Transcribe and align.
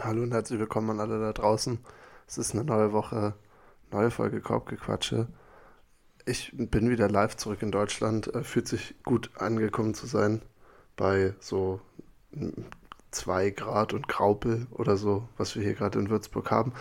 Hallo 0.00 0.22
und 0.22 0.32
herzlich 0.32 0.60
willkommen 0.60 0.90
an 0.90 1.00
alle 1.00 1.18
da 1.18 1.32
draußen. 1.32 1.80
Es 2.28 2.38
ist 2.38 2.54
eine 2.54 2.62
neue 2.62 2.92
Woche, 2.92 3.34
neue 3.90 4.12
Folge 4.12 4.40
Korbgequatsche. 4.40 5.26
Ich 6.24 6.52
bin 6.54 6.88
wieder 6.88 7.08
live 7.10 7.36
zurück 7.36 7.62
in 7.62 7.72
Deutschland. 7.72 8.32
Äh, 8.32 8.44
fühlt 8.44 8.68
sich 8.68 8.94
gut 9.02 9.28
angekommen 9.36 9.94
zu 9.94 10.06
sein 10.06 10.40
bei 10.96 11.34
so 11.40 11.80
2 13.10 13.50
Grad 13.50 13.92
und 13.92 14.06
Graupel 14.06 14.68
oder 14.70 14.96
so, 14.96 15.28
was 15.36 15.56
wir 15.56 15.64
hier 15.64 15.74
gerade 15.74 15.98
in 15.98 16.10
Würzburg 16.10 16.48
haben. 16.52 16.74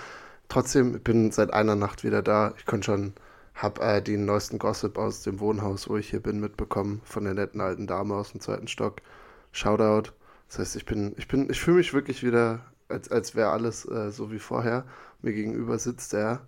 Trotzdem 0.47 1.01
bin 1.01 1.31
seit 1.31 1.51
einer 1.51 1.75
Nacht 1.75 2.03
wieder 2.03 2.21
da. 2.21 2.53
Ich 2.59 2.67
konnte 2.67 2.85
schon, 2.85 3.13
hab 3.55 3.81
äh, 3.81 3.99
den 3.99 4.25
neuesten 4.25 4.59
Gossip 4.59 4.99
aus 4.99 5.23
dem 5.23 5.39
Wohnhaus, 5.39 5.89
wo 5.89 5.97
ich 5.97 6.11
hier 6.11 6.21
bin, 6.21 6.39
mitbekommen 6.39 7.01
von 7.03 7.23
der 7.23 7.33
netten 7.33 7.61
alten 7.61 7.87
Dame 7.87 8.13
aus 8.13 8.31
dem 8.33 8.41
zweiten 8.41 8.67
Stock. 8.67 9.01
Shoutout. 9.51 10.11
Das 10.49 10.59
heißt, 10.59 10.75
ich 10.75 10.85
bin, 10.85 11.15
ich 11.17 11.27
bin, 11.27 11.49
ich 11.49 11.59
fühle 11.59 11.77
mich 11.77 11.95
wirklich 11.95 12.23
wieder 12.23 12.61
als, 12.89 13.09
als 13.09 13.35
wäre 13.35 13.49
alles 13.49 13.85
äh, 13.85 14.11
so 14.11 14.31
wie 14.31 14.39
vorher. 14.39 14.85
Mir 15.21 15.33
gegenüber 15.33 15.79
sitzt 15.79 16.13
der, 16.13 16.41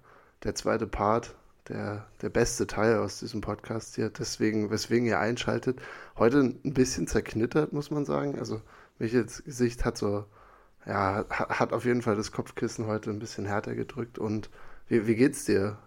der 0.43 0.55
zweite 0.55 0.88
Part, 0.88 1.35
der, 1.67 2.05
der 2.21 2.29
beste 2.29 2.67
Teil 2.67 2.98
aus 2.98 3.20
diesem 3.20 3.41
Podcast 3.41 3.95
hier, 3.95 4.09
deswegen, 4.09 4.71
weswegen 4.71 5.05
ihr 5.05 5.20
einschaltet. 5.20 5.81
Heute 6.17 6.39
ein 6.39 6.73
bisschen 6.73 7.07
zerknittert, 7.07 7.73
muss 7.73 7.91
man 7.91 8.05
sagen. 8.05 8.39
Also 8.39 8.62
Michels 8.98 9.43
Gesicht 9.43 9.85
hat 9.85 9.98
so, 9.98 10.25
ja, 10.85 11.25
hat, 11.29 11.73
auf 11.73 11.85
jeden 11.85 12.02
Fall 12.02 12.15
das 12.15 12.31
Kopfkissen 12.31 12.87
heute 12.87 13.09
ein 13.09 13.20
bisschen 13.20 13.45
härter 13.45 13.76
gedrückt. 13.76 14.17
Und 14.17 14.49
wie, 14.87 15.07
wie 15.07 15.15
geht's 15.15 15.45
dir? 15.45 15.77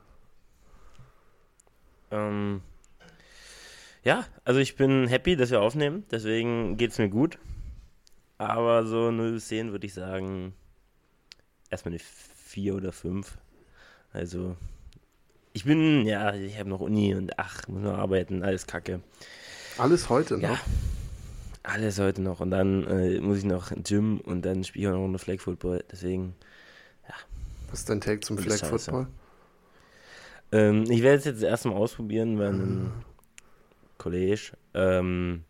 Ähm, 2.10 2.60
ja, 4.04 4.24
also 4.44 4.60
ich 4.60 4.76
bin 4.76 5.06
happy, 5.08 5.36
dass 5.36 5.50
wir 5.50 5.60
aufnehmen, 5.60 6.04
deswegen 6.10 6.76
geht's 6.76 6.98
mir 6.98 7.08
gut. 7.08 7.38
Aber 8.48 8.84
so 8.84 9.10
0 9.12 9.32
bis 9.32 9.48
10 9.48 9.70
würde 9.70 9.86
ich 9.86 9.94
sagen, 9.94 10.52
erstmal 11.70 11.92
eine 11.92 12.00
4 12.00 12.74
oder 12.74 12.92
5. 12.92 13.38
Also, 14.12 14.56
ich 15.52 15.64
bin, 15.64 16.04
ja, 16.06 16.34
ich 16.34 16.58
habe 16.58 16.68
noch 16.68 16.80
Uni 16.80 17.14
und 17.14 17.38
ach, 17.38 17.68
muss 17.68 17.82
noch 17.82 17.96
arbeiten, 17.96 18.42
alles 18.42 18.66
kacke. 18.66 19.00
Alles 19.78 20.08
heute 20.08 20.34
noch? 20.34 20.42
Ja, 20.42 20.60
alles 21.62 22.00
heute 22.00 22.20
noch. 22.20 22.40
Und 22.40 22.50
dann 22.50 22.84
äh, 22.88 23.20
muss 23.20 23.38
ich 23.38 23.44
noch 23.44 23.70
ins 23.70 23.88
Gym 23.88 24.20
und 24.20 24.42
dann 24.42 24.64
spiele 24.64 24.88
ich 24.88 24.92
auch 24.92 24.98
noch 24.98 25.04
eine 25.04 25.18
Flag 25.18 25.38
Football. 25.38 25.84
Deswegen, 25.90 26.34
ja. 27.08 27.14
Was 27.70 27.80
ist 27.80 27.90
dein 27.90 28.00
Take 28.00 28.20
zum 28.20 28.38
Flag 28.38 28.58
Football? 28.58 29.06
Ähm, 30.50 30.84
ich 30.90 31.02
werde 31.02 31.18
es 31.18 31.24
jetzt 31.24 31.42
erstmal 31.42 31.76
ausprobieren, 31.76 32.40
wenn 32.40 32.60
ein 32.60 32.92
Kollege 33.98 34.40
ähm, 34.74 35.44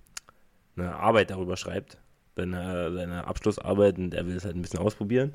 eine 0.77 0.95
Arbeit 0.95 1.31
darüber 1.31 1.57
schreibt 1.57 1.97
seine, 2.37 2.93
seine 2.95 3.27
Abschlussarbeit 3.27 3.99
und 3.99 4.15
er 4.15 4.27
will 4.27 4.37
es 4.37 4.45
halt 4.45 4.57
ein 4.57 4.63
bisschen 4.63 4.81
ausprobieren. 4.81 5.35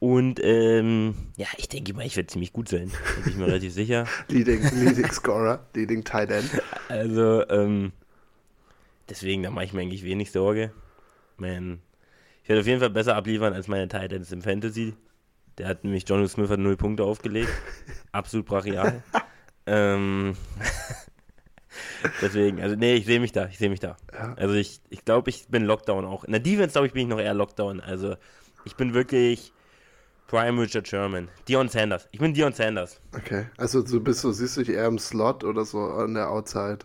Und 0.00 0.38
ähm, 0.42 1.14
ja, 1.36 1.48
ich 1.56 1.68
denke 1.68 1.92
mal, 1.92 2.06
ich 2.06 2.16
werde 2.16 2.28
ziemlich 2.28 2.52
gut 2.52 2.68
sein. 2.68 2.92
Da 3.16 3.20
bin 3.22 3.32
ich 3.32 3.38
mir 3.38 3.46
relativ 3.46 3.72
sicher. 3.72 4.06
Leading, 4.28 4.62
Leading 4.62 5.10
Scorer, 5.10 5.66
Leading 5.74 6.04
Tight 6.04 6.30
End. 6.30 6.50
Also, 6.88 7.48
ähm, 7.48 7.92
deswegen, 9.08 9.42
da 9.42 9.50
mache 9.50 9.64
ich 9.64 9.72
mir 9.72 9.80
eigentlich 9.80 10.04
wenig 10.04 10.30
Sorge. 10.30 10.72
Man, 11.36 11.80
ich 12.42 12.48
werde 12.48 12.60
auf 12.60 12.66
jeden 12.66 12.80
Fall 12.80 12.90
besser 12.90 13.16
abliefern 13.16 13.52
als 13.52 13.66
meine 13.66 13.88
Tight 13.88 14.12
Ends 14.12 14.30
im 14.30 14.42
Fantasy. 14.42 14.94
Der 15.58 15.66
hat 15.66 15.82
nämlich, 15.82 16.08
John 16.08 16.26
Smith 16.28 16.50
hat 16.50 16.60
null 16.60 16.76
Punkte 16.76 17.02
aufgelegt. 17.02 17.50
Absolut 18.12 18.46
brachial. 18.46 19.02
ähm, 19.66 20.36
Deswegen, 22.22 22.60
also 22.60 22.76
nee, 22.76 22.94
ich 22.94 23.06
sehe 23.06 23.20
mich 23.20 23.32
da, 23.32 23.46
ich 23.46 23.58
sehe 23.58 23.70
mich 23.70 23.80
da. 23.80 23.96
Ja. 24.12 24.34
Also 24.34 24.54
ich, 24.54 24.80
ich 24.90 25.04
glaube, 25.04 25.30
ich 25.30 25.48
bin 25.48 25.64
Lockdown 25.64 26.04
auch. 26.04 26.24
In 26.24 26.32
der 26.32 26.40
Defense, 26.40 26.72
glaube 26.72 26.86
ich, 26.86 26.92
bin 26.92 27.02
ich 27.02 27.08
noch 27.08 27.20
eher 27.20 27.34
Lockdown. 27.34 27.80
Also 27.80 28.16
ich 28.64 28.76
bin 28.76 28.94
wirklich 28.94 29.52
Prime 30.28 30.60
Richard 30.60 30.86
Sherman. 30.86 31.28
Dion 31.48 31.68
Sanders. 31.68 32.06
Ich 32.12 32.20
bin 32.20 32.34
Dion 32.34 32.52
Sanders. 32.52 33.00
Okay, 33.16 33.46
also 33.56 33.82
du 33.82 34.00
bist 34.00 34.20
so, 34.20 34.30
siehst 34.30 34.56
du 34.56 34.62
dich 34.62 34.74
eher 34.74 34.86
im 34.86 34.98
Slot 34.98 35.42
oder 35.42 35.64
so 35.64 35.80
an 35.80 36.14
der 36.14 36.30
Outside? 36.30 36.80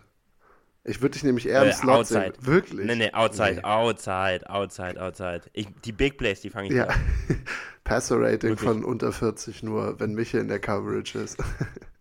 Ich 0.86 1.00
würde 1.00 1.14
dich 1.14 1.24
nämlich 1.24 1.48
eher 1.48 1.62
im 1.62 1.68
äh, 1.68 1.72
Slot 1.72 1.94
outside. 2.00 2.34
sehen. 2.36 2.46
Wirklich? 2.46 2.86
Nee, 2.86 2.94
nee, 2.94 3.12
outside, 3.12 3.56
nee. 3.56 3.64
outside, 3.64 4.48
outside, 4.48 5.00
outside. 5.00 5.42
Ich, 5.54 5.66
die 5.84 5.92
Big 5.92 6.18
Plays, 6.18 6.42
die 6.42 6.50
fange 6.50 6.68
ich 6.68 6.74
ja. 6.74 6.86
an. 6.86 7.00
Passer-Rating 7.84 8.56
von 8.56 8.84
unter 8.84 9.12
40 9.12 9.62
nur, 9.62 10.00
wenn 10.00 10.14
Michael 10.14 10.42
in 10.42 10.48
der 10.48 10.58
Coverage 10.58 11.18
ist. 11.18 11.38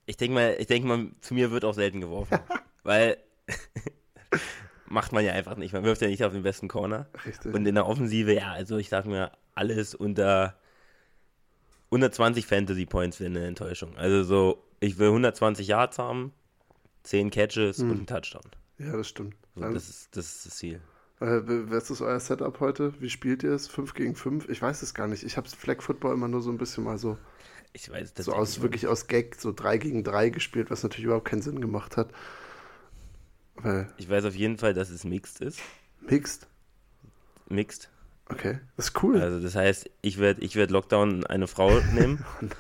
ich 0.06 0.18
denke 0.18 0.34
mal, 0.34 0.56
ich 0.58 0.68
denke 0.68 0.88
mal, 0.88 1.08
zu 1.22 1.34
mir 1.34 1.52
wird 1.52 1.66
auch 1.66 1.74
selten 1.74 2.02
geworfen. 2.02 2.40
Weil 2.84 3.18
macht 4.86 5.12
man 5.12 5.26
ja 5.26 5.34
einfach 5.34 5.58
nicht. 5.58 5.74
Man 5.74 5.84
wirft 5.84 6.02
ja 6.02 6.08
nicht 6.08 6.24
auf 6.24 6.34
den 6.34 6.44
besten 6.44 6.68
Corner. 6.68 7.08
Richtig. 7.26 7.54
Und 7.54 7.66
in 7.66 7.76
der 7.76 7.88
Offensive, 7.88 8.34
ja, 8.34 8.52
also 8.52 8.78
ich 8.78 8.90
sag 8.90 9.06
mir, 9.06 9.32
alles 9.56 9.96
unter 9.96 10.56
120 11.88 12.46
Fantasy 12.46 12.86
Points 12.86 13.20
wäre 13.20 13.30
eine 13.30 13.46
Enttäuschung. 13.46 13.96
Also 13.98 14.24
so, 14.24 14.64
ich 14.80 14.98
will 14.98 15.08
120 15.08 15.68
Yards 15.68 16.00
haben, 16.00 16.34
10 17.04 17.30
Catches 17.30 17.80
hm. 17.80 17.92
und 17.92 17.98
einen 17.98 18.08
Touchdown. 18.08 18.44
Ja, 18.80 18.98
das 18.98 19.08
stimmt. 19.08 19.36
So, 19.56 19.62
das, 19.62 19.90
ist, 19.90 20.18
das 20.18 20.36
ist 20.36 20.46
das 20.46 20.56
Ziel. 20.56 20.82
Äh, 21.20 21.42
was 21.70 21.92
ist 21.92 22.02
euer 22.02 22.20
Setup 22.20 22.60
heute? 22.60 22.94
Wie 23.00 23.10
spielt 23.10 23.44
ihr 23.44 23.52
es? 23.52 23.68
5 23.68 23.94
gegen 23.94 24.16
5? 24.16 24.50
Ich 24.50 24.62
weiß 24.62 24.82
es 24.82 24.94
gar 24.94 25.08
nicht. 25.08 25.24
Ich 25.24 25.38
habe 25.38 25.48
Flag 25.48 25.82
Football 25.82 26.14
immer 26.14 26.28
nur 26.28 26.42
so 26.42 26.52
ein 26.52 26.58
bisschen 26.58 26.84
mal 26.84 26.98
so. 26.98 27.18
Ich 27.72 27.90
weiß 27.90 28.14
das 28.14 28.26
So 28.26 28.34
aus, 28.34 28.62
wirklich 28.62 28.88
aus 28.88 29.08
Gag, 29.08 29.36
so 29.40 29.52
3 29.52 29.78
gegen 29.78 30.04
3 30.04 30.30
gespielt, 30.30 30.70
was 30.70 30.84
natürlich 30.84 31.06
überhaupt 31.06 31.26
keinen 31.26 31.42
Sinn 31.42 31.62
gemacht 31.62 31.98
hat. 31.98 32.10
Weil 33.56 33.88
ich 33.98 34.10
weiß 34.10 34.26
auf 34.26 34.36
jeden 34.36 34.58
Fall, 34.58 34.74
dass 34.74 34.90
es 34.90 35.04
mixed 35.04 35.42
ist. 35.42 35.60
Mixed? 36.02 36.48
Mixed. 37.50 37.90
Okay, 38.30 38.60
das 38.78 38.88
ist 38.88 39.04
cool. 39.04 39.22
Also 39.22 39.40
das 39.40 39.56
heißt, 39.56 39.90
ich 40.02 40.18
werde 40.18 40.42
ich 40.42 40.56
werd 40.56 40.72
Lockdown 40.72 41.26
eine 41.26 41.48
Frau 41.48 41.70
nehmen. 41.94 42.26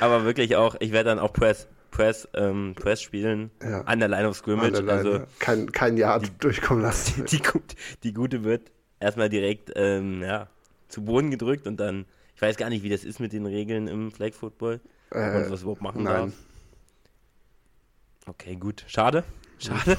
Aber 0.00 0.24
wirklich 0.24 0.56
auch, 0.56 0.76
ich 0.80 0.92
werde 0.92 1.10
dann 1.10 1.18
auch 1.18 1.32
Press, 1.32 1.66
Press, 1.90 2.28
ähm, 2.34 2.74
Press 2.76 3.02
spielen 3.02 3.50
ja. 3.62 3.82
an 3.82 3.98
der 3.98 4.08
Line 4.08 4.28
of 4.28 4.36
Scrimmage. 4.36 4.78
Line, 4.78 4.92
also 4.92 5.20
kein, 5.38 5.72
kein 5.72 5.96
Jahr 5.96 6.20
die, 6.20 6.30
durchkommen 6.38 6.82
lassen. 6.82 7.24
Die, 7.30 7.38
die, 7.38 7.42
die, 8.04 8.12
gute 8.12 8.44
wird 8.44 8.70
erstmal 9.00 9.28
direkt 9.28 9.72
ähm, 9.74 10.22
ja, 10.22 10.48
zu 10.88 11.04
Boden 11.04 11.30
gedrückt 11.30 11.66
und 11.66 11.78
dann, 11.78 12.06
ich 12.34 12.42
weiß 12.42 12.56
gar 12.56 12.70
nicht, 12.70 12.82
wie 12.82 12.88
das 12.88 13.04
ist 13.04 13.20
mit 13.20 13.32
den 13.32 13.46
Regeln 13.46 13.88
im 13.88 14.12
Flag 14.12 14.32
Football. 14.32 14.80
Äh, 15.10 15.36
und 15.36 15.50
was 15.50 15.62
überhaupt 15.62 15.82
machen 15.82 16.04
nein. 16.04 16.14
darf. 16.14 16.32
Okay, 18.28 18.56
gut. 18.56 18.84
Schade. 18.86 19.24
Schade. 19.58 19.96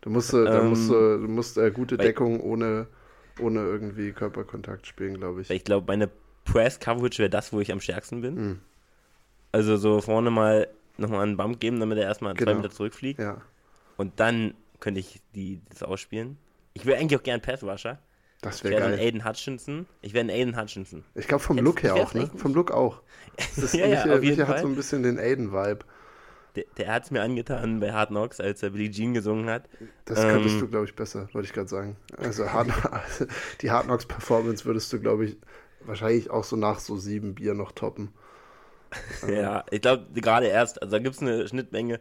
Du 0.00 0.10
musst, 0.10 0.32
ähm, 0.32 0.44
da 0.44 0.62
musst, 0.62 0.90
du 0.90 1.26
musst 1.28 1.58
äh, 1.58 1.70
gute 1.70 1.96
Deckung 1.96 2.40
ohne, 2.40 2.86
ohne 3.40 3.60
irgendwie 3.60 4.12
Körperkontakt 4.12 4.86
spielen, 4.86 5.14
glaube 5.18 5.42
ich. 5.42 5.50
Ich 5.50 5.64
glaube, 5.64 5.86
meine 5.86 6.08
Press-Coverage 6.44 7.18
wäre 7.18 7.30
das, 7.30 7.52
wo 7.52 7.60
ich 7.60 7.72
am 7.72 7.80
stärksten 7.80 8.20
bin. 8.20 8.34
Mhm. 8.34 8.60
Also 9.52 9.76
so 9.76 10.00
vorne 10.00 10.30
mal 10.30 10.68
nochmal 10.98 11.22
einen 11.22 11.36
Bump 11.36 11.60
geben, 11.60 11.80
damit 11.80 11.98
er 11.98 12.04
erstmal 12.04 12.34
genau. 12.34 12.52
zwei 12.52 12.56
Meter 12.56 12.70
zurückfliegt. 12.70 13.20
Ja. 13.20 13.40
Und 13.96 14.20
dann 14.20 14.54
könnte 14.80 15.00
ich 15.00 15.20
die, 15.34 15.60
das 15.70 15.82
ausspielen. 15.82 16.38
Ich 16.74 16.86
will 16.86 16.94
eigentlich 16.94 17.18
auch 17.18 17.24
gern 17.24 17.40
Pass-Rusher. 17.40 17.98
Das 18.40 18.62
wäre 18.62 18.80
geil. 18.80 18.90
Dann 18.92 19.00
Aiden 19.00 19.24
Hutchinson. 19.24 19.86
Ich 20.00 20.14
wäre 20.14 20.24
ein 20.24 20.30
Aiden 20.30 20.56
Hutchinson. 20.56 21.04
Ich 21.14 21.26
glaube 21.26 21.42
vom 21.42 21.58
Look 21.58 21.82
her 21.82 21.96
auch, 21.96 22.14
ne? 22.14 22.30
Vom 22.36 22.54
Look 22.54 22.70
auch. 22.70 23.02
Das 23.36 23.58
ist 23.58 23.74
ja, 23.74 23.86
ja, 23.86 23.96
Michael, 23.96 24.18
auf 24.18 24.22
jeden 24.22 24.36
Michael 24.36 24.46
Fall. 24.46 24.54
hat 24.56 24.62
so 24.62 24.68
ein 24.68 24.76
bisschen 24.76 25.02
den 25.02 25.18
Aiden-Vibe 25.18 25.84
der, 26.58 26.64
der 26.76 26.92
hat 26.92 27.04
es 27.04 27.10
mir 27.10 27.22
angetan 27.22 27.80
bei 27.80 27.92
Hard 27.92 28.08
Knocks, 28.08 28.40
als 28.40 28.62
er 28.62 28.70
Billie 28.70 28.90
Jean 28.90 29.14
gesungen 29.14 29.48
hat. 29.48 29.68
Das 30.04 30.20
könntest 30.20 30.54
ähm, 30.54 30.60
du, 30.60 30.68
glaube 30.68 30.86
ich, 30.86 30.94
besser, 30.94 31.28
wollte 31.32 31.46
ich 31.46 31.52
gerade 31.52 31.68
sagen. 31.68 31.96
Also 32.16 32.50
Hard, 32.52 32.68
die 33.62 33.70
Hard 33.70 33.86
Knocks 33.86 34.06
Performance 34.06 34.64
würdest 34.64 34.92
du, 34.92 35.00
glaube 35.00 35.26
ich, 35.26 35.36
wahrscheinlich 35.84 36.30
auch 36.30 36.44
so 36.44 36.56
nach 36.56 36.80
so 36.80 36.96
sieben 36.96 37.34
Bier 37.34 37.54
noch 37.54 37.72
toppen. 37.72 38.12
ja, 39.28 39.64
ich 39.70 39.82
glaube 39.82 40.06
gerade 40.14 40.46
erst, 40.46 40.82
also 40.82 40.96
da 40.96 41.02
gibt 41.02 41.16
es 41.16 41.22
eine 41.22 41.46
Schnittmenge. 41.46 42.00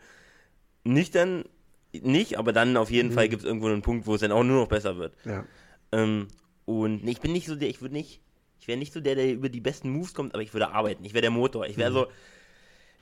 Nicht 0.83 1.15
dann, 1.15 1.43
nicht, 1.91 2.37
aber 2.37 2.53
dann 2.53 2.77
auf 2.77 2.89
jeden 2.89 3.09
mhm. 3.09 3.13
Fall 3.13 3.29
gibt 3.29 3.43
es 3.43 3.47
irgendwo 3.47 3.67
einen 3.67 3.81
Punkt, 3.81 4.07
wo 4.07 4.15
es 4.15 4.21
dann 4.21 4.31
auch 4.31 4.43
nur 4.43 4.61
noch 4.61 4.69
besser 4.69 4.97
wird. 4.97 5.13
Ja. 5.25 5.43
Ähm, 5.91 6.27
und 6.65 7.07
ich 7.07 7.21
bin 7.21 7.31
nicht 7.31 7.47
so 7.47 7.55
der, 7.55 7.69
ich 7.69 7.81
würde 7.81 7.93
nicht, 7.93 8.21
ich 8.59 8.67
wäre 8.67 8.77
nicht 8.77 8.93
so 8.93 9.01
der, 9.01 9.15
der 9.15 9.31
über 9.33 9.49
die 9.49 9.61
besten 9.61 9.89
Moves 9.89 10.13
kommt, 10.13 10.33
aber 10.33 10.43
ich 10.43 10.53
würde 10.53 10.71
arbeiten. 10.71 11.03
Ich 11.05 11.13
wäre 11.13 11.21
der 11.21 11.31
Motor. 11.31 11.67
Ich 11.67 11.77
wäre 11.77 11.89
mhm. 11.89 11.95
so, 11.95 12.07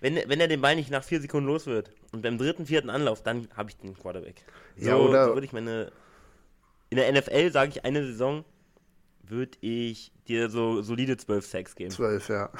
wenn, 0.05 0.19
wenn 0.27 0.39
er 0.39 0.47
den 0.47 0.61
Ball 0.61 0.75
nicht 0.75 0.91
nach 0.91 1.03
vier 1.03 1.19
Sekunden 1.19 1.47
los 1.47 1.65
wird 1.65 1.89
und 2.11 2.21
beim 2.21 2.37
dritten, 2.37 2.67
vierten 2.67 2.91
Anlauf, 2.91 3.23
dann 3.23 3.47
habe 3.57 3.71
ich 3.71 3.77
den 3.77 3.97
Quarterback. 3.97 4.35
So, 4.77 4.87
ja, 4.87 4.95
oder? 4.97 5.25
So 5.25 5.33
würde 5.33 5.47
ich 5.47 5.51
meine. 5.51 5.91
In 6.91 6.97
der 6.97 7.11
NFL 7.11 7.51
sage 7.51 7.71
ich 7.71 7.85
eine 7.85 8.05
Saison, 8.05 8.45
würde 9.23 9.57
ich 9.61 10.11
dir 10.27 10.51
so 10.51 10.83
solide 10.83 11.17
zwölf 11.17 11.47
Sacks 11.47 11.75
geben. 11.75 11.89
Zwölf, 11.89 12.29
ja. 12.29 12.51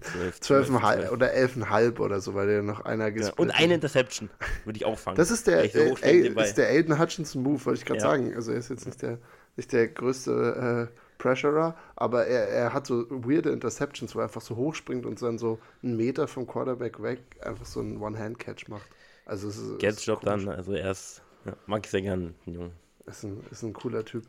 Zwölf, 0.00 0.40
zwölf, 0.40 0.68
zwölf 0.68 1.12
oder 1.12 1.32
elfeinhalb 1.32 2.00
oder 2.00 2.20
so, 2.20 2.34
weil 2.34 2.48
dir 2.48 2.62
noch 2.62 2.84
einer 2.84 3.16
ja, 3.16 3.30
Und 3.36 3.52
eine 3.52 3.74
Interception 3.74 4.28
würde 4.64 4.76
ich 4.76 4.84
auch 4.84 4.98
fangen. 4.98 5.16
Das 5.16 5.30
ist 5.30 5.46
der, 5.46 5.70
so 5.70 5.78
äh, 6.02 6.26
ist 6.26 6.58
der 6.58 6.68
Aiden 6.68 6.98
Hutchinson 6.98 7.44
Move, 7.44 7.64
wollte 7.64 7.78
ich 7.78 7.86
gerade 7.86 8.00
ja. 8.00 8.06
sagen. 8.06 8.34
Also 8.34 8.50
er 8.50 8.58
ist 8.58 8.70
jetzt 8.70 8.86
nicht 8.86 9.00
der, 9.00 9.18
nicht 9.56 9.72
der 9.72 9.86
größte 9.86 10.90
äh, 10.90 10.98
Pressurer, 11.22 11.76
aber 11.94 12.26
er, 12.26 12.48
er 12.48 12.72
hat 12.72 12.86
so 12.86 13.08
weirde 13.10 13.50
Interceptions, 13.50 14.14
wo 14.14 14.18
er 14.18 14.24
einfach 14.24 14.40
so 14.40 14.56
hochspringt 14.56 15.06
und 15.06 15.22
dann 15.22 15.38
so 15.38 15.58
einen 15.82 15.96
Meter 15.96 16.26
vom 16.26 16.46
Quarterback 16.46 17.00
weg 17.02 17.20
einfach 17.40 17.64
so 17.64 17.80
einen 17.80 17.98
One-Hand-Catch 18.00 18.68
macht. 18.68 18.86
Also 19.24 19.48
es 19.48 19.56
ist, 19.56 19.78
Gadget 19.78 20.18
dann, 20.24 20.48
also 20.48 20.72
er 20.72 20.90
ist, 20.90 21.22
ja, 21.44 21.52
mag 21.66 21.84
ich 21.84 21.90
sehr 21.90 22.02
gern, 22.02 22.34
Junge. 22.44 22.72
Ist 23.06 23.22
ein, 23.22 23.40
ist 23.50 23.62
ein 23.62 23.72
cooler 23.72 24.04
Typ. 24.04 24.24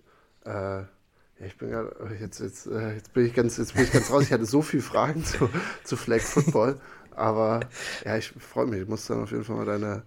Äh, 0.46 0.84
Ja, 1.40 1.48
ich 1.48 1.58
bin 1.58 1.70
ja, 1.70 1.84
jetzt, 2.20 2.40
jetzt, 2.40 2.68
äh, 2.68 2.94
jetzt, 2.94 3.12
bin 3.14 3.26
ich 3.26 3.34
ganz, 3.34 3.58
jetzt 3.58 3.74
bin 3.74 3.84
ich 3.84 3.92
ganz 3.92 4.12
raus. 4.12 4.24
Ich 4.24 4.32
hatte 4.32 4.46
so 4.46 4.62
viele 4.62 4.84
Fragen 4.84 5.24
zu, 5.26 5.50
zu 5.84 5.98
Flag 5.98 6.22
Football, 6.22 6.80
aber 7.12 7.62
ja, 8.06 8.18
ich 8.18 8.30
freue 8.30 8.68
mich. 8.68 8.82
Ich 8.82 8.88
muss 8.88 9.08
dann 9.08 9.24
auf 9.24 9.32
jeden 9.32 9.44
Fall 9.44 9.56
mal 9.56 9.66
deine, 9.66 10.04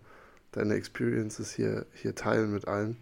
deine 0.52 0.74
Experiences 0.74 1.52
hier, 1.52 1.86
hier 1.94 2.14
teilen 2.14 2.52
mit 2.52 2.68
allen. 2.68 2.96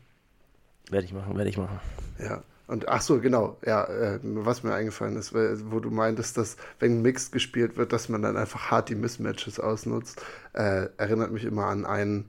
Werde 0.90 1.04
ich 1.04 1.12
machen, 1.12 1.36
werde 1.36 1.50
ich 1.50 1.58
machen. 1.58 1.80
Ja. 2.18 2.42
Und 2.66 2.88
ach 2.88 3.02
so, 3.02 3.20
genau, 3.20 3.58
ja, 3.64 3.84
äh, 3.84 4.18
was 4.22 4.62
mir 4.62 4.72
eingefallen 4.72 5.16
ist, 5.16 5.34
wo 5.34 5.80
du 5.80 5.90
meintest, 5.90 6.38
dass 6.38 6.56
wenn 6.78 7.02
Mixed 7.02 7.32
gespielt 7.32 7.76
wird, 7.76 7.92
dass 7.92 8.08
man 8.08 8.22
dann 8.22 8.36
einfach 8.36 8.70
hart 8.70 8.88
die 8.88 8.94
Mismatches 8.94 9.60
ausnutzt, 9.60 10.22
äh, 10.54 10.88
erinnert 10.96 11.30
mich 11.30 11.44
immer 11.44 11.66
an 11.66 11.84
einen, 11.84 12.26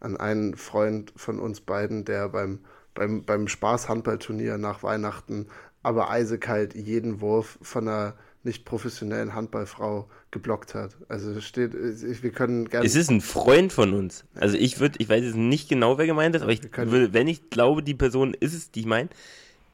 an 0.00 0.16
einen 0.16 0.56
Freund 0.56 1.12
von 1.16 1.40
uns 1.40 1.60
beiden, 1.60 2.04
der 2.04 2.28
beim, 2.28 2.60
beim, 2.94 3.24
beim 3.24 3.48
Spaß-Handballturnier 3.48 4.58
nach 4.58 4.82
Weihnachten 4.82 5.46
aber 5.84 6.10
eisekalt 6.10 6.74
jeden 6.74 7.20
Wurf 7.20 7.58
von 7.62 7.86
einer 7.86 8.14
nicht 8.42 8.64
professionellen 8.64 9.34
Handballfrau 9.34 10.08
geblockt 10.30 10.74
hat. 10.74 10.96
Also 11.08 11.40
steht, 11.40 11.72
wir 11.74 12.30
können 12.30 12.68
gerne. 12.68 12.86
Es 12.86 12.96
ist 12.96 13.10
ein 13.10 13.20
Freund 13.20 13.72
von 13.72 13.94
uns. 13.94 14.24
Also 14.34 14.56
ich 14.56 14.80
würde, 14.80 14.96
ich 14.98 15.08
weiß 15.08 15.22
jetzt 15.22 15.36
nicht 15.36 15.68
genau, 15.68 15.96
wer 15.96 16.06
gemeint 16.06 16.34
ist, 16.34 16.42
aber 16.42 16.52
ich 16.52 16.62
würde, 16.76 17.12
wenn 17.12 17.28
ich 17.28 17.48
glaube, 17.50 17.82
die 17.82 17.94
Person 17.94 18.34
ist 18.34 18.54
es, 18.54 18.70
die 18.70 18.80
ich 18.80 18.86
meine, 18.86 19.08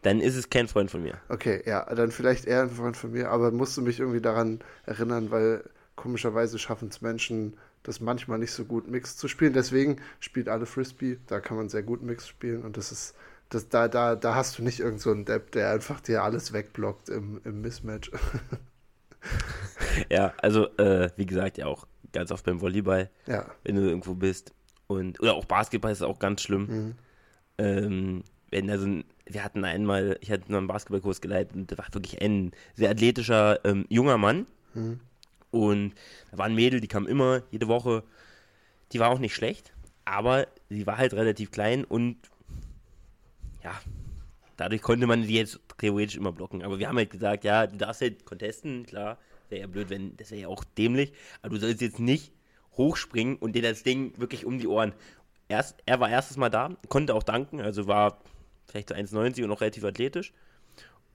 dann 0.03 0.21
ist 0.21 0.37
es 0.37 0.51
kein 0.51 0.69
Freund 0.69 0.91
von 0.91 1.03
mir. 1.03 1.19
Okay, 1.29 1.63
ja, 1.67 1.85
dann 1.95 2.11
vielleicht 2.11 2.47
eher 2.47 2.63
ein 2.63 2.71
Freund 2.71 2.97
von 2.97 3.13
mir, 3.13 3.31
aber 3.31 3.51
musst 3.51 3.77
du 3.77 3.83
mich 3.83 4.01
irgendwie 4.01 4.21
daran 4.21 4.61
erinnern, 4.87 5.31
weil 5.31 5.65
komischerweise 5.97 6.59
schaffen 6.59 6.89
es 6.89 7.01
Menschen, 7.03 7.57
das 7.83 8.01
manchmal 8.01 8.39
nicht 8.39 8.53
so 8.53 8.65
gut 8.65 8.89
Mix 8.89 9.17
zu 9.17 9.29
spielen. 9.29 9.53
Deswegen 9.53 9.97
spielt 10.19 10.49
alle 10.49 10.67
Frisbee, 10.67 11.19
da 11.27 11.41
kann 11.41 11.57
man 11.57 11.69
sehr 11.69 11.83
gut 11.83 12.03
Mix 12.03 12.27
spielen 12.27 12.63
und 12.65 12.77
das 12.77 12.93
ist, 12.93 13.15
das, 13.51 13.69
da, 13.69 13.89
da, 13.89 14.17
da 14.17 14.35
hast 14.35 14.59
du 14.59 14.63
nicht 14.63 14.81
irgend 14.81 15.01
so 15.01 15.11
einen 15.11 15.25
Depp, 15.25 15.53
der 15.53 15.71
einfach 15.71 16.01
dir 16.01 16.23
alles 16.23 16.53
wegblockt 16.53 17.09
im, 17.09 17.41
im 17.45 17.61
Mismatch. 17.61 18.11
ja, 20.11 20.33
also 20.41 20.69
äh, 20.77 21.11
wie 21.17 21.27
gesagt, 21.27 21.59
ja 21.59 21.67
auch 21.67 21.87
ganz 22.13 22.33
oft 22.33 22.45
beim 22.45 22.61
Volleyball, 22.61 23.11
ja. 23.27 23.47
wenn 23.65 23.77
du 23.77 23.83
irgendwo 23.83 24.15
bist. 24.15 24.53
Und, 24.87 25.21
oder 25.21 25.35
auch 25.35 25.45
Basketball 25.45 25.93
ist 25.93 26.03
auch 26.03 26.19
ganz 26.19 26.43
schlimm. 26.43 26.67
Mhm. 26.67 26.95
Ähm, 27.59 28.25
wenn 28.51 28.67
da 28.67 28.79
so 28.79 28.87
ein, 28.87 29.05
wir 29.33 29.45
hatten 29.45 29.65
einmal, 29.65 30.19
ich 30.21 30.31
hatte 30.31 30.55
einen 30.55 30.67
Basketballkurs 30.67 31.21
geleitet 31.21 31.55
und 31.55 31.71
da 31.71 31.79
war 31.79 31.87
wirklich 31.93 32.21
ein 32.23 32.53
sehr 32.75 32.91
athletischer 32.91 33.65
ähm, 33.65 33.87
junger 33.89 34.19
Mann. 34.19 34.47
Mhm. 34.75 35.01
Und 35.51 35.95
da 36.31 36.39
war 36.39 36.47
ein 36.47 36.55
Mädel, 36.55 36.81
die 36.81 36.89
kam 36.89 37.07
immer, 37.07 37.43
jede 37.51 37.69
Woche. 37.69 38.05
Die 38.93 39.01
war 39.01 39.11
auch 39.11 39.19
nicht 39.19 39.35
schlecht, 39.35 39.73
aber 40.05 40.47
sie 40.69 40.87
war 40.87 40.99
halt 40.99 41.15
relativ 41.15 41.51
klein 41.51 41.85
und 41.85 42.17
ja, 43.63 43.73
dadurch 44.57 44.83
konnte 44.83 45.07
man 45.07 45.23
die 45.23 45.35
jetzt 45.35 45.61
theoretisch 45.79 46.17
immer 46.17 46.33
blocken. 46.33 46.63
Aber 46.63 46.79
wir 46.79 46.89
haben 46.89 46.97
halt 46.97 47.11
gesagt, 47.11 47.45
ja, 47.45 47.67
du 47.67 47.77
darfst 47.77 48.01
halt 48.01 48.25
contesten, 48.25 48.85
klar, 48.87 49.19
wäre 49.49 49.63
ja 49.63 49.67
blöd, 49.67 49.91
wenn, 49.91 50.17
das 50.17 50.31
wäre 50.31 50.43
ja 50.43 50.49
auch 50.49 50.65
dämlich, 50.65 51.13
aber 51.43 51.55
du 51.55 51.61
sollst 51.61 51.81
jetzt 51.81 52.01
nicht 52.01 52.33
hochspringen 52.77 53.37
und 53.37 53.53
dir 53.53 53.63
das 53.63 53.83
Ding 53.83 54.13
wirklich 54.19 54.45
um 54.45 54.59
die 54.59 54.67
Ohren. 54.67 54.93
Erst, 55.49 55.77
er 55.87 56.01
war 56.01 56.11
erstes 56.11 56.37
Mal 56.37 56.49
da, 56.49 56.77
konnte 56.89 57.15
auch 57.15 57.23
danken, 57.23 57.61
also 57.61 57.87
war 57.87 58.21
vielleicht 58.71 58.89
so 58.89 58.95
1,90 58.95 59.43
und 59.43 59.49
noch 59.49 59.61
relativ 59.61 59.85
athletisch. 59.85 60.33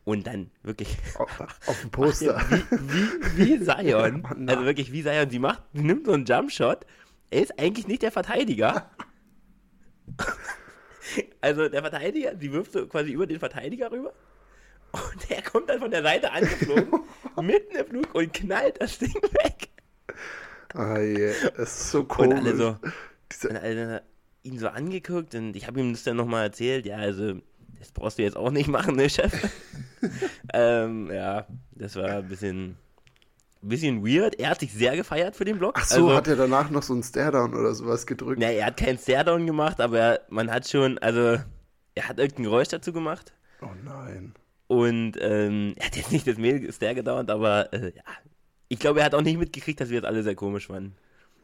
Und 0.04 0.28
dann 0.28 0.52
wirklich. 0.62 0.98
Auf, 1.18 1.40
auf 1.68 1.81
dem 1.81 1.90
Poster. 1.90 2.40
wie, 2.50 3.38
wie, 3.38 3.60
wie 3.60 3.63
Zion. 3.63 4.24
Also 4.48 4.66
wirklich 4.66 4.92
wie 4.92 5.04
Zion. 5.04 5.30
Sie 5.30 5.40
macht, 5.40 5.63
nimmt 5.74 6.06
so 6.06 6.13
einen 6.13 6.25
Jumpshot. 6.25 6.86
Er 7.31 7.42
ist 7.42 7.60
eigentlich 7.60 7.88
nicht 7.88 8.04
der 8.04 8.12
Verteidiger. 8.12 8.92
also 11.42 11.68
der 11.68 11.81
Verteidiger, 11.81 12.38
sie 12.38 12.52
wirft 12.52 12.72
so 12.72 12.88
quasi 12.88 13.12
über 13.12 13.25
den 13.25 13.40
Verteidiger 13.40 13.92
rüber. 13.92 14.13
Und 14.92 15.30
der 15.30 15.42
kommt 15.42 15.69
dann 15.69 15.80
von 15.80 15.92
der 15.92 16.04
Seite 16.04 16.31
angeflogen, 16.31 17.04
mitten 17.42 17.75
im 17.75 17.86
Flug 17.88 18.16
und 18.16 18.31
knallt 18.31 18.81
das 18.81 19.00
Ding 19.00 19.13
weg. 19.13 19.69
Ah, 20.74 21.00
yeah. 21.00 21.34
das 21.58 21.74
ist 21.74 21.92
so 21.92 22.04
komisch. 22.06 22.31
Und 22.31 22.38
alle 22.38 22.56
so, 22.56 22.78
Diese... 23.31 23.50
und 23.50 23.58
alle 23.58 24.04
ihn 24.46 24.60
so 24.60 24.68
angeguckt 24.68 25.36
und 25.36 25.56
ich 25.56 25.68
habe 25.68 25.80
ihm 25.80 25.92
das 25.92 26.04
dann 26.04 26.18
nochmal 26.18 26.44
erzählt. 26.44 26.86
Ja, 26.86 26.98
also 26.98 27.36
das 27.80 27.92
brauchst 27.92 28.18
du 28.18 28.24
jetzt 28.24 28.38
auch 28.38 28.52
nicht 28.52 28.68
machen, 28.68 28.96
ne, 28.96 29.10
Chef? 29.10 29.34
ähm, 30.54 31.12
ja, 31.12 31.48
das 31.72 31.96
war 31.96 32.10
ein 32.18 32.28
bisschen, 32.28 32.78
ein 33.62 33.70
bisschen 33.70 34.06
weird. 34.06 34.36
Er 34.36 34.52
hat 34.52 34.60
sich 34.60 34.74
sehr 34.74 34.96
gefeiert 34.96 35.36
für 35.36 35.46
den 35.46 35.58
Blog. 35.58 35.76
Ach 35.78 35.86
so, 35.86 35.96
also, 35.96 36.16
hat 36.16 36.28
er 36.28 36.36
danach 36.36 36.70
noch 36.70 36.84
so 36.84 36.94
einen 36.94 37.04
Staredown 37.04 37.54
oder 37.54 37.74
sowas 37.74 38.06
gedrückt? 38.06 38.40
Ne, 38.40 38.54
er 38.54 38.68
hat 38.68 38.78
keinen 38.78 38.98
Staredown 38.98 39.46
gemacht, 39.46 39.82
aber 39.82 40.00
er, 40.00 40.22
man 40.30 40.52
hat 40.52 40.68
schon, 40.68 40.98
also, 41.00 41.38
er 41.96 42.08
hat 42.08 42.20
irgendein 42.20 42.44
Geräusch 42.44 42.70
dazu 42.70 42.94
gemacht. 42.94 43.34
Oh 43.62 43.70
nein. 43.84 44.34
Und 44.68 45.14
ähm, 45.20 45.74
er 45.78 45.86
hat 45.88 45.96
jetzt 45.96 46.12
nicht 46.12 46.28
das 46.28 46.38
Mail 46.38 46.72
Stare 46.72 46.96
gedauert, 46.96 47.30
aber 47.30 47.72
äh, 47.74 47.94
ja. 47.96 48.04
Ich 48.68 48.80
glaube, 48.80 49.00
er 49.00 49.06
hat 49.06 49.14
auch 49.14 49.22
nicht 49.22 49.38
mitgekriegt, 49.38 49.80
dass 49.80 49.90
wir 49.90 49.98
jetzt 49.98 50.06
alle 50.06 50.24
sehr 50.24 50.34
komisch 50.34 50.70
waren. 50.70 50.96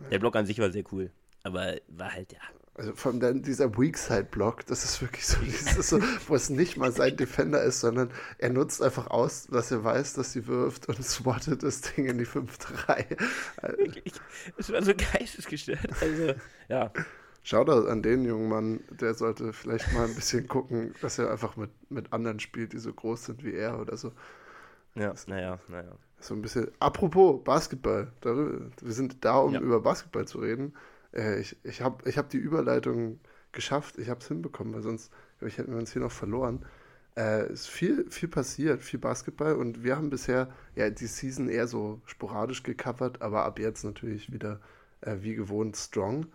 Der 0.09 0.17
Blog 0.17 0.35
an 0.35 0.47
sich 0.47 0.57
war 0.57 0.71
sehr 0.71 0.83
cool. 0.91 1.11
Aber 1.43 1.75
war 1.87 2.11
halt, 2.11 2.33
ja, 2.33 2.39
also 2.81 2.95
vor 2.95 3.13
allem 3.13 3.43
dieser 3.43 3.77
Weakside-Block, 3.77 4.65
das 4.65 4.83
ist 4.83 5.03
wirklich 5.03 5.27
so, 5.27 5.39
dieses 5.39 5.87
so, 5.87 5.99
wo 6.27 6.33
es 6.33 6.49
nicht 6.49 6.77
mal 6.77 6.91
sein 6.91 7.15
Defender 7.15 7.61
ist, 7.61 7.79
sondern 7.79 8.09
er 8.39 8.49
nutzt 8.49 8.81
einfach 8.81 9.07
aus, 9.11 9.45
dass 9.45 9.69
er 9.69 9.83
weiß, 9.83 10.15
dass 10.15 10.33
sie 10.33 10.47
wirft 10.47 10.89
und 10.89 11.03
swattet 11.03 11.61
das 11.61 11.81
Ding 11.81 12.07
in 12.07 12.17
die 12.17 12.25
5-3. 12.25 13.05
Es 14.57 14.71
war 14.71 14.81
so 14.81 14.93
geistesgestört. 14.95 15.91
Also, 16.01 16.33
ja. 16.69 16.91
Shoutout 17.43 17.87
an 17.87 18.01
den 18.01 18.25
jungen 18.25 18.49
Mann, 18.49 18.79
der 18.89 19.13
sollte 19.13 19.53
vielleicht 19.53 19.93
mal 19.93 20.07
ein 20.07 20.15
bisschen 20.15 20.47
gucken, 20.47 20.95
dass 21.01 21.19
er 21.19 21.29
einfach 21.29 21.57
mit, 21.57 21.69
mit 21.91 22.11
anderen 22.11 22.39
spielt, 22.39 22.73
die 22.73 22.79
so 22.79 22.91
groß 22.91 23.25
sind 23.25 23.43
wie 23.43 23.53
er 23.53 23.79
oder 23.79 23.95
so. 23.95 24.11
Ja, 24.95 25.13
naja, 25.27 25.59
naja. 25.67 25.91
So 26.19 26.33
ein 26.33 26.41
bisschen. 26.41 26.71
Apropos 26.79 27.43
Basketball, 27.43 28.11
darüber, 28.21 28.71
wir 28.81 28.93
sind 28.93 29.23
da, 29.23 29.37
um 29.37 29.53
ja. 29.53 29.59
über 29.59 29.81
Basketball 29.81 30.27
zu 30.27 30.39
reden. 30.39 30.73
Äh, 31.13 31.41
ich 31.41 31.57
ich 31.63 31.81
habe 31.81 32.07
ich 32.09 32.17
hab 32.17 32.29
die 32.29 32.37
Überleitung 32.37 33.19
geschafft, 33.51 33.97
ich 33.97 34.09
habe 34.09 34.19
es 34.21 34.27
hinbekommen, 34.27 34.73
weil 34.73 34.81
sonst 34.81 35.11
ich, 35.41 35.57
hätten 35.57 35.71
wir 35.71 35.79
uns 35.79 35.93
hier 35.93 36.01
noch 36.01 36.11
verloren. 36.11 36.65
Äh, 37.15 37.43
es 37.45 37.61
ist 37.61 37.67
viel, 37.67 38.09
viel 38.09 38.29
passiert, 38.29 38.83
viel 38.83 38.99
Basketball 38.99 39.55
und 39.55 39.83
wir 39.83 39.97
haben 39.97 40.09
bisher 40.09 40.49
ja 40.75 40.89
die 40.89 41.07
Season 41.07 41.49
eher 41.49 41.67
so 41.67 42.01
sporadisch 42.05 42.63
gecovert, 42.63 43.21
aber 43.21 43.43
ab 43.45 43.59
jetzt 43.59 43.83
natürlich 43.83 44.31
wieder 44.31 44.59
äh, 45.01 45.17
wie 45.21 45.35
gewohnt 45.35 45.75
strong. 45.77 46.27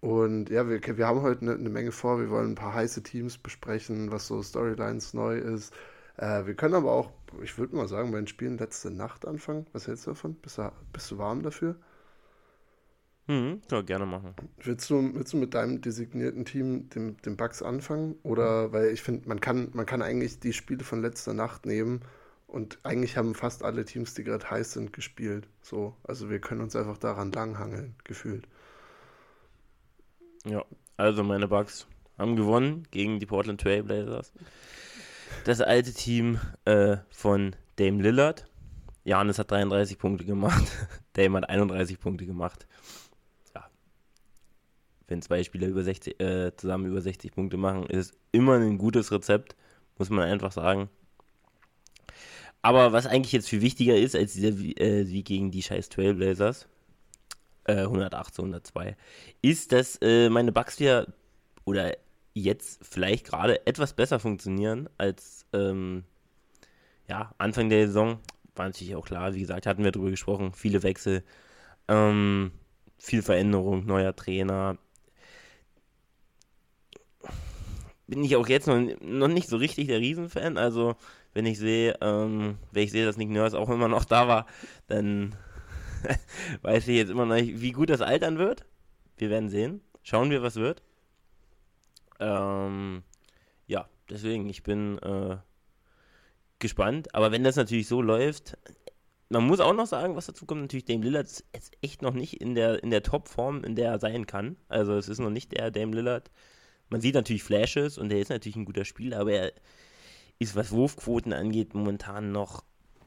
Und 0.00 0.50
ja, 0.50 0.68
wir, 0.68 0.80
wir 0.96 1.06
haben 1.06 1.22
heute 1.22 1.42
eine, 1.42 1.54
eine, 1.54 1.70
Menge 1.70 1.90
vor. 1.92 2.20
Wir 2.20 2.30
wollen 2.30 2.52
ein 2.52 2.54
paar 2.54 2.74
heiße 2.74 3.02
Teams 3.02 3.36
besprechen, 3.38 4.12
was 4.12 4.28
so 4.28 4.42
Storylines 4.42 5.12
neu 5.14 5.38
ist. 5.38 5.74
Äh, 6.16 6.46
wir 6.46 6.54
können 6.54 6.74
aber 6.74 6.92
auch, 6.92 7.10
ich 7.42 7.58
würde 7.58 7.74
mal 7.76 7.88
sagen, 7.88 8.12
bei 8.12 8.18
den 8.18 8.28
Spielen 8.28 8.58
letzte 8.58 8.90
Nacht 8.90 9.26
anfangen. 9.26 9.66
Was 9.72 9.88
hältst 9.88 10.06
du 10.06 10.10
davon? 10.12 10.34
Bist 10.36 10.58
du, 10.58 10.70
bist 10.92 11.10
du 11.10 11.18
warm 11.18 11.42
dafür? 11.42 11.76
Mhm, 13.28 13.60
ja, 13.70 13.82
gerne 13.82 14.06
machen. 14.06 14.34
Willst 14.62 14.88
du, 14.88 15.14
willst 15.14 15.34
du 15.34 15.36
mit 15.36 15.52
deinem 15.52 15.82
designierten 15.82 16.46
Team, 16.46 16.88
dem, 16.88 17.18
dem 17.18 17.36
Bugs, 17.36 17.62
anfangen? 17.62 18.16
Oder, 18.22 18.72
weil 18.72 18.88
ich 18.88 19.02
finde, 19.02 19.28
man 19.28 19.38
kann, 19.40 19.68
man 19.74 19.84
kann 19.84 20.00
eigentlich 20.00 20.40
die 20.40 20.54
Spiele 20.54 20.82
von 20.82 21.02
letzter 21.02 21.34
Nacht 21.34 21.66
nehmen 21.66 22.00
und 22.46 22.78
eigentlich 22.84 23.18
haben 23.18 23.34
fast 23.34 23.62
alle 23.62 23.84
Teams, 23.84 24.14
die 24.14 24.24
gerade 24.24 24.50
heiß 24.50 24.72
sind, 24.72 24.94
gespielt. 24.94 25.46
So, 25.60 25.94
also 26.04 26.30
wir 26.30 26.40
können 26.40 26.62
uns 26.62 26.74
einfach 26.74 26.96
daran 26.96 27.30
langhangeln, 27.30 27.94
gefühlt. 28.02 28.48
Ja, 30.46 30.64
also 30.96 31.22
meine 31.22 31.48
Bugs 31.48 31.86
haben 32.16 32.34
gewonnen 32.34 32.84
gegen 32.90 33.20
die 33.20 33.26
Portland 33.26 33.60
Trailblazers. 33.60 34.32
Das 35.44 35.60
alte 35.60 35.92
Team 35.92 36.40
äh, 36.64 36.96
von 37.10 37.54
Dame 37.76 38.02
Lillard. 38.02 38.46
Janis 39.04 39.38
hat 39.38 39.50
33 39.50 39.98
Punkte 39.98 40.24
gemacht. 40.24 40.64
Dame 41.12 41.36
hat 41.36 41.50
31 41.50 42.00
Punkte 42.00 42.24
gemacht 42.24 42.66
wenn 45.08 45.22
zwei 45.22 45.42
Spieler 45.42 45.66
über 45.66 45.82
60, 45.82 46.20
äh, 46.20 46.54
zusammen 46.56 46.86
über 46.86 47.00
60 47.00 47.32
Punkte 47.32 47.56
machen, 47.56 47.86
ist 47.86 48.16
immer 48.30 48.54
ein 48.54 48.78
gutes 48.78 49.10
Rezept, 49.10 49.56
muss 49.98 50.10
man 50.10 50.28
einfach 50.28 50.52
sagen. 50.52 50.88
Aber 52.62 52.92
was 52.92 53.06
eigentlich 53.06 53.32
jetzt 53.32 53.48
viel 53.48 53.62
wichtiger 53.62 53.96
ist 53.96 54.14
als 54.14 54.34
dieser 54.34 54.48
äh, 54.80 55.04
Sieg 55.04 55.26
gegen 55.26 55.50
die 55.50 55.62
scheiß 55.62 55.88
Trailblazers, 55.88 56.68
äh, 57.64 57.82
108 57.82 58.34
zu 58.34 58.42
102, 58.42 58.96
ist, 59.42 59.72
dass 59.72 59.96
äh, 60.02 60.28
meine 60.28 60.52
Bugs 60.52 60.78
wieder 60.78 61.06
oder 61.64 61.96
jetzt 62.34 62.80
vielleicht 62.84 63.26
gerade 63.26 63.66
etwas 63.66 63.94
besser 63.94 64.18
funktionieren 64.18 64.88
als 64.98 65.46
ähm, 65.52 66.04
ja, 67.08 67.34
Anfang 67.38 67.68
der 67.68 67.86
Saison. 67.86 68.18
War 68.54 68.66
natürlich 68.66 68.96
auch 68.96 69.06
klar, 69.06 69.34
wie 69.34 69.40
gesagt, 69.40 69.66
hatten 69.66 69.84
wir 69.84 69.92
darüber 69.92 70.10
gesprochen, 70.10 70.52
viele 70.52 70.82
Wechsel, 70.82 71.22
ähm, 71.88 72.52
viel 72.98 73.22
Veränderung, 73.22 73.86
neuer 73.86 74.14
Trainer, 74.14 74.78
bin 78.08 78.24
ich 78.24 78.34
auch 78.36 78.48
jetzt 78.48 78.66
noch, 78.66 78.80
noch 79.00 79.28
nicht 79.28 79.48
so 79.48 79.56
richtig 79.56 79.86
der 79.86 80.00
Riesenfan. 80.00 80.56
Also, 80.56 80.96
wenn 81.34 81.46
ich 81.46 81.58
sehe, 81.58 81.96
ähm, 82.00 82.58
wenn 82.72 82.82
ich 82.82 82.90
sehe, 82.90 83.04
dass 83.04 83.16
Nick 83.16 83.28
Nurse 83.28 83.56
auch 83.56 83.68
immer 83.68 83.88
noch 83.88 84.04
da 84.04 84.26
war, 84.26 84.46
dann 84.88 85.36
weiß 86.62 86.88
ich 86.88 86.96
jetzt 86.96 87.10
immer 87.10 87.26
noch 87.26 87.36
nicht, 87.36 87.60
wie 87.60 87.72
gut 87.72 87.90
das 87.90 88.00
altern 88.00 88.38
wird. 88.38 88.64
Wir 89.18 89.30
werden 89.30 89.50
sehen. 89.50 89.82
Schauen 90.02 90.30
wir, 90.30 90.42
was 90.42 90.56
wird. 90.56 90.82
Ähm, 92.18 93.02
ja, 93.66 93.88
deswegen, 94.08 94.48
ich 94.48 94.62
bin, 94.62 94.98
äh, 94.98 95.36
gespannt. 96.58 97.14
Aber 97.14 97.30
wenn 97.30 97.44
das 97.44 97.56
natürlich 97.56 97.88
so 97.88 98.02
läuft, 98.02 98.56
man 99.28 99.46
muss 99.46 99.60
auch 99.60 99.74
noch 99.74 99.86
sagen, 99.86 100.16
was 100.16 100.26
dazu 100.26 100.46
kommt, 100.46 100.62
natürlich 100.62 100.86
Dame 100.86 101.04
Lillard 101.04 101.26
ist 101.26 101.44
echt 101.82 102.02
noch 102.02 102.14
nicht 102.14 102.40
in 102.40 102.54
der, 102.54 102.82
in 102.82 102.90
der 102.90 103.02
Top-Form, 103.02 103.62
in 103.64 103.76
der 103.76 103.92
er 103.92 103.98
sein 104.00 104.26
kann. 104.26 104.56
Also 104.68 104.94
es 104.94 105.08
ist 105.08 105.18
noch 105.18 105.30
nicht 105.30 105.52
der 105.52 105.70
Dame 105.70 105.94
Lillard. 105.94 106.30
Man 106.90 107.00
sieht 107.00 107.14
natürlich 107.14 107.42
Flashes 107.42 107.98
und 107.98 108.12
er 108.12 108.20
ist 108.20 108.30
natürlich 108.30 108.56
ein 108.56 108.64
guter 108.64 108.84
Spieler, 108.84 109.20
aber 109.20 109.32
er 109.32 109.52
ist, 110.38 110.56
was 110.56 110.72
Wurfquoten 110.72 111.32
angeht, 111.32 111.74
momentan 111.74 112.32
noch 112.32 112.64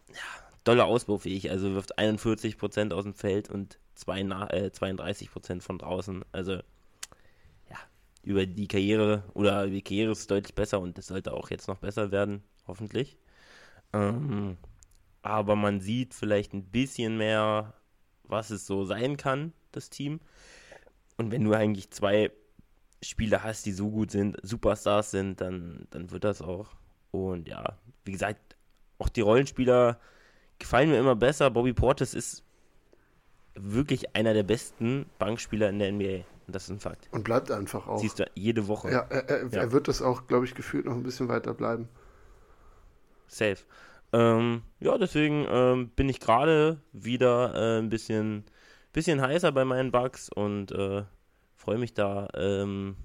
ja, 0.10 0.16
dolle 0.64 0.86
ausbaufähig. 0.86 1.50
Also 1.50 1.74
wirft 1.74 1.98
41% 1.98 2.94
aus 2.94 3.04
dem 3.04 3.14
Feld 3.14 3.50
und 3.50 3.80
zwei, 3.96 4.20
äh, 4.22 4.70
32% 4.70 5.62
von 5.62 5.78
draußen. 5.78 6.24
Also 6.32 6.54
ja, 6.54 7.78
über 8.24 8.46
die 8.46 8.68
Karriere 8.68 9.24
oder 9.34 9.68
die 9.68 9.82
Karriere 9.82 10.12
ist 10.12 10.30
deutlich 10.30 10.56
besser 10.56 10.80
und 10.80 10.98
das 10.98 11.08
sollte 11.08 11.34
auch 11.34 11.50
jetzt 11.50 11.68
noch 11.68 11.80
besser 11.80 12.12
werden, 12.12 12.44
hoffentlich. 12.68 13.18
Ähm, 13.94 14.58
aber 15.22 15.56
man 15.56 15.82
sieht 15.82 16.14
vielleicht 16.14 16.54
ein 16.54 16.66
bisschen 16.66 17.18
mehr, 17.18 17.74
was 18.24 18.50
es 18.50 18.66
so 18.66 18.86
sein 18.86 19.18
kann, 19.18 19.54
das 19.72 19.90
Team. 19.90 20.20
Und 21.18 21.32
wenn 21.32 21.44
du 21.44 21.54
eigentlich 21.54 21.92
zwei 21.92 22.32
Spieler 23.03 23.43
hast, 23.43 23.65
die 23.65 23.72
so 23.72 23.89
gut 23.89 24.12
sind, 24.12 24.38
Superstars 24.43 25.12
sind, 25.12 25.41
dann, 25.41 25.88
dann 25.89 26.12
wird 26.12 26.24
das 26.24 26.41
auch. 26.41 26.70
Und 27.12 27.48
ja, 27.48 27.77
wie 28.05 28.12
gesagt, 28.12 28.55
auch 29.00 29.10
die 29.10 29.22
Rollenspieler 29.22 30.00
gefallen 30.60 30.89
mir 30.89 31.00
immer 31.00 31.15
besser. 31.15 31.50
Bobby 31.50 31.74
Portis 31.74 32.13
ist 32.13 32.43
wirklich 33.55 34.15
einer 34.15 34.34
der 34.34 34.43
besten 34.43 35.08
Bankspieler 35.20 35.70
in 35.70 35.79
der 35.79 35.91
NBA. 35.91 36.24
Und 36.48 36.55
das 36.55 36.63
ist 36.63 36.70
ein 36.70 36.79
Fakt. 36.79 37.10
Und 37.12 37.24
bleibt 37.24 37.51
einfach 37.51 37.88
auch. 37.88 38.00
Siehst 38.00 38.20
du 38.20 38.25
jede 38.36 38.67
Woche. 38.67 38.91
Ja, 38.91 39.00
er, 39.10 39.29
er, 39.29 39.48
ja. 39.48 39.62
er 39.62 39.72
wird 39.72 39.88
das 39.88 40.01
auch, 40.01 40.27
glaube 40.27 40.46
ich, 40.46 40.55
gefühlt 40.55 40.86
noch 40.86 40.93
ein 40.93 41.03
bisschen 41.03 41.27
weiter 41.27 41.53
bleiben. 41.53 41.89
Safe. 43.27 43.58
Ähm, 44.13 44.62
ja, 44.79 44.98
deswegen 44.98 45.46
ähm, 45.50 45.89
bin 45.89 46.10
ich 46.10 46.20
gerade 46.20 46.81
wieder 46.91 47.55
äh, 47.55 47.79
ein 47.79 47.89
bisschen, 47.89 48.43
bisschen 48.91 49.22
heißer 49.22 49.51
bei 49.51 49.63
meinen 49.65 49.91
Bugs 49.91 50.29
und 50.29 50.72
äh, 50.72 51.03
freue 51.62 51.77
mich 51.77 51.94
da, 51.94 52.27
ähm, 52.34 52.96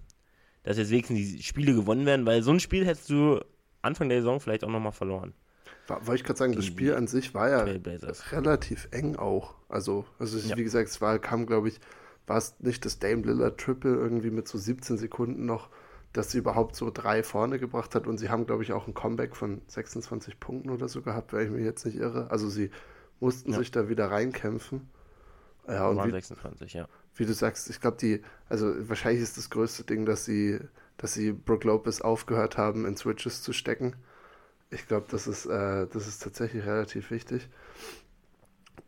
dass 0.62 0.78
jetzt 0.78 0.90
wenigstens 0.90 1.18
die 1.18 1.42
Spiele 1.42 1.74
gewonnen 1.74 2.06
werden, 2.06 2.26
weil 2.26 2.42
so 2.42 2.50
ein 2.50 2.60
Spiel 2.60 2.86
hättest 2.86 3.10
du 3.10 3.40
Anfang 3.82 4.08
der 4.08 4.18
Saison 4.18 4.40
vielleicht 4.40 4.64
auch 4.64 4.70
nochmal 4.70 4.92
verloren. 4.92 5.34
wollte 5.88 6.14
ich 6.14 6.24
gerade 6.24 6.38
sagen, 6.38 6.54
das 6.54 6.64
Spiel 6.64 6.94
an 6.94 7.06
sich 7.06 7.34
war 7.34 7.48
ja 7.48 7.66
relativ 8.32 8.88
eng 8.90 9.16
auch. 9.16 9.54
Also, 9.68 10.04
also 10.18 10.38
ja. 10.38 10.56
wie 10.56 10.64
gesagt, 10.64 10.88
es 10.88 11.00
war, 11.00 11.18
kam, 11.18 11.46
glaube 11.46 11.68
ich, 11.68 11.78
war 12.26 12.38
es 12.38 12.56
nicht 12.58 12.84
das 12.84 12.98
Dame 12.98 13.22
Lillard 13.22 13.58
Triple 13.58 13.94
irgendwie 13.94 14.30
mit 14.30 14.48
so 14.48 14.58
17 14.58 14.98
Sekunden 14.98 15.46
noch 15.46 15.70
dass 16.16 16.30
sie 16.30 16.38
überhaupt 16.38 16.76
so 16.76 16.90
drei 16.90 17.22
vorne 17.22 17.58
gebracht 17.58 17.94
hat. 17.94 18.06
Und 18.06 18.18
sie 18.18 18.30
haben, 18.30 18.46
glaube 18.46 18.62
ich, 18.62 18.72
auch 18.72 18.86
ein 18.86 18.94
Comeback 18.94 19.36
von 19.36 19.60
26 19.66 20.40
Punkten 20.40 20.70
oder 20.70 20.88
so 20.88 21.02
gehabt, 21.02 21.32
wenn 21.32 21.44
ich 21.44 21.50
mich 21.50 21.64
jetzt 21.64 21.84
nicht 21.84 21.96
irre. 21.96 22.30
Also 22.30 22.48
sie 22.48 22.70
mussten 23.20 23.52
ja. 23.52 23.58
sich 23.58 23.70
da 23.70 23.88
wieder 23.88 24.10
reinkämpfen. 24.10 24.88
Ja, 25.68 25.88
und 25.88 26.04
wie, 26.06 26.10
26, 26.10 26.74
ja. 26.74 26.88
Wie 27.16 27.26
du 27.26 27.32
sagst, 27.32 27.70
ich 27.70 27.80
glaube, 27.80 27.96
die, 27.98 28.22
also 28.48 28.74
wahrscheinlich 28.88 29.22
ist 29.22 29.36
das 29.36 29.50
größte 29.50 29.84
Ding, 29.84 30.06
dass 30.06 30.24
sie, 30.24 30.58
dass 30.98 31.14
sie 31.14 31.32
Brooke 31.32 31.66
Lopez 31.66 32.00
aufgehört 32.00 32.58
haben, 32.58 32.86
in 32.86 32.96
Switches 32.96 33.42
zu 33.42 33.52
stecken. 33.52 33.96
Ich 34.70 34.86
glaube, 34.86 35.06
das 35.10 35.26
ist, 35.26 35.46
äh, 35.46 35.86
das 35.86 36.06
ist 36.06 36.22
tatsächlich 36.22 36.64
relativ 36.64 37.10
wichtig. 37.10 37.48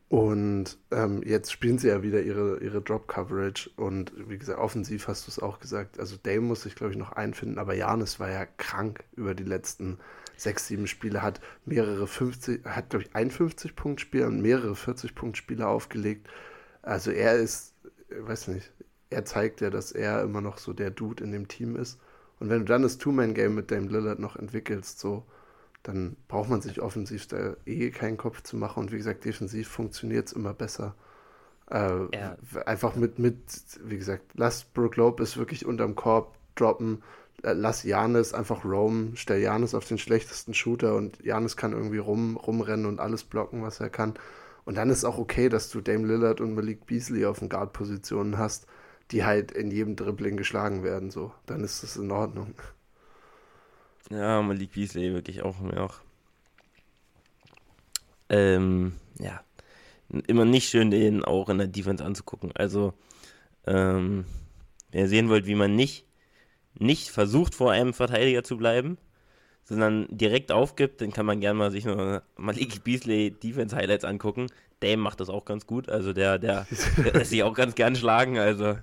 Und 0.08 0.78
ähm, 0.90 1.22
jetzt 1.22 1.52
spielen 1.52 1.78
sie 1.78 1.88
ja 1.88 2.02
wieder 2.02 2.22
ihre, 2.22 2.58
ihre 2.60 2.80
Drop-Coverage. 2.80 3.70
Und 3.76 4.12
wie 4.28 4.38
gesagt, 4.38 4.58
offensiv 4.58 5.06
hast 5.06 5.26
du 5.26 5.30
es 5.30 5.38
auch 5.38 5.60
gesagt. 5.60 6.00
Also 6.00 6.16
Dame 6.22 6.40
muss 6.40 6.62
sich, 6.62 6.74
glaube 6.74 6.92
ich, 6.92 6.98
noch 6.98 7.12
einfinden. 7.12 7.58
Aber 7.58 7.74
Janis 7.74 8.18
war 8.18 8.30
ja 8.30 8.46
krank 8.46 9.04
über 9.16 9.34
die 9.34 9.44
letzten 9.44 9.98
sechs, 10.36 10.66
sieben 10.66 10.86
Spiele. 10.86 11.20
Hat 11.20 11.40
mehrere 11.66 12.06
50, 12.06 12.64
hat, 12.64 12.88
glaube 12.88 13.04
ich, 13.04 13.10
51-Punkt-Spiele 13.10 14.26
und 14.26 14.40
mehrere 14.40 14.72
40-Punkt-Spiele 14.72 15.66
aufgelegt. 15.66 16.26
Also 16.80 17.10
er 17.10 17.34
ist, 17.36 17.74
weiß 18.10 18.48
nicht, 18.48 18.72
er 19.10 19.24
zeigt 19.24 19.60
ja, 19.60 19.70
dass 19.70 19.92
er 19.92 20.22
immer 20.22 20.40
noch 20.40 20.58
so 20.58 20.72
der 20.72 20.90
Dude 20.90 21.24
in 21.24 21.32
dem 21.32 21.48
Team 21.48 21.76
ist. 21.76 21.98
Und 22.40 22.50
wenn 22.50 22.60
du 22.60 22.64
dann 22.66 22.82
das 22.82 22.98
Two-Man-Game 22.98 23.54
mit 23.54 23.70
Dame 23.70 23.88
Lillard 23.88 24.18
noch 24.18 24.36
entwickelst, 24.36 25.00
so, 25.00 25.24
dann 25.82 26.16
braucht 26.28 26.50
man 26.50 26.60
sich 26.60 26.80
offensiv 26.80 27.26
da 27.26 27.56
eh 27.66 27.90
keinen 27.90 28.16
Kopf 28.16 28.42
zu 28.42 28.56
machen. 28.56 28.80
Und 28.80 28.92
wie 28.92 28.98
gesagt, 28.98 29.24
defensiv 29.24 29.68
funktioniert 29.68 30.28
es 30.28 30.32
immer 30.32 30.54
besser. 30.54 30.94
Äh, 31.70 32.16
ja. 32.16 32.36
Einfach 32.66 32.94
mit, 32.96 33.18
mit, 33.18 33.36
wie 33.84 33.98
gesagt, 33.98 34.22
lass 34.34 34.64
Brooke 34.64 35.00
Lopez 35.00 35.36
wirklich 35.36 35.66
unterm 35.66 35.94
Korb 35.94 36.36
droppen. 36.54 37.02
Äh, 37.42 37.52
lass 37.52 37.82
Janis 37.82 38.34
einfach 38.34 38.64
roamen. 38.64 39.16
Stell 39.16 39.40
Janis 39.40 39.74
auf 39.74 39.86
den 39.86 39.98
schlechtesten 39.98 40.54
Shooter 40.54 40.94
und 40.94 41.24
Janis 41.24 41.56
kann 41.56 41.72
irgendwie 41.72 41.98
rum, 41.98 42.36
rumrennen 42.36 42.86
und 42.86 43.00
alles 43.00 43.24
blocken, 43.24 43.62
was 43.62 43.80
er 43.80 43.90
kann. 43.90 44.14
Und 44.68 44.74
dann 44.74 44.90
ist 44.90 45.06
auch 45.06 45.16
okay, 45.16 45.48
dass 45.48 45.70
du 45.70 45.80
Dame 45.80 46.06
Lillard 46.06 46.42
und 46.42 46.52
Malik 46.52 46.84
Beasley 46.84 47.24
auf 47.24 47.38
den 47.38 47.48
Guard-Positionen 47.48 48.36
hast, 48.36 48.66
die 49.10 49.24
halt 49.24 49.50
in 49.50 49.70
jedem 49.70 49.96
Dribbling 49.96 50.36
geschlagen 50.36 50.82
werden. 50.82 51.10
So, 51.10 51.32
dann 51.46 51.64
ist 51.64 51.82
das 51.82 51.96
in 51.96 52.10
Ordnung. 52.10 52.52
Ja, 54.10 54.42
Malik 54.42 54.72
Beasley 54.72 55.14
wirklich 55.14 55.40
auch 55.40 55.58
mir 55.60 55.82
auch. 55.82 56.00
Ähm, 58.28 58.92
ja. 59.18 59.40
Immer 60.26 60.44
nicht 60.44 60.68
schön, 60.68 60.90
den 60.90 61.24
auch 61.24 61.48
in 61.48 61.56
der 61.56 61.66
Defense 61.66 62.04
anzugucken. 62.04 62.52
Also, 62.54 62.92
ähm, 63.66 64.26
wenn 64.90 65.00
ihr 65.00 65.08
sehen 65.08 65.30
wollt, 65.30 65.46
wie 65.46 65.54
man 65.54 65.76
nicht, 65.76 66.04
nicht 66.78 67.08
versucht, 67.08 67.54
vor 67.54 67.72
einem 67.72 67.94
Verteidiger 67.94 68.44
zu 68.44 68.58
bleiben, 68.58 68.98
sondern 69.68 70.06
direkt 70.10 70.50
aufgibt, 70.50 71.02
dann 71.02 71.12
kann 71.12 71.26
man 71.26 71.40
gerne 71.40 71.58
mal 71.58 71.70
sich 71.70 71.84
nur 71.84 72.22
Malik 72.36 72.84
Beasley 72.84 73.30
Defense 73.30 73.76
Highlights 73.76 74.04
angucken. 74.04 74.46
Dame 74.80 74.96
macht 74.96 75.20
das 75.20 75.28
auch 75.28 75.44
ganz 75.44 75.66
gut. 75.66 75.90
Also 75.90 76.14
der, 76.14 76.38
der, 76.38 76.66
der 76.96 77.12
lässt 77.12 77.30
sich 77.30 77.42
auch 77.42 77.52
ganz 77.52 77.74
gern 77.74 77.94
schlagen. 77.94 78.38
Also 78.38 78.78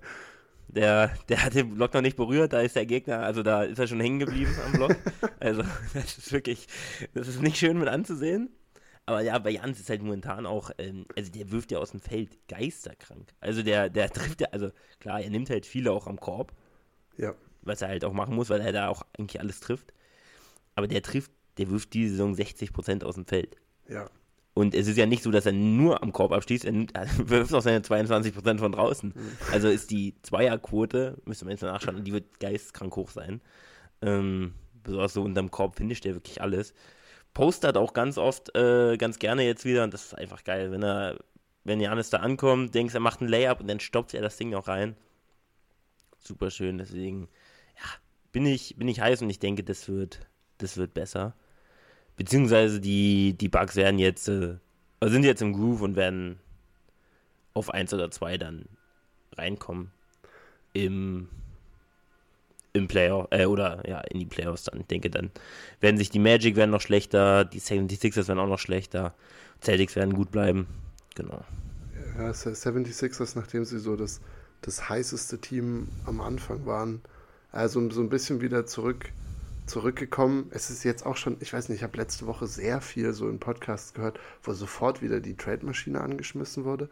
der, 0.67 1.11
der 1.27 1.43
hat 1.43 1.55
den 1.55 1.73
Block 1.73 1.93
noch 1.93 2.01
nicht 2.01 2.17
berührt, 2.17 2.53
da 2.53 2.59
ist 2.59 2.75
der 2.75 2.85
Gegner, 2.85 3.19
also 3.19 3.43
da 3.43 3.63
ist 3.63 3.79
er 3.79 3.87
schon 3.87 3.99
hängen 3.99 4.19
geblieben 4.19 4.53
am 4.65 4.73
Block. 4.73 4.95
Also 5.39 5.63
das 5.93 6.17
ist 6.17 6.31
wirklich, 6.31 6.67
das 7.13 7.27
ist 7.27 7.41
nicht 7.41 7.57
schön 7.57 7.79
mit 7.79 7.87
anzusehen. 7.87 8.49
Aber 9.07 9.21
ja, 9.21 9.37
bei 9.39 9.51
Jans 9.51 9.79
ist 9.79 9.89
halt 9.89 10.01
momentan 10.01 10.45
auch, 10.45 10.71
ähm, 10.77 11.05
also 11.15 11.31
der 11.31 11.51
wirft 11.51 11.71
ja 11.71 11.77
aus 11.77 11.91
dem 11.91 11.99
Feld 11.99 12.37
geisterkrank. 12.47 13.33
Also 13.39 13.61
der, 13.61 13.89
der 13.89 14.09
trifft 14.09 14.41
ja, 14.41 14.47
also 14.51 14.71
klar, 14.99 15.21
er 15.21 15.29
nimmt 15.29 15.49
halt 15.49 15.65
viele 15.65 15.91
auch 15.91 16.07
am 16.07 16.19
Korb. 16.19 16.51
Ja. 17.17 17.33
Was 17.61 17.81
er 17.81 17.87
halt 17.89 18.03
auch 18.03 18.13
machen 18.13 18.35
muss, 18.35 18.49
weil 18.49 18.61
er 18.61 18.71
da 18.71 18.87
auch 18.89 19.03
eigentlich 19.17 19.39
alles 19.39 19.59
trifft. 19.59 19.93
Aber 20.75 20.87
der 20.87 21.01
trifft, 21.01 21.31
der 21.57 21.69
wirft 21.69 21.93
diese 21.93 22.11
Saison 22.11 22.33
60% 22.33 23.03
aus 23.03 23.15
dem 23.15 23.25
Feld. 23.25 23.55
Ja. 23.87 24.09
Und 24.53 24.73
es 24.73 24.87
ist 24.87 24.97
ja 24.97 25.05
nicht 25.05 25.21
so, 25.21 25.31
dass 25.31 25.45
er 25.45 25.51
nur 25.51 26.01
am 26.01 26.13
Korb 26.13 26.31
abschließt, 26.31 26.63
er, 26.63 26.73
wirft 27.17 27.53
auch 27.53 27.61
seine 27.61 27.79
22% 27.79 28.57
von 28.57 28.71
draußen. 28.71 29.13
Also 29.51 29.67
ist 29.67 29.91
die 29.91 30.15
Zweierquote, 30.21 31.17
müsste 31.25 31.45
man 31.45 31.51
jetzt 31.51 31.61
mal 31.61 31.71
nachschauen, 31.71 32.03
die 32.03 32.13
wird 32.13 32.39
geistkrank 32.39 32.95
hoch 32.95 33.09
sein. 33.09 33.41
Ähm, 34.01 34.53
besonders 34.81 35.13
so 35.13 35.23
unterm 35.23 35.51
Korb 35.51 35.75
finisht 35.75 36.05
er 36.05 36.13
wirklich 36.13 36.41
alles. 36.41 36.73
Postert 37.33 37.75
auch 37.75 37.91
ganz 37.91 38.17
oft, 38.17 38.55
äh, 38.55 38.95
ganz 38.95 39.19
gerne 39.19 39.43
jetzt 39.43 39.65
wieder, 39.65 39.83
und 39.83 39.93
das 39.93 40.05
ist 40.05 40.17
einfach 40.17 40.45
geil, 40.45 40.71
wenn 40.71 40.83
er, 40.83 41.19
wenn 41.65 41.81
Janis 41.81 42.09
da 42.09 42.19
ankommt, 42.19 42.73
denkst, 42.73 42.93
er 42.93 43.01
macht 43.01 43.19
ein 43.19 43.27
Layup 43.27 43.59
und 43.59 43.67
dann 43.67 43.81
stoppt 43.81 44.13
er 44.13 44.21
das 44.21 44.37
Ding 44.37 44.53
auch 44.53 44.69
rein. 44.69 44.95
Super 46.17 46.49
schön, 46.49 46.77
deswegen, 46.77 47.27
ja, 47.75 47.89
bin 48.31 48.45
ich, 48.45 48.77
bin 48.77 48.87
ich 48.87 49.01
heiß 49.01 49.21
und 49.21 49.29
ich 49.29 49.39
denke, 49.39 49.65
das 49.65 49.89
wird, 49.89 50.21
das 50.57 50.77
wird 50.77 50.93
besser. 50.93 51.33
Beziehungsweise 52.17 52.79
die, 52.79 53.33
die 53.33 53.49
Bugs 53.49 53.75
werden 53.75 53.99
jetzt, 53.99 54.27
äh, 54.29 54.55
also 54.99 55.13
sind 55.13 55.25
jetzt 55.25 55.41
im 55.41 55.53
Groove 55.53 55.81
und 55.81 55.95
werden 55.95 56.39
auf 57.53 57.73
1 57.73 57.93
oder 57.93 58.09
2 58.09 58.37
dann 58.37 58.65
reinkommen. 59.33 59.91
Im, 60.73 61.29
im 62.73 62.87
Player, 62.87 63.27
äh, 63.31 63.45
oder 63.45 63.87
ja, 63.87 63.99
in 64.01 64.19
die 64.19 64.25
Playoffs 64.25 64.63
dann. 64.63 64.81
Ich 64.81 64.87
denke, 64.87 65.09
dann 65.09 65.31
werden 65.79 65.97
sich 65.97 66.09
die 66.09 66.19
Magic 66.19 66.55
werden 66.55 66.71
noch 66.71 66.81
schlechter, 66.81 67.45
die 67.45 67.61
76ers 67.61 68.27
werden 68.27 68.39
auch 68.39 68.47
noch 68.47 68.59
schlechter, 68.59 69.13
Celtics 69.61 69.95
werden 69.95 70.13
gut 70.13 70.31
bleiben. 70.31 70.67
Genau. 71.15 71.43
Ja, 72.17 72.31
76ers, 72.31 73.33
nachdem 73.35 73.65
sie 73.65 73.79
so 73.79 73.95
das, 73.95 74.21
das 74.61 74.89
heißeste 74.89 75.39
Team 75.39 75.87
am 76.05 76.21
Anfang 76.21 76.65
waren, 76.65 77.01
also 77.51 77.89
so 77.89 78.01
ein 78.01 78.09
bisschen 78.09 78.41
wieder 78.41 78.65
zurück 78.65 79.11
zurückgekommen. 79.65 80.47
Es 80.51 80.69
ist 80.69 80.83
jetzt 80.83 81.05
auch 81.05 81.17
schon, 81.17 81.37
ich 81.39 81.53
weiß 81.53 81.69
nicht, 81.69 81.79
ich 81.79 81.83
habe 81.83 81.97
letzte 81.97 82.27
Woche 82.27 82.47
sehr 82.47 82.81
viel 82.81 83.13
so 83.13 83.29
in 83.29 83.39
Podcasts 83.39 83.93
gehört, 83.93 84.19
wo 84.43 84.53
sofort 84.53 85.01
wieder 85.01 85.19
die 85.19 85.35
Trade-Maschine 85.35 86.01
angeschmissen 86.01 86.65
wurde. 86.65 86.89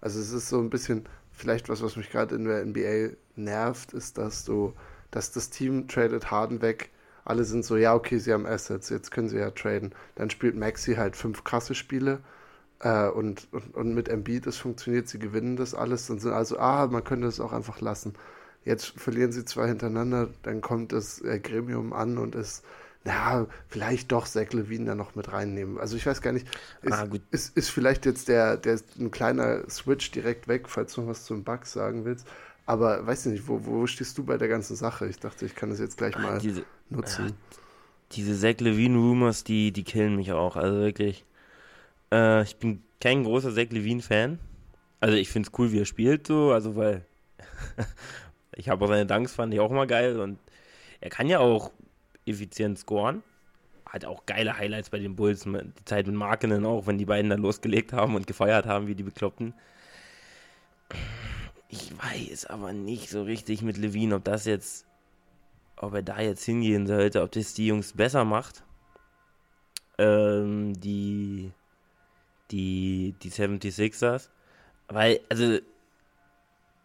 Also 0.00 0.20
es 0.20 0.32
ist 0.32 0.48
so 0.48 0.60
ein 0.60 0.70
bisschen, 0.70 1.08
vielleicht 1.32 1.68
was, 1.68 1.82
was 1.82 1.96
mich 1.96 2.10
gerade 2.10 2.34
in 2.34 2.44
der 2.44 2.64
NBA 2.64 3.16
nervt, 3.36 3.92
ist, 3.92 4.18
dass 4.18 4.44
du, 4.44 4.74
dass 5.10 5.32
das 5.32 5.50
Team 5.50 5.88
tradet 5.88 6.30
Harden 6.30 6.62
weg. 6.62 6.90
Alle 7.24 7.44
sind 7.44 7.64
so, 7.64 7.76
ja, 7.76 7.94
okay, 7.94 8.18
sie 8.18 8.32
haben 8.32 8.46
Assets, 8.46 8.88
jetzt 8.88 9.10
können 9.10 9.28
sie 9.28 9.38
ja 9.38 9.50
traden. 9.50 9.94
Dann 10.14 10.30
spielt 10.30 10.56
Maxi 10.56 10.94
halt 10.94 11.16
fünf 11.16 11.44
krasse 11.44 11.74
Spiele 11.74 12.20
äh, 12.80 13.08
und, 13.08 13.48
und, 13.52 13.74
und 13.74 13.94
mit 13.94 14.08
Embiid, 14.08 14.46
das 14.46 14.58
funktioniert, 14.58 15.08
sie 15.08 15.18
gewinnen 15.18 15.56
das 15.56 15.74
alles. 15.74 16.06
Dann 16.06 16.18
sind 16.18 16.32
also, 16.32 16.58
ah, 16.58 16.86
man 16.86 17.04
könnte 17.04 17.26
es 17.26 17.40
auch 17.40 17.52
einfach 17.52 17.80
lassen. 17.80 18.14
Jetzt 18.66 18.86
verlieren 19.00 19.32
sie 19.32 19.46
zwei 19.46 19.68
hintereinander, 19.68 20.28
dann 20.42 20.60
kommt 20.60 20.92
das 20.92 21.22
äh, 21.22 21.38
Gremium 21.40 21.94
an 21.94 22.18
und 22.18 22.34
es 22.34 22.62
ja, 23.06 23.46
vielleicht 23.68 24.10
doch 24.12 24.26
Zach 24.26 24.52
Levine 24.52 24.86
da 24.86 24.94
noch 24.96 25.14
mit 25.14 25.32
reinnehmen. 25.32 25.78
Also 25.78 25.96
ich 25.96 26.06
weiß 26.06 26.20
gar 26.22 26.32
nicht, 26.32 26.46
ist, 26.82 26.92
Ah, 26.92 27.08
ist, 27.30 27.56
ist 27.56 27.70
vielleicht 27.70 28.04
jetzt 28.04 28.28
der, 28.28 28.56
der 28.58 28.80
ein 28.98 29.12
kleiner 29.12 29.68
Switch 29.70 30.10
direkt 30.10 30.48
weg, 30.48 30.68
falls 30.68 30.94
du 30.94 31.02
noch 31.02 31.08
was 31.10 31.24
zum 31.24 31.44
Bugs 31.44 31.72
sagen 31.72 32.04
willst. 32.04 32.26
Aber 32.66 33.06
weiß 33.06 33.26
ich 33.26 33.32
nicht, 33.32 33.48
wo, 33.48 33.64
wo 33.64 33.86
stehst 33.86 34.18
du 34.18 34.24
bei 34.24 34.38
der 34.38 34.48
ganzen 34.48 34.76
Sache? 34.76 35.06
Ich 35.08 35.20
dachte, 35.20 35.46
ich 35.46 35.54
kann 35.54 35.70
das 35.70 35.78
jetzt 35.78 35.98
gleich 35.98 36.18
mal 36.18 36.42
Diese, 36.42 36.66
nutzen. 36.90 37.36
diese 38.12 38.38
Zach 38.38 38.60
Levine 38.60 38.96
Rumors, 38.98 39.44
die, 39.44 39.72
die 39.72 39.84
killen 39.84 40.16
mich 40.16 40.32
auch. 40.32 40.56
Also 40.56 40.78
wirklich. 40.78 41.24
Äh, 42.12 42.42
ich 42.44 42.56
bin 42.58 42.82
kein 43.00 43.24
großer 43.24 43.54
Zach 43.54 43.70
Levine 43.70 44.02
Fan. 44.02 44.38
Also 45.00 45.16
ich 45.16 45.28
finde 45.30 45.48
es 45.48 45.58
cool, 45.58 45.72
wie 45.72 45.80
er 45.80 45.86
spielt, 45.86 46.26
so. 46.26 46.52
Also 46.52 46.76
weil 46.76 47.06
ich 48.56 48.68
habe 48.68 48.84
auch 48.84 48.88
seine 48.88 49.06
Dunks 49.06 49.34
fand 49.34 49.54
ich 49.54 49.60
auch 49.60 49.70
immer 49.70 49.86
geil 49.86 50.18
und 50.18 50.38
er 51.00 51.10
kann 51.10 51.28
ja 51.28 51.38
auch 51.38 51.70
effizient 52.24 52.78
scoren. 52.78 53.22
Hat 53.88 54.04
auch 54.04 54.26
geile 54.26 54.58
Highlights 54.58 54.90
bei 54.90 54.98
den 54.98 55.14
Bulls. 55.14 55.44
Die 55.44 55.84
Zeit 55.84 56.08
mit 56.08 56.16
Markenen 56.16 56.66
auch, 56.66 56.88
wenn 56.88 56.98
die 56.98 57.04
beiden 57.04 57.30
dann 57.30 57.40
losgelegt 57.40 57.92
haben 57.92 58.16
und 58.16 58.26
gefeiert 58.26 58.66
haben, 58.66 58.88
wie 58.88 58.96
die 58.96 59.04
Bekloppten. 59.04 59.54
Ich 61.68 61.92
weiß 61.96 62.46
aber 62.46 62.72
nicht 62.72 63.10
so 63.10 63.22
richtig 63.22 63.62
mit 63.62 63.76
Levine, 63.76 64.16
ob 64.16 64.24
das 64.24 64.44
jetzt 64.44 64.86
ob 65.76 65.94
er 65.94 66.02
da 66.02 66.20
jetzt 66.20 66.44
hingehen 66.44 66.86
sollte, 66.86 67.22
ob 67.22 67.32
das 67.32 67.54
die 67.54 67.66
Jungs 67.66 67.92
besser 67.92 68.24
macht. 68.24 68.62
Ähm, 69.98 70.78
die, 70.80 71.52
die, 72.50 73.14
die 73.22 73.30
76ers. 73.30 74.28
Weil, 74.88 75.20
also, 75.28 75.58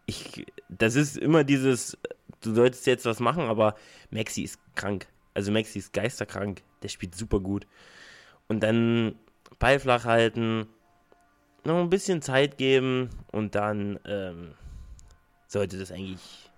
ich, 0.06 0.46
das 0.68 0.94
ist 0.96 1.16
immer 1.16 1.44
dieses, 1.44 1.96
du 2.40 2.54
solltest 2.54 2.86
jetzt 2.86 3.04
was 3.06 3.20
machen, 3.20 3.44
aber 3.44 3.74
Maxi 4.10 4.42
ist 4.42 4.58
krank. 4.74 5.06
Also 5.34 5.52
Maxi 5.52 5.78
ist 5.78 5.92
geisterkrank. 5.92 6.62
Der 6.82 6.88
spielt 6.88 7.14
super 7.14 7.40
gut. 7.40 7.66
Und 8.48 8.60
dann 8.62 9.14
Ball 9.58 9.78
flach 9.78 10.04
halten, 10.04 10.66
noch 11.64 11.78
ein 11.78 11.90
bisschen 11.90 12.22
Zeit 12.22 12.58
geben 12.58 13.10
und 13.30 13.54
dann 13.54 13.98
ähm, 14.04 14.54
sollte 15.46 15.78
das 15.78 15.92
eigentlich 15.92 16.50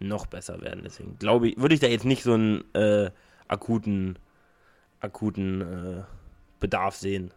noch 0.00 0.26
besser 0.26 0.60
werden. 0.60 0.82
Deswegen 0.84 1.18
glaube 1.18 1.48
ich, 1.48 1.58
würde 1.58 1.74
ich 1.74 1.80
da 1.80 1.86
jetzt 1.86 2.04
nicht 2.04 2.22
so 2.22 2.34
einen 2.34 2.64
äh, 2.74 3.10
akuten, 3.46 4.18
akuten 5.00 5.60
äh, 5.60 6.02
Bedarf 6.58 6.96
sehen. 6.96 7.32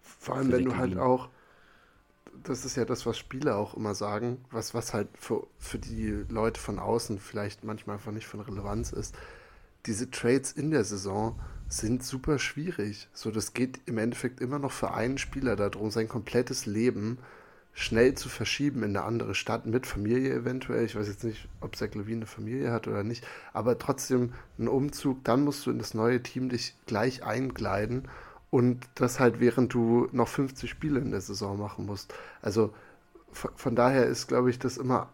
Vor 0.00 0.36
allem, 0.36 0.52
wenn 0.52 0.64
du 0.64 0.76
halt 0.76 0.98
auch, 0.98 1.28
das 2.44 2.64
ist 2.64 2.76
ja 2.76 2.84
das, 2.84 3.06
was 3.06 3.18
Spieler 3.18 3.56
auch 3.56 3.74
immer 3.74 3.94
sagen, 3.94 4.44
was, 4.50 4.74
was 4.74 4.92
halt 4.92 5.08
für, 5.18 5.46
für 5.58 5.78
die 5.78 6.24
Leute 6.28 6.60
von 6.60 6.78
außen 6.78 7.18
vielleicht 7.18 7.64
manchmal 7.64 7.96
einfach 7.96 8.12
nicht 8.12 8.26
von 8.26 8.40
Relevanz 8.40 8.92
ist. 8.92 9.14
Diese 9.86 10.10
Trades 10.10 10.52
in 10.52 10.70
der 10.70 10.84
Saison 10.84 11.38
sind 11.68 12.02
super 12.04 12.38
schwierig. 12.38 13.08
So, 13.12 13.30
das 13.30 13.54
geht 13.54 13.80
im 13.86 13.98
Endeffekt 13.98 14.40
immer 14.40 14.58
noch 14.58 14.72
für 14.72 14.92
einen 14.92 15.18
Spieler 15.18 15.56
darum, 15.56 15.90
sein 15.90 16.08
komplettes 16.08 16.66
Leben 16.66 17.18
schnell 17.74 18.14
zu 18.14 18.28
verschieben 18.28 18.82
in 18.84 18.96
eine 18.96 19.02
andere 19.04 19.34
Stadt 19.34 19.66
mit 19.66 19.86
Familie 19.86 20.32
eventuell. 20.32 20.84
Ich 20.84 20.94
weiß 20.94 21.08
jetzt 21.08 21.24
nicht, 21.24 21.48
ob 21.60 21.74
Zach 21.76 21.94
Levine 21.94 22.18
eine 22.18 22.26
Familie 22.26 22.70
hat 22.70 22.86
oder 22.86 23.02
nicht, 23.02 23.26
aber 23.52 23.78
trotzdem 23.78 24.32
ein 24.58 24.68
Umzug, 24.68 25.24
dann 25.24 25.42
musst 25.42 25.66
du 25.66 25.70
in 25.70 25.78
das 25.78 25.92
neue 25.92 26.22
Team 26.22 26.48
dich 26.48 26.76
gleich 26.86 27.24
eingleiten 27.24 28.08
und 28.54 28.86
das 28.94 29.18
halt 29.18 29.40
während 29.40 29.74
du 29.74 30.08
noch 30.12 30.28
50 30.28 30.70
Spiele 30.70 31.00
in 31.00 31.10
der 31.10 31.20
Saison 31.20 31.58
machen 31.58 31.86
musst. 31.86 32.14
Also 32.40 32.72
von, 33.32 33.50
daher 33.74 34.06
ist, 34.06 34.28
glaube 34.28 34.50
ich, 34.50 34.60
das 34.60 34.76
immer 34.78 35.10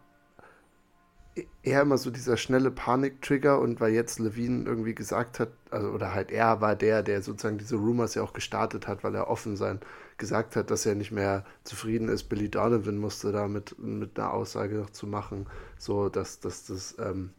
e- 1.36 1.46
eher 1.62 1.82
immer 1.82 1.98
so 1.98 2.10
dieser 2.10 2.36
schnelle 2.36 2.70
Panik-Trigger 2.70 3.60
und 3.60 3.80
weil 3.80 3.92
jetzt 3.92 4.18
Levine 4.18 4.64
irgendwie 4.66 4.94
gesagt 4.94 5.40
hat, 5.40 5.50
also 5.70 5.88
oder 5.90 6.14
halt 6.14 6.30
er 6.30 6.60
war 6.60 6.76
der, 6.76 7.02
der 7.02 7.22
sozusagen 7.22 7.58
diese 7.58 7.76
Rumors 7.76 8.14
ja 8.14 8.22
auch 8.22 8.32
gestartet 8.32 8.86
hat, 8.88 9.04
weil 9.04 9.14
er 9.14 9.28
offen 9.28 9.56
sein 9.56 9.80
gesagt 10.18 10.56
hat, 10.56 10.70
dass 10.70 10.84
er 10.86 10.94
nicht 10.94 11.12
mehr 11.12 11.44
zufrieden 11.64 12.08
ist. 12.08 12.24
Billy 12.24 12.50
Donovan 12.50 12.98
musste 12.98 13.32
da 13.32 13.48
mit, 13.48 13.78
mit 13.78 14.18
einer 14.18 14.32
Aussage 14.34 14.76
noch 14.76 14.90
zu 14.90 15.06
machen, 15.06 15.46
so 15.78 16.08
dass, 16.10 16.40
dass 16.40 16.66
das, 16.66 16.96
ähm, 16.98 17.30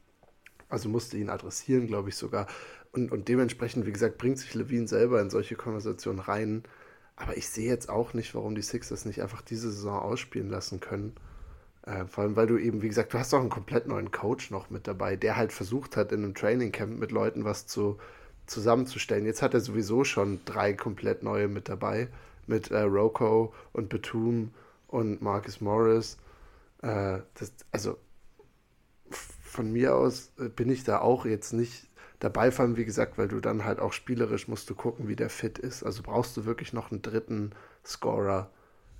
also 0.69 0.89
musste 0.89 1.17
ihn 1.17 1.29
adressieren, 1.29 1.87
glaube 1.87 2.09
ich 2.09 2.15
sogar. 2.17 2.47
Und, 2.91 3.11
und 3.11 3.27
dementsprechend, 3.27 3.85
wie 3.85 3.93
gesagt, 3.93 4.17
bringt 4.17 4.37
sich 4.37 4.53
Levine 4.53 4.87
selber 4.87 5.21
in 5.21 5.29
solche 5.29 5.55
Konversationen 5.55 6.19
rein. 6.19 6.63
Aber 7.15 7.37
ich 7.37 7.47
sehe 7.47 7.69
jetzt 7.69 7.89
auch 7.89 8.13
nicht, 8.13 8.35
warum 8.35 8.55
die 8.55 8.61
Sixers 8.61 9.05
nicht 9.05 9.21
einfach 9.21 9.41
diese 9.41 9.71
Saison 9.71 9.99
ausspielen 9.99 10.49
lassen 10.49 10.79
können. 10.79 11.15
Äh, 11.83 12.05
vor 12.05 12.23
allem, 12.23 12.35
weil 12.35 12.47
du 12.47 12.57
eben, 12.57 12.81
wie 12.81 12.87
gesagt, 12.87 13.13
du 13.13 13.19
hast 13.19 13.33
auch 13.33 13.39
einen 13.39 13.49
komplett 13.49 13.87
neuen 13.87 14.11
Coach 14.11 14.51
noch 14.51 14.69
mit 14.69 14.87
dabei, 14.87 15.15
der 15.15 15.35
halt 15.35 15.51
versucht 15.51 15.97
hat, 15.97 16.11
in 16.11 16.23
einem 16.23 16.35
Trainingcamp 16.35 16.99
mit 16.99 17.11
Leuten 17.11 17.45
was 17.45 17.65
zu, 17.67 17.97
zusammenzustellen. 18.45 19.25
Jetzt 19.25 19.41
hat 19.41 19.53
er 19.53 19.61
sowieso 19.61 20.03
schon 20.03 20.41
drei 20.45 20.73
komplett 20.73 21.23
neue 21.23 21.47
mit 21.47 21.69
dabei, 21.69 22.09
mit 22.47 22.71
äh, 22.71 22.81
Rocco 22.81 23.53
und 23.73 23.89
Batum 23.89 24.53
und 24.87 25.21
Marcus 25.21 25.61
Morris. 25.61 26.17
Äh, 26.81 27.19
das, 27.35 27.53
also 27.71 27.97
von 29.09 29.71
mir 29.71 29.95
aus 29.95 30.31
äh, 30.39 30.49
bin 30.49 30.69
ich 30.69 30.83
da 30.83 30.99
auch 30.99 31.25
jetzt 31.25 31.53
nicht 31.53 31.87
dabei, 32.21 32.51
vor 32.51 32.65
allem 32.65 32.77
wie 32.77 32.85
gesagt, 32.85 33.19
weil 33.19 33.29
du 33.29 33.41
dann 33.41 33.65
halt 33.65 33.81
auch 33.81 33.93
spielerisch 33.93 34.47
musst 34.49 34.69
du 34.71 34.75
gucken, 34.75 35.09
wie 35.09 35.17
der 35.17 35.29
fit 35.31 35.59
ist. 35.59 35.83
Also 35.83 36.03
brauchst 36.03 36.37
du 36.37 36.45
wirklich 36.45 36.73
noch 36.73 36.91
einen 36.91 37.03
dritten 37.03 37.51
Scorer 37.85 38.51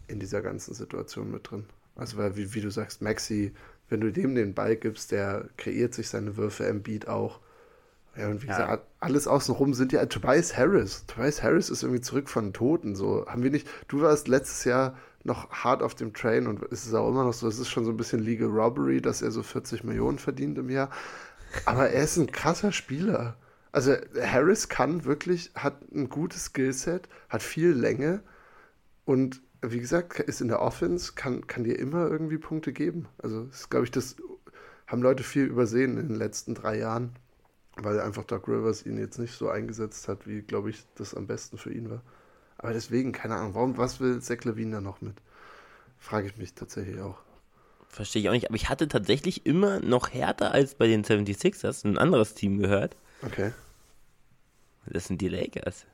in 0.08 0.20
dieser 0.20 0.42
ganzen 0.42 0.74
Situation 0.76 1.32
mit 1.32 1.52
drin. 1.52 1.66
Also 1.96 2.18
weil, 2.18 2.36
wie, 2.38 2.54
wie 2.56 2.62
du 2.62 2.72
sagst, 2.72 3.02
Maxi, 3.02 3.54
wenn 3.90 4.02
du 4.02 4.12
dem 4.12 4.36
den 4.36 4.54
Ball 4.56 4.78
gibst, 4.78 5.12
der 5.14 5.50
kreiert 5.58 5.94
sich 5.94 6.10
seine 6.10 6.38
Würfe 6.38 6.66
im 6.66 6.84
Beat 6.84 7.08
auch. 7.08 7.40
Ja, 8.18 8.28
und 8.30 8.44
wie 8.44 8.48
Ja. 8.48 8.54
gesagt, 8.58 8.84
alles 9.00 9.28
außenrum 9.28 9.74
sind 9.74 9.94
ja 9.94 10.06
Tobias 10.06 10.58
Harris. 10.58 11.06
Tobias 11.08 11.42
Harris 11.44 11.70
ist 11.70 11.84
irgendwie 11.84 12.02
zurück 12.02 12.30
von 12.30 12.54
Toten. 12.54 12.96
So 12.96 13.26
haben 13.28 13.44
wir 13.44 13.52
nicht. 13.52 13.68
Du 13.88 14.02
warst 14.02 14.28
letztes 14.28 14.66
Jahr 14.66 14.98
noch 15.24 15.50
hart 15.52 15.82
auf 15.84 15.96
dem 15.96 16.14
Train 16.14 16.48
und 16.48 16.62
es 16.72 16.86
ist 16.86 16.94
auch 16.94 17.10
immer 17.10 17.24
noch 17.24 17.34
so. 17.34 17.48
Es 17.48 17.60
ist 17.60 17.70
schon 17.70 17.86
so 17.86 17.92
ein 17.92 17.98
bisschen 17.98 18.20
Legal 18.22 18.50
Robbery, 18.50 19.02
dass 19.02 19.22
er 19.22 19.32
so 19.32 19.44
40 19.44 19.84
Millionen 19.84 20.20
verdient 20.20 20.58
im 20.58 20.70
Jahr. 20.70 20.90
Aber 21.66 21.90
er 21.90 22.04
ist 22.04 22.18
ein 22.18 22.32
krasser 22.32 22.72
Spieler. 22.72 23.38
Also 23.72 23.96
Harris 24.22 24.70
kann 24.70 25.06
wirklich, 25.06 25.52
hat 25.56 25.82
ein 25.94 26.10
gutes 26.10 26.46
Skillset, 26.46 27.08
hat 27.30 27.42
viel 27.42 27.72
Länge 27.72 28.22
und 29.06 29.42
wie 29.62 29.80
gesagt, 29.80 30.20
ist 30.20 30.42
in 30.42 30.48
der 30.48 30.62
Offense, 30.62 31.14
kann, 31.16 31.48
kann 31.48 31.64
dir 31.64 31.78
immer 31.78 32.08
irgendwie 32.10 32.38
Punkte 32.38 32.74
geben. 32.74 33.08
Also 33.20 33.44
ist, 33.44 33.70
glaube 33.70 33.86
ich, 33.86 33.92
das 33.92 34.16
haben 34.88 35.02
Leute 35.02 35.24
viel 35.24 35.46
übersehen 35.46 35.98
in 35.98 36.08
den 36.10 36.18
letzten 36.18 36.56
drei 36.56 36.78
Jahren, 36.78 37.16
weil 37.78 38.00
einfach 38.02 38.26
Doc 38.26 38.48
Rivers 38.48 38.86
ihn 38.86 38.98
jetzt 38.98 39.20
nicht 39.20 39.38
so 39.38 39.50
eingesetzt 39.50 40.08
hat, 40.08 40.28
wie, 40.28 40.42
glaube 40.42 40.72
ich, 40.72 40.86
das 40.96 41.14
am 41.14 41.28
besten 41.28 41.58
für 41.58 41.72
ihn 41.72 41.90
war. 41.90 42.02
Aber 42.58 42.74
deswegen, 42.74 43.12
keine 43.12 43.36
Ahnung, 43.36 43.56
warum, 43.56 43.78
was 43.78 44.00
will 44.00 44.22
Zach 44.22 44.44
Levine 44.44 44.72
da 44.72 44.82
noch 44.82 45.02
mit? 45.02 45.16
Frage 45.98 46.28
ich 46.28 46.38
mich 46.38 46.54
tatsächlich 46.56 47.00
auch. 47.00 47.20
Verstehe 47.92 48.22
ich 48.24 48.30
auch 48.30 48.34
nicht. 48.34 48.48
Aber 48.48 48.56
ich 48.56 48.70
hatte 48.70 48.88
tatsächlich 48.88 49.46
immer 49.46 49.80
noch 49.82 50.12
härter 50.14 50.52
als 50.52 50.76
bei 50.76 50.88
den 50.88 51.04
76ers 51.04 51.84
ein 51.86 51.98
anderes 51.98 52.34
Team 52.34 52.58
gehört. 52.60 52.96
Okay. 53.24 53.54
Das 54.86 55.08
sind 55.08 55.22
die 55.22 55.28
Lakers. 55.28 55.88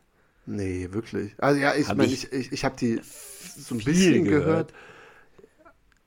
Nee, 0.46 0.88
wirklich. 0.92 1.34
Also 1.40 1.60
ja, 1.60 1.76
ich 1.76 1.94
meine, 1.96 2.14
ich 2.14 2.32
ich, 2.32 2.52
ich, 2.54 2.64
habe 2.66 2.76
die 2.78 3.02
so 3.04 3.76
ein 3.76 3.84
bisschen 3.84 4.24
gehört. 4.24 4.70
gehört. 4.72 4.74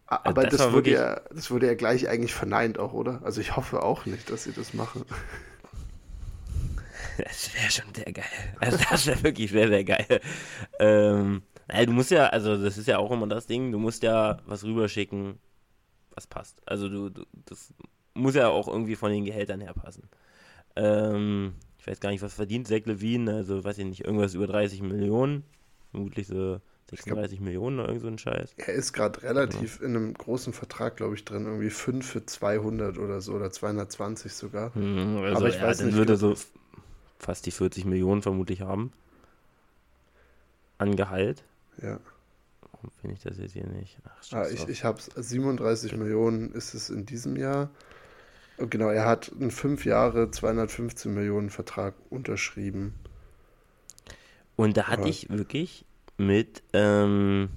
A- 0.06 0.16
Aber 0.24 0.44
das 0.46 0.58
das, 0.58 0.72
wurde 0.72 0.90
ja, 0.90 1.20
das 1.30 1.50
wurde 1.50 1.66
ja 1.66 1.74
gleich 1.74 2.08
eigentlich 2.08 2.34
verneint 2.34 2.78
auch, 2.78 2.92
oder? 2.92 3.22
Also 3.24 3.40
ich 3.40 3.56
hoffe 3.56 3.82
auch 3.82 4.06
nicht, 4.06 4.28
dass 4.30 4.44
sie 4.44 4.52
das 4.52 4.74
machen. 4.74 5.04
Das 7.18 7.54
wäre 7.54 7.70
schon 7.70 7.94
sehr 7.94 8.12
geil. 8.12 8.24
Also 8.60 8.78
das 8.90 9.06
wäre 9.06 9.22
wirklich 9.22 9.50
sehr, 9.50 9.68
sehr 9.68 9.84
geil. 9.84 10.20
Ähm, 10.78 11.42
naja, 11.68 11.86
du 11.86 11.92
musst 11.92 12.10
ja, 12.10 12.26
also 12.28 12.62
das 12.62 12.78
ist 12.78 12.88
ja 12.88 12.98
auch 12.98 13.10
immer 13.10 13.26
das 13.28 13.46
Ding, 13.46 13.72
du 13.72 13.78
musst 13.78 14.02
ja 14.02 14.38
was 14.46 14.64
rüberschicken, 14.64 15.38
was 16.20 16.26
passt. 16.26 16.60
Also 16.66 16.88
du, 16.88 17.08
du 17.08 17.24
das 17.46 17.72
muss 18.14 18.34
ja 18.34 18.48
auch 18.48 18.68
irgendwie 18.68 18.96
von 18.96 19.10
den 19.10 19.24
Gehältern 19.24 19.60
her 19.60 19.72
passen. 19.72 20.08
Ähm, 20.76 21.54
ich 21.78 21.86
weiß 21.86 22.00
gar 22.00 22.10
nicht, 22.10 22.22
was 22.22 22.34
verdient 22.34 22.68
Zach 22.68 22.84
Levine, 22.84 23.34
also 23.34 23.64
weiß 23.64 23.78
ich 23.78 23.86
nicht, 23.86 24.04
irgendwas 24.04 24.34
über 24.34 24.46
30 24.46 24.82
Millionen, 24.82 25.44
vermutlich 25.90 26.26
so 26.26 26.60
36 26.90 27.40
Millionen 27.40 27.78
oder 27.78 27.88
irgend 27.88 28.02
so 28.02 28.08
ein 28.08 28.18
Scheiß. 28.18 28.54
Er 28.58 28.74
ist 28.74 28.92
gerade 28.92 29.22
relativ 29.22 29.80
in 29.80 29.96
einem 29.96 30.12
großen 30.12 30.52
Vertrag, 30.52 30.96
glaube 30.96 31.14
ich, 31.14 31.24
drin. 31.24 31.46
Irgendwie 31.46 31.70
5 31.70 32.06
für 32.06 32.26
200 32.26 32.98
oder 32.98 33.20
so 33.20 33.32
oder 33.32 33.50
220 33.50 34.34
sogar. 34.34 34.74
Hm, 34.74 35.18
also 35.18 35.36
Aber 35.36 35.48
ich 35.48 35.54
ja, 35.54 35.62
weiß 35.62 35.78
dann 35.78 35.86
nicht, 35.86 35.96
würde 35.96 36.14
er 36.14 36.16
so 36.16 36.34
fast 37.18 37.46
die 37.46 37.52
40 37.52 37.84
Millionen 37.84 38.22
vermutlich 38.22 38.60
haben. 38.60 38.92
An 40.78 40.96
Gehalt. 40.96 41.44
Ja. 41.80 41.98
Warum 42.82 42.90
finde 43.00 43.16
ich 43.16 43.22
das 43.22 43.36
jetzt 43.38 43.52
hier 43.52 43.66
nicht? 43.66 43.98
Ach, 44.04 44.32
Ah, 44.32 44.48
ich 44.48 44.66
ich 44.68 44.84
habe 44.84 44.98
es. 44.98 45.28
37 45.28 45.96
Millionen 45.96 46.52
ist 46.52 46.74
es 46.74 46.88
in 46.90 47.04
diesem 47.06 47.36
Jahr. 47.36 47.70
Und 48.56 48.70
genau, 48.70 48.88
er 48.88 49.04
hat 49.06 49.32
einen 49.32 49.50
5 49.50 49.84
Jahre 49.84 50.30
215 50.30 51.12
Millionen 51.12 51.50
Vertrag 51.50 51.94
unterschrieben. 52.10 52.94
Und 54.56 54.76
da 54.76 54.84
hatte 54.88 55.02
Aber- 55.02 55.10
ich 55.10 55.28
wirklich 55.30 55.84
mit, 56.18 56.62
ähm, 56.74 57.48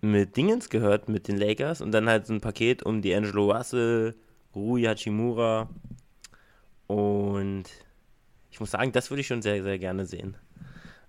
mit 0.00 0.36
Dingens 0.36 0.68
gehört, 0.70 1.08
mit 1.08 1.28
den 1.28 1.36
Lakers 1.36 1.80
und 1.80 1.92
dann 1.92 2.08
halt 2.08 2.26
so 2.26 2.32
ein 2.32 2.40
Paket 2.40 2.82
um 2.82 3.02
die 3.02 3.14
Angelo 3.14 3.50
Russell, 3.52 4.14
Rui 4.54 4.82
Hachimura 4.84 5.68
Und 6.86 7.64
ich 8.50 8.60
muss 8.60 8.70
sagen, 8.70 8.92
das 8.92 9.10
würde 9.10 9.20
ich 9.20 9.26
schon 9.26 9.42
sehr, 9.42 9.62
sehr 9.62 9.78
gerne 9.78 10.06
sehen. 10.06 10.36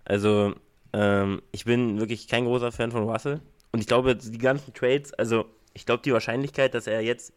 Also, 0.04 0.56
ähm, 0.98 1.44
ich 1.52 1.66
bin 1.66 2.00
wirklich 2.00 2.28
kein 2.28 2.46
großer 2.46 2.72
Fan 2.72 2.92
von 2.92 3.04
Russell. 3.04 3.40
Und 3.72 3.82
ich 3.82 3.88
glaube, 3.88 4.16
die 4.16 4.38
ganzen 4.40 4.74
Trades, 4.74 5.14
also 5.14 5.46
ich 5.74 5.86
glaube, 5.86 6.02
die 6.04 6.12
Wahrscheinlichkeit, 6.12 6.74
dass 6.74 6.88
er 6.88 7.02
jetzt 7.02 7.34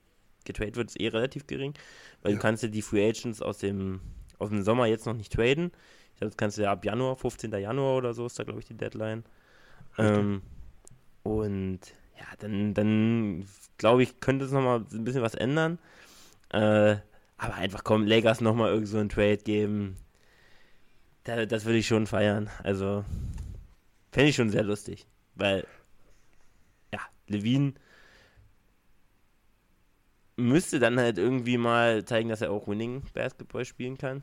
getradet 0.46 0.76
wird, 0.76 0.88
ist 0.88 1.00
eh 1.00 1.08
relativ 1.08 1.46
gering. 1.46 1.74
Weil 2.22 2.32
ja. 2.32 2.38
du 2.38 2.42
kannst 2.42 2.62
ja 2.62 2.70
die 2.70 2.80
Free 2.80 3.06
Agents 3.06 3.42
aus 3.42 3.58
dem, 3.58 4.00
aus 4.38 4.48
dem 4.48 4.62
Sommer 4.62 4.86
jetzt 4.86 5.04
noch 5.04 5.14
nicht 5.14 5.32
traden. 5.32 5.72
Ich 6.14 6.20
glaube, 6.20 6.30
das 6.30 6.36
kannst 6.38 6.56
du 6.56 6.62
ja 6.62 6.72
ab 6.72 6.86
Januar, 6.86 7.16
15. 7.16 7.52
Januar 7.52 7.98
oder 7.98 8.14
so 8.14 8.24
ist 8.24 8.38
da, 8.38 8.44
glaube 8.44 8.60
ich, 8.60 8.66
die 8.66 8.76
Deadline. 8.76 9.24
Ähm, 9.98 10.40
und 11.22 11.80
ja, 12.18 12.24
dann, 12.38 12.72
dann 12.72 13.44
glaube 13.76 14.02
ich, 14.02 14.20
könnte 14.20 14.46
es 14.46 14.52
nochmal 14.52 14.84
ein 14.90 15.04
bisschen 15.04 15.22
was 15.22 15.34
ändern. 15.34 15.78
Äh, 16.48 16.96
aber 17.36 17.54
einfach 17.56 17.84
komm, 17.84 18.06
Lakers 18.06 18.40
nochmal 18.40 18.70
irgend 18.70 18.88
so 18.88 18.98
einen 18.98 19.10
Trade 19.10 19.38
geben. 19.38 19.96
Da, 21.24 21.44
das 21.44 21.66
würde 21.66 21.78
ich 21.78 21.86
schon 21.86 22.06
feiern. 22.06 22.48
Also, 22.62 23.04
fände 24.10 24.30
ich 24.30 24.36
schon 24.36 24.50
sehr 24.50 24.64
lustig. 24.64 25.06
Weil, 25.34 25.66
ja, 26.92 27.00
Levine 27.26 27.74
müsste 30.36 30.78
dann 30.78 30.98
halt 30.98 31.18
irgendwie 31.18 31.58
mal 31.58 32.04
zeigen, 32.04 32.28
dass 32.28 32.40
er 32.40 32.50
auch 32.50 32.66
Winning 32.66 33.02
Basketball 33.14 33.64
spielen 33.64 33.98
kann. 33.98 34.22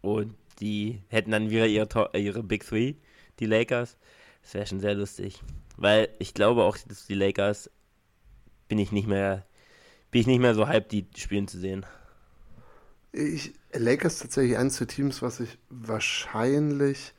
Und 0.00 0.34
die 0.60 1.02
hätten 1.08 1.30
dann 1.30 1.50
wieder 1.50 1.66
ihre, 1.66 2.10
ihre 2.14 2.42
Big 2.42 2.66
Three, 2.66 2.94
die 3.40 3.46
Lakers. 3.46 3.96
Das 4.42 4.54
wäre 4.54 4.66
schon 4.66 4.80
sehr 4.80 4.94
lustig. 4.94 5.42
Weil 5.76 6.08
ich 6.18 6.34
glaube 6.34 6.62
auch, 6.62 6.76
dass 6.76 7.06
die 7.06 7.14
Lakers 7.14 7.70
bin 8.68 8.78
ich 8.78 8.92
nicht 8.92 9.08
mehr, 9.08 9.46
bin 10.10 10.20
ich 10.20 10.26
nicht 10.26 10.40
mehr 10.40 10.54
so 10.54 10.68
hyped, 10.68 10.92
die 10.92 11.06
spielen 11.16 11.48
zu 11.48 11.58
sehen. 11.58 11.86
Ich, 13.12 13.54
Lakers 13.72 14.18
tatsächlich 14.18 14.58
eines 14.58 14.78
der 14.78 14.86
Teams, 14.86 15.22
was 15.22 15.40
ich 15.40 15.58
wahrscheinlich 15.70 17.14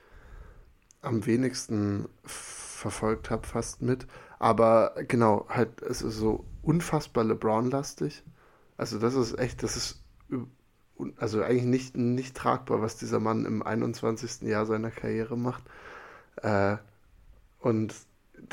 am 1.06 1.26
wenigsten 1.26 2.08
verfolgt 2.24 3.30
habe, 3.30 3.48
fast 3.48 3.82
mit. 3.82 4.08
Aber 4.40 4.96
genau, 5.08 5.46
halt, 5.50 5.82
es 5.82 6.02
ist 6.02 6.18
so 6.18 6.46
unfassbar 6.62 7.24
LeBron-lastig. 7.24 8.24
Also 8.78 9.00
das 9.00 9.16
ist 9.16 9.40
echt, 9.40 9.64
das 9.64 9.78
ist 9.78 10.04
also 11.18 11.42
eigentlich 11.42 11.66
nicht, 11.66 11.98
nicht 11.98 12.36
tragbar, 12.36 12.82
was 12.82 12.98
dieser 12.98 13.20
Mann 13.20 13.46
im 13.46 13.64
21. 13.64 14.42
Jahr 14.42 14.66
seiner 14.66 14.92
Karriere 14.92 15.38
macht. 15.38 15.64
Äh, 16.38 16.78
und 17.60 17.94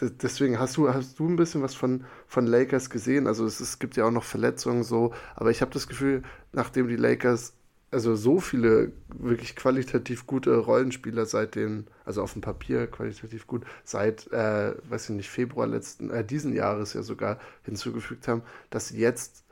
deswegen 0.00 0.58
hast 0.58 0.76
du, 0.76 0.92
hast 0.92 1.18
du 1.18 1.28
ein 1.28 1.36
bisschen 1.36 1.62
was 1.62 1.74
von, 1.74 2.04
von 2.26 2.46
Lakers 2.46 2.90
gesehen. 2.90 3.26
Also 3.26 3.44
es, 3.44 3.60
es 3.60 3.78
gibt 3.78 3.96
ja 3.96 4.06
auch 4.06 4.10
noch 4.10 4.24
Verletzungen 4.24 4.82
so, 4.84 5.12
aber 5.34 5.50
ich 5.50 5.60
habe 5.60 5.72
das 5.72 5.88
Gefühl, 5.88 6.22
nachdem 6.52 6.88
die 6.88 6.96
Lakers 6.96 7.54
also 7.92 8.16
so 8.16 8.40
viele 8.40 8.92
wirklich 9.08 9.54
qualitativ 9.54 10.26
gute 10.26 10.56
Rollenspieler 10.56 11.26
seit 11.26 11.54
den, 11.54 11.86
also 12.06 12.22
auf 12.22 12.32
dem 12.32 12.40
Papier 12.40 12.86
qualitativ 12.86 13.46
gut, 13.46 13.64
seit, 13.84 14.32
äh, 14.32 14.74
weiß 14.88 15.10
ich 15.10 15.16
nicht, 15.16 15.30
Februar 15.30 15.66
letzten, 15.66 16.10
äh, 16.10 16.24
diesen 16.24 16.54
Jahres 16.54 16.94
ja 16.94 17.02
sogar 17.02 17.38
hinzugefügt 17.64 18.26
haben, 18.28 18.42
dass 18.70 18.90
jetzt, 18.90 19.44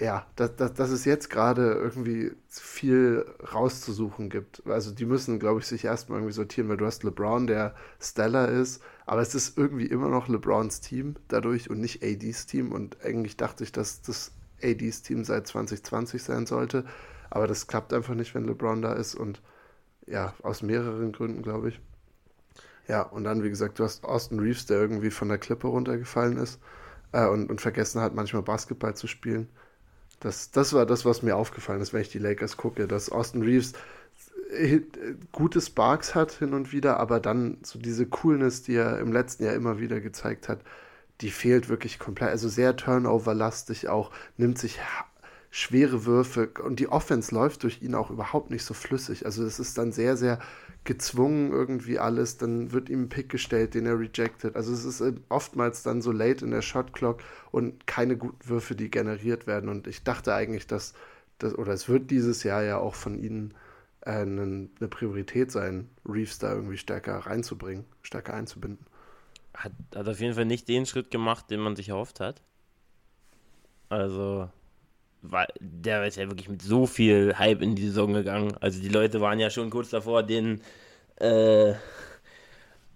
ja, 0.00 0.26
dass, 0.34 0.56
dass, 0.56 0.74
dass 0.74 0.90
es 0.90 1.04
jetzt 1.04 1.30
gerade 1.30 1.74
irgendwie 1.74 2.32
viel 2.48 3.24
rauszusuchen 3.52 4.30
gibt. 4.30 4.66
Also 4.66 4.90
die 4.90 5.06
müssen, 5.06 5.38
glaube 5.38 5.60
ich, 5.60 5.66
sich 5.66 5.84
erstmal 5.84 6.18
irgendwie 6.18 6.34
sortieren, 6.34 6.68
weil 6.68 6.76
du 6.76 6.86
hast 6.86 7.04
LeBron, 7.04 7.46
der 7.46 7.76
Stellar 8.00 8.48
ist, 8.48 8.82
aber 9.06 9.20
es 9.20 9.32
ist 9.36 9.56
irgendwie 9.56 9.86
immer 9.86 10.08
noch 10.08 10.26
LeBrons 10.26 10.80
Team 10.80 11.14
dadurch 11.28 11.70
und 11.70 11.78
nicht 11.78 12.02
ADs 12.02 12.46
Team 12.46 12.72
und 12.72 13.04
eigentlich 13.04 13.36
dachte 13.36 13.62
ich, 13.62 13.70
dass 13.70 14.02
das 14.02 14.32
ADs 14.60 15.02
Team 15.02 15.22
seit 15.22 15.46
2020 15.46 16.20
sein 16.20 16.46
sollte 16.46 16.84
aber 17.30 17.46
das 17.46 17.66
klappt 17.66 17.92
einfach 17.92 18.14
nicht, 18.14 18.34
wenn 18.34 18.44
LeBron 18.44 18.82
da 18.82 18.92
ist 18.92 19.14
und 19.14 19.42
ja, 20.06 20.34
aus 20.42 20.62
mehreren 20.62 21.12
Gründen, 21.12 21.42
glaube 21.42 21.70
ich. 21.70 21.80
Ja, 22.86 23.02
und 23.02 23.24
dann, 23.24 23.42
wie 23.42 23.48
gesagt, 23.48 23.78
du 23.78 23.84
hast 23.84 24.04
Austin 24.04 24.40
Reeves, 24.40 24.66
der 24.66 24.78
irgendwie 24.78 25.10
von 25.10 25.28
der 25.28 25.38
Klippe 25.38 25.68
runtergefallen 25.68 26.36
ist 26.36 26.60
äh, 27.12 27.26
und, 27.26 27.50
und 27.50 27.60
vergessen 27.60 28.00
hat, 28.00 28.14
manchmal 28.14 28.42
Basketball 28.42 28.94
zu 28.94 29.06
spielen. 29.06 29.48
Das, 30.20 30.50
das 30.50 30.72
war 30.72 30.86
das, 30.86 31.04
was 31.04 31.22
mir 31.22 31.36
aufgefallen 31.36 31.80
ist, 31.80 31.92
wenn 31.92 32.02
ich 32.02 32.10
die 32.10 32.18
Lakers 32.18 32.56
gucke, 32.56 32.86
dass 32.86 33.10
Austin 33.10 33.42
Reeves 33.42 33.72
äh, 34.52 34.80
gute 35.32 35.60
Sparks 35.60 36.14
hat 36.14 36.32
hin 36.32 36.54
und 36.54 36.72
wieder, 36.72 36.98
aber 37.00 37.20
dann 37.20 37.58
so 37.62 37.78
diese 37.78 38.06
Coolness, 38.06 38.62
die 38.62 38.74
er 38.76 38.98
im 39.00 39.12
letzten 39.12 39.44
Jahr 39.44 39.54
immer 39.54 39.78
wieder 39.80 40.00
gezeigt 40.00 40.48
hat, 40.48 40.60
die 41.20 41.30
fehlt 41.30 41.68
wirklich 41.68 41.98
komplett. 41.98 42.30
Also 42.30 42.48
sehr 42.48 42.76
turnover-lastig 42.76 43.88
auch, 43.88 44.10
nimmt 44.36 44.58
sich 44.58 44.80
schwere 45.54 46.04
Würfe 46.04 46.50
und 46.64 46.80
die 46.80 46.88
Offense 46.88 47.32
läuft 47.32 47.62
durch 47.62 47.80
ihn 47.80 47.94
auch 47.94 48.10
überhaupt 48.10 48.50
nicht 48.50 48.64
so 48.64 48.74
flüssig. 48.74 49.24
Also 49.24 49.44
es 49.44 49.60
ist 49.60 49.78
dann 49.78 49.92
sehr, 49.92 50.16
sehr 50.16 50.40
gezwungen 50.82 51.52
irgendwie 51.52 52.00
alles. 52.00 52.38
Dann 52.38 52.72
wird 52.72 52.88
ihm 52.88 53.02
ein 53.02 53.08
Pick 53.08 53.28
gestellt, 53.28 53.74
den 53.74 53.86
er 53.86 53.96
rejected. 53.96 54.56
Also 54.56 54.72
es 54.72 54.84
ist 54.84 55.00
äh, 55.00 55.12
oftmals 55.28 55.84
dann 55.84 56.02
so 56.02 56.10
late 56.10 56.44
in 56.44 56.50
der 56.50 56.60
Shot 56.60 56.92
Clock 56.92 57.22
und 57.52 57.86
keine 57.86 58.16
guten 58.16 58.48
Würfe, 58.48 58.74
die 58.74 58.90
generiert 58.90 59.46
werden. 59.46 59.68
Und 59.68 59.86
ich 59.86 60.02
dachte 60.02 60.34
eigentlich, 60.34 60.66
dass 60.66 60.92
das, 61.38 61.56
oder 61.56 61.72
es 61.72 61.88
wird 61.88 62.10
dieses 62.10 62.42
Jahr 62.42 62.64
ja 62.64 62.78
auch 62.78 62.96
von 62.96 63.16
ihnen 63.16 63.54
äh, 64.00 64.10
eine, 64.10 64.68
eine 64.80 64.88
Priorität 64.88 65.52
sein, 65.52 65.88
Reeves 66.04 66.40
da 66.40 66.52
irgendwie 66.52 66.78
stärker 66.78 67.16
reinzubringen, 67.18 67.84
stärker 68.02 68.34
einzubinden. 68.34 68.84
Hat, 69.54 69.70
hat 69.94 70.08
auf 70.08 70.18
jeden 70.18 70.34
Fall 70.34 70.46
nicht 70.46 70.66
den 70.66 70.84
Schritt 70.84 71.12
gemacht, 71.12 71.48
den 71.48 71.60
man 71.60 71.76
sich 71.76 71.90
erhofft 71.90 72.18
hat. 72.18 72.42
Also, 73.88 74.50
war, 75.30 75.46
der 75.60 76.04
ist 76.04 76.16
ja 76.16 76.28
wirklich 76.28 76.48
mit 76.48 76.62
so 76.62 76.86
viel 76.86 77.34
Hype 77.38 77.62
in 77.62 77.74
die 77.74 77.86
Saison 77.86 78.12
gegangen. 78.12 78.56
Also 78.60 78.80
die 78.80 78.88
Leute 78.88 79.20
waren 79.20 79.40
ja 79.40 79.50
schon 79.50 79.70
kurz 79.70 79.90
davor, 79.90 80.22
den 80.22 80.60
äh, 81.16 81.74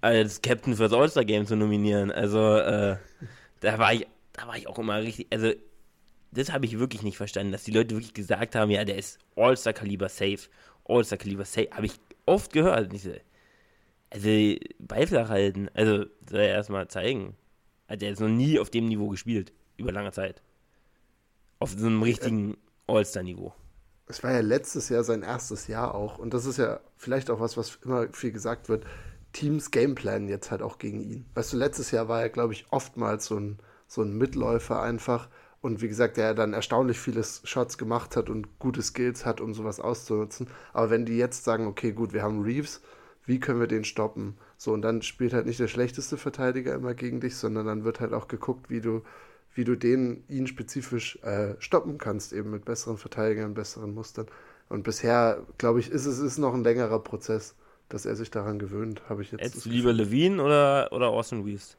als 0.00 0.42
Captain 0.42 0.76
fürs 0.76 0.92
All-Star 0.92 1.24
Game 1.24 1.46
zu 1.46 1.56
nominieren. 1.56 2.10
Also 2.10 2.56
äh, 2.56 2.96
da 3.60 3.78
war 3.78 3.94
ich, 3.94 4.06
da 4.32 4.46
war 4.46 4.56
ich 4.56 4.66
auch 4.66 4.78
immer 4.78 5.00
richtig. 5.00 5.26
Also 5.30 5.52
das 6.30 6.52
habe 6.52 6.66
ich 6.66 6.78
wirklich 6.78 7.02
nicht 7.02 7.16
verstanden, 7.16 7.52
dass 7.52 7.64
die 7.64 7.72
Leute 7.72 7.94
wirklich 7.94 8.14
gesagt 8.14 8.54
haben, 8.54 8.70
ja, 8.70 8.84
der 8.84 8.96
ist 8.96 9.18
All-Star-Kaliber 9.36 10.08
safe, 10.08 10.48
All-Star-Kaliber 10.84 11.44
safe. 11.44 11.68
Habe 11.72 11.86
ich 11.86 11.94
oft 12.26 12.52
gehört. 12.52 12.92
So, 12.98 13.10
also 14.10 14.56
Beiflach 14.78 15.28
halten. 15.30 15.68
Also 15.74 16.04
soll 16.28 16.40
er 16.40 16.48
erstmal 16.48 16.88
zeigen. 16.88 17.34
Also, 17.86 18.04
er 18.04 18.12
hat 18.12 18.20
noch 18.20 18.28
nie 18.28 18.58
auf 18.58 18.70
dem 18.70 18.86
Niveau 18.86 19.08
gespielt 19.08 19.52
über 19.78 19.92
lange 19.92 20.12
Zeit. 20.12 20.42
Auf 21.58 21.72
so 21.76 21.86
einem 21.86 22.02
richtigen 22.02 22.56
All-Star-Niveau. 22.86 23.52
Es 24.06 24.22
war 24.22 24.32
ja 24.32 24.40
letztes 24.40 24.88
Jahr 24.88 25.04
sein 25.04 25.22
erstes 25.22 25.66
Jahr 25.66 25.94
auch. 25.94 26.18
Und 26.18 26.32
das 26.32 26.46
ist 26.46 26.56
ja 26.58 26.80
vielleicht 26.96 27.30
auch 27.30 27.40
was, 27.40 27.56
was 27.56 27.78
immer 27.84 28.08
viel 28.12 28.32
gesagt 28.32 28.68
wird. 28.68 28.84
Teams 29.32 29.70
Gameplan 29.70 30.28
jetzt 30.28 30.50
halt 30.50 30.62
auch 30.62 30.78
gegen 30.78 31.00
ihn. 31.00 31.26
Weißt 31.34 31.52
du, 31.52 31.56
letztes 31.58 31.90
Jahr 31.90 32.08
war 32.08 32.22
er, 32.22 32.30
glaube 32.30 32.54
ich, 32.54 32.66
oftmals 32.70 33.26
so 33.26 33.36
ein, 33.36 33.58
so 33.86 34.02
ein 34.02 34.16
Mitläufer 34.16 34.80
einfach. 34.80 35.28
Und 35.60 35.82
wie 35.82 35.88
gesagt, 35.88 36.16
der 36.16 36.34
dann 36.34 36.54
erstaunlich 36.54 36.98
viele 36.98 37.22
Shots 37.24 37.78
gemacht 37.78 38.16
hat 38.16 38.30
und 38.30 38.58
gute 38.58 38.82
Skills 38.82 39.26
hat, 39.26 39.40
um 39.40 39.52
sowas 39.52 39.80
auszunutzen. 39.80 40.48
Aber 40.72 40.90
wenn 40.90 41.04
die 41.04 41.18
jetzt 41.18 41.44
sagen, 41.44 41.66
okay, 41.66 41.92
gut, 41.92 42.12
wir 42.12 42.22
haben 42.22 42.42
Reeves, 42.42 42.80
wie 43.24 43.40
können 43.40 43.60
wir 43.60 43.66
den 43.66 43.84
stoppen? 43.84 44.38
So, 44.56 44.72
und 44.72 44.82
dann 44.82 45.02
spielt 45.02 45.34
halt 45.34 45.46
nicht 45.46 45.60
der 45.60 45.68
schlechteste 45.68 46.16
Verteidiger 46.16 46.74
immer 46.74 46.94
gegen 46.94 47.20
dich, 47.20 47.36
sondern 47.36 47.66
dann 47.66 47.84
wird 47.84 48.00
halt 48.00 48.14
auch 48.14 48.28
geguckt, 48.28 48.70
wie 48.70 48.80
du 48.80 49.02
wie 49.58 49.64
du 49.64 49.74
den 49.74 50.22
ihn 50.28 50.46
spezifisch 50.46 51.18
äh, 51.24 51.56
stoppen 51.58 51.98
kannst, 51.98 52.32
eben 52.32 52.50
mit 52.50 52.64
besseren 52.64 52.96
Verteidigern, 52.96 53.54
besseren 53.54 53.92
Mustern. 53.92 54.28
Und 54.68 54.84
bisher, 54.84 55.44
glaube 55.58 55.80
ich, 55.80 55.90
ist 55.90 56.06
es 56.06 56.20
ist 56.20 56.38
noch 56.38 56.54
ein 56.54 56.62
längerer 56.62 57.00
Prozess, 57.00 57.56
dass 57.88 58.06
er 58.06 58.14
sich 58.14 58.30
daran 58.30 58.60
gewöhnt, 58.60 59.08
habe 59.08 59.22
ich 59.22 59.32
jetzt. 59.32 59.42
Hättest 59.42 59.66
du 59.66 59.70
lieber 59.70 59.92
Levine 59.92 60.40
oder, 60.40 60.92
oder 60.92 61.08
Austin 61.08 61.42
Reeves? 61.42 61.76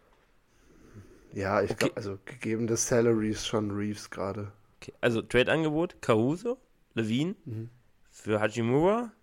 Ja, 1.32 1.62
ich 1.62 1.72
okay. 1.72 1.86
glaube, 1.86 1.96
also 1.96 2.20
gegeben 2.26 2.68
des 2.68 2.86
Salaries 2.86 3.48
schon 3.48 3.72
Reeves 3.72 4.10
gerade. 4.10 4.52
Okay. 4.82 4.92
Also 5.00 5.22
Trade-Angebot, 5.22 6.02
Caruso, 6.02 6.58
Levine 6.96 7.36
mhm. 7.46 7.70
für 8.12 8.42
Hajimura, 8.42 9.14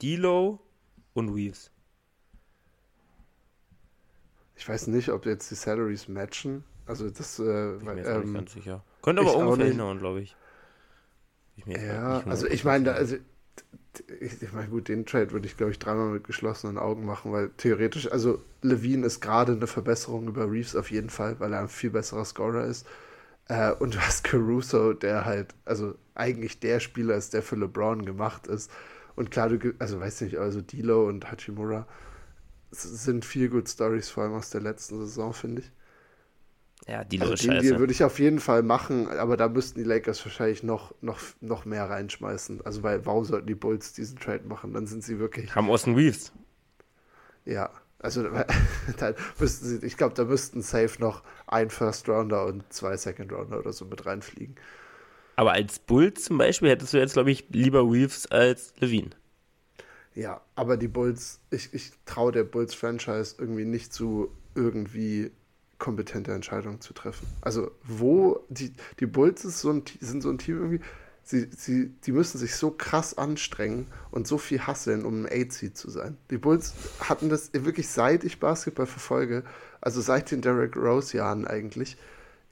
Dilo 0.00 0.60
und 1.12 1.30
Reeves. 1.30 1.72
Ich 4.54 4.68
weiß 4.68 4.86
nicht, 4.86 5.08
ob 5.08 5.26
jetzt 5.26 5.50
die 5.50 5.56
Salaries 5.56 6.06
matchen. 6.06 6.62
Also 6.92 7.10
das 7.10 7.38
äh, 7.38 7.42
Bin 7.42 7.94
mir 7.94 8.06
ähm, 8.06 8.34
ganz 8.34 8.52
sicher. 8.52 8.84
Könnte 9.00 9.22
aber 9.22 9.34
ungefähr 9.36 9.66
hinhauen, 9.66 9.98
glaube 9.98 10.20
ich. 10.20 10.36
ich 11.56 11.66
ja, 11.66 12.22
also 12.26 12.46
ich 12.46 12.64
meine, 12.64 12.92
also 12.92 13.16
ich, 14.20 14.42
ich 14.42 14.52
meine, 14.52 14.68
gut, 14.68 14.88
den 14.88 15.06
Trade 15.06 15.32
würde 15.32 15.46
ich, 15.46 15.56
glaube 15.56 15.72
ich, 15.72 15.78
dreimal 15.78 16.08
mit 16.10 16.24
geschlossenen 16.24 16.78
Augen 16.78 17.04
machen, 17.04 17.32
weil 17.32 17.50
theoretisch, 17.56 18.10
also 18.10 18.42
Levine 18.62 19.06
ist 19.06 19.20
gerade 19.20 19.52
eine 19.52 19.66
Verbesserung 19.66 20.28
über 20.28 20.50
Reeves 20.50 20.76
auf 20.76 20.90
jeden 20.90 21.10
Fall, 21.10 21.40
weil 21.40 21.52
er 21.52 21.60
ein 21.60 21.68
viel 21.68 21.90
besserer 21.90 22.24
Scorer 22.24 22.66
ist. 22.66 22.86
Äh, 23.48 23.72
und 23.72 23.94
du 23.94 24.00
hast 24.00 24.24
Caruso, 24.24 24.92
der 24.92 25.24
halt, 25.24 25.54
also 25.64 25.94
eigentlich 26.14 26.60
der 26.60 26.80
Spieler 26.80 27.16
ist, 27.16 27.32
der 27.34 27.42
für 27.42 27.56
LeBron 27.56 28.04
gemacht 28.04 28.46
ist. 28.46 28.70
Und 29.16 29.30
klar, 29.30 29.48
du, 29.48 29.74
also 29.78 30.00
weiß 30.00 30.22
nicht, 30.22 30.38
also 30.38 30.60
Dilo 30.60 31.06
und 31.08 31.30
Hachimura 31.30 31.86
sind 32.70 33.24
viel 33.24 33.50
Good 33.50 33.68
Stories, 33.68 34.08
vor 34.08 34.24
allem 34.24 34.34
aus 34.34 34.50
der 34.50 34.62
letzten 34.62 34.98
Saison, 35.00 35.34
finde 35.34 35.62
ich. 35.62 35.70
Ja, 36.88 37.04
die 37.04 37.20
also 37.20 37.34
den 37.34 37.60
Deal 37.60 37.78
würde 37.78 37.92
ich 37.92 38.02
auf 38.02 38.18
jeden 38.18 38.40
Fall 38.40 38.62
machen, 38.62 39.08
aber 39.08 39.36
da 39.36 39.48
müssten 39.48 39.78
die 39.78 39.84
Lakers 39.84 40.24
wahrscheinlich 40.24 40.62
noch, 40.62 40.92
noch, 41.00 41.20
noch 41.40 41.64
mehr 41.64 41.88
reinschmeißen. 41.88 42.66
Also 42.66 42.82
weil, 42.82 43.06
warum 43.06 43.24
sollten 43.24 43.46
die 43.46 43.54
Bulls 43.54 43.92
diesen 43.92 44.18
Trade 44.18 44.44
machen? 44.46 44.72
Dann 44.72 44.86
sind 44.86 45.04
sie 45.04 45.18
wirklich. 45.18 45.54
Haben 45.54 45.70
Austin 45.70 45.94
Reeves. 45.94 46.32
Ja, 47.44 47.70
also 48.00 48.24
da 48.98 49.14
müssten 49.38 49.66
sie, 49.66 49.86
ich 49.86 49.96
glaube, 49.96 50.14
da 50.14 50.24
müssten 50.24 50.60
safe 50.60 51.00
noch 51.00 51.22
ein 51.46 51.70
First 51.70 52.08
Rounder 52.08 52.46
und 52.46 52.70
zwei 52.72 52.96
Second 52.96 53.32
Rounder 53.32 53.60
oder 53.60 53.72
so 53.72 53.84
mit 53.84 54.04
reinfliegen. 54.04 54.56
Aber 55.36 55.52
als 55.52 55.78
Bulls 55.78 56.24
zum 56.24 56.36
Beispiel 56.36 56.68
hättest 56.68 56.92
du 56.92 56.98
jetzt, 56.98 57.14
glaube 57.14 57.30
ich, 57.30 57.46
lieber 57.50 57.82
Reeves 57.82 58.30
als 58.30 58.74
Levine. 58.78 59.10
Ja, 60.14 60.42
aber 60.56 60.76
die 60.76 60.88
Bulls, 60.88 61.40
ich, 61.50 61.72
ich 61.72 61.92
traue 62.04 62.32
der 62.32 62.44
Bulls-Franchise 62.44 63.36
irgendwie 63.38 63.64
nicht 63.64 63.94
zu, 63.94 64.30
irgendwie 64.54 65.30
kompetente 65.82 66.32
Entscheidungen 66.32 66.80
zu 66.80 66.94
treffen. 66.94 67.26
Also, 67.40 67.72
wo 67.82 68.44
die, 68.48 68.72
die 69.00 69.06
Bulls 69.06 69.42
so 69.42 69.70
ein, 69.70 69.82
sind 70.00 70.22
so 70.22 70.30
ein 70.30 70.38
Team 70.38 70.58
irgendwie, 70.58 70.80
sie, 71.24 71.50
sie, 71.56 71.88
die 72.04 72.12
müssen 72.12 72.38
sich 72.38 72.54
so 72.54 72.70
krass 72.70 73.18
anstrengen 73.18 73.88
und 74.12 74.28
so 74.28 74.38
viel 74.38 74.60
hasseln, 74.60 75.04
um 75.04 75.24
ein 75.24 75.26
A-Seed 75.26 75.76
zu 75.76 75.90
sein. 75.90 76.16
Die 76.30 76.38
Bulls 76.38 76.74
hatten 77.00 77.28
das 77.28 77.50
wirklich 77.52 77.88
seit 77.88 78.22
ich 78.22 78.38
Basketball 78.38 78.86
verfolge, 78.86 79.42
also 79.80 80.00
seit 80.00 80.30
den 80.30 80.40
Derrick 80.40 80.76
Rose-Jahren 80.76 81.48
eigentlich, 81.48 81.96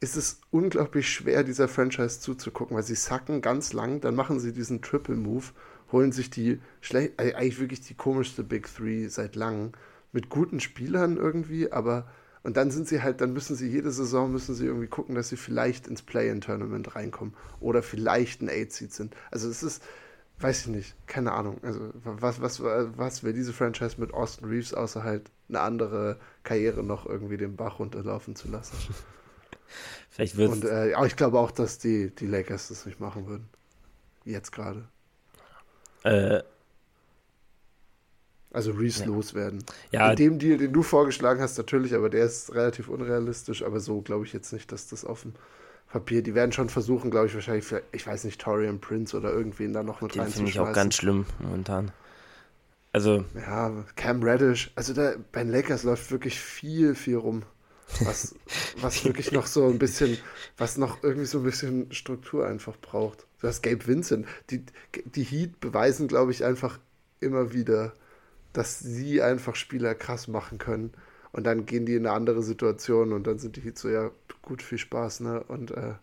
ist 0.01 0.17
es 0.17 0.41
unglaublich 0.51 1.09
schwer, 1.09 1.45
dieser 1.45 1.69
Franchise 1.69 2.19
zuzugucken, 2.19 2.77
weil 2.77 2.83
sie 2.83 2.97
sacken 2.97 3.43
ganz 3.43 3.73
lang, 3.73 4.01
dann 4.01 4.17
machen 4.17 4.41
sie 4.41 4.53
diesen 4.53 4.83
Triple 4.83 5.15
Move, 5.15 5.45
holen 5.93 6.11
sich 6.11 6.31
die 6.31 6.59
schlecht, 6.81 7.21
eigentlich 7.21 7.61
wirklich 7.61 7.83
die 7.83 7.95
komischste 7.95 8.43
Big 8.43 8.69
Three 8.75 9.07
seit 9.07 9.37
langem, 9.37 9.71
mit 10.11 10.31
guten 10.31 10.59
Spielern 10.59 11.17
irgendwie, 11.17 11.71
aber 11.71 12.09
und 12.43 12.57
dann 12.57 12.71
sind 12.71 12.89
sie 12.89 13.03
halt, 13.03 13.21
dann 13.21 13.33
müssen 13.33 13.55
sie 13.55 13.69
jede 13.69 13.91
Saison 13.91 14.33
müssen 14.33 14.55
sie 14.55 14.67
irgendwie 14.67 14.87
gucken, 14.87 15.15
dass 15.15 15.29
sie 15.29 15.37
vielleicht 15.37 15.87
ins 15.87 16.03
Play-in-Tournament 16.03 16.97
reinkommen 16.97 17.35
oder 17.61 17.83
vielleicht 17.83 18.41
ein 18.41 18.49
Eight-Seed 18.49 18.93
sind. 18.93 19.15
Also 19.31 19.49
es 19.49 19.63
ist, 19.63 19.83
weiß 20.39 20.63
ich 20.63 20.67
nicht, 20.69 20.95
keine 21.07 21.33
Ahnung. 21.33 21.59
Also 21.63 21.91
was, 22.03 22.41
was, 22.41 22.63
was 22.63 23.23
wäre 23.23 23.35
diese 23.35 23.53
Franchise 23.53 24.01
mit 24.01 24.15
Austin 24.15 24.49
Reeves, 24.49 24.73
außer 24.73 25.05
halt 25.05 25.31
eine 25.49 25.61
andere 25.61 26.19
Karriere 26.43 26.83
noch 26.83 27.05
irgendwie 27.05 27.37
den 27.37 27.57
Bach 27.57 27.79
runterlaufen 27.79 28.35
zu 28.37 28.49
lassen? 28.49 28.77
Vielleicht 30.11 30.37
wird 30.37 30.51
Und 30.51 30.65
äh, 30.65 31.07
ich 31.07 31.17
glaube 31.17 31.39
auch, 31.39 31.51
dass 31.51 31.79
die, 31.79 32.15
die 32.15 32.27
Lakers 32.27 32.69
das 32.69 32.87
nicht 32.87 33.01
machen 33.01 33.27
würden. 33.27 33.49
Jetzt 34.25 34.51
gerade. 34.51 34.89
Äh, 36.05 36.43
also 38.53 38.73
Reese 38.73 39.01
ja. 39.01 39.07
loswerden. 39.07 39.65
Ja. 39.93 40.11
In 40.11 40.17
dem 40.17 40.39
Deal, 40.39 40.59
den 40.59 40.73
du 40.73 40.83
vorgeschlagen 40.83 41.41
hast, 41.41 41.57
natürlich, 41.59 41.95
aber 41.95 42.11
der 42.11 42.25
ist 42.25 42.55
relativ 42.55 42.89
unrealistisch, 42.89 43.63
aber 43.63 43.81
so 43.81 44.01
glaube 44.01 44.25
ich 44.25 44.33
jetzt 44.33 44.53
nicht, 44.53 44.73
dass 44.73 44.89
das 44.89 45.05
auf 45.05 45.23
dem 45.23 45.35
Papier, 45.91 46.23
die 46.23 46.35
werden 46.35 46.53
schon 46.53 46.69
versuchen, 46.69 47.11
glaube 47.11 47.27
ich, 47.27 47.35
wahrscheinlich, 47.35 47.65
für, 47.65 47.83
ich 47.93 48.07
weiß 48.07 48.25
nicht, 48.25 48.41
Torian 48.41 48.81
Prince 48.81 49.17
oder 49.17 49.33
irgendwen 49.33 49.73
da 49.73 49.83
noch 49.83 50.01
mit 50.01 50.15
Den 50.15 50.27
finde 50.29 50.51
ich 50.51 50.61
auch 50.61 50.73
ganz 50.73 50.97
schlimm 50.97 51.27
momentan. 51.41 51.91
Also. 52.93 53.25
Ja, 53.35 53.85
Cam 53.97 54.23
Reddish, 54.23 54.71
also 54.75 54.95
da, 54.95 55.15
bei 55.33 55.43
den 55.43 55.53
Lakers 55.53 55.83
läuft 55.83 56.11
wirklich 56.11 56.39
viel, 56.41 56.95
viel 56.95 57.17
rum. 57.17 57.43
Was, 58.05 58.37
was 58.81 59.05
wirklich 59.05 59.33
noch 59.33 59.47
so 59.47 59.67
ein 59.67 59.79
bisschen, 59.79 60.19
was 60.57 60.77
noch 60.77 61.03
irgendwie 61.03 61.27
so 61.27 61.39
ein 61.39 61.45
bisschen 61.45 61.93
Struktur 61.93 62.47
einfach 62.47 62.77
braucht. 62.81 63.27
Du 63.41 63.49
hast 63.49 63.63
Gabe 63.63 63.87
Vincent. 63.87 64.27
Die, 64.51 64.65
die 65.05 65.25
Heat 65.25 65.59
beweisen, 65.61 66.07
glaube 66.07 66.31
ich, 66.31 66.45
einfach 66.45 66.79
immer 67.19 67.53
wieder, 67.53 67.93
dass 68.53 68.79
sie 68.81 69.23
einfach 69.23 69.55
Spieler 69.55 69.95
krass 69.95 70.29
machen 70.29 70.59
können. 70.59 70.93
Und 71.33 71.45
dann 71.45 71.67
gehen 71.67 71.87
die 71.87 71.95
in 71.95 72.07
eine 72.07 72.15
andere 72.15 72.43
Situation 72.43 73.13
und 73.13 73.27
dann 73.27 73.39
sind 73.39 73.57
die 73.57 73.73
so, 73.75 73.89
ja, 73.89 74.11
gut, 74.43 74.63
viel 74.63 74.79
Spaß, 74.79 75.21
ne? 75.21 75.45
Und, 75.45 75.71
äh, 75.71 75.95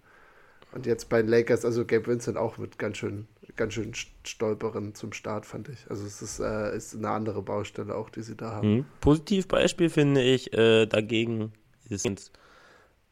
und 0.72 0.86
jetzt 0.86 1.10
bei 1.10 1.22
den 1.22 1.30
Lakers, 1.30 1.66
also 1.66 1.86
Gabe 1.86 2.08
Vincent 2.08 2.38
auch 2.38 2.58
mit 2.58 2.80
ganz 2.80 2.98
schön, 2.98 3.28
ganz 3.58 3.74
schön 3.74 3.92
Stolperen 4.24 4.96
zum 4.96 5.12
Start, 5.12 5.46
fand 5.46 5.68
ich. 5.68 5.90
Also 5.90 6.06
es 6.06 6.22
ist, 6.22 6.40
äh, 6.40 6.76
ist 6.76 6.96
eine 6.96 7.10
andere 7.10 7.42
Baustelle 7.42 7.94
auch, 7.94 8.10
die 8.10 8.22
sie 8.22 8.36
da 8.36 8.52
haben. 8.52 8.76
Mhm. 8.76 8.86
Positivbeispiel 9.02 9.90
finde 9.90 10.22
ich 10.22 10.54
äh, 10.54 10.86
dagegen 10.86 11.52
ist 11.90 12.32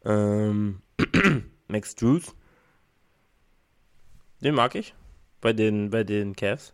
ähm, 0.06 0.82
Max 1.68 1.96
Drews. 1.96 2.34
Den 4.42 4.56
mag 4.56 4.76
ich. 4.76 4.94
Bei 5.42 5.54
den, 5.54 5.90
bei 5.90 6.04
den 6.04 6.36
Cavs. 6.36 6.74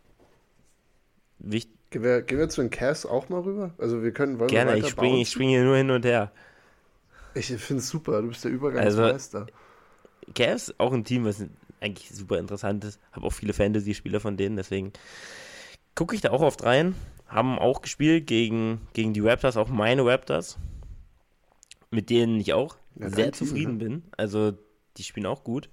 Wichtig 1.40 1.81
Gehen 1.92 2.04
wir, 2.04 2.22
gehen 2.22 2.40
wir 2.40 2.48
zu 2.48 2.62
den 2.62 2.70
Cavs 2.70 3.06
auch 3.06 3.28
mal 3.28 3.42
rüber? 3.42 3.74
Also 3.78 4.02
wir 4.02 4.14
können, 4.14 4.40
wollen 4.40 4.50
Gerne, 4.50 4.78
ich 4.78 4.88
springe 4.88 5.26
spring 5.26 5.50
hier 5.50 5.64
nur 5.64 5.76
hin 5.76 5.92
und 5.92 6.06
her. 6.06 6.32
Ich 7.34 7.48
finde 7.48 7.82
es 7.82 7.90
super, 7.90 8.22
du 8.22 8.30
bist 8.30 8.44
der 8.46 8.52
Übergangsmeister. 8.52 9.40
Also, 9.40 10.34
Cavs, 10.34 10.74
auch 10.78 10.94
ein 10.94 11.04
Team, 11.04 11.26
was 11.26 11.44
eigentlich 11.82 12.10
super 12.10 12.40
interessant 12.40 12.86
ist. 12.86 13.00
Habe 13.12 13.28
auch 13.28 13.34
viele 13.34 13.52
Fantasy-Spieler 13.52 14.22
von 14.22 14.38
denen, 14.38 14.56
deswegen 14.56 14.94
gucke 15.94 16.16
ich 16.16 16.22
da 16.22 16.32
auch 16.32 16.42
oft 16.42 16.64
rein. 16.64 16.96
Haben 17.28 17.60
auch 17.60 17.82
gespielt 17.82 18.26
gegen, 18.26 18.88
gegen 18.94 19.14
die 19.14 19.22
Raptors, 19.22 19.58
auch 19.58 19.68
meine 19.68 20.06
Raptors, 20.06 20.58
mit 21.90 22.10
denen 22.10 22.40
ich 22.40 22.54
auch 22.54 22.78
ja, 22.96 23.10
sehr 23.10 23.34
zufrieden 23.34 23.80
Team, 23.80 23.90
ne? 23.90 23.96
bin. 23.98 24.04
Also 24.16 24.54
die 24.96 25.04
spielen 25.04 25.26
auch 25.26 25.44
gut. 25.44 25.70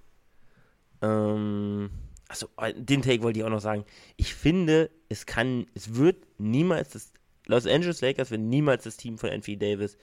Ähm, 1.01 1.91
also 2.29 2.49
den 2.77 3.03
Take 3.03 3.23
wollte 3.23 3.41
ich 3.41 3.45
auch 3.45 3.51
noch 3.51 3.61
sagen. 3.61 3.85
Ich 4.17 4.35
finde, 4.35 4.91
es 5.09 5.27
kann, 5.27 5.67
es 5.75 5.97
wird 5.97 6.17
niemals 6.38 6.91
das 6.91 7.12
Los 7.49 7.67
Angeles 7.67 8.03
Lakers 8.03 8.31
wird 8.31 8.43
niemals 8.43 8.85
das 8.85 8.99
Team 8.99 9.19
von 9.19 9.31
Anthony 9.31 9.57
Davis. 9.57 9.97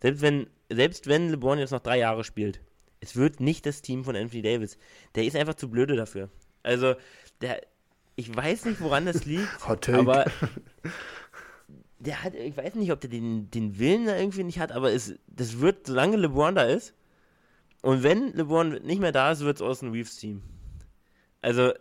Selbst 0.00 0.22
wenn, 0.22 0.46
selbst 0.70 1.06
wenn 1.06 1.28
LeBron 1.28 1.58
jetzt 1.58 1.72
noch 1.72 1.80
drei 1.80 1.98
Jahre 1.98 2.24
spielt, 2.24 2.60
es 3.00 3.16
wird 3.16 3.38
nicht 3.38 3.66
das 3.66 3.82
Team 3.82 4.02
von 4.02 4.16
Anthony 4.16 4.42
Davis. 4.42 4.78
Der 5.14 5.24
ist 5.24 5.36
einfach 5.36 5.54
zu 5.54 5.70
blöde 5.70 5.94
dafür. 5.94 6.30
Also, 6.62 6.94
der, 7.42 7.60
ich 8.16 8.34
weiß 8.34 8.64
nicht, 8.64 8.80
woran 8.80 9.04
das 9.04 9.26
liegt, 9.26 9.48
Hot 9.68 9.90
aber 9.90 10.24
der 11.98 12.22
hat, 12.22 12.34
ich 12.34 12.56
weiß 12.56 12.74
nicht, 12.76 12.92
ob 12.92 13.00
der 13.00 13.10
den, 13.10 13.50
den 13.50 13.78
Willen 13.78 14.06
da 14.06 14.16
irgendwie 14.16 14.44
nicht 14.44 14.58
hat, 14.58 14.72
aber 14.72 14.90
es, 14.90 15.14
das 15.26 15.60
wird, 15.60 15.86
solange 15.86 16.16
LeBron 16.16 16.54
da 16.54 16.62
ist, 16.62 16.94
und 17.82 18.02
wenn 18.02 18.32
LeBron 18.32 18.82
nicht 18.84 19.00
mehr 19.00 19.12
da 19.12 19.32
ist, 19.32 19.40
wird 19.40 19.56
es 19.56 19.62
aus 19.62 19.80
dem 19.80 19.92
Reeves 19.92 20.16
Team. 20.16 20.42
Also, 21.42 21.72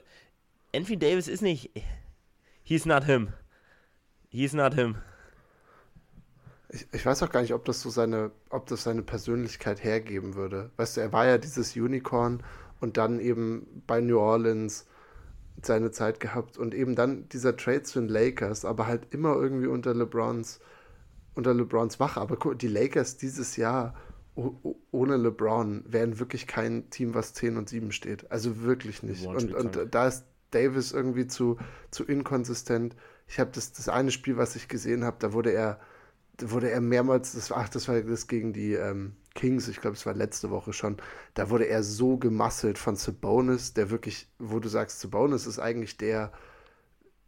Anthony 0.73 0.97
Davis 0.97 1.27
ist 1.27 1.41
nicht. 1.41 1.71
He's 2.63 2.85
not 2.85 3.03
him. 3.03 3.33
He's 4.29 4.53
not 4.53 4.73
him. 4.73 4.95
Ich, 6.69 6.85
ich, 6.91 7.05
weiß 7.05 7.23
auch 7.23 7.31
gar 7.31 7.41
nicht, 7.41 7.53
ob 7.53 7.65
das 7.65 7.81
so 7.81 7.89
seine, 7.89 8.31
ob 8.51 8.67
das 8.67 8.83
seine 8.83 9.01
Persönlichkeit 9.01 9.83
hergeben 9.83 10.35
würde. 10.35 10.69
Weißt 10.77 10.97
du, 10.97 11.01
er 11.01 11.11
war 11.11 11.25
ja 11.25 11.39
dieses 11.39 11.75
Unicorn 11.75 12.43
und 12.79 12.97
dann 12.97 13.19
eben 13.19 13.83
bei 13.87 14.01
New 14.01 14.19
Orleans 14.19 14.85
seine 15.65 15.91
Zeit 15.91 16.19
gehabt 16.19 16.57
und 16.57 16.73
eben 16.73 16.95
dann 16.95 17.27
dieser 17.29 17.57
Trade 17.57 17.83
zu 17.83 17.99
den 17.99 18.07
Lakers, 18.07 18.65
aber 18.65 18.87
halt 18.87 19.07
immer 19.11 19.35
irgendwie 19.35 19.67
unter 19.67 19.93
LeBrons, 19.93 20.59
unter 21.33 21.53
LeBrons 21.53 21.99
Wache. 21.99 22.21
Aber 22.21 22.55
die 22.55 22.67
Lakers 22.67 23.17
dieses 23.17 23.57
Jahr 23.57 23.95
ohne 24.91 25.17
LeBron 25.17 25.83
wären 25.87 26.19
wirklich 26.19 26.47
kein 26.47 26.89
Team, 26.89 27.13
was 27.13 27.33
10 27.33 27.57
und 27.57 27.69
7 27.69 27.91
steht. 27.91 28.31
Also 28.31 28.61
wirklich 28.61 29.03
nicht. 29.03 29.25
Und, 29.25 29.53
und 29.53 29.77
da 29.91 30.07
ist 30.07 30.25
Davis 30.51 30.91
irgendwie 30.91 31.27
zu, 31.27 31.57
zu 31.91 32.05
inkonsistent. 32.05 32.95
Ich 33.27 33.39
habe 33.39 33.51
das, 33.53 33.71
das 33.71 33.89
eine 33.89 34.11
Spiel, 34.11 34.37
was 34.37 34.55
ich 34.55 34.67
gesehen 34.67 35.03
habe, 35.03 35.17
da 35.19 35.33
wurde 35.33 35.51
er, 35.51 35.79
da 36.37 36.51
wurde 36.51 36.71
er 36.71 36.81
mehrmals, 36.81 37.33
das 37.33 37.51
war, 37.51 37.57
ach, 37.57 37.69
das 37.69 37.87
war 37.87 37.99
das 38.01 38.27
gegen 38.27 38.53
die 38.53 38.73
ähm, 38.73 39.13
Kings, 39.35 39.67
ich 39.67 39.79
glaube, 39.79 39.95
es 39.95 40.05
war 40.05 40.13
letzte 40.13 40.49
Woche 40.49 40.73
schon, 40.73 40.97
da 41.33 41.49
wurde 41.49 41.65
er 41.65 41.83
so 41.83 42.17
gemasselt 42.17 42.77
von 42.77 42.95
Sabonis, 42.95 43.73
der 43.73 43.91
wirklich, 43.91 44.27
wo 44.39 44.59
du 44.59 44.67
sagst, 44.67 44.99
Sabonis 44.99 45.45
ist 45.45 45.59
eigentlich 45.59 45.97
der, 45.97 46.31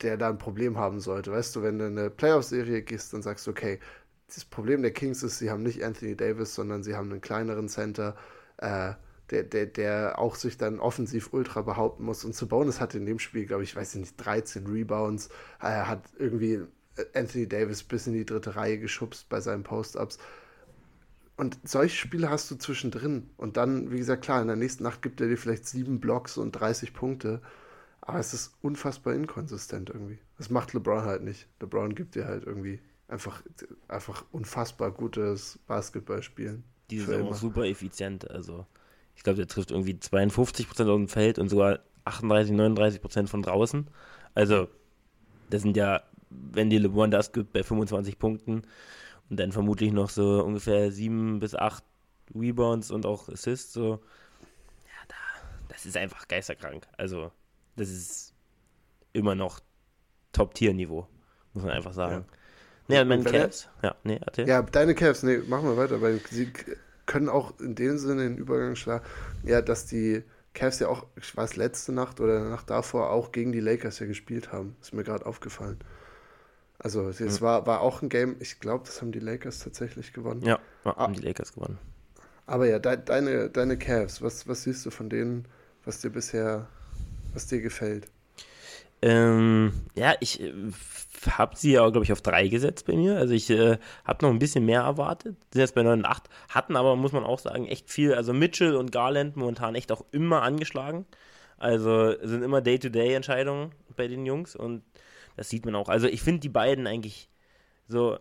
der 0.02 0.18
da 0.18 0.30
ein 0.30 0.40
Problem 0.40 0.78
haben 0.78 1.00
sollte. 1.00 1.32
Weißt 1.32 1.56
du, 1.56 1.62
wenn 1.62 1.78
du 1.78 1.86
in 1.86 1.98
eine 1.98 2.10
Playoff-Serie 2.10 2.82
gehst, 2.82 3.14
dann 3.14 3.22
sagst 3.22 3.46
du, 3.46 3.52
okay, 3.52 3.80
das 4.34 4.46
Problem 4.46 4.82
der 4.82 4.92
Kings 4.92 5.24
ist, 5.24 5.40
sie 5.40 5.50
haben 5.50 5.64
nicht 5.64 5.84
Anthony 5.84 6.16
Davis, 6.16 6.56
sondern 6.56 6.84
sie 6.84 6.96
haben 6.96 7.12
einen 7.12 7.22
kleineren 7.22 7.68
Center, 7.68 8.16
äh, 8.58 8.94
der, 9.30 9.44
der, 9.44 9.66
der 9.66 10.20
auch 10.20 10.36
sich 10.36 10.58
dann 10.58 10.80
offensiv 10.80 11.34
ultra 11.34 11.62
behaupten 11.62 12.04
muss. 12.04 12.26
Und 12.26 12.36
Sabonis 12.36 12.80
hatte 12.80 12.98
in 12.98 13.06
dem 13.06 13.20
Spiel, 13.20 13.46
glaube 13.46 13.64
ich, 13.64 13.76
weiß 13.76 13.96
ich 13.96 14.02
nicht, 14.02 14.18
13 14.18 14.68
Rebounds. 14.68 15.30
Er 15.60 15.88
hat 15.88 16.04
irgendwie 16.18 16.62
Anthony 17.14 17.48
Davis 17.48 17.84
bis 17.84 18.08
in 18.08 18.14
die 18.14 18.26
dritte 18.26 18.56
Reihe 18.56 18.80
geschubst 18.80 19.30
bei 19.30 19.40
seinen 19.40 19.64
Post-Ups. 19.64 20.18
Und 21.38 21.58
solche 21.64 21.96
Spiele 21.96 22.30
hast 22.30 22.52
du 22.52 22.56
zwischendrin. 22.56 23.30
Und 23.38 23.58
dann, 23.58 23.92
wie 23.92 23.98
gesagt, 23.98 24.24
klar, 24.24 24.42
in 24.42 24.48
der 24.48 24.58
nächsten 24.58 24.84
Nacht 24.84 25.02
gibt 25.02 25.22
er 25.22 25.28
dir 25.28 25.38
vielleicht 25.38 25.66
sieben 25.66 26.00
Blocks 26.00 26.38
und 26.38 26.52
30 26.52 26.94
Punkte. 26.94 27.42
Aber 28.02 28.20
es 28.20 28.34
ist 28.34 28.54
unfassbar 28.62 29.14
inkonsistent 29.14 29.90
irgendwie. 29.90 30.20
Das 30.38 30.50
macht 30.50 30.74
LeBron 30.74 31.04
halt 31.04 31.24
nicht. 31.24 31.48
LeBron 31.60 31.96
gibt 31.96 32.16
dir 32.16 32.26
halt 32.26 32.46
irgendwie 32.46 32.80
einfach, 33.12 33.44
einfach 33.88 34.26
unfassbar 34.32 34.92
gutes 34.92 35.60
Basketballspielen. 35.68 36.64
Die 36.90 37.00
sind 37.00 37.24
auch 37.24 37.36
super 37.36 37.66
effizient. 37.66 38.30
Also, 38.32 38.66
ich 39.16 39.24
glaube, 39.24 39.38
der 39.38 39.48
trifft 39.48 39.72
irgendwie 39.72 39.94
52% 39.94 40.68
aus 40.70 40.98
dem 40.98 41.08
Feld 41.08 41.38
und 41.38 41.50
sogar 41.50 41.80
38, 42.06 42.56
39% 42.56 43.28
von 43.28 43.42
draußen. 43.42 43.88
Also, 44.34 44.70
das 45.50 45.62
sind 45.62 45.76
ja, 45.78 46.02
wenn 46.30 46.70
die 46.70 46.78
LeBron 46.78 47.12
das 47.12 47.34
gibt, 47.34 47.54
bei 47.54 47.64
25 47.64 48.18
Punkten 48.18 48.64
und 49.30 49.40
dann 49.40 49.52
vermutlich 49.52 49.92
noch 49.92 50.10
so 50.10 50.44
ungefähr 50.44 50.92
7 50.92 51.40
bis 51.40 51.54
8 51.54 51.84
Rebounds 52.34 52.92
und 52.92 53.06
auch 53.06 53.28
Assists, 53.28 53.74
so, 53.74 54.02
ja, 54.86 55.08
da, 55.10 55.16
das 55.68 55.86
ist 55.86 55.98
einfach 55.98 56.28
geisterkrank. 56.28 56.88
Also, 56.98 57.32
das 57.76 57.90
ist 57.90 58.34
immer 59.12 59.36
noch 59.36 59.60
Top-Tier-Niveau, 60.32 61.08
muss 61.54 61.64
man 61.64 61.74
einfach 61.74 61.94
sagen. 61.94 62.26
Ja, 62.26 62.38
ja 62.92 63.06
meine 63.06 63.24
Cavs. 63.24 63.68
Ja, 63.82 63.96
nee, 64.04 64.20
erzähl. 64.26 64.48
Ja, 64.48 64.62
deine 64.62 64.96
Cavs, 64.96 65.24
nee, 65.24 65.38
machen 65.38 65.66
wir 65.66 65.78
weiter, 65.78 66.02
weil 66.02 66.20
sie 66.30 66.52
können 67.06 67.30
auch 67.30 67.60
in 67.60 67.76
dem 67.76 67.98
Sinne 67.98 68.24
den 68.24 68.38
Übergang 68.38 68.76
schlagen, 68.76 69.06
ja, 69.44 69.62
dass 69.62 69.86
die 69.86 70.24
Cavs 70.54 70.80
ja 70.80 70.88
auch, 70.88 71.06
ich 71.16 71.36
weiß, 71.36 71.56
letzte 71.56 71.92
Nacht 71.92 72.20
oder 72.20 72.50
Nacht 72.50 72.70
davor 72.70 73.10
auch 73.10 73.32
gegen 73.32 73.52
die 73.52 73.60
Lakers 73.60 74.00
ja 74.00 74.06
gespielt 74.06 74.52
haben. 74.52 74.76
Ist 74.82 74.94
mir 74.94 75.04
gerade 75.04 75.26
aufgefallen. 75.26 75.80
Also 76.80 77.10
es 77.10 77.20
mhm. 77.20 77.42
war, 77.42 77.68
war 77.68 77.82
auch 77.82 78.02
ein 78.02 78.10
Game, 78.10 78.36
ich 78.40 78.60
glaube, 78.60 78.86
das 78.86 79.02
haben 79.02 79.12
die 79.12 79.20
Lakers 79.20 79.60
tatsächlich 79.60 80.14
gewonnen. 80.14 80.42
Ja, 80.42 80.60
ja 80.84 80.96
haben 80.96 81.14
die 81.14 81.22
Lakers 81.22 81.54
gewonnen. 81.54 81.78
Aber 82.48 82.68
ja, 82.68 82.80
de, 82.80 82.98
deine, 83.04 83.50
deine 83.50 83.78
Cavs, 83.78 84.22
was, 84.22 84.48
was 84.48 84.64
siehst 84.64 84.86
du 84.86 84.90
von 84.90 85.10
denen, 85.10 85.46
was 85.86 86.02
dir 86.02 86.10
bisher, 86.10 86.68
was 87.34 87.48
dir 87.48 87.62
gefällt? 87.62 88.08
Ähm, 89.02 89.74
ja, 89.96 90.14
ich 90.20 90.42
äh, 90.42 90.54
habe 91.30 91.56
sie 91.56 91.72
ja, 91.74 91.90
glaube 91.90 92.04
ich, 92.04 92.12
auf 92.12 92.22
drei 92.22 92.48
gesetzt 92.48 92.86
bei 92.86 92.94
mir. 92.94 93.18
Also 93.18 93.34
ich 93.34 93.50
äh, 93.50 93.78
habe 94.06 94.26
noch 94.26 94.32
ein 94.32 94.40
bisschen 94.40 94.66
mehr 94.66 94.82
erwartet. 94.82 95.38
Sind 95.52 95.62
jetzt 95.62 95.76
bei 95.76 95.84
9 95.84 96.00
und 96.00 96.06
8. 96.06 96.30
Hatten 96.50 96.76
aber, 96.76 96.96
muss 96.96 97.12
man 97.12 97.24
auch 97.24 97.40
sagen, 97.40 97.68
echt 97.68 97.90
viel. 97.90 98.14
Also 98.14 98.34
Mitchell 98.34 98.76
und 98.76 98.92
Garland 98.92 99.36
momentan 99.36 99.76
echt 99.76 99.92
auch 99.92 100.06
immer 100.12 100.44
angeschlagen. 100.44 101.06
Also 101.58 102.16
sind 102.22 102.44
immer 102.44 102.62
Day-to-Day-Entscheidungen 102.62 103.72
bei 103.96 104.08
den 104.08 104.26
Jungs 104.26 104.56
und 104.56 104.84
das 105.38 105.50
sieht 105.50 105.66
man 105.66 105.76
auch. 105.76 105.90
Also 105.90 106.08
ich 106.08 106.22
finde 106.22 106.42
die 106.42 106.50
beiden 106.50 106.88
eigentlich 106.88 107.30
so. 107.88 108.18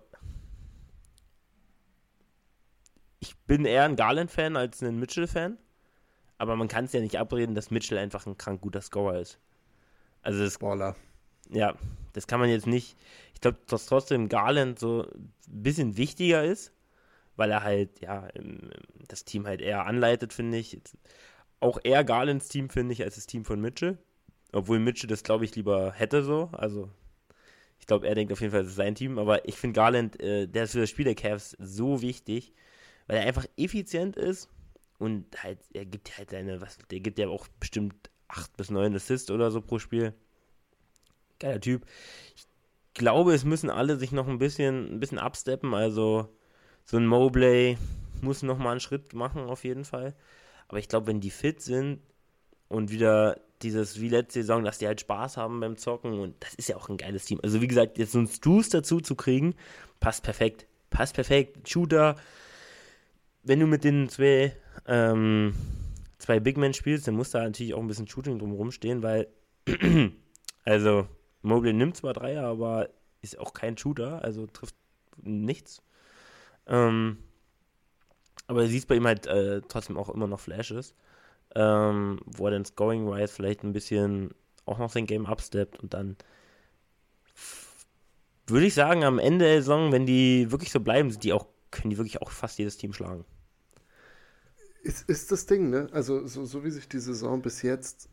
Ich 3.18 3.36
bin 3.38 3.66
eher 3.66 3.84
ein 3.84 3.96
Garland-Fan 3.96 4.56
als 4.56 4.82
ein 4.82 4.98
Mitchell-Fan. 4.98 5.58
Aber 6.38 6.56
man 6.56 6.68
kann 6.68 6.86
es 6.86 6.92
ja 6.94 7.00
nicht 7.00 7.18
abreden, 7.18 7.54
dass 7.54 7.70
Mitchell 7.70 7.98
einfach 7.98 8.26
ein 8.26 8.38
krank 8.38 8.62
guter 8.62 8.80
Scorer 8.80 9.20
ist. 9.20 9.38
Also 10.22 10.42
das, 10.42 10.58
Baller. 10.58 10.96
Ja, 11.50 11.74
das 12.12 12.26
kann 12.26 12.40
man 12.40 12.50
jetzt 12.50 12.66
nicht. 12.66 12.96
Ich 13.34 13.40
glaube, 13.40 13.58
dass 13.66 13.86
trotzdem 13.86 14.28
Garland 14.28 14.78
so 14.78 15.02
ein 15.12 15.32
bisschen 15.46 15.96
wichtiger 15.96 16.44
ist, 16.44 16.72
weil 17.36 17.50
er 17.50 17.62
halt, 17.62 18.00
ja, 18.00 18.28
das 19.08 19.24
Team 19.24 19.46
halt 19.46 19.60
eher 19.60 19.86
anleitet, 19.86 20.32
finde 20.32 20.58
ich. 20.58 20.80
Auch 21.58 21.78
eher 21.82 22.04
Garlands 22.04 22.48
Team, 22.48 22.70
finde 22.70 22.92
ich, 22.92 23.02
als 23.02 23.16
das 23.16 23.26
Team 23.26 23.44
von 23.44 23.60
Mitchell. 23.60 23.98
Obwohl 24.52 24.78
Mitchell 24.78 25.08
das, 25.08 25.22
glaube 25.22 25.44
ich, 25.44 25.54
lieber 25.56 25.92
hätte 25.92 26.22
so. 26.22 26.50
Also, 26.52 26.90
ich 27.78 27.86
glaube, 27.86 28.06
er 28.06 28.14
denkt 28.14 28.32
auf 28.32 28.40
jeden 28.40 28.52
Fall, 28.52 28.62
es 28.62 28.68
ist 28.68 28.76
sein 28.76 28.94
Team. 28.94 29.18
Aber 29.18 29.46
ich 29.48 29.56
finde 29.56 29.74
Garland, 29.76 30.20
äh, 30.20 30.46
der 30.46 30.64
ist 30.64 30.72
für 30.72 30.80
das 30.80 30.90
Spiel 30.90 31.04
der 31.04 31.14
Cavs 31.14 31.56
so 31.58 32.02
wichtig, 32.02 32.52
weil 33.06 33.18
er 33.18 33.26
einfach 33.26 33.46
effizient 33.56 34.16
ist 34.16 34.48
und 34.98 35.42
halt, 35.42 35.58
er 35.72 35.86
gibt 35.86 36.16
halt 36.18 36.30
seine, 36.30 36.60
was, 36.60 36.78
der 36.90 37.00
gibt 37.00 37.18
ja 37.18 37.28
auch 37.28 37.48
bestimmt 37.58 38.09
8 38.30 38.56
bis 38.56 38.70
9 38.70 38.94
Assists 38.94 39.30
oder 39.30 39.50
so 39.50 39.60
pro 39.60 39.78
Spiel. 39.78 40.14
Geiler 41.38 41.60
Typ. 41.60 41.86
Ich 42.34 42.46
glaube, 42.94 43.34
es 43.34 43.44
müssen 43.44 43.70
alle 43.70 43.96
sich 43.96 44.12
noch 44.12 44.28
ein 44.28 44.38
bisschen, 44.38 44.94
ein 44.94 45.00
bisschen 45.00 45.18
absteppen. 45.18 45.74
Also 45.74 46.28
so 46.84 46.96
ein 46.96 47.06
Mobley 47.06 47.78
muss 48.22 48.42
noch 48.42 48.58
mal 48.58 48.72
einen 48.72 48.80
Schritt 48.80 49.14
machen 49.14 49.44
auf 49.44 49.64
jeden 49.64 49.84
Fall. 49.84 50.14
Aber 50.68 50.78
ich 50.78 50.88
glaube, 50.88 51.06
wenn 51.06 51.20
die 51.20 51.30
fit 51.30 51.60
sind 51.60 52.00
und 52.68 52.90
wieder 52.90 53.40
dieses 53.62 54.00
wie 54.00 54.08
letzte 54.08 54.40
Saison, 54.40 54.64
dass 54.64 54.78
die 54.78 54.86
halt 54.86 55.00
Spaß 55.00 55.36
haben 55.36 55.60
beim 55.60 55.76
Zocken 55.76 56.18
und 56.18 56.34
das 56.40 56.54
ist 56.54 56.68
ja 56.68 56.76
auch 56.76 56.88
ein 56.88 56.96
geiles 56.96 57.24
Team. 57.24 57.40
Also 57.42 57.60
wie 57.60 57.66
gesagt, 57.66 57.98
jetzt 57.98 58.12
so 58.12 58.18
einen 58.18 58.28
Struce 58.28 58.70
dazu 58.70 59.00
zu 59.00 59.14
kriegen, 59.14 59.54
passt 59.98 60.22
perfekt. 60.22 60.66
Passt 60.90 61.14
perfekt. 61.14 61.68
Shooter. 61.68 62.16
Wenn 63.42 63.60
du 63.60 63.66
mit 63.66 63.84
den 63.84 64.08
zwei 64.08 64.54
ähm, 64.86 65.54
zwei 66.20 66.38
Big 66.40 66.56
Men 66.56 66.74
spielst, 66.74 67.08
dann 67.08 67.16
muss 67.16 67.30
da 67.30 67.42
natürlich 67.42 67.74
auch 67.74 67.80
ein 67.80 67.86
bisschen 67.86 68.08
Shooting 68.08 68.38
drumherum 68.38 68.70
stehen, 68.70 69.02
weil, 69.02 69.28
also, 70.64 71.08
Mobley 71.42 71.72
nimmt 71.72 71.96
zwar 71.96 72.12
Dreier, 72.12 72.44
aber 72.44 72.90
ist 73.22 73.38
auch 73.38 73.52
kein 73.52 73.76
Shooter, 73.76 74.22
also 74.22 74.46
trifft 74.46 74.74
nichts. 75.22 75.82
Ähm, 76.66 77.18
aber 78.46 78.62
du 78.62 78.68
siehst 78.68 78.88
bei 78.88 78.96
ihm 78.96 79.06
halt 79.06 79.26
äh, 79.26 79.62
trotzdem 79.66 79.96
auch 79.96 80.08
immer 80.08 80.26
noch 80.26 80.40
Flashes, 80.40 80.94
ähm, 81.54 82.20
wo 82.26 82.46
er 82.46 82.52
dann 82.52 82.64
scoring-wise 82.64 83.32
vielleicht 83.32 83.62
ein 83.62 83.72
bisschen 83.72 84.34
auch 84.66 84.78
noch 84.78 84.90
sein 84.90 85.06
Game 85.06 85.26
upsteppt 85.26 85.80
und 85.80 85.94
dann 85.94 86.16
würde 88.46 88.66
ich 88.66 88.74
sagen, 88.74 89.04
am 89.04 89.18
Ende 89.18 89.44
der 89.44 89.58
Saison, 89.58 89.92
wenn 89.92 90.06
die 90.06 90.50
wirklich 90.50 90.72
so 90.72 90.80
bleiben, 90.80 91.10
sind 91.10 91.24
die 91.24 91.32
auch, 91.32 91.46
können 91.70 91.90
die 91.90 91.98
wirklich 91.98 92.20
auch 92.20 92.30
fast 92.30 92.58
jedes 92.58 92.76
Team 92.76 92.92
schlagen 92.92 93.24
ist, 94.82 95.08
ist 95.08 95.30
das 95.32 95.46
Ding, 95.46 95.70
ne? 95.70 95.88
Also, 95.92 96.26
so, 96.26 96.44
so 96.44 96.64
wie 96.64 96.70
sich 96.70 96.88
die 96.88 97.00
Saison 97.00 97.42
bis 97.42 97.62
jetzt 97.62 98.08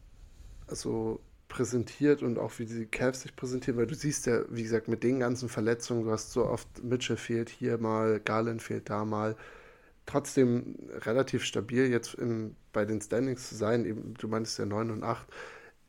also 0.68 1.20
präsentiert 1.48 2.24
und 2.24 2.38
auch 2.38 2.60
wie 2.60 2.66
die 2.66 2.86
Cavs 2.86 3.22
sich 3.22 3.36
präsentieren, 3.36 3.80
weil 3.80 3.88
du 3.88 3.96
siehst 3.96 4.26
ja, 4.26 4.42
wie 4.50 4.64
gesagt, 4.64 4.88
mit 4.88 5.04
den 5.04 5.20
ganzen 5.20 5.50
Verletzungen, 5.50 6.04
du 6.04 6.12
hast 6.12 6.32
so 6.34 6.46
oft 6.46 6.84
Mitchell 6.84 7.18
fehlt 7.18 7.50
hier 7.50 7.78
mal, 7.78 8.20
Garland 8.20 8.62
fehlt 8.62 8.90
da 8.90 9.06
mal, 9.06 9.36
trotzdem 10.06 10.76
relativ 11.06 11.44
stabil 11.44 11.88
jetzt 11.88 12.16
im, 12.16 12.56
bei 12.74 12.86
den 12.86 13.02
Standings 13.02 13.50
zu 13.50 13.56
sein, 13.56 13.86
eben, 13.86 14.14
du 14.16 14.28
meintest 14.28 14.60
ja 14.60 14.66
9 14.66 14.92
und 14.92 15.04
8, 15.04 15.26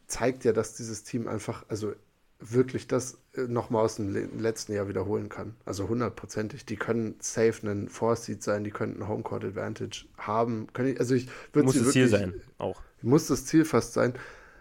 zeigt 0.07 0.45
ja, 0.45 0.53
dass 0.53 0.75
dieses 0.75 1.03
Team 1.03 1.27
einfach, 1.27 1.65
also 1.69 1.93
wirklich 2.41 2.87
das 2.87 3.19
äh, 3.35 3.43
nochmal 3.43 3.85
aus 3.85 3.97
dem 3.97 4.39
letzten 4.39 4.73
Jahr 4.73 4.89
wiederholen 4.89 5.29
kann. 5.29 5.55
Also 5.65 5.89
hundertprozentig. 5.89 6.65
Die 6.67 6.77
können 6.77 7.17
safe 7.21 7.63
einen 7.63 7.89
Four-Seed 7.89 8.43
sein, 8.43 8.65
die 8.65 8.71
könnten 8.71 9.03
einen 9.03 9.11
Homecourt 9.11 9.45
Advantage 9.45 10.07
haben. 10.17 10.69
Ich, 10.79 11.01
also 11.01 11.15
ich 11.15 11.29
würde 11.53 11.67
Muss 11.67 11.75
das 11.75 11.87
wirklich, 11.87 12.05
Ziel 12.05 12.09
sein, 12.09 12.35
auch. 12.59 12.81
Muss 13.03 13.27
das 13.27 13.45
Ziel 13.47 13.65
fast 13.65 13.93
sein. 13.93 14.15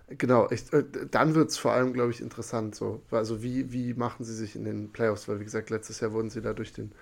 Genau, 0.10 0.50
ich, 0.50 0.72
äh, 0.74 0.86
dann 1.12 1.36
wird 1.36 1.50
es 1.50 1.58
vor 1.58 1.74
allem, 1.74 1.94
glaube 1.94 2.12
ich, 2.12 2.22
interessant. 2.22 2.76
So. 2.76 3.02
Also 3.12 3.44
wie, 3.44 3.72
wie 3.72 3.94
machen 3.94 4.26
sie 4.26 4.34
sich 4.34 4.56
in 4.56 4.64
den 4.64 4.92
Playoffs? 4.92 5.28
Weil, 5.28 5.40
wie 5.40 5.46
gesagt, 5.46 5.70
letztes 5.70 6.00
Jahr 6.00 6.14
wurden 6.14 6.30
sie 6.30 6.42
da 6.42 6.54
durch 6.54 6.74
den, 6.74 6.94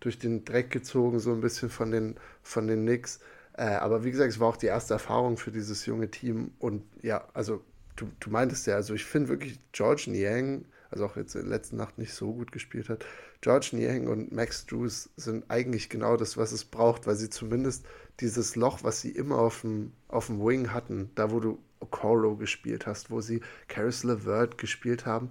durch 0.00 0.18
den 0.18 0.44
Dreck 0.44 0.70
gezogen, 0.70 1.18
so 1.18 1.32
ein 1.32 1.40
bisschen 1.40 1.68
von 1.70 1.90
den, 1.90 2.16
von 2.42 2.66
den 2.66 2.82
Knicks. 2.82 3.20
Äh, 3.54 3.64
aber 3.64 4.04
wie 4.04 4.10
gesagt, 4.10 4.30
es 4.30 4.40
war 4.40 4.48
auch 4.48 4.56
die 4.56 4.66
erste 4.66 4.94
Erfahrung 4.94 5.36
für 5.36 5.50
dieses 5.50 5.84
junge 5.84 6.10
Team. 6.10 6.52
Und 6.58 6.84
ja, 7.02 7.28
also 7.34 7.62
du, 7.96 8.08
du 8.20 8.30
meintest 8.30 8.66
ja, 8.66 8.76
also 8.76 8.94
ich 8.94 9.04
finde 9.04 9.28
wirklich 9.28 9.58
George 9.72 10.04
Niang, 10.08 10.64
also 10.90 11.06
auch 11.06 11.16
jetzt 11.16 11.34
in 11.34 11.42
der 11.42 11.50
letzten 11.50 11.76
Nacht 11.76 11.98
nicht 11.98 12.14
so 12.14 12.32
gut 12.32 12.52
gespielt 12.52 12.88
hat, 12.88 13.04
George 13.40 13.70
Niang 13.72 14.06
und 14.06 14.32
Max 14.32 14.66
Drews 14.66 15.10
sind 15.16 15.50
eigentlich 15.50 15.88
genau 15.88 16.16
das, 16.16 16.36
was 16.36 16.52
es 16.52 16.64
braucht, 16.64 17.06
weil 17.06 17.16
sie 17.16 17.30
zumindest 17.30 17.84
dieses 18.20 18.56
Loch, 18.56 18.84
was 18.84 19.00
sie 19.00 19.10
immer 19.10 19.38
auf 19.38 19.62
dem, 19.62 19.92
auf 20.08 20.26
dem 20.26 20.40
Wing 20.40 20.72
hatten, 20.72 21.10
da 21.14 21.30
wo 21.30 21.40
du 21.40 21.58
Okoro 21.80 22.36
gespielt 22.36 22.86
hast, 22.86 23.10
wo 23.10 23.20
sie 23.20 23.40
Caris 23.66 24.04
LeVert 24.04 24.58
gespielt 24.58 25.06
haben, 25.06 25.30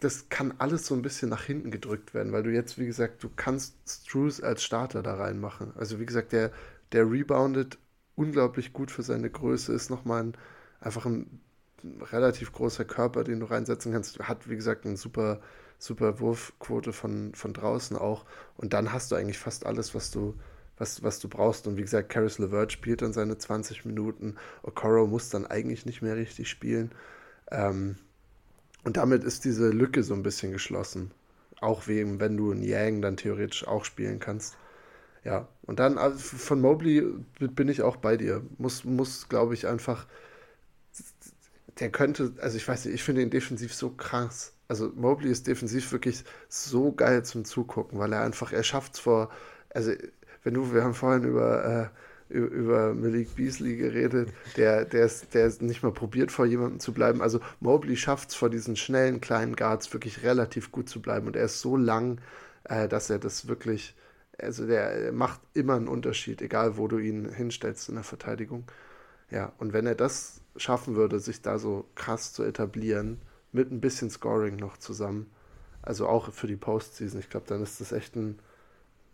das 0.00 0.28
kann 0.28 0.54
alles 0.58 0.86
so 0.86 0.94
ein 0.94 1.02
bisschen 1.02 1.28
nach 1.28 1.44
hinten 1.44 1.70
gedrückt 1.70 2.14
werden, 2.14 2.32
weil 2.32 2.42
du 2.42 2.52
jetzt, 2.52 2.78
wie 2.78 2.86
gesagt, 2.86 3.22
du 3.22 3.30
kannst 3.34 3.76
Struce 3.88 4.40
als 4.40 4.62
Starter 4.62 5.02
da 5.02 5.14
reinmachen. 5.16 5.72
Also 5.76 5.98
wie 6.00 6.06
gesagt, 6.06 6.32
der, 6.32 6.52
der 6.92 7.10
reboundet 7.10 7.78
unglaublich 8.14 8.72
gut 8.72 8.90
für 8.90 9.02
seine 9.02 9.30
Größe, 9.30 9.72
ist 9.72 9.90
nochmal 9.90 10.22
ein, 10.24 10.34
einfach 10.80 11.06
ein 11.06 11.40
relativ 12.12 12.52
großer 12.52 12.84
Körper, 12.84 13.24
den 13.24 13.40
du 13.40 13.46
reinsetzen 13.46 13.92
kannst. 13.92 14.18
Hat, 14.20 14.48
wie 14.48 14.56
gesagt, 14.56 14.86
eine 14.86 14.96
super, 14.96 15.40
super 15.78 16.20
Wurfquote 16.20 16.92
von, 16.92 17.34
von 17.34 17.52
draußen 17.52 17.96
auch. 17.96 18.24
Und 18.56 18.72
dann 18.72 18.92
hast 18.92 19.10
du 19.10 19.16
eigentlich 19.16 19.38
fast 19.38 19.66
alles, 19.66 19.94
was 19.94 20.10
du, 20.10 20.34
was, 20.78 21.02
was 21.02 21.18
du 21.18 21.28
brauchst. 21.28 21.66
Und 21.66 21.76
wie 21.76 21.82
gesagt, 21.82 22.08
Caris 22.08 22.38
LeVert 22.38 22.72
spielt 22.72 23.02
dann 23.02 23.12
seine 23.12 23.38
20 23.38 23.84
Minuten. 23.84 24.36
Okoro 24.62 25.06
muss 25.06 25.28
dann 25.28 25.46
eigentlich 25.46 25.86
nicht 25.86 26.02
mehr 26.02 26.16
richtig 26.16 26.48
spielen. 26.48 26.92
Ähm, 27.50 27.96
und 28.84 28.96
damit 28.96 29.24
ist 29.24 29.44
diese 29.44 29.70
Lücke 29.70 30.02
so 30.02 30.14
ein 30.14 30.22
bisschen 30.22 30.52
geschlossen. 30.52 31.10
Auch 31.60 31.88
wegen, 31.88 32.20
wenn 32.20 32.36
du 32.36 32.52
einen 32.52 32.62
Yang 32.62 33.02
dann 33.02 33.16
theoretisch 33.16 33.66
auch 33.66 33.84
spielen 33.84 34.20
kannst. 34.20 34.56
Ja, 35.24 35.48
und 35.62 35.80
dann 35.80 35.98
also 35.98 36.18
von 36.18 36.60
Mobley 36.60 37.04
bin 37.40 37.68
ich 37.68 37.82
auch 37.82 37.96
bei 37.96 38.16
dir. 38.16 38.42
Muss, 38.58 38.84
muss 38.84 39.28
glaube 39.28 39.54
ich, 39.54 39.66
einfach 39.66 40.06
der 41.80 41.90
könnte, 41.90 42.32
also 42.40 42.56
ich 42.56 42.66
weiß 42.66 42.86
nicht, 42.86 42.94
ich 42.94 43.02
finde 43.02 43.22
ihn 43.22 43.30
defensiv 43.30 43.74
so 43.74 43.90
krass. 43.90 44.52
Also 44.68 44.90
Mobley 44.94 45.30
ist 45.30 45.46
defensiv 45.46 45.92
wirklich 45.92 46.24
so 46.48 46.92
geil 46.92 47.24
zum 47.24 47.44
Zugucken, 47.44 47.98
weil 47.98 48.12
er 48.12 48.22
einfach, 48.22 48.52
er 48.52 48.62
schafft 48.62 48.94
es 48.94 49.00
vor, 49.00 49.30
also 49.70 49.92
wenn 50.42 50.54
du, 50.54 50.72
wir 50.72 50.82
haben 50.82 50.94
vorhin 50.94 51.24
über, 51.24 51.92
äh, 52.28 52.34
über 52.34 52.94
Malik 52.94 53.36
Beasley 53.36 53.76
geredet, 53.76 54.32
der, 54.56 54.84
der, 54.84 55.06
ist, 55.06 55.34
der 55.34 55.46
ist 55.46 55.62
nicht 55.62 55.82
mal 55.82 55.92
probiert, 55.92 56.32
vor 56.32 56.46
jemandem 56.46 56.80
zu 56.80 56.92
bleiben. 56.92 57.22
Also 57.22 57.40
Mobley 57.60 57.96
schafft 57.96 58.30
es 58.30 58.34
vor 58.34 58.50
diesen 58.50 58.74
schnellen 58.74 59.20
kleinen 59.20 59.54
Guards 59.54 59.92
wirklich 59.92 60.22
relativ 60.22 60.72
gut 60.72 60.88
zu 60.88 61.00
bleiben 61.00 61.26
und 61.26 61.36
er 61.36 61.44
ist 61.44 61.60
so 61.60 61.76
lang, 61.76 62.20
äh, 62.64 62.88
dass 62.88 63.10
er 63.10 63.18
das 63.18 63.48
wirklich, 63.48 63.94
also 64.38 64.66
der 64.66 65.12
macht 65.12 65.40
immer 65.54 65.76
einen 65.76 65.88
Unterschied, 65.88 66.42
egal 66.42 66.76
wo 66.76 66.88
du 66.88 66.98
ihn 66.98 67.28
hinstellst 67.32 67.88
in 67.88 67.94
der 67.96 68.04
Verteidigung. 68.04 68.64
Ja, 69.30 69.52
und 69.58 69.72
wenn 69.72 69.86
er 69.86 69.94
das 69.94 70.40
schaffen 70.58 70.96
würde, 70.96 71.20
sich 71.20 71.42
da 71.42 71.58
so 71.58 71.86
krass 71.94 72.32
zu 72.32 72.42
etablieren, 72.42 73.20
mit 73.52 73.70
ein 73.70 73.80
bisschen 73.80 74.10
Scoring 74.10 74.56
noch 74.56 74.76
zusammen, 74.76 75.30
also 75.82 76.08
auch 76.08 76.32
für 76.32 76.46
die 76.46 76.56
Postseason, 76.56 77.20
ich 77.20 77.30
glaube, 77.30 77.46
dann 77.46 77.62
ist 77.62 77.80
das 77.80 77.92
echt 77.92 78.16
ein, 78.16 78.38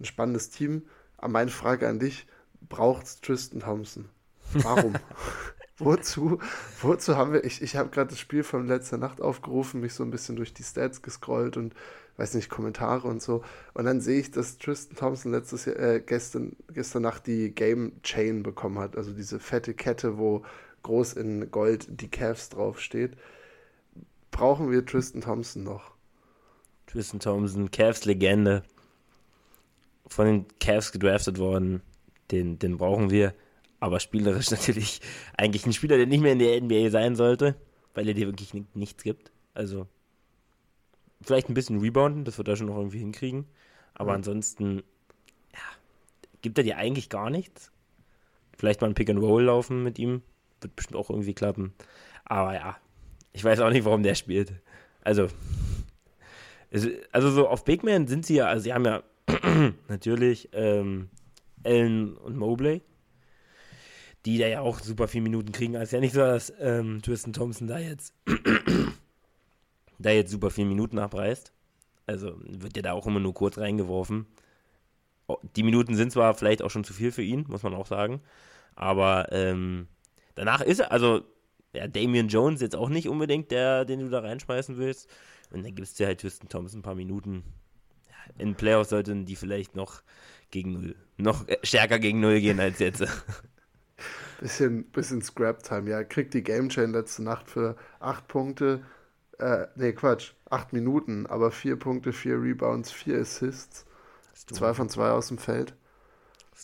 ein 0.01 0.05
spannendes 0.05 0.51
Team. 0.51 0.83
Aber 1.19 1.29
meine 1.29 1.51
Frage 1.51 1.89
an 1.89 1.99
dich, 1.99 2.27
braucht 2.69 3.23
Tristan 3.23 3.61
Thompson? 3.61 4.09
Warum? 4.55 4.95
wozu, 5.85 6.39
wozu 6.81 7.17
haben 7.17 7.33
wir, 7.33 7.45
ich, 7.45 7.63
ich 7.63 7.77
habe 7.77 7.91
gerade 7.91 8.11
das 8.11 8.19
Spiel 8.19 8.43
von 8.43 8.67
letzter 8.67 8.99
Nacht 8.99 9.21
aufgerufen, 9.21 9.81
mich 9.81 9.95
so 9.95 10.03
ein 10.03 10.11
bisschen 10.11 10.37
durch 10.37 10.55
die 10.55 10.63
Stats 10.63 11.03
gescrollt 11.03 11.57
und 11.57 11.75
weiß 12.17 12.35
nicht, 12.35 12.51
Kommentare 12.51 13.09
und 13.09 13.23
so. 13.23 13.43
Und 13.75 13.85
dann 13.85 14.01
sehe 14.01 14.21
ich, 14.21 14.31
dass 14.31 14.59
Tristan 14.59 14.97
Thompson 14.97 15.33
letztes 15.33 15.65
Jahr, 15.65 15.79
äh, 15.79 16.03
gestern, 16.05 16.57
gestern 16.73 17.03
Nacht 17.03 17.27
die 17.27 17.51
Game 17.55 18.01
Chain 18.03 18.43
bekommen 18.43 18.79
hat, 18.79 18.97
also 18.97 19.13
diese 19.13 19.41
fette 19.41 19.75
Kette, 19.75 20.19
wo 20.19 20.43
groß 20.83 21.15
in 21.15 21.51
Gold 21.51 21.87
die 21.89 22.09
Cavs 22.09 22.49
draufsteht. 22.49 23.17
Brauchen 24.31 24.71
wir 24.71 24.85
Tristan 24.85 25.21
Thompson 25.21 25.65
noch? 25.65 25.93
Tristan 26.87 27.21
Thompson, 27.21 27.71
Cavs 27.71 28.05
Legende. 28.05 28.63
Von 30.07 30.27
den 30.27 30.47
Cavs 30.59 30.93
gedraftet 30.93 31.39
worden. 31.39 31.83
Den, 32.31 32.59
den 32.59 32.79
brauchen 32.79 33.11
wir. 33.11 33.35
Aber 33.81 34.01
spielerisch 34.01 34.51
natürlich 34.51 35.01
eigentlich 35.37 35.67
ein 35.67 35.73
Spieler, 35.73 35.97
der 35.97 36.07
nicht 36.07 36.21
mehr 36.21 36.33
in 36.33 36.39
der 36.39 36.61
NBA 36.61 36.91
sein 36.91 37.17
sollte, 37.17 37.57
weil 37.95 38.09
er 38.09 38.15
dir 38.15 38.27
wirklich 38.27 38.53
nichts 38.75 39.03
gibt. 39.03 39.33
Also 39.55 39.87
vielleicht 41.23 41.49
ein 41.49 41.55
bisschen 41.55 41.81
rebounden, 41.81 42.25
das 42.25 42.39
wird 42.39 42.49
er 42.49 42.57
schon 42.57 42.67
noch 42.67 42.77
irgendwie 42.77 42.99
hinkriegen. 42.99 43.47
Aber 43.95 44.13
mhm. 44.13 44.17
ansonsten, 44.17 44.83
ja, 45.53 45.61
gibt 46.41 46.59
er 46.59 46.65
dir 46.65 46.77
eigentlich 46.77 47.09
gar 47.09 47.31
nichts. 47.31 47.71
Vielleicht 48.57 48.81
mal 48.81 48.89
ein 48.89 48.95
Pick 48.95 49.11
and 49.11 49.21
Roll 49.21 49.45
laufen 49.45 49.83
mit 49.83 49.99
ihm. 49.99 50.23
Wird 50.63 50.77
bestimmt 50.77 50.99
auch 50.99 51.11
irgendwie 51.11 51.35
klappen. 51.35 51.73
Aber 52.25 52.55
ja, 52.55 52.77
ich 53.33 53.45
weiß 53.45 53.61
auch 53.61 53.71
nicht, 53.71 53.85
warum 53.85 54.03
der 54.03 54.15
spielt. 54.15 54.53
Also, 55.03 55.29
also 57.11 57.31
so 57.31 57.49
auf 57.49 57.65
Big 57.65 57.83
Man 57.83 58.07
sind 58.07 58.25
sie 58.27 58.37
ja, 58.37 58.47
also 58.47 58.63
sie 58.63 58.73
haben 58.73 58.85
ja 58.85 59.03
natürlich 59.89 60.49
ähm, 60.53 61.09
Allen 61.65 62.17
und 62.17 62.37
Mobley, 62.37 62.83
die 64.25 64.39
da 64.39 64.47
ja 64.47 64.61
auch 64.61 64.81
super 64.81 65.09
viele 65.09 65.25
Minuten 65.25 65.53
kriegen. 65.53 65.77
Also 65.77 65.97
ja 65.97 66.01
nicht 66.01 66.15
so, 66.15 66.21
dass 66.21 66.53
ähm, 66.61 67.03
Tristan 67.03 67.33
Thompson 67.33 67.67
da 67.67 67.79
jetzt 67.79 68.15
da 69.99 70.11
jetzt 70.11 70.31
super 70.31 70.51
viele 70.51 70.69
Minuten 70.69 70.99
abreißt. 70.99 71.53
Also 72.07 72.35
wird 72.45 72.77
ja 72.77 72.83
da 72.83 72.93
auch 72.93 73.07
immer 73.07 73.21
nur 73.21 73.35
kurz 73.35 73.59
reingeworfen. 73.59 74.27
Oh, 75.29 75.39
die 75.57 75.63
Minuten 75.63 75.95
sind 75.95 76.13
zwar 76.13 76.35
vielleicht 76.35 76.63
auch 76.63 76.71
schon 76.71 76.85
zu 76.85 76.93
viel 76.93 77.13
für 77.13 77.23
ihn, 77.23 77.45
muss 77.49 77.63
man 77.63 77.75
auch 77.75 77.87
sagen. 77.87 78.21
Aber 78.75 79.31
ähm, 79.31 79.87
danach 80.35 80.61
ist 80.61 80.81
er, 80.81 80.93
also 80.93 81.23
ja, 81.75 81.89
Damian 81.89 82.29
Jones 82.29 82.61
jetzt 82.61 82.77
auch 82.77 82.89
nicht 82.89 83.09
unbedingt 83.09 83.51
der, 83.51 83.85
den 83.85 84.01
du 84.01 84.09
da 84.09 84.21
reinschmeißen 84.21 84.77
willst. 84.77 85.09
Und 85.51 85.65
dann 85.65 85.75
gibst 85.75 85.99
du 86.01 86.07
halt 86.07 86.21
Tristan 86.21 86.49
Thompson 86.49 86.81
ein 86.81 86.83
paar 86.83 86.95
Minuten. 86.95 87.45
In 88.39 88.55
Playoffs 88.55 88.91
sollten 88.91 89.27
die 89.27 89.37
vielleicht 89.37 89.75
noch 89.75 90.03
gegen 90.51 90.73
Null, 90.73 90.97
noch 91.17 91.45
stärker 91.63 91.99
gegen 91.99 92.21
Null 92.21 92.41
gehen 92.41 92.61
als 92.61 92.79
jetzt. 92.79 93.05
bisschen, 94.41 94.85
bisschen 94.85 95.23
Scrap-Time, 95.23 95.91
ja. 95.91 96.05
Kriegt 96.05 96.35
die 96.35 96.43
Game 96.43 96.69
Chain 96.69 96.93
letzte 96.93 97.23
Nacht 97.23 97.51
für 97.51 97.77
acht 98.01 98.29
Punkte, 98.29 98.83
äh, 99.39 99.67
nee, 99.77 99.93
Quatsch, 99.93 100.33
acht 100.51 100.73
Minuten, 100.73 101.27
aber 101.27 101.51
vier 101.51 101.77
Punkte, 101.77 102.13
vier 102.13 102.41
Rebounds, 102.41 102.93
vier 102.93 103.21
Assists, 103.21 103.87
zwei 104.33 104.75
von 104.75 104.89
zwei 104.89 105.11
aus 105.11 105.29
dem 105.29 105.39
Feld. 105.39 105.75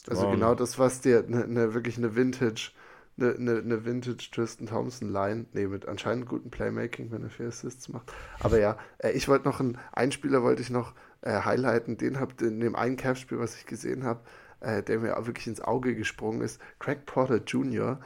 Also 0.09 0.31
genau 0.31 0.55
das, 0.55 0.79
was 0.79 1.01
dir 1.01 1.25
ne, 1.27 1.47
ne, 1.49 1.75
wirklich 1.75 1.99
eine 1.99 2.15
Vintage, 2.15 2.73
eine 3.19 3.35
ne, 3.39 3.63
ne 3.63 3.85
Vintage 3.85 4.31
Tristan 4.31 4.67
Thompson 4.67 5.09
Line, 5.09 5.47
nee, 5.53 5.67
mit 5.67 5.87
anscheinend 5.87 6.27
gutem 6.27 6.51
Playmaking, 6.51 7.11
wenn 7.11 7.23
er 7.23 7.31
vier 7.31 7.49
Assists 7.49 7.89
macht. 7.89 8.13
Aber 8.41 8.59
ja, 8.59 8.77
äh, 8.99 9.11
ich 9.11 9.29
wollte 9.29 9.49
noch 9.49 9.61
einen 9.61 9.79
Einspieler 9.93 10.43
wollte 10.43 10.63
ich 10.63 10.71
noch 10.71 10.95
äh, 11.23 11.41
highlighten, 11.41 11.97
den 11.97 12.21
habt 12.21 12.43
in 12.43 12.61
dem 12.61 12.77
einen 12.77 12.97
Cap-Spiel, 12.97 13.39
was 13.39 13.57
ich 13.57 13.67
gesehen 13.67 14.05
habe, 14.05 14.21
äh, 14.61 14.83
der 14.83 15.01
mir 15.01 15.19
auch 15.19 15.27
wirklich 15.27 15.47
ins 15.47 15.61
Auge 15.61 15.95
gesprungen 15.95 16.43
ist, 16.43 16.61
Craig 16.79 17.07
Porter 17.07 17.43
Jr. 17.45 18.01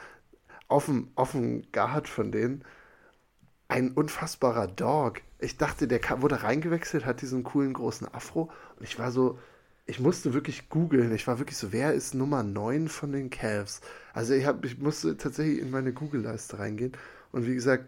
auf 0.68 0.86
dem 0.86 1.62
Guard 1.72 2.08
von 2.08 2.32
denen 2.32 2.64
ein 3.72 3.92
unfassbarer 3.92 4.66
Dog. 4.66 5.22
Ich 5.38 5.56
dachte, 5.56 5.88
der 5.88 6.00
wurde 6.20 6.42
reingewechselt, 6.42 7.06
hat 7.06 7.22
diesen 7.22 7.42
coolen 7.42 7.72
großen 7.72 8.06
Afro 8.12 8.50
und 8.78 8.84
ich 8.84 8.98
war 8.98 9.10
so, 9.10 9.38
ich 9.86 10.00
musste 10.00 10.32
wirklich 10.32 10.68
googeln. 10.68 11.12
Ich 11.14 11.26
war 11.26 11.38
wirklich 11.38 11.58
so, 11.58 11.72
wer 11.72 11.92
ist 11.92 12.14
Nummer 12.14 12.42
9 12.42 12.88
von 12.88 13.12
den 13.12 13.30
Cavs? 13.30 13.80
Also 14.14 14.34
ich, 14.34 14.46
hab, 14.46 14.64
ich 14.64 14.78
musste 14.78 15.16
tatsächlich 15.16 15.58
in 15.58 15.70
meine 15.70 15.92
Google-Leiste 15.92 16.58
reingehen 16.58 16.92
und 17.32 17.46
wie 17.46 17.54
gesagt, 17.54 17.86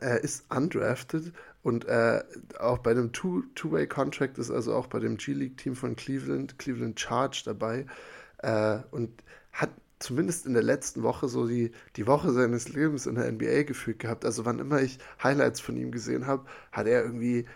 er 0.00 0.22
ist 0.22 0.44
undrafted 0.50 1.32
und 1.62 1.84
äh, 1.86 2.22
auch 2.58 2.78
bei 2.78 2.92
einem 2.92 3.12
Two-Way-Contract 3.12 4.38
ist 4.38 4.50
also 4.50 4.74
auch 4.74 4.86
bei 4.86 5.00
dem 5.00 5.16
G-League-Team 5.16 5.76
von 5.76 5.96
Cleveland, 5.96 6.58
Cleveland 6.58 6.98
Charge 6.98 7.42
dabei 7.44 7.86
äh, 8.38 8.78
und 8.90 9.10
hat 9.52 9.70
zumindest 9.98 10.46
in 10.46 10.54
der 10.54 10.62
letzten 10.62 11.02
Woche 11.02 11.28
so 11.28 11.46
die, 11.46 11.72
die 11.96 12.06
Woche 12.06 12.32
seines 12.32 12.68
Lebens 12.68 13.06
in 13.06 13.16
der 13.16 13.30
NBA 13.30 13.64
gefühlt 13.64 13.98
gehabt. 13.98 14.24
Also 14.24 14.44
wann 14.44 14.60
immer 14.60 14.80
ich 14.80 14.98
Highlights 15.22 15.60
von 15.60 15.76
ihm 15.76 15.90
gesehen 15.90 16.26
habe, 16.26 16.46
hat 16.70 16.86
er 16.86 17.02
irgendwie 17.02 17.46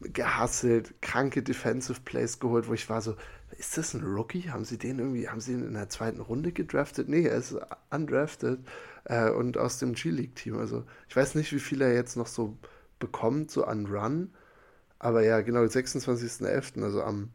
gehasselt, 0.00 1.00
kranke 1.02 1.42
Defensive 1.42 2.00
Plays 2.04 2.38
geholt, 2.40 2.68
wo 2.68 2.74
ich 2.74 2.88
war 2.88 3.02
so, 3.02 3.16
ist 3.58 3.76
das 3.78 3.94
ein 3.94 4.04
Rookie? 4.04 4.50
Haben 4.50 4.64
sie 4.64 4.78
den 4.78 4.98
irgendwie, 4.98 5.28
haben 5.28 5.40
sie 5.40 5.52
ihn 5.52 5.66
in 5.66 5.74
der 5.74 5.88
zweiten 5.88 6.20
Runde 6.20 6.52
gedraftet? 6.52 7.08
Nee, 7.08 7.24
er 7.26 7.36
ist 7.38 7.56
undrafted 7.90 8.60
äh, 9.04 9.30
und 9.30 9.58
aus 9.58 9.78
dem 9.78 9.94
G-League-Team. 9.94 10.58
Also 10.58 10.84
ich 11.08 11.16
weiß 11.16 11.34
nicht, 11.34 11.52
wie 11.52 11.58
viel 11.60 11.80
er 11.82 11.94
jetzt 11.94 12.16
noch 12.16 12.26
so 12.28 12.56
bekommt, 12.98 13.50
so 13.50 13.64
an 13.64 13.86
Run. 13.86 14.34
Aber 14.98 15.22
ja, 15.24 15.40
genau, 15.42 15.66
26.11., 15.66 16.82
also 16.84 17.02
am 17.02 17.32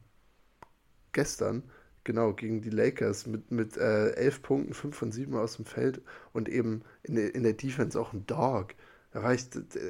gestern, 1.11 1.63
Genau, 2.05 2.33
gegen 2.33 2.61
die 2.61 2.69
Lakers 2.69 3.27
mit, 3.27 3.49
mit 3.51 3.77
äh, 3.77 4.11
11 4.15 4.41
Punkten, 4.41 4.73
5 4.73 4.95
von 4.95 5.11
7 5.13 5.35
aus 5.37 5.55
dem 5.55 5.63
Feld 5.65 6.01
und 6.33 6.49
eben 6.49 6.83
in 7.03 7.15
der, 7.15 7.33
in 7.33 7.43
der 7.43 7.53
Defense 7.53 7.97
auch 7.99 8.11
ein 8.11 8.25
Dog. 8.27 8.75
Da 9.13 9.21
war 9.21 9.33
ich, 9.33 9.45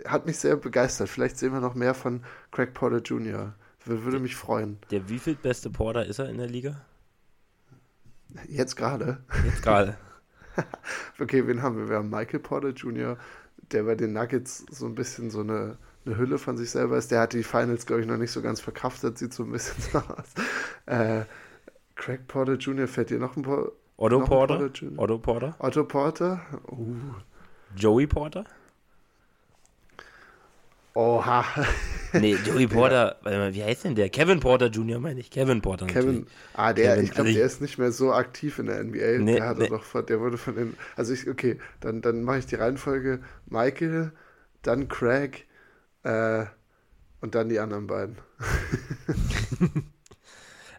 hat 0.05 0.25
mich 0.25 0.37
sehr 0.37 0.57
begeistert. 0.57 1.07
Vielleicht 1.07 1.37
sehen 1.37 1.53
wir 1.53 1.61
noch 1.61 1.75
mehr 1.75 1.93
von 1.93 2.23
Craig 2.51 2.73
Porter 2.73 2.97
Jr. 2.97 3.53
Würde 3.85 4.19
mich 4.19 4.35
freuen. 4.35 4.77
Der 4.91 5.09
wie 5.09 5.19
viel 5.19 5.35
beste 5.35 5.69
Porter 5.69 6.05
ist 6.05 6.19
er 6.19 6.29
in 6.29 6.37
der 6.37 6.47
Liga? 6.47 6.81
Jetzt 8.47 8.75
gerade. 8.75 9.23
Jetzt 9.45 9.61
gerade. 9.61 9.97
okay, 11.19 11.47
wen 11.47 11.61
haben 11.61 11.77
wir? 11.77 11.89
Wir 11.89 11.97
haben 11.97 12.09
Michael 12.09 12.39
Porter 12.39 12.69
Jr., 12.69 13.17
der 13.71 13.83
bei 13.83 13.95
den 13.95 14.13
Nuggets 14.13 14.65
so 14.69 14.85
ein 14.85 14.95
bisschen 14.95 15.29
so 15.29 15.39
eine, 15.39 15.77
eine 16.05 16.17
Hülle 16.17 16.37
von 16.37 16.57
sich 16.57 16.71
selber 16.71 16.97
ist. 16.97 17.11
Der 17.11 17.21
hat 17.21 17.33
die 17.33 17.43
Finals, 17.43 17.85
glaube 17.85 18.01
ich, 18.01 18.07
noch 18.07 18.17
nicht 18.17 18.31
so 18.31 18.41
ganz 18.41 18.59
verkraftet, 18.59 19.17
sieht 19.17 19.33
so 19.33 19.43
ein 19.43 19.51
bisschen 19.51 19.81
so 19.91 19.99
aus. 19.99 20.33
Äh, 20.85 21.23
Craig 21.95 22.27
Porter 22.27 22.55
Jr. 22.55 22.87
fällt 22.87 23.09
dir 23.09 23.19
noch 23.19 23.37
ein 23.37 23.43
paar. 23.43 23.71
Otto 23.95 24.19
Porter? 24.21 24.57
Porter 24.57 24.87
Otto 24.97 25.17
Porter? 25.19 25.55
Otto 25.59 25.83
Porter? 25.85 26.41
Uh. 26.69 26.95
Joey 27.75 28.07
Porter? 28.07 28.43
Oha. 30.95 31.43
nee, 32.13 32.35
Joey 32.35 32.67
Porter, 32.67 33.17
ja. 33.25 33.53
wie 33.53 33.63
heißt 33.63 33.85
denn 33.85 33.95
der? 33.95 34.09
Kevin 34.09 34.39
Porter 34.39 34.67
Jr. 34.67 34.99
meine 34.99 35.19
ich. 35.19 35.31
Kevin 35.31 35.61
Porter. 35.61 35.87
Kevin, 35.87 36.27
ah, 36.53 36.73
der, 36.73 36.91
Kevin, 36.91 37.03
ich 37.03 37.11
glaube, 37.11 37.27
also 37.29 37.39
der 37.39 37.47
ist 37.47 37.61
nicht 37.61 37.77
mehr 37.77 37.91
so 37.91 38.13
aktiv 38.13 38.59
in 38.59 38.67
der 38.67 38.83
NBA. 38.83 39.19
Nee, 39.19 39.35
der 39.35 39.47
hat 39.47 39.57
nee. 39.57 39.67
doch, 39.67 40.05
der 40.05 40.19
wurde 40.19 40.37
von 40.37 40.55
den, 40.55 40.77
also 40.95 41.13
ich, 41.13 41.27
okay, 41.27 41.57
dann, 41.79 42.01
dann 42.01 42.23
mache 42.23 42.39
ich 42.39 42.45
die 42.45 42.55
Reihenfolge 42.55 43.21
Michael, 43.47 44.11
dann 44.61 44.87
Craig, 44.87 45.47
äh, 46.03 46.45
und 47.21 47.35
dann 47.35 47.49
die 47.49 47.59
anderen 47.59 47.87
beiden. 47.87 48.17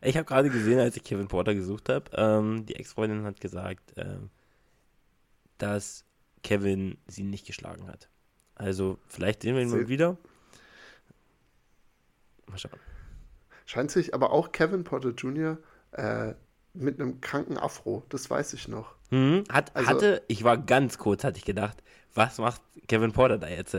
Ich 0.06 0.18
habe 0.18 0.26
gerade 0.26 0.50
gesehen, 0.50 0.78
als 0.78 0.96
ich 0.96 1.02
Kevin 1.02 1.28
Porter 1.28 1.54
gesucht 1.54 1.88
habe, 1.88 2.10
ähm, 2.12 2.66
die 2.66 2.76
Ex-Freundin 2.76 3.24
hat 3.24 3.40
gesagt, 3.40 3.94
ähm, 3.96 4.28
dass 5.56 6.04
Kevin 6.42 6.98
sie 7.06 7.22
nicht 7.22 7.46
geschlagen 7.46 7.88
hat. 7.88 8.10
Also 8.54 8.98
vielleicht 9.08 9.42
sehen 9.42 9.54
wir 9.54 9.62
ihn 9.62 9.70
mal 9.70 9.88
wieder. 9.88 10.16
Mal 12.46 12.58
schauen. 12.58 12.78
Scheint 13.66 13.90
sich 13.90 14.14
aber 14.14 14.30
auch 14.30 14.52
Kevin 14.52 14.84
Porter 14.84 15.10
Jr. 15.10 15.58
Äh, 15.92 16.34
mit 16.74 17.00
einem 17.00 17.20
kranken 17.20 17.56
Afro, 17.56 18.04
das 18.08 18.28
weiß 18.28 18.52
ich 18.54 18.68
noch. 18.68 18.94
Mhm, 19.10 19.44
hat, 19.50 19.74
also, 19.74 19.88
hatte, 19.88 20.22
ich 20.26 20.44
war 20.44 20.58
ganz 20.58 20.98
kurz, 20.98 21.24
hatte 21.24 21.38
ich 21.38 21.44
gedacht, 21.44 21.82
was 22.14 22.38
macht 22.38 22.60
Kevin 22.88 23.12
Porter 23.12 23.38
da 23.38 23.48
jetzt? 23.48 23.76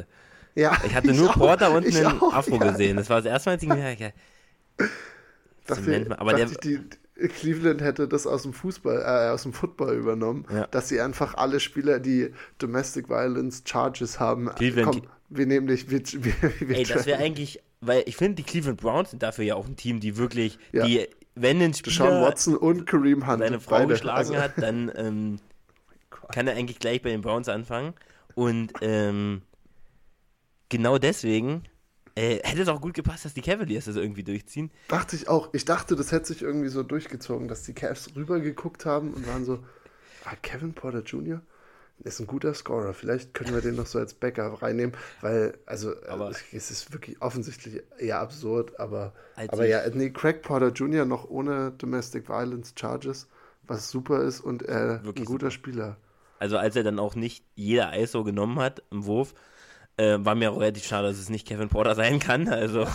Ja, 0.56 0.78
ich 0.86 0.96
hatte 0.96 1.12
ich 1.12 1.18
nur 1.18 1.30
auch, 1.30 1.36
Porter 1.36 1.72
und 1.72 1.86
einen 1.86 2.22
auch, 2.22 2.34
Afro 2.34 2.56
ja. 2.56 2.72
gesehen. 2.72 2.96
Das 2.96 3.10
war 3.10 3.18
das 3.18 3.26
erste 3.26 3.50
Mal, 3.50 3.54
als 3.54 3.64
ich 3.64 3.70
mir 3.70 4.14
dachte, 5.66 6.20
aber 6.20 6.32
dachte 6.32 6.46
der, 6.46 6.52
ich, 6.52 6.58
die, 6.58 6.80
Cleveland 7.16 7.82
hätte 7.82 8.08
das 8.08 8.28
aus 8.28 8.44
dem 8.44 8.54
Fußball, 8.54 9.02
äh, 9.02 9.32
aus 9.32 9.44
dem 9.44 9.54
Football 9.54 9.96
übernommen, 9.96 10.46
ja. 10.52 10.68
dass 10.68 10.90
sie 10.90 11.00
einfach 11.00 11.36
alle 11.36 11.60
Spieler, 11.60 12.00
die 12.00 12.32
Domestic 12.58 13.10
Violence 13.10 13.64
Charges 13.66 14.20
haben, 14.20 14.50
Cleveland, 14.56 14.92
komm, 14.92 15.02
wir 15.30 15.46
nehmen 15.46 15.68
dich, 15.68 15.90
wir, 15.90 16.02
wir, 16.02 16.34
wir 16.60 16.78
Ey, 16.78 16.84
das 16.84 17.06
wäre 17.06 17.22
eigentlich, 17.22 17.62
weil 17.80 18.04
ich 18.06 18.18
finde, 18.18 18.36
die 18.36 18.44
Cleveland 18.44 18.82
Browns 18.82 19.12
sind 19.12 19.24
dafür 19.24 19.46
ja 19.46 19.56
auch 19.56 19.66
ein 19.66 19.78
Team, 19.78 20.02
die 20.02 20.18
wirklich, 20.18 20.60
ja. 20.74 20.86
die, 20.86 21.08
wenn 21.36 21.62
ein 21.62 21.74
Spieler 21.74 21.96
Sean 21.96 22.22
Watson 22.22 22.58
und 22.58 22.86
Kareem 22.86 23.28
Hunt 23.28 23.40
seine 23.40 23.60
Frau 23.60 23.78
beide. 23.78 23.88
geschlagen 23.94 24.18
also. 24.18 24.36
hat, 24.38 24.54
dann 24.58 24.92
ähm, 24.96 25.40
kann 26.10 26.48
er 26.48 26.56
eigentlich 26.56 26.80
gleich 26.80 27.02
bei 27.02 27.10
den 27.10 27.22
Browns 27.22 27.48
anfangen 27.48 27.94
und 28.34 28.74
ähm, 28.82 29.42
genau 30.68 30.98
deswegen 30.98 31.64
Äh, 32.16 32.40
hätte 32.44 32.62
es 32.62 32.70
auch 32.70 32.80
gut 32.80 32.94
gepasst, 32.94 33.26
dass 33.26 33.34
die 33.34 33.42
Cavaliers 33.42 33.86
das 33.86 33.98
irgendwie 33.98 34.24
durchziehen. 34.24 34.72
Dachte 34.88 35.18
ich 35.18 35.28
auch. 35.28 35.50
Ich 35.54 35.66
dachte, 35.66 35.98
das 35.98 36.14
hätte 36.14 36.28
sich 36.28 36.42
irgendwie 36.42 36.70
so 36.70 36.82
durchgezogen, 36.82 37.48
dass 37.50 37.64
die 37.64 37.74
Cavs 37.74 38.16
rübergeguckt 38.16 38.86
haben 38.86 39.14
und 39.14 39.28
waren 39.28 39.44
so, 39.44 39.60
ah, 40.24 40.34
Kevin 40.42 40.74
Porter 40.74 41.02
Jr. 41.02 41.42
ist 42.06 42.22
ein 42.22 42.28
guter 42.28 42.54
Scorer. 42.54 42.94
Vielleicht 42.94 43.34
können 43.34 43.54
wir 43.54 43.60
den 43.62 43.76
noch 43.76 43.86
so 43.86 44.00
als 44.00 44.14
Backup 44.14 44.62
reinnehmen, 44.62 44.96
weil, 45.20 45.58
also, 45.66 45.94
Aber- 46.08 46.32
äh, 46.32 46.36
es 46.54 46.72
ist 46.72 46.94
wirklich 46.94 47.22
offensichtlich 47.22 47.84
eher 47.98 48.20
absurd, 48.20 48.80
aber, 48.80 49.12
aber 49.50 49.66
ja, 49.68 49.82
nee, 49.94 50.10
Craig 50.12 50.42
Porter 50.42 50.70
Jr. 50.70 51.04
noch 51.04 51.30
ohne 51.30 51.72
Domestic 51.78 52.30
Violence 52.30 52.74
Charges, 52.80 53.28
was 53.64 53.90
super 53.90 54.22
ist 54.24 54.40
und 54.40 54.62
er 54.64 55.02
ein 55.04 55.26
guter 55.26 55.52
Spieler. 55.52 55.98
Also 56.40 56.58
als 56.58 56.76
er 56.78 56.84
dann 56.84 57.00
auch 57.00 57.16
nicht 57.16 57.44
jeder 57.56 57.98
ISO 57.98 58.24
genommen 58.24 58.60
hat 58.60 58.84
im 58.92 59.06
Wurf, 59.06 59.34
äh, 59.98 60.18
war 60.20 60.36
mir 60.36 60.52
auch 60.52 60.60
relativ 60.60 60.86
schade, 60.86 61.08
dass 61.08 61.18
es 61.20 61.30
nicht 61.30 61.48
Kevin 61.48 61.70
Porter 61.70 61.96
sein 61.96 62.20
kann. 62.20 62.48
Also 62.50 62.88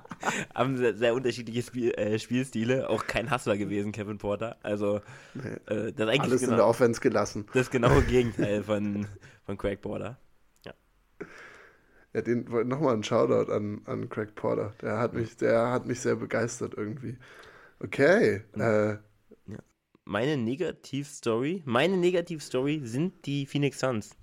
haben 0.54 0.76
sehr, 0.76 0.96
sehr 0.96 1.14
unterschiedliche 1.14 1.62
Spiel, 1.62 1.92
äh, 1.94 2.18
Spielstile. 2.18 2.88
Auch 2.90 3.06
kein 3.06 3.30
Hustler 3.30 3.56
gewesen, 3.56 3.92
Kevin 3.92 4.18
Porter. 4.18 4.56
Also 4.62 5.00
Nee. 5.34 5.56
äh, 5.66 5.92
das 5.92 6.08
eigentlich 6.08 6.20
Alles 6.20 6.42
in 6.42 6.50
der 6.54 6.58
genau, 6.58 6.68
Offense 6.68 7.00
gelassen. 7.00 7.46
das 7.52 7.70
genaue 7.70 8.02
Gegenteil 8.06 8.62
von, 8.62 9.06
von 9.44 9.56
Craig 9.58 9.80
Porter. 9.80 10.18
Ja, 12.12 12.22
den 12.22 12.44
nochmal 12.68 12.94
ein 12.94 13.02
Shoutout 13.02 13.50
an, 13.52 13.82
an 13.86 14.08
Craig 14.08 14.34
Porter. 14.36 14.74
Der 14.80 14.98
hat 14.98 15.14
mich, 15.14 15.36
der 15.36 15.70
hat 15.72 15.86
mich 15.86 16.00
sehr 16.00 16.16
begeistert 16.16 16.74
irgendwie. 16.76 17.18
Okay. 17.80 18.42
Äh, 18.54 18.98
Meine 20.06 20.38
Negativstory, 20.38 21.62
meine 21.66 21.96
Negativstory 21.98 22.80
sind 22.84 23.26
die 23.26 23.44
Phoenix 23.46 23.80
Suns. 23.80 24.16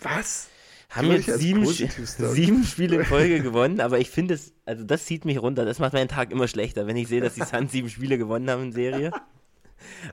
was? 0.00 0.48
Haben 0.90 1.10
jetzt 1.12 1.26
sieben, 1.38 1.66
sieben 1.66 2.64
Spiele 2.64 2.96
in 2.96 3.04
Folge 3.04 3.40
gewonnen, 3.42 3.80
aber 3.80 3.98
ich 3.98 4.08
finde 4.10 4.34
es, 4.34 4.54
also 4.64 4.84
das 4.84 5.04
zieht 5.04 5.24
mich 5.26 5.40
runter. 5.40 5.64
Das 5.66 5.78
macht 5.80 5.92
meinen 5.92 6.08
Tag 6.08 6.32
immer 6.32 6.48
schlechter, 6.48 6.86
wenn 6.86 6.96
ich 6.96 7.08
sehe, 7.08 7.20
dass 7.20 7.34
die 7.34 7.42
Suns 7.44 7.72
sieben 7.72 7.90
Spiele 7.90 8.16
gewonnen 8.16 8.48
haben 8.48 8.62
in 8.64 8.72
Serie. 8.72 9.12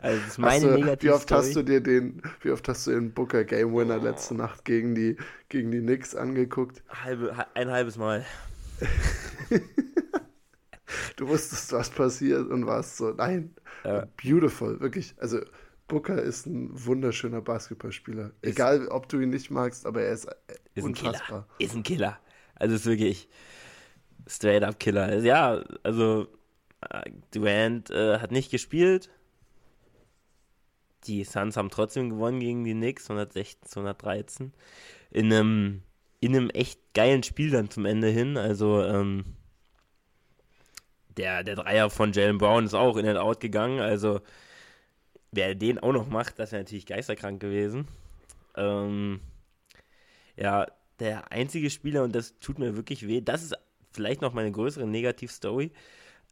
Also 0.02 0.20
das 0.20 0.28
ist 0.32 0.38
meine 0.38 0.84
Hast 0.86 1.02
du, 1.02 1.08
wie 1.08 1.10
oft 1.12 1.32
hast 1.32 1.56
du 1.56 1.64
dir 1.64 1.82
den, 1.82 2.22
wie 2.42 2.52
oft 2.52 2.68
hast 2.68 2.86
du 2.88 2.92
den 2.92 3.12
Booker 3.14 3.46
Game 3.46 3.74
Winner 3.74 3.98
letzte 3.98 4.36
Nacht 4.36 4.64
gegen 4.66 4.94
die, 4.96 5.18
gegen 5.50 5.72
die 5.72 5.80
Knicks 5.80 6.14
angeguckt? 6.14 6.84
Halbe, 6.90 7.36
ha- 7.36 7.48
ein 7.56 7.72
halbes 7.72 7.98
Mal. 7.98 8.26
Du 11.16 11.28
wusstest, 11.28 11.72
was 11.72 11.90
passiert 11.90 12.48
und 12.50 12.68
warst 12.68 12.98
so, 12.98 13.12
nein, 13.12 13.56
Ja. 13.84 14.06
beautiful, 14.22 14.80
wirklich. 14.82 15.16
Also 15.18 15.40
Booker 15.88 16.22
ist 16.22 16.46
ein 16.46 16.70
wunderschöner 16.74 17.42
Basketballspieler. 17.42 18.32
Egal, 18.42 18.88
ob 18.90 19.08
du 19.10 19.20
ihn 19.20 19.30
nicht 19.30 19.50
magst, 19.50 19.86
aber 19.86 20.02
er 20.02 20.14
ist, 20.14 20.28
Ist 20.76 20.84
ein 20.84 20.90
unfassbar. 20.90 21.28
Killer. 21.28 21.48
Ist 21.60 21.76
ein 21.76 21.84
Killer. 21.84 22.20
Also 22.56 22.76
ist 22.76 22.86
wirklich 22.86 23.28
straight 24.28 24.64
up 24.64 24.80
Killer. 24.80 25.04
Also, 25.04 25.28
ja, 25.28 25.64
also 25.84 26.28
äh, 26.90 27.10
Durant 27.32 27.90
äh, 27.90 28.20
hat 28.20 28.32
nicht 28.32 28.52
gespielt. 28.52 29.10
Die 31.06 31.24
Suns 31.24 31.56
haben 31.58 31.70
trotzdem 31.70 32.10
gewonnen 32.10 32.40
gegen 32.40 32.64
die 32.64 32.74
Knicks, 32.74 33.10
116 33.10 33.70
zu 33.70 33.80
113. 33.80 34.54
In 35.12 35.32
einem, 35.32 35.84
in 36.20 36.36
einem 36.36 36.50
echt 36.50 36.80
geilen 36.94 37.24
Spiel 37.24 37.52
dann 37.52 37.70
zum 37.70 37.86
Ende 37.86 38.10
hin. 38.10 38.38
Also 38.38 38.84
ähm, 38.84 39.24
der, 41.18 41.44
der 41.44 41.56
Dreier 41.56 41.90
von 41.90 42.12
Jalen 42.12 42.38
Brown 42.38 42.66
ist 42.66 42.74
auch 42.74 42.98
in 42.98 43.08
and 43.08 43.20
out 43.20 43.40
gegangen. 43.40 43.80
Also 43.80 44.22
wer 45.32 45.54
den 45.56 45.80
auch 45.80 45.94
noch 45.94 46.08
macht, 46.08 46.40
das 46.40 46.52
wäre 46.52 46.64
natürlich 46.64 46.86
geisterkrank 46.88 47.40
gewesen. 47.40 47.88
Ähm, 48.56 49.20
ja, 50.38 50.68
der 51.00 51.32
einzige 51.32 51.70
Spieler, 51.70 52.04
und 52.04 52.16
das 52.16 52.40
tut 52.40 52.60
mir 52.60 52.76
wirklich 52.76 53.08
weh, 53.08 53.22
das 53.22 53.44
ist 53.44 53.56
vielleicht 53.92 54.22
noch 54.22 54.34
meine 54.34 54.52
größere 54.52 54.88
Negativstory, 54.88 55.72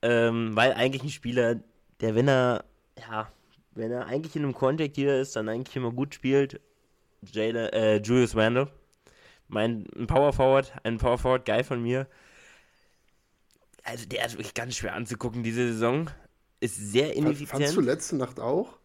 ähm, 0.02 0.56
weil 0.56 0.74
eigentlich 0.74 1.04
ein 1.04 1.10
Spieler, 1.10 1.60
der, 2.02 2.16
wenn 2.16 2.28
er, 2.28 2.66
ja, 3.00 3.32
wenn 3.72 3.92
er 3.92 4.06
eigentlich 4.06 4.36
in 4.36 4.44
einem 4.44 4.54
Contract 4.54 4.96
hier 4.96 5.20
ist, 5.20 5.36
dann 5.36 5.50
eigentlich 5.50 5.76
immer 5.76 5.92
gut 5.92 6.14
spielt, 6.14 6.62
Jalen, 7.32 7.56
äh, 7.56 7.98
Julius 7.98 8.36
Randle, 8.36 8.70
mein 9.48 9.86
ein 9.96 10.08
Power 10.08 10.34
Forward, 10.34 10.74
ein 10.84 10.98
Power 10.98 11.18
Forward 11.18 11.46
Guy 11.46 11.64
von 11.64 11.82
mir. 11.82 12.08
Also 13.84 14.06
der 14.06 14.26
ist 14.26 14.34
wirklich 14.34 14.54
ganz 14.54 14.76
schwer 14.76 14.94
anzugucken 14.94 15.44
diese 15.44 15.68
Saison. 15.74 16.10
Ist 16.60 16.78
sehr 16.78 17.08
Fandst 17.08 17.18
du 17.18 17.28
ineffizient. 17.28 17.86
letzte 17.86 18.16
Nacht 18.16 18.40
auch? 18.40 18.78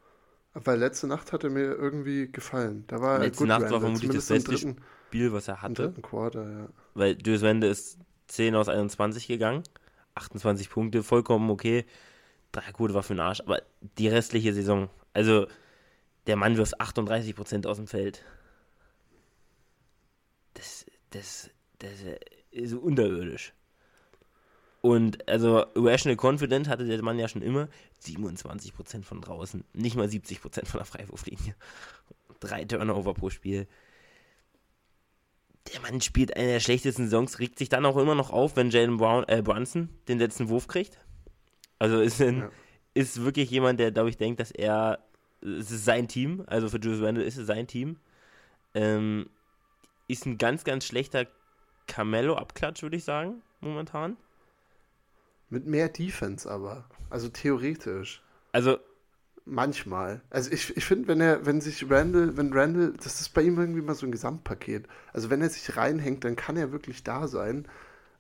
Weil 0.55 0.79
letzte 0.79 1.07
Nacht 1.07 1.33
hat 1.33 1.45
er 1.45 1.51
mir 1.51 1.75
irgendwie 1.75 2.31
gefallen. 2.31 2.85
Da 2.89 3.01
war 3.01 3.21
Letzte 3.21 3.39
gut 3.39 3.49
Nacht 3.49 3.61
war 3.63 3.67
Randall, 3.67 3.81
vermutlich 3.81 4.11
das 4.11 4.27
beste 4.27 4.51
dritten, 4.51 4.77
Spiel, 5.09 5.33
was 5.33 5.49
er 5.49 5.55
im 5.55 5.63
hatte. 5.63 5.83
dritten 5.85 6.03
Quarter, 6.03 6.51
ja. 6.51 6.69
weil 6.95 7.17
Julius 7.17 7.43
Wende 7.43 7.67
ist 7.67 7.99
10 8.29 8.55
aus 8.55 8.69
21 8.69 9.27
gegangen. 9.27 9.63
28 10.15 10.69
Punkte, 10.69 11.03
vollkommen 11.03 11.49
okay. 11.51 11.87
Dreierquote 12.53 12.95
war 12.95 13.03
für 13.03 13.15
den 13.15 13.21
Arsch, 13.21 13.41
aber 13.41 13.63
die 13.99 14.09
restliche 14.09 14.53
Saison, 14.53 14.91
also 15.15 15.47
der 16.27 16.37
Mann 16.37 16.57
wirft 16.57 16.81
38% 16.81 17.67
aus 17.67 17.77
dem 17.77 17.87
Feld. 17.87 18.23
Das, 20.55 20.85
das, 21.11 21.51
das 21.79 21.93
ist 22.51 22.75
unterirdisch. 22.75 23.55
Und 24.81 25.27
also 25.29 25.65
Irrational 25.75 26.17
Confident 26.17 26.69
hatte 26.69 26.85
der 26.85 27.03
Mann 27.03 27.19
ja 27.19 27.29
schon 27.29 27.43
immer 27.43 27.69
27% 28.03 29.03
von 29.05 29.21
draußen, 29.21 29.65
nicht 29.73 29.97
mal 29.97 30.07
70% 30.07 30.67
von 30.67 30.79
der 30.79 30.85
Freiwurflinie. 30.85 31.55
Drei 32.41 32.65
Turnover 32.65 33.15
pro 33.15 33.31
Spiel 33.31 33.67
der 35.73 35.81
Mann 35.81 36.01
spielt 36.01 36.37
eine 36.37 36.49
der 36.49 36.61
schlechtesten 36.61 37.05
Saisons, 37.05 37.39
regt 37.39 37.59
sich 37.59 37.69
dann 37.69 37.87
auch 37.87 37.97
immer 37.97 38.15
noch 38.15 38.31
auf, 38.31 38.57
wenn 38.57 38.71
Jalen 38.71 38.97
Brown, 38.97 39.25
äh, 39.29 39.43
Brunson 39.43 39.89
den 40.09 40.19
letzten 40.19 40.49
Wurf 40.49 40.69
kriegt. 40.69 41.01
Also 41.79 42.01
ist, 42.01 42.21
ein, 42.21 42.41
Ja. 42.41 42.51
ist 42.95 43.23
wirklich 43.25 43.51
jemand, 43.51 43.79
der, 43.81 43.93
glaube 43.93 44.11
ich, 44.11 44.17
denkt, 44.17 44.41
dass 44.41 44.51
er, 44.51 44.99
es 45.41 45.71
ist 45.71 45.85
sein 45.85 46.09
Team, 46.09 46.45
also 46.47 46.69
für 46.69 46.79
Julius 46.79 47.03
Randle 47.03 47.25
ist 47.25 47.37
es 47.37 47.47
sein 47.47 47.67
Team. 47.67 47.99
Ähm, 48.75 49.31
ist 50.09 50.27
ein 50.27 50.39
ganz, 50.39 50.65
ganz 50.65 50.85
schlechter 50.87 51.27
Carmelo-Abklatsch, 51.87 52.83
würde 52.83 52.97
ich 52.97 53.05
sagen, 53.05 53.43
momentan. 53.61 54.17
Mit 55.51 55.67
mehr 55.67 55.89
Defense 55.89 56.51
aber. 56.51 56.85
Also 57.11 57.29
theoretisch. 57.29 58.23
Also, 58.53 58.79
Manchmal. 59.51 60.21
Also 60.29 60.53
ich, 60.53 60.77
ich 60.77 60.85
finde, 60.85 61.09
wenn 61.09 61.21
er, 61.23 61.47
wenn 61.47 61.63
sich 61.63 61.91
Randall, 61.91 62.37
wenn 62.37 62.53
Randall, 62.53 62.93
das 63.03 63.21
ist 63.23 63.31
bei 63.31 63.43
ihm 63.43 63.59
irgendwie 63.59 63.81
mal 63.81 63.95
so 63.95 64.05
ein 64.05 64.13
Gesamtpaket. 64.13 64.87
Also 65.15 65.31
wenn 65.31 65.41
er 65.41 65.49
sich 65.49 65.75
reinhängt, 65.77 66.25
dann 66.25 66.37
kann 66.37 66.59
er 66.59 66.71
wirklich 66.71 67.03
da 67.03 67.29
sein. 67.29 67.67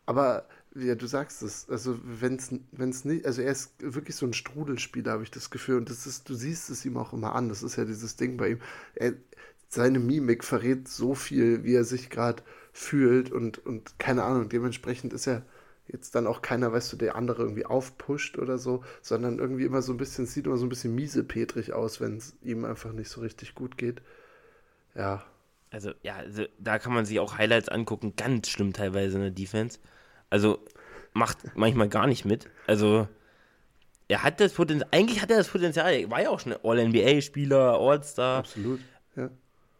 Aber 0.06 0.48
ja, 0.74 0.94
du 0.94 1.06
sagst 1.06 1.42
es, 1.42 1.68
also 1.68 1.98
wenn 2.02 2.36
es 2.36 3.04
nicht, 3.04 3.26
also 3.26 3.42
er 3.42 3.52
ist 3.52 3.72
wirklich 3.80 4.16
so 4.16 4.24
ein 4.24 4.32
Strudelspieler, 4.32 5.12
habe 5.12 5.22
ich 5.22 5.30
das 5.30 5.50
Gefühl. 5.50 5.76
Und 5.76 5.90
das 5.90 6.06
ist, 6.06 6.30
du 6.30 6.34
siehst 6.34 6.70
es 6.70 6.86
ihm 6.86 6.96
auch 6.96 7.12
immer 7.12 7.34
an. 7.34 7.50
Das 7.50 7.62
ist 7.62 7.76
ja 7.76 7.84
dieses 7.84 8.16
Ding 8.16 8.38
bei 8.38 8.52
ihm. 8.52 8.60
Er, 8.94 9.12
seine 9.68 9.98
Mimik 9.98 10.44
verrät 10.44 10.88
so 10.88 11.14
viel, 11.14 11.62
wie 11.62 11.74
er 11.74 11.84
sich 11.84 12.08
gerade 12.08 12.42
fühlt 12.72 13.30
und, 13.30 13.64
und 13.66 13.98
keine 13.98 14.24
Ahnung, 14.24 14.48
dementsprechend 14.48 15.12
ist 15.12 15.26
er 15.26 15.44
jetzt 15.89 16.14
dann 16.14 16.26
auch 16.26 16.43
keiner, 16.43 16.72
weißt 16.72 16.93
du, 16.93 16.97
der 16.97 17.16
andere 17.16 17.43
irgendwie 17.43 17.66
aufpusht 17.66 18.39
oder 18.39 18.59
so, 18.59 18.84
sondern 19.03 19.39
irgendwie 19.39 19.64
immer 19.64 19.82
so 19.82 19.93
ein 19.93 19.99
bisschen, 19.99 20.26
sieht 20.26 20.47
immer 20.47 20.57
so 20.57 20.66
ein 20.66 20.70
bisschen 20.70 20.95
miesepetrig 20.95 21.72
aus, 21.72 22.01
wenn 22.01 22.18
es 22.18 22.36
ihm 22.43 22.64
einfach 22.64 22.93
nicht 22.93 23.09
so 23.09 23.20
richtig 23.20 23.55
gut 23.55 23.76
geht. 23.78 24.03
Ja, 24.95 25.24
also, 25.70 25.93
ja, 26.03 26.16
also, 26.16 26.45
da 26.59 26.78
kann 26.78 26.95
man 26.95 27.05
sich 27.05 27.20
auch 27.20 27.36
Highlights 27.36 27.68
angucken, 27.68 28.14
ganz 28.16 28.49
schlimm 28.49 28.72
teilweise 28.72 29.16
in 29.16 29.22
der 29.22 29.30
Defense. 29.30 29.78
Also, 30.30 30.64
macht 31.12 31.39
manchmal 31.57 31.89
gar 31.89 32.07
nicht 32.07 32.24
mit. 32.24 32.49
Also, 32.66 33.09
er 34.09 34.22
hat 34.22 34.41
das 34.41 34.55
Potenzial, 34.55 34.89
eigentlich 34.93 35.20
hat 35.20 35.30
er 35.30 35.39
das 35.39 35.49
Potenzial, 35.49 35.93
er 35.93 36.11
war 36.11 36.22
ja 36.22 36.30
auch 36.30 36.41
schon 36.41 36.55
All-NBA-Spieler, 36.62 37.78
All-Star, 37.78 38.39
absolut. 38.39 38.80
Ja. 39.14 39.30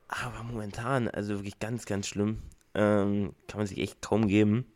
aber 0.09 0.43
momentan, 0.43 1.09
also 1.09 1.37
wirklich 1.37 1.59
ganz, 1.59 1.87
ganz 1.87 2.07
schlimm. 2.07 2.43
Ähm, 2.75 3.33
kann 3.47 3.59
man 3.59 3.67
sich 3.67 3.79
echt 3.79 4.03
kaum 4.03 4.29
geben. 4.29 4.67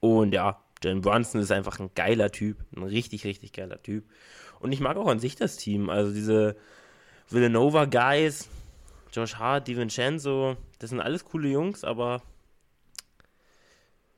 Und 0.00 0.32
ja, 0.32 0.62
Jalen 0.82 1.02
Brunson 1.02 1.40
ist 1.40 1.52
einfach 1.52 1.78
ein 1.78 1.90
geiler 1.94 2.30
Typ, 2.32 2.58
ein 2.74 2.82
richtig, 2.82 3.24
richtig 3.24 3.52
geiler 3.52 3.82
Typ. 3.82 4.08
Und 4.58 4.72
ich 4.72 4.80
mag 4.80 4.96
auch 4.96 5.08
an 5.08 5.20
sich 5.20 5.36
das 5.36 5.56
Team, 5.56 5.90
also 5.90 6.12
diese 6.12 6.56
Villanova 7.28 7.84
Guys, 7.84 8.48
Josh 9.12 9.36
Hart, 9.36 9.68
DiVincenzo, 9.68 10.56
das 10.78 10.90
sind 10.90 11.00
alles 11.00 11.24
coole 11.24 11.48
Jungs, 11.48 11.84
aber 11.84 12.22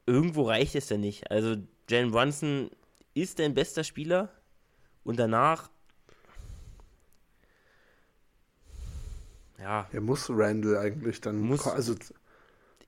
irgendwo 0.06 0.42
reicht 0.42 0.74
es 0.74 0.88
ja 0.88 0.96
nicht. 0.96 1.30
Also 1.30 1.56
Jalen 1.88 2.10
Brunson 2.12 2.70
ist 3.14 3.38
dein 3.38 3.54
bester 3.54 3.84
Spieler 3.84 4.30
und 5.04 5.18
danach 5.18 5.70
ja, 9.58 9.86
Er 9.92 10.00
muss 10.00 10.28
Randall 10.30 10.76
eigentlich 10.78 11.20
dann, 11.20 11.38
Muss- 11.38 11.66
also 11.66 11.94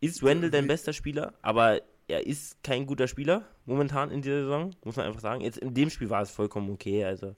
ist 0.00 0.22
Randall 0.22 0.50
dein 0.50 0.66
bester 0.66 0.92
Spieler, 0.92 1.34
aber 1.42 1.80
er 2.08 2.26
ist 2.26 2.62
kein 2.62 2.86
guter 2.86 3.08
Spieler 3.08 3.44
momentan 3.64 4.10
in 4.10 4.22
dieser 4.22 4.42
Saison, 4.42 4.74
muss 4.84 4.96
man 4.96 5.06
einfach 5.06 5.20
sagen. 5.20 5.40
Jetzt 5.40 5.58
in 5.58 5.74
dem 5.74 5.90
Spiel 5.90 6.10
war 6.10 6.22
es 6.22 6.30
vollkommen 6.30 6.70
okay. 6.70 7.04
Also, 7.04 7.34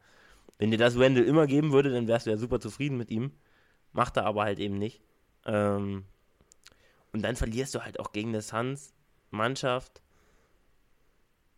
wenn 0.59 0.71
dir 0.71 0.79
das 0.79 0.99
Randall 0.99 1.25
immer 1.25 1.47
geben 1.47 1.73
würde, 1.73 1.91
dann 1.91 2.09
wärst 2.09 2.27
du 2.27 2.31
ja 2.31 2.37
super 2.37 2.61
zufrieden 2.61 2.97
mit 2.97 3.11
ihm. 3.11 3.33
Macht 3.93 4.17
er 4.17 4.27
aber 4.27 4.43
halt 4.43 4.59
eben 4.59 4.79
nicht. 4.79 5.01
Ähm, 5.45 6.05
und 7.13 7.23
dann 7.23 7.37
verlierst 7.37 7.75
du 7.75 7.85
halt 7.85 8.01
auch 8.01 8.13
gegen 8.13 8.33
die 8.33 8.41
Suns 8.41 8.93
Mannschaft, 9.31 10.03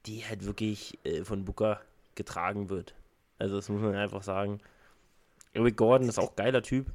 die 0.06 0.24
halt 0.24 0.44
wirklich 0.44 0.98
äh, 1.04 1.24
von 1.24 1.44
Booker 1.44 1.80
getragen 2.14 2.68
wird. 2.68 2.94
Also 3.38 3.56
das 3.56 3.68
muss 3.68 3.80
man 3.80 3.94
einfach 3.94 4.22
sagen. 4.22 4.61
Eric 5.52 5.76
Gordon 5.76 6.09
ist 6.09 6.18
auch 6.18 6.36
geiler 6.36 6.62
Typ. 6.62 6.90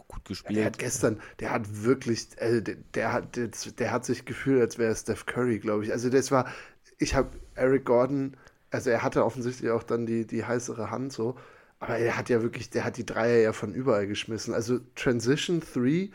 Auch 0.00 0.08
gut 0.08 0.24
gespielt. 0.24 0.56
Der 0.56 0.66
hat 0.66 0.78
gestern, 0.78 1.20
der 1.40 1.50
hat 1.52 1.82
wirklich, 1.84 2.28
also 2.38 2.60
der, 2.60 2.76
der 2.94 3.12
hat, 3.12 3.36
der, 3.36 3.48
der 3.78 3.92
hat 3.92 4.04
sich 4.04 4.24
gefühlt, 4.24 4.60
als 4.60 4.78
wäre 4.78 4.94
Steph 4.94 5.26
Curry, 5.26 5.58
glaube 5.58 5.84
ich. 5.84 5.92
Also 5.92 6.08
das 6.08 6.30
war, 6.30 6.50
ich 6.98 7.14
habe 7.14 7.28
Eric 7.54 7.84
Gordon, 7.84 8.36
also 8.70 8.90
er 8.90 9.02
hatte 9.02 9.24
offensichtlich 9.24 9.70
auch 9.70 9.82
dann 9.82 10.06
die, 10.06 10.26
die 10.26 10.44
heißere 10.44 10.90
Hand 10.90 11.12
so, 11.12 11.36
aber 11.80 11.96
er 11.96 12.16
hat 12.16 12.28
ja 12.28 12.42
wirklich, 12.42 12.70
der 12.70 12.84
hat 12.84 12.96
die 12.96 13.06
Dreier 13.06 13.40
ja 13.40 13.52
von 13.52 13.74
überall 13.74 14.06
geschmissen. 14.06 14.54
Also 14.54 14.80
Transition 14.94 15.60
3, 15.60 16.10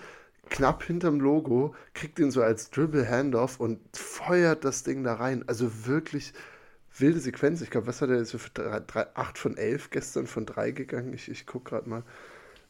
knapp 0.49 0.83
hinterm 0.83 1.19
Logo, 1.19 1.75
kriegt 1.93 2.19
ihn 2.19 2.31
so 2.31 2.41
als 2.41 2.69
Dribble 2.69 3.07
Handoff 3.07 3.59
und 3.59 3.79
feuert 3.95 4.63
das 4.63 4.83
Ding 4.83 5.03
da 5.03 5.15
rein. 5.15 5.43
Also 5.47 5.85
wirklich 5.85 6.33
wilde 6.97 7.19
Sequenz. 7.19 7.61
Ich 7.61 7.69
glaube, 7.69 7.87
was 7.87 8.01
hat 8.01 8.09
er 8.09 8.17
jetzt 8.17 8.31
für 8.31 8.49
3, 8.49 8.79
3, 8.81 9.15
8 9.15 9.37
von 9.37 9.57
11 9.57 9.89
gestern 9.89 10.27
von 10.27 10.45
3 10.45 10.71
gegangen? 10.71 11.13
Ich, 11.13 11.29
ich 11.29 11.45
gucke 11.45 11.71
gerade 11.71 11.89
mal. 11.89 12.03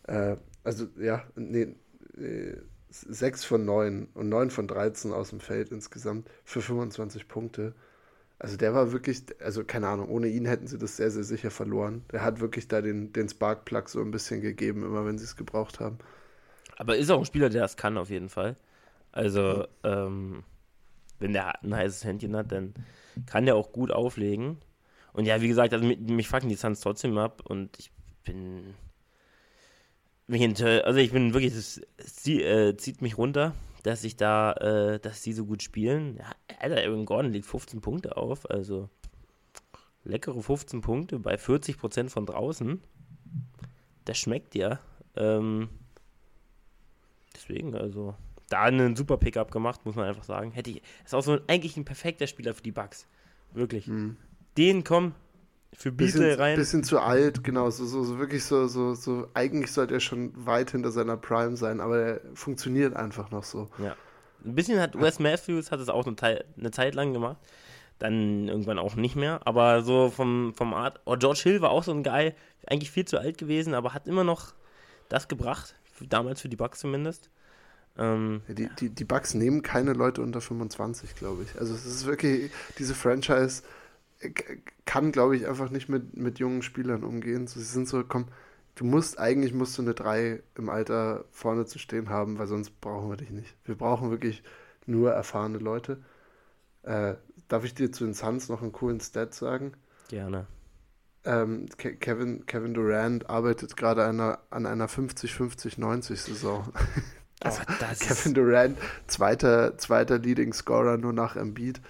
Äh, 0.07 0.38
also, 0.66 0.88
ja, 0.99 1.24
nee, 1.36 1.76
nee, 2.16 2.55
6 2.89 3.43
von 3.43 3.66
9 3.66 4.07
und 4.13 4.30
9 4.30 4.49
von 4.49 4.68
13 4.68 5.11
aus 5.11 5.30
dem 5.30 5.39
Feld 5.39 5.70
insgesamt 5.72 6.30
für 6.43 6.61
25 6.61 7.28
Punkte. 7.28 7.74
Also 8.38 8.57
der 8.57 8.74
war 8.74 8.91
wirklich, 8.91 9.24
also 9.41 9.63
keine 9.63 9.88
Ahnung, 9.88 10.09
ohne 10.09 10.28
ihn 10.28 10.45
hätten 10.45 10.68
sie 10.68 10.78
das 10.78 10.97
sehr, 10.97 11.09
sehr 11.11 11.24
sicher 11.24 11.51
verloren. 11.51 12.03
Der 12.11 12.24
hat 12.24 12.41
wirklich 12.41 12.68
da 12.68 12.82
den, 12.82 13.13
den 13.13 13.30
Sparkplug 13.30 13.89
so 13.89 14.01
ein 14.01 14.11
bisschen 14.11 14.41
gegeben, 14.41 14.84
immer 14.84 15.05
wenn 15.05 15.18
sie 15.18 15.24
es 15.24 15.36
gebraucht 15.36 15.80
haben. 15.80 15.99
Aber 16.78 16.97
ist 16.97 17.09
auch 17.09 17.20
ein 17.20 17.26
Spieler, 17.26 17.49
der 17.49 17.61
das 17.61 17.78
kann, 17.78 17.97
auf 17.97 18.09
jeden 18.09 18.30
Fall. 18.30 18.57
Also, 19.11 19.66
ähm, 19.84 20.43
wenn 21.20 21.32
der 21.32 21.63
ein 21.63 21.74
heißes 21.74 22.03
Händchen 22.03 22.36
hat, 22.36 22.51
dann 22.51 22.74
kann 23.26 23.45
der 23.45 23.55
auch 23.55 23.72
gut 23.72 23.91
auflegen. 23.91 24.57
Und 25.13 25.26
ja, 25.26 25.41
wie 25.41 25.47
gesagt, 25.47 25.74
also 25.74 25.86
mich, 25.86 25.99
mich 25.99 26.28
fucken 26.28 26.49
die 26.49 26.55
Suns 26.55 26.82
trotzdem 26.82 27.18
ab 27.18 27.41
und 27.45 27.78
ich 27.80 27.91
bin. 28.26 28.74
Mich 30.28 30.63
also 30.63 30.99
ich 30.99 31.11
bin 31.11 31.34
wirklich, 31.34 31.53
es, 31.53 31.82
äh, 32.28 32.76
zieht 32.78 33.01
mich 33.01 33.17
runter, 33.17 33.53
dass 33.84 34.03
ich 34.03 34.15
da, 34.15 34.53
äh, 34.53 34.99
dass 34.99 35.21
die 35.21 35.34
so 35.34 35.45
gut 35.45 35.61
spielen. 35.61 36.17
Ja, 36.17 36.32
Alter, 36.59 36.82
Aaron 36.82 37.05
Gordon 37.05 37.32
legt 37.32 37.45
15 37.45 37.82
Punkte 37.82 38.17
auf, 38.17 38.49
also 38.49 38.89
leckere 40.03 40.41
15 40.41 40.82
Punkte 40.82 41.19
bei 41.19 41.36
40% 41.36 42.09
von 42.09 42.26
draußen. 42.26 42.82
Das 44.05 44.17
schmeckt 44.17 44.55
ja. 44.55 44.80
Ähm, 45.15 45.69
deswegen, 47.36 47.76
also, 47.76 48.15
da 48.49 48.63
einen 48.63 48.95
super 48.95 49.17
Pickup 49.17 49.51
gemacht, 49.51 49.86
muss 49.86 49.95
man 49.95 50.07
einfach 50.07 50.23
sagen. 50.23 50.51
Hätte 50.51 50.71
ich, 50.71 50.82
ist 51.03 51.13
auch 51.13 51.23
so 51.23 51.34
ein, 51.34 51.41
eigentlich 51.47 51.78
ein 51.78 51.86
perfekter 51.86 52.26
Spieler 52.26 52.55
für 52.55 52.63
die 52.63 52.71
Bugs. 52.71 53.07
Wirklich. 53.53 53.88
Mhm. 53.88 54.17
Den 54.57 54.84
komm 54.84 55.13
für 55.78 55.91
Beatle 55.91 56.38
rein. 56.39 56.55
Bisschen 56.55 56.84
zu 56.84 56.99
alt, 56.99 57.43
genau. 57.43 57.69
So, 57.69 57.86
so, 57.86 58.03
so 58.03 58.19
wirklich 58.19 58.43
so, 58.43 58.67
so, 58.67 58.93
so, 58.93 59.28
eigentlich 59.34 59.71
sollte 59.71 59.93
er 59.95 59.99
schon 59.99 60.32
weit 60.45 60.71
hinter 60.71 60.91
seiner 60.91 61.17
Prime 61.17 61.57
sein, 61.57 61.80
aber 61.82 61.99
er 61.99 62.21
funktioniert 62.34 62.95
einfach 62.95 63.32
noch 63.32 63.43
so. 63.43 63.69
Ja. 63.78 63.95
Ein 64.43 64.55
bisschen 64.55 64.80
hat 64.80 64.99
Wes 64.99 65.19
Matthews 65.19 65.71
hat 65.71 65.80
es 65.80 65.89
auch 65.89 66.05
eine, 66.05 66.15
Teil, 66.15 66.45
eine 66.57 66.71
Zeit 66.71 66.95
lang 66.95 67.13
gemacht. 67.13 67.38
Dann 67.97 68.47
irgendwann 68.47 68.78
auch 68.78 68.95
nicht 68.95 69.15
mehr. 69.15 69.39
Aber 69.45 69.82
so 69.82 70.09
vom, 70.09 70.53
vom 70.55 70.73
Art. 70.73 70.99
Oh, 71.05 71.15
George 71.17 71.41
Hill 71.43 71.61
war 71.61 71.71
auch 71.71 71.84
so 71.84 71.91
ein 71.91 72.03
Guy, 72.03 72.34
eigentlich 72.67 72.91
viel 72.91 73.05
zu 73.05 73.17
alt 73.17 73.38
gewesen, 73.38 73.73
aber 73.73 73.93
hat 73.93 74.07
immer 74.07 74.23
noch 74.23 74.53
das 75.09 75.28
gebracht. 75.28 75.76
Damals 76.01 76.41
für 76.41 76.49
die 76.49 76.57
Bucks 76.57 76.80
zumindest. 76.80 77.30
Ähm, 77.97 78.41
die, 78.49 78.69
die, 78.80 78.89
die 78.89 79.05
Bucks 79.05 79.34
nehmen 79.34 79.61
keine 79.61 79.93
Leute 79.93 80.21
unter 80.21 80.41
25, 80.41 81.15
glaube 81.15 81.43
ich. 81.43 81.59
Also 81.59 81.73
es 81.73 81.86
ist 81.86 82.05
wirklich, 82.05 82.51
diese 82.78 82.93
Franchise 82.93 83.63
kann, 84.86 85.11
glaube 85.11 85.36
ich, 85.36 85.47
einfach 85.47 85.70
nicht 85.70 85.89
mit, 85.89 86.16
mit 86.16 86.39
jungen 86.39 86.61
Spielern 86.61 87.03
umgehen. 87.03 87.47
Sie 87.47 87.61
sind 87.61 87.88
so, 87.88 88.03
komm, 88.03 88.28
du 88.76 88.86
musst, 88.86 89.20
eigentlich 89.20 89.53
musst 89.53 89.78
du 89.78 89.82
eine 89.82 89.93
3 89.93 90.41
im 90.55 90.70
Alter 90.70 91.26
vorne 91.32 91.66
zu 91.66 91.80
stehen 91.80 92.09
haben, 92.09 92.38
weil 92.39 92.47
sonst 92.47 92.80
brauchen 92.82 93.09
wir 93.09 93.18
dich 93.18 93.32
nicht. 93.32 93.55
Wir 93.66 93.76
brauchen 93.76 94.11
wirklich 94.11 94.43
nur 94.86 95.11
erfahrene 95.11 95.57
Leute. 95.57 96.03
Äh, 96.84 97.16
darf 97.47 97.63
ich 97.63 97.74
dir 97.74 97.91
zu 97.91 98.05
den 98.05 98.13
Suns 98.13 98.49
noch 98.49 98.61
einen 98.61 98.72
coolen 98.72 98.99
Stat 98.99 99.34
sagen? 99.34 99.74
Gerne. 100.09 100.47
Ähm, 101.24 101.68
Kevin, 101.78 102.45
Kevin 102.45 102.76
Durant 102.76 103.30
arbeitet 103.30 103.76
gerade 103.76 104.03
an 104.03 104.20
einer, 104.20 104.39
an 104.51 104.66
einer 104.68 104.88
50-50-90-Saison. 104.88 106.72
Also 107.39 107.61
Kevin 107.99 108.34
Durant, 108.36 108.78
zweiter, 109.07 109.78
zweiter 109.78 110.20
Leading 110.20 110.53
Scorer 110.53 110.97
nur 110.97 111.13
nach 111.13 111.36
Embiid. 111.36 111.82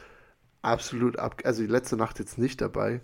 Absolut 0.65 1.19
ab, 1.19 1.41
also 1.43 1.61
die 1.61 1.67
letzte 1.67 1.97
Nacht 1.97 2.19
jetzt 2.19 2.37
nicht 2.37 2.61
dabei, 2.61 3.01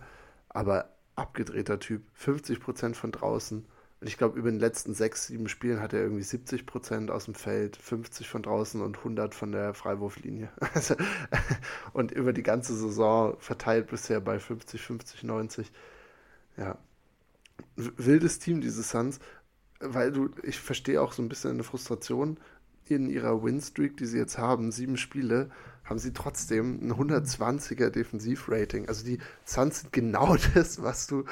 aber 0.49 0.89
abgedrehter 1.16 1.80
Typ. 1.80 2.03
50% 2.20 2.95
von 2.95 3.12
draußen. 3.12 3.66
Und 3.99 4.07
ich 4.07 4.18
glaube, 4.18 4.39
über 4.39 4.49
den 4.49 4.59
letzten 4.59 4.95
sechs, 4.95 5.28
sieben 5.28 5.47
Spielen 5.47 5.80
hat 5.80 5.93
er 5.93 6.01
irgendwie 6.01 6.24
70% 6.24 7.12
aus 7.12 7.26
dem 7.26 7.36
Feld, 7.36 7.78
50 7.78 8.28
von 8.28 8.41
draußen 8.41 8.82
und 8.82 8.97
100 8.97 9.36
von 9.36 9.51
der 9.51 9.74
Freiwurflinie. 9.74 10.49
Also, 10.74 10.95
und 11.93 12.12
über 12.12 12.34
die 12.34 12.43
ganze 12.43 12.76
Saison 12.76 13.36
verteilt 13.39 13.88
bisher 13.88 14.20
bei 14.22 14.39
50, 14.39 14.82
50, 14.82 15.24
90. 15.24 15.72
Ja. 16.57 16.78
Wildes 17.76 18.39
Team, 18.39 18.62
diese 18.62 18.82
Suns 18.82 19.20
weil 19.82 20.12
du, 20.12 20.30
ich 20.43 20.59
verstehe 20.59 21.01
auch 21.01 21.12
so 21.12 21.22
ein 21.22 21.30
bisschen 21.30 21.51
eine 21.51 21.64
Frustration 21.64 22.38
in 22.86 23.09
ihrer 23.09 23.43
Winstreak, 23.43 23.97
die 23.97 24.05
sie 24.05 24.18
jetzt 24.18 24.38
haben, 24.38 24.72
sieben 24.72 24.97
Spiele, 24.97 25.49
haben 25.92 26.00
sie 26.00 26.14
trotzdem 26.14 26.80
ein 26.82 26.94
120er 26.94 27.89
Defensivrating. 27.89 28.88
Also 28.88 29.04
die 29.04 29.20
Suns 29.44 29.82
sind 29.82 29.94
genau 29.94 30.38
das, 30.56 30.82
was 30.82 31.06
du, 31.06 31.26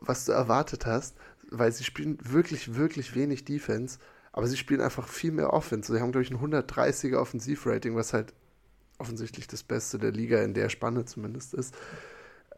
was 0.00 0.24
du 0.24 0.32
erwartet 0.32 0.86
hast, 0.86 1.14
weil 1.50 1.70
sie 1.72 1.84
spielen 1.84 2.18
wirklich, 2.22 2.74
wirklich 2.74 3.14
wenig 3.14 3.44
Defense, 3.44 3.98
aber 4.32 4.46
sie 4.46 4.56
spielen 4.56 4.80
einfach 4.80 5.06
viel 5.06 5.30
mehr 5.30 5.52
Offense. 5.52 5.92
Sie 5.92 6.00
haben, 6.00 6.10
glaube 6.10 6.24
ich, 6.24 6.30
ein 6.30 6.38
130er 6.38 7.18
Offensivrating, 7.18 7.94
was 7.94 8.14
halt 8.14 8.32
offensichtlich 8.96 9.46
das 9.46 9.62
Beste 9.62 9.98
der 9.98 10.10
Liga 10.10 10.42
in 10.42 10.54
der 10.54 10.70
Spanne 10.70 11.04
zumindest 11.04 11.52
ist. 11.52 11.74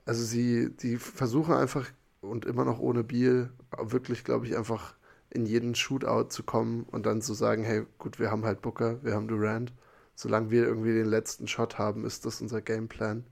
Also 0.04 0.22
sie, 0.22 0.70
die 0.70 0.98
versuchen 0.98 1.54
einfach 1.54 1.90
und 2.20 2.44
immer 2.44 2.64
noch 2.64 2.78
ohne 2.78 3.02
Biel 3.02 3.50
wirklich, 3.76 4.22
glaube 4.22 4.46
ich, 4.46 4.56
einfach 4.56 4.94
in 5.30 5.46
jeden 5.46 5.74
Shootout 5.74 6.28
zu 6.28 6.44
kommen 6.44 6.84
und 6.92 7.06
dann 7.06 7.22
zu 7.22 7.34
sagen, 7.34 7.64
hey, 7.64 7.86
gut, 7.98 8.20
wir 8.20 8.30
haben 8.30 8.44
halt 8.44 8.62
Booker, 8.62 9.02
wir 9.02 9.14
haben 9.14 9.26
Durant. 9.26 9.72
Solange 10.14 10.50
wir 10.50 10.64
irgendwie 10.64 10.92
den 10.92 11.06
letzten 11.06 11.48
Shot 11.48 11.78
haben, 11.78 12.04
ist 12.04 12.24
das 12.24 12.40
unser 12.40 12.60
Gameplan. 12.60 13.24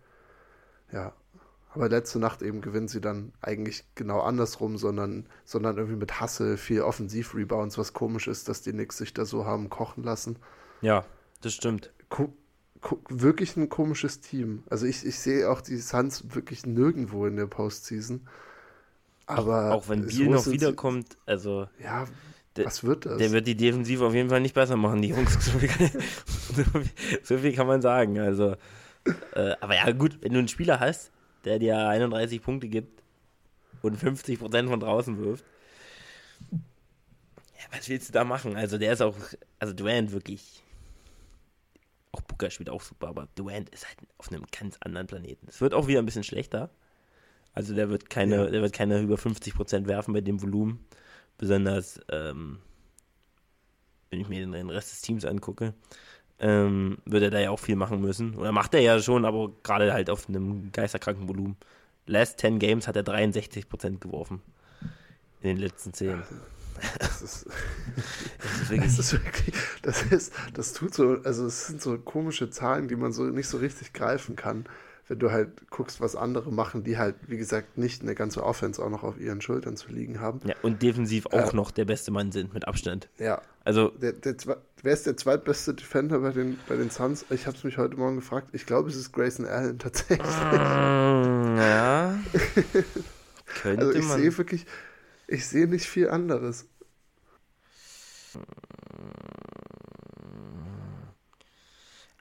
Ja. 0.93 1.13
Aber 1.75 1.89
letzte 1.89 2.19
Nacht 2.19 2.43
eben 2.43 2.61
gewinnen 2.61 2.89
sie 2.89 3.01
dann 3.01 3.33
eigentlich 3.41 3.85
genau 3.95 4.21
andersrum, 4.21 4.77
sondern, 4.77 5.27
sondern 5.45 5.79
irgendwie 5.79 5.97
mit 5.97 6.21
Hasse, 6.21 6.59
viel 6.59 6.83
Offensiv-Rebounds, 6.83 7.79
was 7.79 7.95
komisch 7.95 8.29
ist, 8.29 8.49
dass 8.49 8.61
die 8.61 8.73
Knicks 8.73 8.99
sich 8.99 9.15
da 9.15 9.25
so 9.25 9.47
haben 9.47 9.71
kochen 9.71 10.05
lassen. 10.05 10.37
Ja, 10.83 11.05
das 11.41 11.55
stimmt. 11.55 11.93
Ko 12.11 12.33
wirklich 13.09 13.57
ein 13.57 13.69
komisches 13.69 14.21
Team. 14.21 14.65
Also 14.69 14.87
ich, 14.87 15.07
ich 15.07 15.19
sehe 15.21 15.49
auch 15.49 15.61
die 15.61 15.77
Suns 15.77 16.35
wirklich 16.35 16.67
nirgendwo 16.67 17.27
in 17.27 17.37
der 17.37 17.47
Postseason. 17.47 18.27
Aber 19.27 19.73
auch 19.73 19.89
wenn 19.89 20.07
Biel 20.07 20.29
noch 20.29 20.47
wiederkommt, 20.47 21.17
also. 21.27 21.69
Ja, 21.79 22.07
was 22.57 22.85
wird 22.85 23.07
das? 23.07 23.19
Der 23.19 23.33
wird 23.33 23.47
die 23.47 23.57
Defensive 23.57 24.05
auf 24.05 24.15
jeden 24.15 24.29
Fall 24.29 24.41
nicht 24.41 24.55
besser 24.55 24.77
machen, 24.77 25.03
die 25.03 25.09
Jungs. 25.09 25.33
so, 25.45 25.59
viel, 25.59 25.91
so 27.23 27.39
viel 27.39 27.53
kann 27.55 27.67
man 27.67 27.83
sagen. 27.83 28.19
Also, 28.19 28.57
äh, 29.35 29.55
aber 29.61 29.77
ja, 29.77 29.91
gut, 29.93 30.19
wenn 30.21 30.33
du 30.33 30.39
einen 30.39 30.49
Spieler 30.49 30.81
hast, 30.81 31.11
der 31.45 31.59
dir 31.59 31.77
31 31.89 32.43
Punkte 32.43 32.69
gibt 32.69 33.03
und 33.83 33.99
50% 33.99 34.69
von 34.69 34.81
draußen 34.81 35.19
wirft, 35.19 35.45
ja, 36.51 37.77
was 37.77 37.89
willst 37.89 38.09
du 38.09 38.13
da 38.13 38.25
machen? 38.25 38.57
Also, 38.57 38.79
der 38.79 38.93
ist 38.93 39.03
auch, 39.03 39.17
also 39.59 39.73
Durant 39.73 40.13
wirklich. 40.13 40.63
Auch 42.15 42.21
Booker 42.21 42.51
spielt 42.51 42.69
auch 42.69 42.83
super, 42.83 43.09
aber 43.09 43.29
Durant 43.35 43.71
ist 43.71 43.87
halt 43.87 43.97
auf 44.19 44.31
einem 44.31 44.45
ganz 44.53 44.77
anderen 44.81 45.07
Planeten. 45.07 45.47
Es 45.49 45.63
wird 45.63 45.73
auch 45.73 45.87
wieder 45.87 46.01
ein 46.01 46.05
bisschen 46.05 46.25
schlechter. 46.25 46.69
Also 47.55 47.75
der 47.75 47.91
wird 47.91 48.11
keine, 48.11 48.37
ja. 48.37 48.51
der 48.51 48.63
wird 48.63 48.73
keine 48.73 49.01
über 49.01 49.19
50 49.19 49.55
Prozent 49.55 49.87
werfen 49.87 50.15
bei 50.15 50.21
dem 50.21 50.43
Volumen. 50.43 50.85
Besonders, 51.39 52.01
ähm, 52.11 52.59
wenn 54.11 54.21
ich 54.21 54.29
mir 54.29 54.47
den, 54.47 54.71
Rest 54.71 54.93
des 54.93 55.03
Teams 55.03 55.25
angucke, 55.25 55.75
ähm, 56.39 56.99
wird 57.05 57.23
er 57.23 57.31
da 57.31 57.41
ja 57.41 57.51
auch 57.51 57.59
viel 57.59 57.77
machen 57.77 58.01
müssen. 58.01 58.37
Oder 58.37 58.53
macht 58.53 58.75
er 58.75 58.81
ja 58.81 59.01
schon, 59.01 59.25
aber 59.25 59.51
gerade 59.63 59.93
halt 59.93 60.11
auf 60.11 60.29
einem 60.29 60.71
geisterkranken 60.73 61.29
Volumen. 61.29 61.57
Last 62.07 62.41
10 62.41 62.59
Games 62.59 62.89
hat 62.89 62.97
er 62.97 63.03
63 63.03 63.69
Prozent 63.69 64.01
geworfen. 64.01 64.43
In 65.41 65.49
den 65.49 65.57
letzten 65.59 65.93
10. 65.93 66.23
Das 66.99 67.23
ist, 67.23 67.47
das 68.39 68.63
ist, 68.63 68.71
wirklich, 68.71 68.97
das 68.97 68.99
ist 68.99 69.13
wirklich, 69.13 69.55
das 69.83 70.03
ist, 70.03 70.33
das 70.55 70.73
tut 70.73 70.95
so, 70.95 71.19
also 71.23 71.47
es 71.47 71.67
sind 71.67 71.83
so 71.83 71.99
komische 71.99 72.51
Zahlen, 72.51 72.89
die 72.89 72.97
man 72.97 73.13
so 73.13 73.25
nicht 73.25 73.49
so 73.49 73.59
richtig 73.59 73.93
greifen 73.93 74.37
kann 74.37 74.67
wenn 75.13 75.19
du 75.19 75.31
halt 75.31 75.69
guckst, 75.69 76.01
was 76.01 76.17
andere 76.17 76.51
machen, 76.51 76.85
die 76.85 76.97
halt, 76.97 77.17
wie 77.27 77.37
gesagt, 77.37 77.77
nicht 77.77 78.01
eine 78.01 78.15
ganze 78.15 78.43
Offense 78.43 78.83
auch 78.83 78.89
noch 78.89 79.03
auf 79.03 79.21
ihren 79.21 79.43
Schultern 79.43 79.77
zu 79.77 79.93
liegen 79.93 80.21
haben. 80.21 80.41
Ja, 80.47 80.55
und 80.63 80.81
defensiv 80.81 81.27
auch 81.27 81.53
äh, 81.53 81.57
noch 81.57 81.71
der 81.71 81.85
beste 81.85 82.11
Mann 82.11 82.33
sind, 82.33 82.55
mit 82.55 82.67
Abstand. 82.67 83.11
Ja. 83.19 83.43
Also. 83.63 83.91
Der, 83.91 84.13
der, 84.13 84.35
wer 84.83 84.93
ist 84.95 85.05
der 85.05 85.19
zweitbeste 85.19 85.75
Defender 85.75 86.21
bei 86.21 86.31
den, 86.31 86.59
bei 86.67 86.77
den 86.77 86.89
Suns? 86.89 87.27
Ich 87.29 87.47
habe 87.47 87.59
es 87.59 87.63
mich 87.63 87.77
heute 87.77 87.99
Morgen 87.99 88.17
gefragt. 88.17 88.49
Ich 88.55 88.65
glaube, 88.65 88.89
es 88.89 88.97
ist 88.97 89.13
Grayson 89.13 89.45
Allen 89.45 89.79
tatsächlich. 89.79 90.27
Mm, 90.27 91.59
ja. 91.59 92.19
Könnte 93.45 93.85
also 93.85 93.99
ich 93.99 94.09
sehe 94.09 94.39
wirklich, 94.39 94.65
ich 95.27 95.47
sehe 95.47 95.69
nicht 95.69 95.85
viel 95.85 96.09
anderes. 96.09 96.65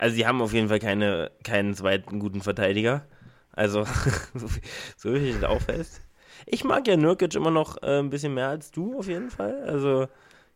Also 0.01 0.15
sie 0.15 0.25
haben 0.25 0.41
auf 0.41 0.51
jeden 0.51 0.67
Fall 0.67 0.79
keine, 0.79 1.29
keinen 1.43 1.75
zweiten 1.75 2.17
guten 2.17 2.41
Verteidiger. 2.41 3.05
Also, 3.51 3.85
so 4.97 5.13
ich 5.13 5.35
das 5.35 5.43
auch 5.43 5.61
fest. 5.61 6.01
Ich 6.47 6.63
mag 6.63 6.87
ja 6.87 6.97
Nurkic 6.97 7.35
immer 7.35 7.51
noch 7.51 7.77
äh, 7.83 7.99
ein 7.99 8.09
bisschen 8.09 8.33
mehr 8.33 8.47
als 8.47 8.71
du, 8.71 8.97
auf 8.97 9.07
jeden 9.07 9.29
Fall. 9.29 9.61
Also, 9.61 10.07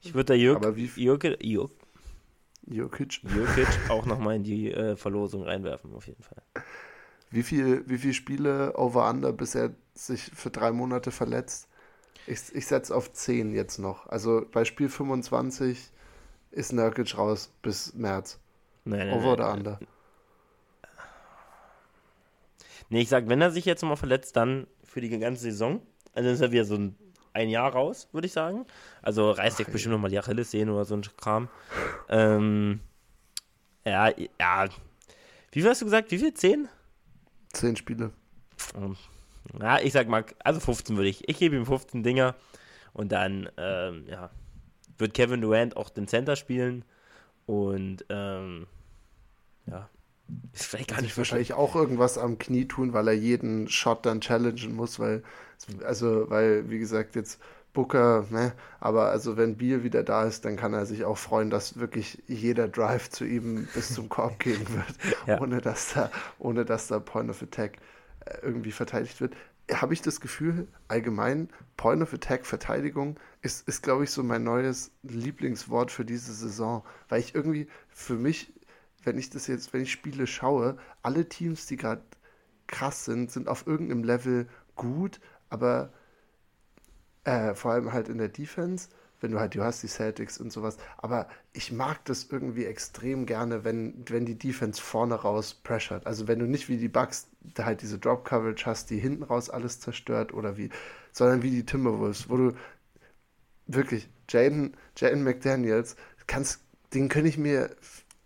ich 0.01 0.15
würde 0.15 0.33
da 0.33 0.75
wie 0.75 0.89
Jürg, 0.95 1.23
Jürg, 1.43 1.69
Jokic. 2.65 3.21
Jokic 3.21 3.67
auch 3.89 4.07
nochmal 4.07 4.37
in 4.37 4.43
die 4.43 4.71
äh, 4.71 4.95
Verlosung 4.95 5.43
reinwerfen, 5.43 5.93
auf 5.93 6.07
jeden 6.07 6.23
Fall. 6.23 6.41
Wie 7.29 7.43
viele 7.43 7.87
wie 7.87 7.99
viel 7.99 8.13
Spiele 8.13 8.75
over-under, 8.75 9.31
bis 9.31 9.53
er 9.53 9.75
sich 9.93 10.23
für 10.23 10.49
drei 10.49 10.71
Monate 10.71 11.11
verletzt? 11.11 11.67
Ich, 12.25 12.55
ich 12.55 12.65
setze 12.65 12.95
auf 12.95 13.13
10 13.13 13.53
jetzt 13.53 13.77
noch. 13.77 14.07
Also 14.07 14.43
bei 14.51 14.65
Spiel 14.65 14.89
25 14.89 15.91
ist 16.49 16.73
Nurkic 16.73 17.15
raus 17.15 17.51
bis 17.61 17.93
März. 17.93 18.39
Nein, 18.85 19.07
nein, 19.07 19.17
over 19.17 19.33
oder 19.33 19.51
under? 19.51 19.79
Nee, 22.89 23.01
ich 23.01 23.09
sag, 23.09 23.27
wenn 23.27 23.41
er 23.41 23.51
sich 23.51 23.65
jetzt 23.65 23.81
nochmal 23.81 23.97
verletzt, 23.97 24.35
dann 24.35 24.67
für 24.83 25.01
die 25.01 25.09
ganze 25.09 25.41
Saison. 25.41 25.81
Also 26.13 26.29
ist 26.29 26.41
er 26.41 26.51
wieder 26.51 26.65
so 26.65 26.75
ein, 26.75 26.95
ein 27.33 27.49
Jahr 27.49 27.71
raus, 27.71 28.07
würde 28.11 28.27
ich 28.27 28.33
sagen. 28.33 28.65
Also 29.01 29.31
reißt 29.31 29.57
sich 29.57 29.67
bestimmt 29.67 29.93
nochmal 29.93 30.11
die 30.11 30.19
Achillessehne 30.19 30.71
oder 30.71 30.85
so 30.85 30.95
ein 30.95 31.01
Kram. 31.01 31.49
Ähm, 32.09 32.79
ja, 33.83 34.09
ja. 34.39 34.67
Wie 35.51 35.61
viel 35.61 35.69
hast 35.69 35.81
du 35.81 35.85
gesagt? 35.85 36.11
Wie 36.11 36.19
viel? 36.19 36.33
Zehn? 36.33 36.67
Zehn 37.53 37.75
Spiele. 37.75 38.11
Ähm, 38.75 38.95
ja, 39.59 39.79
ich 39.79 39.93
sag 39.93 40.07
mal, 40.07 40.23
also 40.43 40.59
15 40.59 40.95
würde 40.95 41.09
ich. 41.09 41.27
Ich 41.27 41.39
gebe 41.39 41.55
ihm 41.55 41.65
15 41.65 42.03
Dinger 42.03 42.35
und 42.93 43.11
dann, 43.11 43.49
ähm, 43.57 44.05
ja, 44.07 44.29
wird 44.97 45.13
Kevin 45.13 45.41
Durant 45.41 45.75
auch 45.75 45.89
den 45.89 46.07
Center 46.07 46.35
spielen 46.35 46.85
und, 47.45 48.05
ähm, 48.09 48.67
ja, 49.65 49.89
ist 50.53 50.65
vielleicht 50.65 50.89
gar 50.89 51.01
nicht 51.01 51.17
wahrscheinlich 51.17 51.53
auch 51.53 51.75
irgendwas 51.75 52.17
am 52.17 52.39
Knie 52.39 52.67
tun, 52.67 52.93
weil 52.93 53.07
er 53.07 53.13
jeden 53.13 53.67
Shot 53.67 54.05
dann 54.05 54.21
challengen 54.21 54.75
muss, 54.75 54.99
weil, 54.99 55.23
also, 55.83 56.29
weil, 56.29 56.69
wie 56.69 56.79
gesagt, 56.79 57.15
jetzt 57.15 57.39
Booker, 57.73 58.25
ne, 58.31 58.53
aber 58.79 59.09
also 59.09 59.37
wenn 59.37 59.57
Bier 59.57 59.83
wieder 59.83 60.01
da 60.01 60.23
ist, 60.23 60.45
dann 60.45 60.55
kann 60.55 60.73
er 60.73 60.87
sich 60.87 61.03
auch 61.03 61.17
freuen, 61.17 61.51
dass 61.51 61.77
wirklich 61.77 62.23
jeder 62.25 62.67
Drive 62.67 63.09
zu 63.11 63.25
ihm 63.25 63.67
bis 63.75 63.93
zum 63.93 64.09
Korb 64.09 64.39
gehen 64.39 64.65
wird, 64.69 64.95
ja. 65.27 65.39
ohne 65.39 65.61
dass 65.61 65.93
da, 65.93 66.09
ohne 66.39 66.65
dass 66.65 66.87
da 66.87 66.99
Point 66.99 67.29
of 67.29 67.43
Attack 67.43 67.77
äh, 68.21 68.37
irgendwie 68.41 68.71
verteidigt 68.71 69.21
wird. 69.21 69.35
Habe 69.71 69.93
ich 69.93 70.01
das 70.01 70.21
Gefühl, 70.21 70.67
allgemein 70.87 71.49
Point 71.75 72.03
of 72.03 72.13
Attack 72.13 72.45
Verteidigung 72.45 73.19
ist, 73.41 73.67
ist 73.67 73.81
glaube 73.81 74.03
ich, 74.03 74.11
so 74.11 74.21
mein 74.21 74.43
neues 74.43 74.91
Lieblingswort 75.01 75.91
für 75.91 76.05
diese 76.05 76.33
Saison, 76.33 76.83
weil 77.09 77.19
ich 77.19 77.33
irgendwie 77.33 77.67
für 77.89 78.15
mich 78.15 78.53
wenn 79.05 79.17
ich 79.17 79.29
das 79.29 79.47
jetzt, 79.47 79.73
wenn 79.73 79.81
ich 79.81 79.91
Spiele 79.91 80.27
schaue, 80.27 80.77
alle 81.01 81.29
Teams, 81.29 81.67
die 81.67 81.77
gerade 81.77 82.03
krass 82.67 83.05
sind, 83.05 83.31
sind 83.31 83.47
auf 83.47 83.67
irgendeinem 83.67 84.03
Level 84.03 84.47
gut, 84.75 85.19
aber 85.49 85.93
äh, 87.23 87.53
vor 87.53 87.71
allem 87.71 87.93
halt 87.93 88.09
in 88.09 88.17
der 88.17 88.29
Defense, 88.29 88.89
wenn 89.21 89.31
du 89.31 89.39
halt, 89.39 89.55
du 89.55 89.63
hast 89.63 89.81
die 89.83 89.87
Celtics 89.87 90.37
und 90.37 90.51
sowas, 90.51 90.77
aber 90.97 91.27
ich 91.53 91.71
mag 91.71 92.03
das 92.05 92.27
irgendwie 92.29 92.65
extrem 92.65 93.25
gerne, 93.25 93.63
wenn, 93.63 94.03
wenn 94.07 94.25
die 94.25 94.37
Defense 94.37 94.81
vorne 94.81 95.15
raus 95.15 95.53
pressured. 95.53 96.05
Also 96.05 96.27
wenn 96.27 96.39
du 96.39 96.45
nicht 96.45 96.69
wie 96.69 96.77
die 96.77 96.89
Bucks 96.89 97.27
halt 97.57 97.81
diese 97.81 97.97
Drop 97.97 98.25
Coverage 98.25 98.65
hast, 98.65 98.89
die 98.89 98.99
hinten 98.99 99.23
raus 99.23 99.49
alles 99.49 99.79
zerstört 99.79 100.33
oder 100.33 100.57
wie, 100.57 100.69
sondern 101.11 101.43
wie 101.43 101.51
die 101.51 101.65
Timberwolves, 101.65 102.29
wo 102.29 102.37
du 102.37 102.53
wirklich 103.67 104.09
Jaden, 104.29 104.75
Jaden 104.97 105.23
McDaniels, 105.23 105.95
kannst, 106.27 106.61
den 106.93 107.09
könnte 107.09 107.29
ich 107.29 107.37
mir 107.37 107.75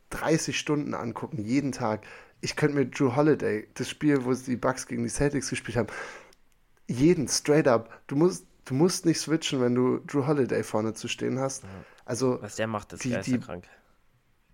30 0.09 0.57
Stunden 0.57 0.93
angucken, 0.93 1.43
jeden 1.43 1.71
Tag. 1.71 2.05
Ich 2.41 2.55
könnte 2.55 2.75
mir 2.75 2.85
Drew 2.85 3.15
Holiday, 3.15 3.67
das 3.73 3.89
Spiel, 3.89 4.25
wo 4.25 4.33
die 4.33 4.55
Bucks 4.55 4.87
gegen 4.87 5.03
die 5.03 5.09
Celtics 5.09 5.49
gespielt 5.49 5.77
haben, 5.77 5.89
jeden 6.87 7.27
straight 7.27 7.67
up. 7.67 8.01
Du 8.07 8.15
musst, 8.15 8.45
du 8.69 8.75
musst 8.75 9.05
nicht 9.05 9.19
switchen, 9.19 9.61
wenn 9.61 9.75
du 9.75 9.99
Drew 9.99 10.27
Holiday 10.27 10.63
vorne 10.63 10.93
zu 10.93 11.07
stehen 11.07 11.39
hast. 11.39 11.63
Also 12.05 12.39
was 12.41 12.55
der 12.55 12.67
macht, 12.67 12.93
ist 12.93 13.03
die, 13.03 13.17
die 13.21 13.39
krank. 13.39 13.65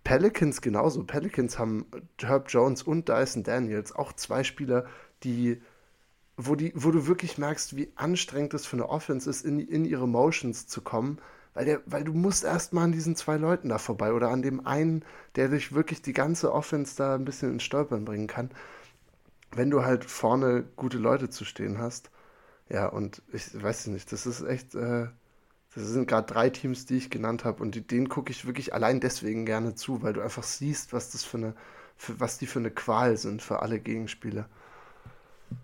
Pelicans 0.04 0.60
genauso. 0.60 1.04
Pelicans 1.04 1.58
haben 1.58 1.86
Herb 2.20 2.48
Jones 2.50 2.82
und 2.82 3.08
Dyson 3.08 3.42
Daniels, 3.42 3.92
auch 3.92 4.12
zwei 4.12 4.44
Spieler, 4.44 4.86
die 5.22 5.60
wo, 6.36 6.54
die, 6.54 6.72
wo 6.74 6.90
du 6.90 7.06
wirklich 7.06 7.38
merkst, 7.38 7.76
wie 7.76 7.90
anstrengend 7.96 8.52
es 8.52 8.66
für 8.66 8.76
eine 8.76 8.88
Offense 8.90 9.28
ist, 9.28 9.44
in, 9.44 9.58
in 9.58 9.86
ihre 9.86 10.06
Motions 10.06 10.66
zu 10.66 10.82
kommen 10.82 11.18
weil, 11.56 11.64
der, 11.64 11.80
weil 11.86 12.04
du 12.04 12.12
musst 12.12 12.44
erst 12.44 12.74
mal 12.74 12.84
an 12.84 12.92
diesen 12.92 13.16
zwei 13.16 13.38
Leuten 13.38 13.70
da 13.70 13.78
vorbei 13.78 14.12
oder 14.12 14.28
an 14.28 14.42
dem 14.42 14.66
einen, 14.66 15.02
der 15.36 15.48
dich 15.48 15.72
wirklich 15.72 16.02
die 16.02 16.12
ganze 16.12 16.52
Offense 16.52 16.94
da 16.96 17.14
ein 17.14 17.24
bisschen 17.24 17.50
ins 17.52 17.62
Stolpern 17.62 18.04
bringen 18.04 18.26
kann. 18.26 18.50
Wenn 19.52 19.70
du 19.70 19.82
halt 19.82 20.04
vorne 20.04 20.64
gute 20.76 20.98
Leute 20.98 21.30
zu 21.30 21.46
stehen 21.46 21.78
hast. 21.78 22.10
Ja, 22.68 22.88
und 22.88 23.22
ich 23.32 23.62
weiß 23.62 23.88
nicht, 23.88 24.10
das 24.12 24.26
ist 24.26 24.42
echt, 24.42 24.74
äh, 24.74 25.06
das 25.74 25.84
sind 25.84 26.08
gerade 26.08 26.26
drei 26.26 26.50
Teams, 26.50 26.86
die 26.86 26.96
ich 26.96 27.10
genannt 27.10 27.44
habe 27.44 27.62
und 27.62 27.74
die, 27.74 27.86
denen 27.86 28.08
gucke 28.08 28.32
ich 28.32 28.46
wirklich 28.46 28.74
allein 28.74 29.00
deswegen 29.00 29.46
gerne 29.46 29.74
zu, 29.74 30.02
weil 30.02 30.14
du 30.14 30.20
einfach 30.20 30.42
siehst, 30.42 30.92
was 30.92 31.10
das 31.10 31.22
für 31.22 31.36
eine, 31.36 31.54
für, 31.96 32.18
was 32.18 32.38
die 32.38 32.46
für 32.46 32.58
eine 32.58 32.70
Qual 32.70 33.16
sind 33.16 33.42
für 33.42 33.62
alle 33.62 33.78
Gegenspieler. 33.78 34.48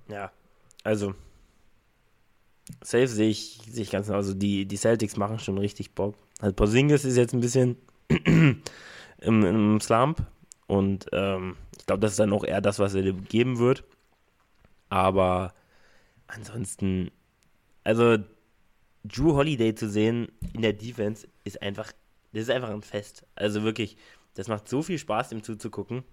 Ja, 0.08 0.30
also 0.84 1.14
Safe 2.82 3.08
sehe 3.08 3.30
ich, 3.30 3.60
sehe 3.68 3.82
ich 3.82 3.90
ganz 3.90 4.06
genau. 4.06 4.18
Also 4.18 4.34
die, 4.34 4.66
die 4.66 4.76
Celtics 4.76 5.16
machen 5.16 5.38
schon 5.38 5.58
richtig 5.58 5.94
Bock. 5.94 6.14
Also 6.40 6.54
Porzingis 6.54 7.04
ist 7.04 7.16
jetzt 7.16 7.34
ein 7.34 7.40
bisschen 7.40 7.76
im, 8.08 8.62
im 9.18 9.80
Slump 9.80 10.24
und 10.66 11.06
ähm, 11.12 11.56
ich 11.76 11.86
glaube, 11.86 12.00
das 12.00 12.12
ist 12.12 12.20
dann 12.20 12.32
auch 12.32 12.44
eher 12.44 12.60
das, 12.60 12.78
was 12.78 12.94
er 12.94 13.12
geben 13.12 13.58
wird. 13.58 13.84
Aber 14.88 15.52
ansonsten, 16.32 17.10
also 17.84 18.18
Drew 19.04 19.34
Holiday 19.34 19.74
zu 19.74 19.88
sehen 19.88 20.28
in 20.54 20.62
der 20.62 20.72
Defense 20.72 21.28
ist 21.44 21.60
einfach, 21.62 21.92
das 22.32 22.42
ist 22.44 22.50
einfach 22.50 22.70
ein 22.70 22.82
Fest. 22.82 23.26
Also 23.34 23.62
wirklich, 23.62 23.96
das 24.34 24.48
macht 24.48 24.68
so 24.68 24.82
viel 24.82 24.98
Spaß, 24.98 25.32
ihm 25.32 25.42
zuzugucken. 25.42 26.04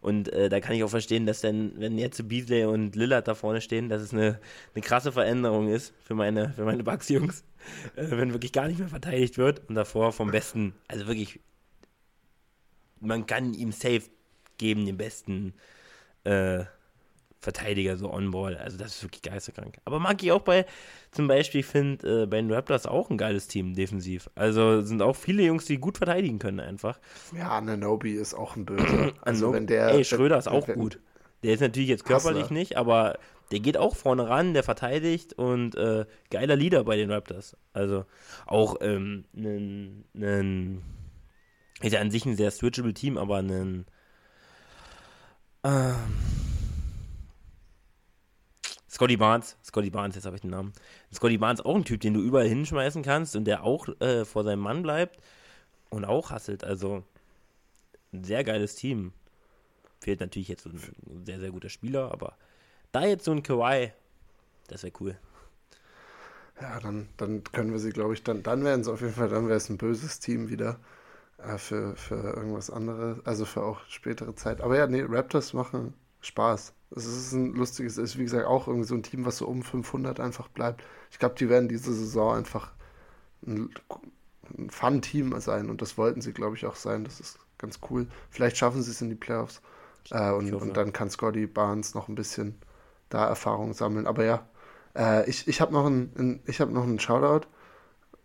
Und 0.00 0.32
äh, 0.32 0.48
da 0.48 0.60
kann 0.60 0.74
ich 0.74 0.82
auch 0.82 0.88
verstehen, 0.88 1.26
dass 1.26 1.42
dann, 1.42 1.72
wenn 1.76 1.98
jetzt 1.98 2.26
Beasley 2.26 2.64
und 2.64 2.96
Lillard 2.96 3.28
da 3.28 3.34
vorne 3.34 3.60
stehen, 3.60 3.90
dass 3.90 4.00
es 4.00 4.14
eine, 4.14 4.40
eine 4.74 4.82
krasse 4.82 5.12
Veränderung 5.12 5.68
ist 5.68 5.92
für 6.02 6.14
meine, 6.14 6.54
für 6.54 6.64
meine 6.64 6.82
Bucks-Jungs, 6.82 7.44
äh, 7.96 8.10
wenn 8.10 8.32
wirklich 8.32 8.52
gar 8.52 8.66
nicht 8.66 8.78
mehr 8.78 8.88
verteidigt 8.88 9.36
wird 9.36 9.68
und 9.68 9.74
davor 9.74 10.12
vom 10.12 10.30
besten, 10.30 10.72
also 10.88 11.06
wirklich, 11.06 11.40
man 13.00 13.26
kann 13.26 13.52
ihm 13.52 13.72
safe 13.72 14.04
geben, 14.56 14.86
den 14.86 14.96
besten 14.96 15.52
äh, 16.24 16.64
Verteidiger 17.40 17.96
so 17.96 18.12
on-ball. 18.12 18.56
Also 18.58 18.76
das 18.76 18.96
ist 18.96 19.02
wirklich 19.02 19.22
geisterkrank. 19.22 19.78
Aber 19.86 19.98
mag 19.98 20.22
ich 20.22 20.30
auch 20.30 20.42
bei, 20.42 20.66
zum 21.10 21.26
Beispiel, 21.26 21.60
ich 21.60 21.66
finde 21.66 22.22
äh, 22.22 22.26
bei 22.26 22.36
den 22.36 22.52
Raptors 22.52 22.86
auch 22.86 23.08
ein 23.08 23.16
geiles 23.16 23.48
Team 23.48 23.74
defensiv. 23.74 24.28
Also 24.34 24.82
sind 24.82 25.00
auch 25.00 25.16
viele 25.16 25.42
Jungs, 25.42 25.64
die 25.64 25.78
gut 25.78 25.96
verteidigen 25.96 26.38
können 26.38 26.60
einfach. 26.60 27.00
Ja, 27.34 27.50
Ananobi 27.50 28.12
ist 28.12 28.34
auch 28.34 28.56
ein 28.56 28.66
Böser. 28.66 29.12
Also 29.22 29.52
wenn 29.52 29.66
der... 29.66 29.88
Ey, 29.88 30.04
Schröder 30.04 30.36
ist 30.36 30.48
auch 30.48 30.68
wenn, 30.68 30.78
gut. 30.78 31.00
Der 31.42 31.54
ist 31.54 31.60
natürlich 31.60 31.88
jetzt 31.88 32.04
körperlich 32.04 32.44
Hassler. 32.44 32.58
nicht, 32.58 32.76
aber 32.76 33.18
der 33.50 33.60
geht 33.60 33.78
auch 33.78 33.96
vorne 33.96 34.28
ran, 34.28 34.52
der 34.52 34.62
verteidigt 34.62 35.32
und 35.32 35.74
äh, 35.76 36.04
geiler 36.30 36.56
Leader 36.56 36.84
bei 36.84 36.96
den 36.96 37.10
Raptors. 37.10 37.56
Also 37.72 38.04
auch 38.46 38.76
ähm, 38.82 39.24
ein, 39.34 40.82
ist 41.80 41.92
ja 41.92 42.00
an 42.00 42.10
sich 42.10 42.26
ein 42.26 42.36
sehr 42.36 42.50
switchable 42.50 42.92
Team, 42.92 43.16
aber 43.16 43.38
ein 43.38 43.86
ähm, 45.64 45.94
Scotty 49.00 49.16
Barnes, 49.16 49.56
Scotty 49.64 49.88
Barnes, 49.88 50.14
jetzt 50.16 50.26
habe 50.26 50.36
ich 50.36 50.42
den 50.42 50.50
Namen. 50.50 50.74
Scotty 51.10 51.38
Barnes 51.38 51.62
auch 51.62 51.74
ein 51.74 51.86
Typ, 51.86 52.02
den 52.02 52.12
du 52.12 52.20
überall 52.20 52.46
hinschmeißen 52.46 53.02
kannst 53.02 53.34
und 53.34 53.46
der 53.46 53.64
auch 53.64 53.88
äh, 53.98 54.26
vor 54.26 54.44
seinem 54.44 54.60
Mann 54.60 54.82
bleibt 54.82 55.18
und 55.88 56.04
auch 56.04 56.30
hasselt. 56.30 56.64
Also 56.64 57.02
ein 58.12 58.24
sehr 58.24 58.44
geiles 58.44 58.74
Team. 58.74 59.14
Fehlt 60.00 60.20
natürlich 60.20 60.48
jetzt 60.48 60.66
ein 60.66 60.78
sehr, 61.24 61.40
sehr 61.40 61.50
guter 61.50 61.70
Spieler, 61.70 62.12
aber 62.12 62.36
da 62.92 63.06
jetzt 63.06 63.24
so 63.24 63.32
ein 63.32 63.42
Kawhi, 63.42 63.90
das 64.68 64.82
wäre 64.82 64.92
cool. 65.00 65.16
Ja, 66.60 66.78
dann, 66.80 67.08
dann 67.16 67.42
können 67.42 67.72
wir 67.72 67.78
sie, 67.78 67.92
glaube 67.92 68.12
ich, 68.12 68.22
dann, 68.22 68.42
dann 68.42 68.64
wären 68.64 68.82
es 68.82 68.88
auf 68.88 69.00
jeden 69.00 69.14
Fall, 69.14 69.30
dann 69.30 69.46
wäre 69.46 69.56
es 69.56 69.70
ein 69.70 69.78
böses 69.78 70.20
Team 70.20 70.50
wieder 70.50 70.78
äh, 71.38 71.56
für, 71.56 71.96
für 71.96 72.16
irgendwas 72.36 72.68
anderes, 72.68 73.24
also 73.24 73.46
für 73.46 73.62
auch 73.62 73.80
spätere 73.88 74.34
Zeit. 74.34 74.60
Aber 74.60 74.76
ja, 74.76 74.86
nee, 74.86 75.00
Raptors 75.08 75.54
machen 75.54 75.94
Spaß. 76.20 76.74
Es 76.94 77.06
ist 77.06 77.32
ein 77.32 77.54
lustiges, 77.54 77.98
ist 77.98 78.18
wie 78.18 78.24
gesagt 78.24 78.46
auch 78.46 78.66
irgendwie 78.66 78.86
so 78.86 78.94
ein 78.94 79.02
Team, 79.02 79.24
was 79.24 79.38
so 79.38 79.46
um 79.46 79.62
500 79.62 80.18
einfach 80.18 80.48
bleibt. 80.48 80.82
Ich 81.10 81.18
glaube, 81.18 81.36
die 81.36 81.48
werden 81.48 81.68
diese 81.68 81.94
Saison 81.94 82.34
einfach 82.36 82.72
ein 83.46 83.70
Fun-Team 84.68 85.38
sein 85.40 85.70
und 85.70 85.82
das 85.82 85.96
wollten 85.96 86.20
sie, 86.20 86.32
glaube 86.32 86.56
ich, 86.56 86.66
auch 86.66 86.76
sein. 86.76 87.04
Das 87.04 87.20
ist 87.20 87.38
ganz 87.58 87.78
cool. 87.90 88.08
Vielleicht 88.30 88.56
schaffen 88.56 88.82
sie 88.82 88.90
es 88.90 89.00
in 89.00 89.08
die 89.08 89.14
Playoffs. 89.14 89.62
Äh, 90.10 90.32
und, 90.32 90.52
und, 90.52 90.76
dann 90.76 90.92
kann 90.92 91.10
Scotty 91.10 91.46
Barnes 91.46 91.94
noch 91.94 92.08
ein 92.08 92.14
bisschen 92.14 92.56
da 93.08 93.26
Erfahrung 93.28 93.72
sammeln. 93.74 94.06
Aber 94.06 94.24
ja, 94.24 94.46
äh, 94.96 95.28
ich, 95.28 95.46
ich 95.46 95.60
habe 95.60 95.72
noch 95.72 95.86
einen 95.86 96.40
ein, 96.46 96.54
hab 96.58 96.70
noch 96.70 96.84
einen 96.84 96.98
Shoutout. 96.98 97.46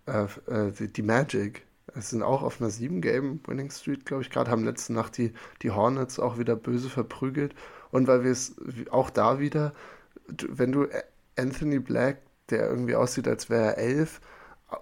Äh, 0.07 0.26
äh, 0.47 0.72
die, 0.72 0.91
die, 0.91 1.01
Magic. 1.01 1.66
Es 1.93 2.09
sind 2.09 2.24
auch 2.24 2.43
auf 2.43 2.61
einer 2.61 2.70
7-Game-Winning 2.70 3.72
Street, 3.72 4.05
glaube 4.05 4.24
ich, 4.24 4.30
gerade 4.30 4.51
haben 4.51 4.66
letzte 4.66 4.93
Nacht 4.93 5.18
die, 5.18 5.34
die 5.61 5.72
Hornets 5.72 6.20
auch 6.20 6.38
wieder 6.38 6.55
böse 6.55 6.89
verprügelt. 6.89 7.55
Und 7.95 8.07
weil 8.07 8.25
wir 8.25 8.31
es 8.31 8.55
auch 8.91 9.09
da 9.09 9.39
wieder, 9.39 9.73
wenn 10.49 10.73
du 10.73 10.87
Anthony 11.37 11.79
Black, 11.79 12.17
der 12.49 12.67
irgendwie 12.67 12.93
aussieht, 12.93 13.25
als 13.25 13.49
wäre 13.49 13.77
er 13.77 13.77
11, 13.77 14.19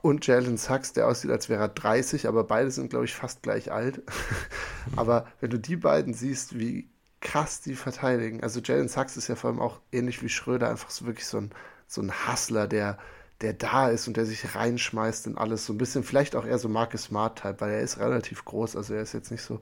und 0.01 0.25
Jalen 0.25 0.57
Sachs, 0.57 0.93
der 0.93 1.07
aussieht, 1.07 1.29
als 1.29 1.47
wäre 1.47 1.61
er 1.61 1.67
30, 1.67 2.27
aber 2.27 2.43
beide 2.43 2.71
sind, 2.71 2.89
glaube 2.89 3.05
ich, 3.05 3.13
fast 3.13 3.43
gleich 3.43 3.71
alt. 3.71 4.01
aber 4.95 5.27
wenn 5.41 5.51
du 5.51 5.59
die 5.59 5.75
beiden 5.75 6.15
siehst, 6.15 6.57
wie 6.57 6.89
krass 7.21 7.61
die 7.61 7.75
verteidigen, 7.75 8.41
also 8.41 8.61
Jalen 8.61 8.87
Sachs 8.87 9.15
ist 9.15 9.27
ja 9.27 9.35
vor 9.35 9.51
allem 9.51 9.61
auch 9.61 9.79
ähnlich 9.91 10.23
wie 10.23 10.29
Schröder, 10.29 10.69
einfach 10.71 10.89
so 10.89 11.05
wirklich 11.05 11.27
so 11.27 11.37
ein, 11.37 11.51
so 11.85 12.01
ein 12.01 12.11
Hustler, 12.27 12.67
der, 12.67 12.97
der 13.41 13.53
da 13.53 13.89
ist 13.89 14.07
und 14.07 14.17
der 14.17 14.25
sich 14.25 14.55
reinschmeißt 14.55 15.27
in 15.27 15.37
alles. 15.37 15.67
So 15.67 15.73
ein 15.73 15.77
bisschen, 15.77 16.03
vielleicht 16.03 16.35
auch 16.35 16.47
eher 16.47 16.57
so 16.57 16.67
Marcus 16.67 17.03
Smart-Type, 17.03 17.61
weil 17.61 17.73
er 17.73 17.81
ist 17.81 17.99
relativ 17.99 18.43
groß, 18.43 18.75
also 18.75 18.95
er 18.95 19.03
ist 19.03 19.13
jetzt 19.13 19.29
nicht 19.29 19.43
so, 19.43 19.61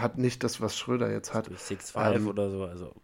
hat 0.00 0.18
nicht 0.18 0.44
das, 0.44 0.60
was 0.60 0.76
Schröder 0.76 1.10
jetzt 1.10 1.34
hat. 1.34 1.48
6'5 1.50 2.14
ähm, 2.14 2.28
oder 2.28 2.50
so, 2.50 2.64
also. 2.64 2.94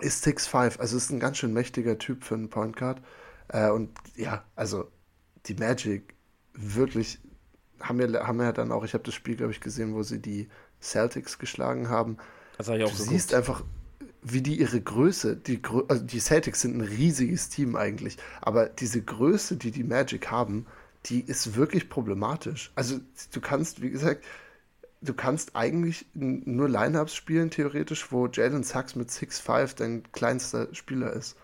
Ist 0.00 0.26
6'5, 0.26 0.78
also 0.78 0.96
ist 0.96 1.10
ein 1.10 1.20
ganz 1.20 1.38
schön 1.38 1.52
mächtiger 1.52 1.98
Typ 1.98 2.24
für 2.24 2.34
einen 2.34 2.50
Point 2.50 2.76
Guard. 2.76 3.00
Äh, 3.48 3.70
und 3.70 3.90
ja, 4.16 4.44
also 4.56 4.90
die 5.46 5.54
Magic 5.54 6.14
wirklich 6.54 7.20
haben 7.80 8.00
ja, 8.00 8.26
haben 8.26 8.40
ja 8.40 8.52
dann 8.52 8.72
auch, 8.72 8.84
ich 8.84 8.94
habe 8.94 9.04
das 9.04 9.14
Spiel, 9.14 9.36
glaube 9.36 9.52
ich, 9.52 9.60
gesehen, 9.60 9.94
wo 9.94 10.02
sie 10.02 10.20
die 10.20 10.48
Celtics 10.80 11.38
geschlagen 11.38 11.88
haben. 11.88 12.16
Das 12.56 12.68
habe 12.68 12.78
ich 12.78 12.84
auch 12.84 12.90
Du 12.90 12.96
geguckt. 12.96 13.10
siehst 13.10 13.34
einfach, 13.34 13.64
wie 14.22 14.42
die 14.42 14.58
ihre 14.58 14.80
Größe, 14.80 15.36
die, 15.36 15.60
also 15.88 16.02
die 16.02 16.20
Celtics 16.20 16.62
sind 16.62 16.76
ein 16.76 16.80
riesiges 16.80 17.48
Team 17.50 17.76
eigentlich, 17.76 18.16
aber 18.40 18.68
diese 18.68 19.02
Größe, 19.02 19.56
die 19.56 19.70
die 19.70 19.84
Magic 19.84 20.30
haben, 20.30 20.66
die 21.06 21.20
ist 21.20 21.56
wirklich 21.56 21.90
problematisch. 21.90 22.72
Also 22.74 23.00
du 23.32 23.40
kannst, 23.40 23.82
wie 23.82 23.90
gesagt, 23.90 24.24
du 25.04 25.14
kannst 25.14 25.54
eigentlich 25.54 26.06
nur 26.14 26.68
Lineups 26.68 27.14
spielen, 27.14 27.50
theoretisch, 27.50 28.10
wo 28.10 28.26
Jalen 28.26 28.62
Sachs 28.62 28.96
mit 28.96 29.10
6'5 29.10 29.76
dein 29.76 30.02
kleinster 30.12 30.74
Spieler 30.74 31.12
ist. 31.12 31.36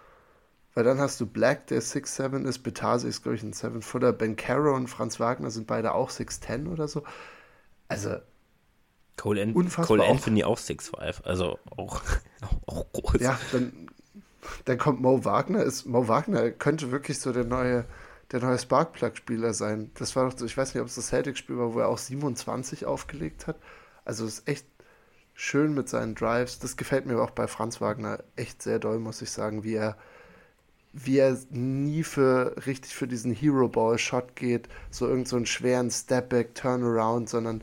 Weil 0.75 0.85
dann 0.85 0.99
hast 0.99 1.21
du 1.21 1.27
Black, 1.27 1.67
der 1.67 1.83
6'7 1.83 2.47
ist, 2.47 2.61
Betase 2.61 3.09
ist, 3.09 3.23
glaube 3.23 3.37
ich, 3.37 3.43
ein 3.43 3.53
7-Footer, 3.53 4.13
Ben 4.13 4.37
Caro 4.37 4.75
und 4.75 4.87
Franz 4.87 5.19
Wagner 5.19 5.51
sind 5.51 5.67
beide 5.67 5.95
auch 5.95 6.11
6'10 6.11 6.69
oder 6.71 6.89
so. 6.89 7.03
Also. 7.89 8.17
Cole, 9.17 9.43
An 9.43 9.69
Cole 9.69 10.05
Anthony 10.05 10.45
auch 10.45 10.59
6'5, 10.59 11.25
also 11.25 11.59
auch, 11.77 12.01
auch 12.67 12.87
groß. 12.93 13.21
Ja, 13.21 13.39
dann, 13.53 13.91
dann 14.65 14.79
kommt 14.79 15.01
Mo 15.01 15.25
Wagner. 15.25 15.63
Ist, 15.63 15.87
Mo 15.87 16.09
Wagner 16.09 16.51
könnte 16.51 16.91
wirklich 16.91 17.19
so 17.19 17.33
der 17.33 17.45
neue, 17.45 17.85
der 18.33 18.41
neue 18.41 18.59
Sparkplug-Spieler 18.59 19.55
sein. 19.55 19.91
Das 19.95 20.15
war 20.17 20.29
doch 20.29 20.39
so, 20.39 20.45
ich 20.47 20.57
weiß 20.57 20.75
nicht, 20.75 20.81
ob 20.81 20.89
es 20.89 20.95
das 20.95 21.09
Celtic-Spiel 21.09 21.59
war, 21.59 21.75
wo 21.75 21.81
er 21.81 21.89
auch 21.89 21.99
27 21.99 22.87
aufgelegt 22.87 23.47
hat. 23.47 23.57
Also 24.05 24.25
ist 24.25 24.47
echt 24.49 24.67
schön 25.35 25.75
mit 25.75 25.89
seinen 25.89 26.15
Drives. 26.15 26.59
Das 26.59 26.77
gefällt 26.77 27.07
mir 27.07 27.21
auch 27.21 27.31
bei 27.31 27.47
Franz 27.47 27.81
Wagner 27.81 28.23
echt 28.37 28.63
sehr 28.63 28.79
doll, 28.79 28.99
muss 28.99 29.23
ich 29.23 29.31
sagen, 29.31 29.65
wie 29.65 29.75
er 29.75 29.97
wie 30.93 31.19
er 31.19 31.39
nie 31.51 32.03
für 32.03 32.57
richtig 32.67 32.97
für 32.97 33.07
diesen 33.07 33.33
Hero 33.33 33.69
Ball 33.69 33.97
Shot 33.97 34.35
geht, 34.35 34.69
so 34.91 35.07
irgendeinen 35.07 35.45
so 35.45 35.53
schweren 35.53 35.89
Stepback 35.89 36.57
Turnaround, 36.57 37.29
sondern 37.29 37.63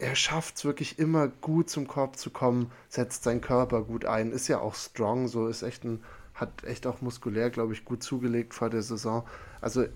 er 0.00 0.16
schafft 0.16 0.56
es 0.56 0.64
wirklich 0.64 0.98
immer 0.98 1.28
gut 1.28 1.70
zum 1.70 1.86
Korb 1.86 2.16
zu 2.16 2.30
kommen, 2.30 2.72
setzt 2.88 3.22
seinen 3.22 3.40
Körper 3.40 3.82
gut 3.82 4.06
ein, 4.06 4.32
ist 4.32 4.48
ja 4.48 4.58
auch 4.58 4.74
strong, 4.74 5.28
so 5.28 5.46
ist 5.46 5.62
echt 5.62 5.84
ein 5.84 6.02
hat 6.34 6.64
echt 6.64 6.86
auch 6.86 7.00
muskulär, 7.00 7.50
glaube 7.50 7.72
ich, 7.72 7.84
gut 7.84 8.02
zugelegt 8.02 8.54
vor 8.54 8.70
der 8.70 8.82
Saison. 8.82 9.26
Also 9.60 9.86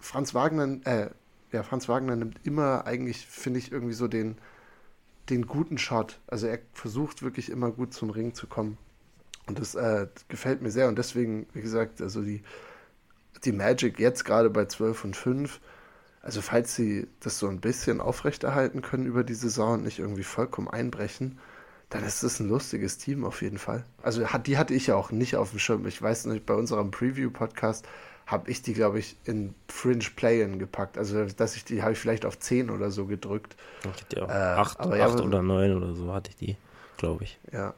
Franz 0.00 0.34
Wagner, 0.34 0.78
äh, 0.84 1.10
ja, 1.52 1.62
Franz 1.62 1.88
Wagner 1.88 2.16
nimmt 2.16 2.40
immer 2.44 2.86
eigentlich, 2.86 3.26
finde 3.26 3.58
ich, 3.58 3.72
irgendwie 3.72 3.94
so 3.94 4.08
den, 4.08 4.36
den 5.30 5.46
guten 5.46 5.78
Shot. 5.78 6.20
Also 6.26 6.46
er 6.46 6.58
versucht 6.72 7.22
wirklich 7.22 7.50
immer 7.50 7.70
gut 7.70 7.94
zum 7.94 8.10
Ring 8.10 8.34
zu 8.34 8.46
kommen. 8.46 8.78
Und 9.46 9.58
das 9.58 9.74
äh, 9.74 10.06
gefällt 10.28 10.62
mir 10.62 10.70
sehr. 10.70 10.88
Und 10.88 10.96
deswegen, 10.98 11.46
wie 11.52 11.62
gesagt, 11.62 12.00
also 12.00 12.22
die, 12.22 12.42
die 13.44 13.52
Magic 13.52 13.98
jetzt 13.98 14.24
gerade 14.24 14.50
bei 14.50 14.66
12 14.66 15.04
und 15.04 15.16
5, 15.16 15.60
also 16.22 16.40
falls 16.40 16.74
sie 16.74 17.08
das 17.20 17.38
so 17.38 17.48
ein 17.48 17.60
bisschen 17.60 18.00
aufrechterhalten 18.00 18.80
können 18.80 19.06
über 19.06 19.24
die 19.24 19.34
Saison 19.34 19.74
und 19.74 19.84
nicht 19.84 19.98
irgendwie 19.98 20.22
vollkommen 20.22 20.68
einbrechen, 20.68 21.38
dann 21.90 22.04
ist 22.04 22.22
das 22.22 22.40
ein 22.40 22.48
lustiges 22.48 22.96
Team 22.96 23.24
auf 23.24 23.42
jeden 23.42 23.58
Fall. 23.58 23.84
Also 24.02 24.26
hat, 24.28 24.46
die 24.46 24.56
hatte 24.56 24.72
ich 24.72 24.86
ja 24.86 24.94
auch 24.94 25.10
nicht 25.10 25.36
auf 25.36 25.50
dem 25.50 25.58
Schirm. 25.58 25.86
Ich 25.86 26.00
weiß 26.00 26.26
nicht, 26.26 26.46
bei 26.46 26.54
unserem 26.54 26.90
Preview-Podcast 26.90 27.86
habe 28.32 28.50
ich 28.50 28.62
die, 28.62 28.72
glaube 28.72 28.98
ich, 28.98 29.16
in 29.24 29.54
Fringe 29.68 30.04
Play-In 30.16 30.58
gepackt. 30.58 30.98
Also, 30.98 31.24
dass 31.24 31.54
ich 31.56 31.64
die 31.64 31.82
habe 31.82 31.92
ich 31.92 31.98
vielleicht 31.98 32.24
auf 32.24 32.38
10 32.38 32.70
oder 32.70 32.90
so 32.90 33.06
gedrückt. 33.06 33.54
Ich 34.10 34.20
auch 34.20 34.28
8, 34.28 34.86
äh, 34.86 34.98
ja, 34.98 35.14
oder 35.14 35.42
9 35.42 35.76
oder 35.76 35.94
so 35.94 36.12
hatte 36.12 36.30
ich 36.30 36.36
die, 36.36 36.56
glaube 36.96 37.24
ich. 37.24 37.38
Ja, 37.52 37.74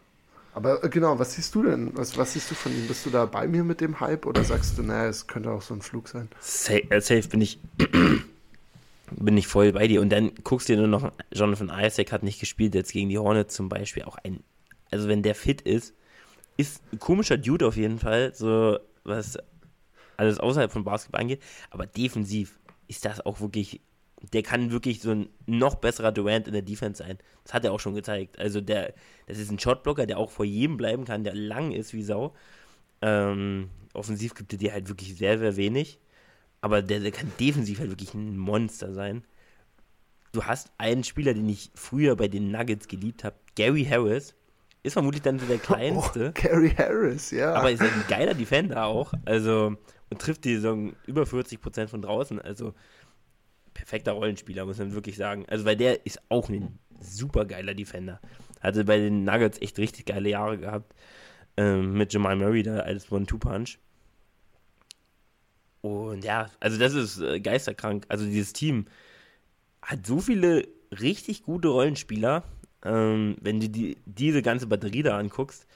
aber 0.54 0.82
äh, 0.84 0.88
genau, 0.88 1.18
was 1.18 1.34
siehst 1.34 1.54
du 1.54 1.64
denn? 1.64 1.90
Was, 1.96 2.16
was 2.16 2.32
siehst 2.32 2.50
du 2.50 2.54
von 2.54 2.72
ihm? 2.72 2.86
Bist 2.86 3.04
du 3.04 3.10
da 3.10 3.26
bei 3.26 3.46
mir 3.48 3.64
mit 3.64 3.80
dem 3.80 4.00
Hype 4.00 4.24
oder 4.24 4.44
sagst 4.44 4.78
du, 4.78 4.82
naja, 4.82 5.08
es 5.08 5.26
könnte 5.26 5.50
auch 5.50 5.62
so 5.62 5.74
ein 5.74 5.82
Flug 5.82 6.08
sein? 6.08 6.28
Safe, 6.40 6.90
äh, 6.90 7.00
safe 7.00 7.28
bin 7.28 7.40
ich 7.40 7.58
bin 9.10 9.36
ich 9.36 9.48
voll 9.48 9.72
bei 9.72 9.88
dir. 9.88 10.00
Und 10.00 10.10
dann 10.10 10.32
guckst 10.44 10.68
du 10.68 10.74
dir 10.74 10.78
nur 10.78 10.88
noch, 10.88 11.12
Jonathan 11.32 11.72
Isaac 11.74 12.12
hat 12.12 12.22
nicht 12.22 12.40
gespielt, 12.40 12.74
jetzt 12.74 12.92
gegen 12.92 13.08
die 13.08 13.18
Hornets 13.18 13.54
zum 13.54 13.68
Beispiel. 13.68 14.04
Auch 14.04 14.16
ein, 14.22 14.40
also 14.90 15.08
wenn 15.08 15.22
der 15.22 15.34
fit 15.34 15.60
ist, 15.62 15.94
ist 16.56 16.82
ein 16.92 17.00
komischer 17.00 17.36
Dude 17.36 17.66
auf 17.66 17.76
jeden 17.76 17.98
Fall, 17.98 18.32
so 18.34 18.78
was 19.02 19.38
alles 20.16 20.38
außerhalb 20.38 20.72
von 20.72 20.84
Basketball 20.84 21.20
angeht. 21.20 21.42
Aber 21.70 21.86
defensiv 21.86 22.58
ist 22.88 23.04
das 23.04 23.24
auch 23.24 23.40
wirklich 23.40 23.80
der 24.32 24.42
kann 24.42 24.70
wirklich 24.70 25.00
so 25.00 25.10
ein 25.10 25.28
noch 25.46 25.76
besserer 25.76 26.12
Durant 26.12 26.46
in 26.46 26.52
der 26.52 26.62
Defense 26.62 27.02
sein. 27.02 27.18
Das 27.42 27.54
hat 27.54 27.64
er 27.64 27.72
auch 27.72 27.80
schon 27.80 27.94
gezeigt. 27.94 28.38
Also 28.38 28.60
der, 28.60 28.94
das 29.26 29.38
ist 29.38 29.50
ein 29.50 29.58
Shotblocker, 29.58 30.06
der 30.06 30.18
auch 30.18 30.30
vor 30.30 30.44
jedem 30.44 30.76
bleiben 30.76 31.04
kann, 31.04 31.24
der 31.24 31.34
lang 31.34 31.72
ist 31.72 31.92
wie 31.92 32.02
Sau. 32.02 32.34
Ähm, 33.02 33.70
offensiv 33.92 34.34
gibt 34.34 34.52
er 34.52 34.58
dir 34.58 34.72
halt 34.72 34.88
wirklich 34.88 35.16
sehr, 35.16 35.38
sehr 35.38 35.56
wenig. 35.56 35.98
Aber 36.60 36.80
der, 36.80 37.00
der 37.00 37.10
kann 37.10 37.30
defensiv 37.38 37.80
halt 37.80 37.90
wirklich 37.90 38.14
ein 38.14 38.38
Monster 38.38 38.94
sein. 38.94 39.24
Du 40.32 40.44
hast 40.44 40.72
einen 40.78 41.04
Spieler, 41.04 41.34
den 41.34 41.48
ich 41.48 41.70
früher 41.74 42.16
bei 42.16 42.28
den 42.28 42.50
Nuggets 42.50 42.88
geliebt 42.88 43.24
habe, 43.24 43.36
Gary 43.54 43.84
Harris. 43.84 44.34
Ist 44.82 44.94
vermutlich 44.94 45.22
dann 45.22 45.38
so 45.38 45.46
der 45.46 45.56
oh, 45.62 45.66
kleinste. 45.66 46.28
Oh, 46.36 46.40
Gary 46.40 46.70
Harris, 46.70 47.30
ja. 47.30 47.54
Aber 47.54 47.70
ist 47.70 47.82
ein 47.82 48.04
geiler 48.08 48.34
Defender 48.34 48.86
auch. 48.86 49.12
Also, 49.24 49.76
und 50.10 50.20
trifft 50.20 50.44
die 50.44 50.54
Saison 50.56 50.94
über 51.06 51.22
40% 51.22 51.88
von 51.88 52.02
draußen. 52.02 52.40
Also, 52.40 52.74
perfekter 53.72 54.12
Rollenspieler, 54.12 54.64
muss 54.64 54.78
man 54.78 54.94
wirklich 54.94 55.16
sagen. 55.16 55.44
Also, 55.48 55.64
weil 55.64 55.76
der 55.76 56.06
ist 56.06 56.20
auch 56.28 56.48
ein 56.48 56.78
super 57.00 57.44
geiler 57.44 57.74
Defender. 57.74 58.20
Hatte 58.60 58.84
bei 58.84 58.98
den 58.98 59.24
Nuggets 59.24 59.60
echt 59.60 59.78
richtig 59.78 60.06
geile 60.06 60.30
Jahre 60.30 60.58
gehabt. 60.58 60.94
Ähm, 61.56 61.92
mit 61.92 62.12
Jamal 62.12 62.36
Murray 62.36 62.62
da 62.62 62.80
als 62.80 63.10
One-Two-Punch. 63.12 63.78
Und 65.82 66.24
ja, 66.24 66.46
also 66.60 66.78
das 66.78 66.94
ist 66.94 67.20
äh, 67.20 67.40
geisterkrank. 67.40 68.06
Also 68.08 68.24
dieses 68.24 68.54
Team 68.54 68.86
hat 69.82 70.06
so 70.06 70.18
viele 70.18 70.66
richtig 70.90 71.42
gute 71.42 71.68
Rollenspieler, 71.68 72.42
ähm, 72.84 73.36
wenn 73.42 73.60
du 73.60 73.68
die, 73.68 73.98
diese 74.06 74.40
ganze 74.40 74.66
Batterie 74.66 75.02
da 75.02 75.18
anguckst. 75.18 75.66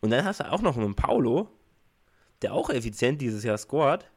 Und 0.00 0.10
dann 0.10 0.26
hast 0.26 0.40
du 0.40 0.52
auch 0.52 0.60
noch 0.60 0.76
einen 0.76 0.94
Paulo, 0.94 1.48
der 2.44 2.52
auch 2.52 2.68
effizient 2.68 3.22
dieses 3.22 3.42
Jahr 3.42 3.56
scored. 3.56 4.10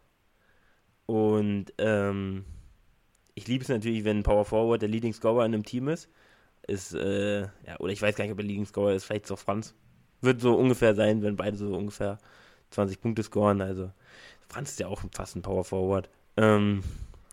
Und 1.06 1.68
ähm, 1.78 2.44
ich 3.36 3.48
liebe 3.48 3.64
es 3.64 3.70
natürlich, 3.70 4.04
wenn 4.04 4.24
Power 4.24 4.44
Forward 4.44 4.82
der 4.82 4.90
Leading 4.90 5.14
Scorer 5.14 5.46
in 5.46 5.54
einem 5.54 5.64
Team 5.64 5.88
ist. 5.88 6.10
Ist, 6.68 6.94
äh, 6.94 7.44
ja, 7.44 7.80
oder 7.80 7.94
ich 7.94 8.02
weiß 8.02 8.16
gar 8.16 8.26
nicht, 8.26 8.34
ob 8.34 8.40
er 8.40 8.44
Leading 8.44 8.66
Scorer 8.66 8.94
ist, 8.94 9.06
vielleicht 9.06 9.26
ist 9.26 9.32
auch 9.32 9.40
Franz. 9.40 9.74
Wird 10.20 10.42
so 10.42 10.56
ungefähr 10.56 10.94
sein, 10.94 11.22
wenn 11.22 11.38
beide 11.38 11.56
so 11.56 11.74
ungefähr 11.74 12.18
20 12.72 13.00
Punkte 13.00 13.24
scoren. 13.24 13.62
Also, 13.62 13.92
Franz 14.50 14.72
ist 14.72 14.80
ja 14.82 14.88
auch 14.88 15.02
fast 15.14 15.38
ein 15.38 15.42
Power 15.42 15.64
Forward. 15.64 16.10
Ähm, 16.36 16.84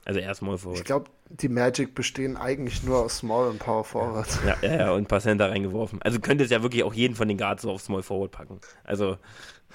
also 0.04 0.20
er 0.20 0.34
Small 0.34 0.58
Forward. 0.58 0.78
Ich 0.78 0.84
glaube, 0.84 1.10
die 1.30 1.48
Magic 1.48 1.94
bestehen 1.94 2.36
eigentlich 2.36 2.82
nur 2.82 3.04
aus 3.04 3.18
Small 3.18 3.48
und 3.48 3.58
Power 3.58 3.84
Forward. 3.84 4.28
Ja, 4.46 4.56
ja, 4.62 4.76
ja, 4.76 4.92
und 4.92 5.02
ein 5.02 5.06
paar 5.06 5.20
Center 5.20 5.50
reingeworfen. 5.50 6.00
Also 6.02 6.20
könnte 6.20 6.44
es 6.44 6.50
ja 6.50 6.62
wirklich 6.62 6.84
auch 6.84 6.94
jeden 6.94 7.14
von 7.14 7.28
den 7.28 7.38
Guards 7.38 7.62
so 7.62 7.70
auf 7.70 7.80
Small 7.80 8.02
Forward 8.02 8.30
packen. 8.30 8.60
Also 8.84 9.16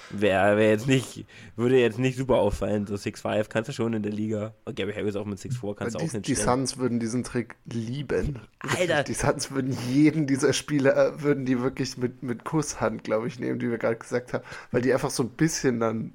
Wäre 0.09 0.57
wär 0.57 0.69
jetzt 0.69 0.87
nicht, 0.87 1.25
würde 1.55 1.79
jetzt 1.79 1.99
nicht 1.99 2.17
super 2.17 2.35
auffallen. 2.35 2.87
So 2.87 2.95
6'5 2.95 3.47
kannst 3.49 3.69
du 3.69 3.73
schon 3.73 3.93
in 3.93 4.01
der 4.01 4.11
Liga. 4.11 4.53
Und 4.65 4.75
Gary 4.75 4.93
Harris 4.93 5.15
auch 5.15 5.25
mit 5.25 5.39
6'4 5.39 5.75
kannst 5.75 5.95
du 5.95 5.99
auch 5.99 6.13
nicht 6.13 6.27
Die 6.27 6.35
Suns 6.35 6.77
würden 6.77 6.99
diesen 6.99 7.23
Trick 7.23 7.55
lieben. 7.65 8.39
Alter! 8.59 9.03
Die 9.03 9.13
Suns 9.13 9.51
würden 9.51 9.77
jeden 9.87 10.25
dieser 10.25 10.53
Spieler, 10.53 10.95
äh, 10.95 11.21
würden 11.21 11.45
die 11.45 11.61
wirklich 11.61 11.97
mit, 11.97 12.23
mit 12.23 12.43
Kusshand, 12.43 13.03
glaube 13.03 13.27
ich, 13.27 13.39
nehmen, 13.39 13.59
die 13.59 13.69
wir 13.69 13.77
gerade 13.77 13.97
gesagt 13.97 14.33
haben. 14.33 14.43
Weil 14.71 14.81
die 14.81 14.93
einfach 14.93 15.11
so 15.11 15.23
ein 15.23 15.29
bisschen 15.29 15.79
dann, 15.79 16.13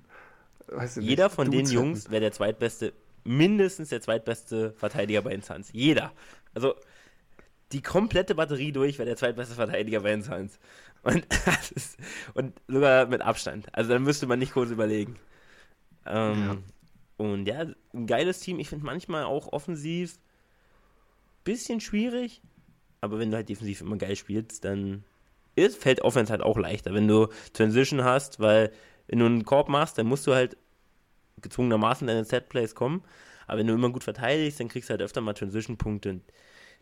weiß 0.68 0.98
ich 0.98 1.04
Jeder 1.04 1.24
nicht, 1.24 1.34
von 1.34 1.50
den 1.50 1.66
Jungs 1.66 2.10
wäre 2.10 2.20
der 2.20 2.32
zweitbeste 2.32 2.92
mindestens 3.24 3.88
der 3.88 4.00
zweitbeste 4.00 4.72
Verteidiger 4.72 5.22
bei 5.22 5.38
Suns. 5.40 5.70
Jeder. 5.72 6.12
Also 6.54 6.74
die 7.72 7.82
komplette 7.82 8.34
Batterie 8.34 8.72
durch 8.72 8.98
wäre 8.98 9.06
der 9.06 9.16
zweitbeste 9.16 9.54
Verteidiger 9.54 10.00
bei 10.00 10.20
Suns. 10.20 10.58
Und, 11.02 11.26
ist, 11.74 11.98
und 12.34 12.52
sogar 12.68 13.06
mit 13.06 13.20
Abstand. 13.20 13.66
Also 13.72 13.92
dann 13.92 14.02
müsste 14.02 14.26
man 14.26 14.38
nicht 14.38 14.52
kurz 14.52 14.70
überlegen. 14.70 15.16
Ähm, 16.06 16.46
ja. 16.46 16.56
Und 17.16 17.46
ja, 17.46 17.66
ein 17.92 18.06
geiles 18.06 18.40
Team. 18.40 18.58
Ich 18.58 18.68
finde 18.68 18.84
manchmal 18.84 19.24
auch 19.24 19.52
offensiv 19.52 20.18
bisschen 21.44 21.80
schwierig. 21.80 22.42
Aber 23.00 23.18
wenn 23.18 23.30
du 23.30 23.36
halt 23.36 23.48
defensiv 23.48 23.80
immer 23.82 23.96
geil 23.96 24.16
spielst, 24.16 24.64
dann 24.64 25.04
ist, 25.56 25.76
fällt 25.76 26.00
Offense 26.00 26.32
halt 26.32 26.42
auch 26.42 26.56
leichter. 26.56 26.94
Wenn 26.94 27.06
du 27.06 27.28
Transition 27.52 28.02
hast, 28.02 28.40
weil 28.40 28.72
wenn 29.06 29.18
du 29.18 29.26
einen 29.26 29.44
Korb 29.44 29.68
machst, 29.68 29.98
dann 29.98 30.06
musst 30.06 30.26
du 30.26 30.34
halt 30.34 30.56
gezwungenermaßen 31.44 32.06
deine 32.06 32.24
Setplays 32.24 32.74
kommen. 32.74 33.04
Aber 33.46 33.58
wenn 33.58 33.66
du 33.66 33.74
immer 33.74 33.90
gut 33.90 34.04
verteidigst, 34.04 34.58
dann 34.58 34.68
kriegst 34.68 34.88
du 34.88 34.92
halt 34.92 35.02
öfter 35.02 35.20
mal 35.20 35.34
Transition-Punkte. 35.34 36.20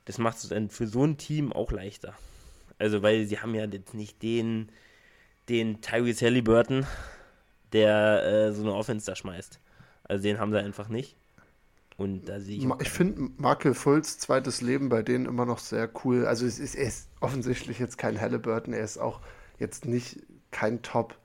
Das 0.05 0.19
macht 0.19 0.39
es 0.39 0.49
dann 0.49 0.71
für 0.71 0.87
so 0.87 1.05
ein 1.05 1.19
Team 1.19 1.53
auch 1.53 1.71
leichter. 1.71 2.15
Also, 2.79 3.03
weil 3.03 3.27
sie 3.27 3.39
haben 3.39 3.55
ja 3.55 3.67
jetzt 3.67 3.95
nicht 3.95 4.23
den, 4.23 4.71
den 5.49 5.81
Tyrese 5.83 6.27
Halliburton, 6.27 6.87
der 7.73 8.25
äh, 8.25 8.53
so 8.53 8.63
eine 8.63 8.75
Offense 8.75 9.07
da 9.07 9.15
schmeißt. 9.15 9.61
Also 10.05 10.23
den 10.23 10.39
haben 10.39 10.53
sie 10.53 10.59
einfach 10.59 10.89
nicht. 10.89 11.17
Und 11.97 12.29
da 12.29 12.41
sehe 12.41 12.59
ich. 12.59 12.67
Ich 12.81 12.91
finde 12.91 13.31
Markel 13.37 13.75
Fulls 13.75 14.19
zweites 14.19 14.61
Leben 14.61 14.89
bei 14.89 15.03
denen 15.03 15.27
immer 15.27 15.47
noch 15.47 15.59
sehr 15.59 15.91
cool. 16.05 16.27
Also 16.27 16.47
es 16.47 16.59
ist, 16.59 16.75
er 16.75 16.87
ist 16.87 17.09
offensichtlich 17.21 17.79
jetzt 17.79 17.99
kein 17.99 18.21
Halliburton, 18.21 18.75
er 18.75 18.83
ist 18.83 18.99
auch 18.99 19.21
jetzt 19.59 19.85
nicht 19.85 20.21
kein 20.51 20.83
Top 20.83 21.17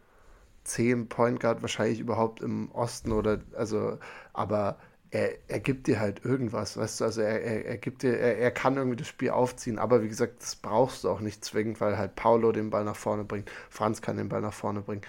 10 0.68 1.09
Point 1.09 1.39
Guard, 1.39 1.61
wahrscheinlich 1.61 1.99
überhaupt 1.99 2.41
im 2.41 2.72
Osten 2.72 3.11
oder 3.11 3.41
also, 3.55 3.97
aber 4.34 4.78
er, 5.11 5.38
er 5.49 5.59
gibt 5.59 5.88
dir 5.88 5.99
halt 5.99 6.26
irgendwas, 6.26 6.78
weißt 6.78 6.99
du, 6.99 7.05
also 7.05 7.22
er, 7.22 7.41
er, 7.41 7.65
er 7.65 7.78
gibt 7.78 8.03
dir, 8.03 8.18
er, 8.18 8.38
er 8.38 8.51
kann 8.51 8.76
irgendwie 8.78 8.97
das 8.97 9.07
Spiel 9.07 9.30
aufziehen, 9.30 9.80
aber 9.80 10.03
wie 10.03 10.09
gesagt, 10.09 10.41
das 10.41 10.55
brauchst 10.55 11.03
du 11.03 11.09
auch 11.09 11.22
nicht 11.22 11.45
zwingend, 11.45 11.80
weil 11.82 11.97
halt 11.97 12.15
Paulo 12.15 12.51
den 12.51 12.70
Ball 12.70 12.84
nach 12.84 12.95
vorne 12.95 13.24
bringt, 13.24 13.49
Franz 13.70 14.01
kann 14.01 14.18
den 14.18 14.30
Ball 14.30 14.41
nach 14.41 14.53
vorne 14.53 14.82
bringen. 14.82 15.01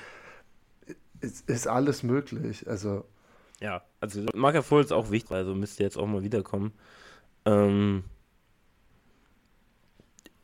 Es 1.20 1.40
ist 1.42 1.66
alles 1.66 2.02
möglich, 2.02 2.68
also 2.68 3.04
ja, 3.60 3.82
also 4.00 4.24
Marker 4.34 4.62
Full 4.62 4.82
ist 4.82 4.92
auch 4.92 5.10
wichtig, 5.10 5.32
also 5.32 5.54
müsste 5.54 5.82
jetzt 5.82 5.96
auch 5.98 6.06
mal 6.06 6.22
wiederkommen. 6.22 6.72
Ähm, 7.44 8.04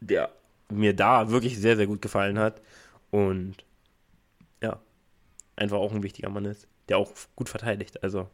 der 0.01 0.31
mir 0.71 0.95
da 0.95 1.31
wirklich 1.31 1.59
sehr, 1.59 1.77
sehr 1.77 1.87
gut 1.87 2.03
gefallen 2.03 2.39
hat. 2.39 2.61
Und 3.11 3.65
einfach 5.57 5.79
auch 5.79 5.93
ein 5.93 6.03
wichtiger 6.03 6.29
Mann 6.29 6.45
ist, 6.45 6.67
der 6.89 6.99
auch 6.99 7.13
gut 7.37 7.49
verteidigt. 7.49 8.03
Also 8.03 8.29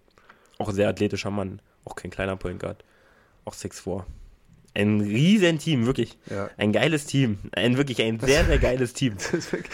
auch 0.58 0.68
ein 0.68 0.74
sehr 0.74 0.88
athletischer 0.88 1.30
Mann, 1.30 1.60
auch 1.84 1.96
kein 1.96 2.10
kleiner 2.10 2.36
Point 2.36 2.60
Guard. 2.60 2.84
Auch 3.44 3.54
6'4. 3.54 4.04
Ein 4.74 5.00
riesen 5.00 5.58
Team, 5.58 5.86
wirklich. 5.86 6.18
Ja. 6.26 6.50
Ein 6.56 6.72
geiles 6.72 7.06
Team. 7.06 7.38
Ein 7.52 7.76
wirklich 7.76 8.02
ein 8.02 8.20
sehr, 8.20 8.44
sehr 8.46 8.58
geiles 8.58 8.92
Team. 8.92 9.16
Wirklich, 9.18 9.70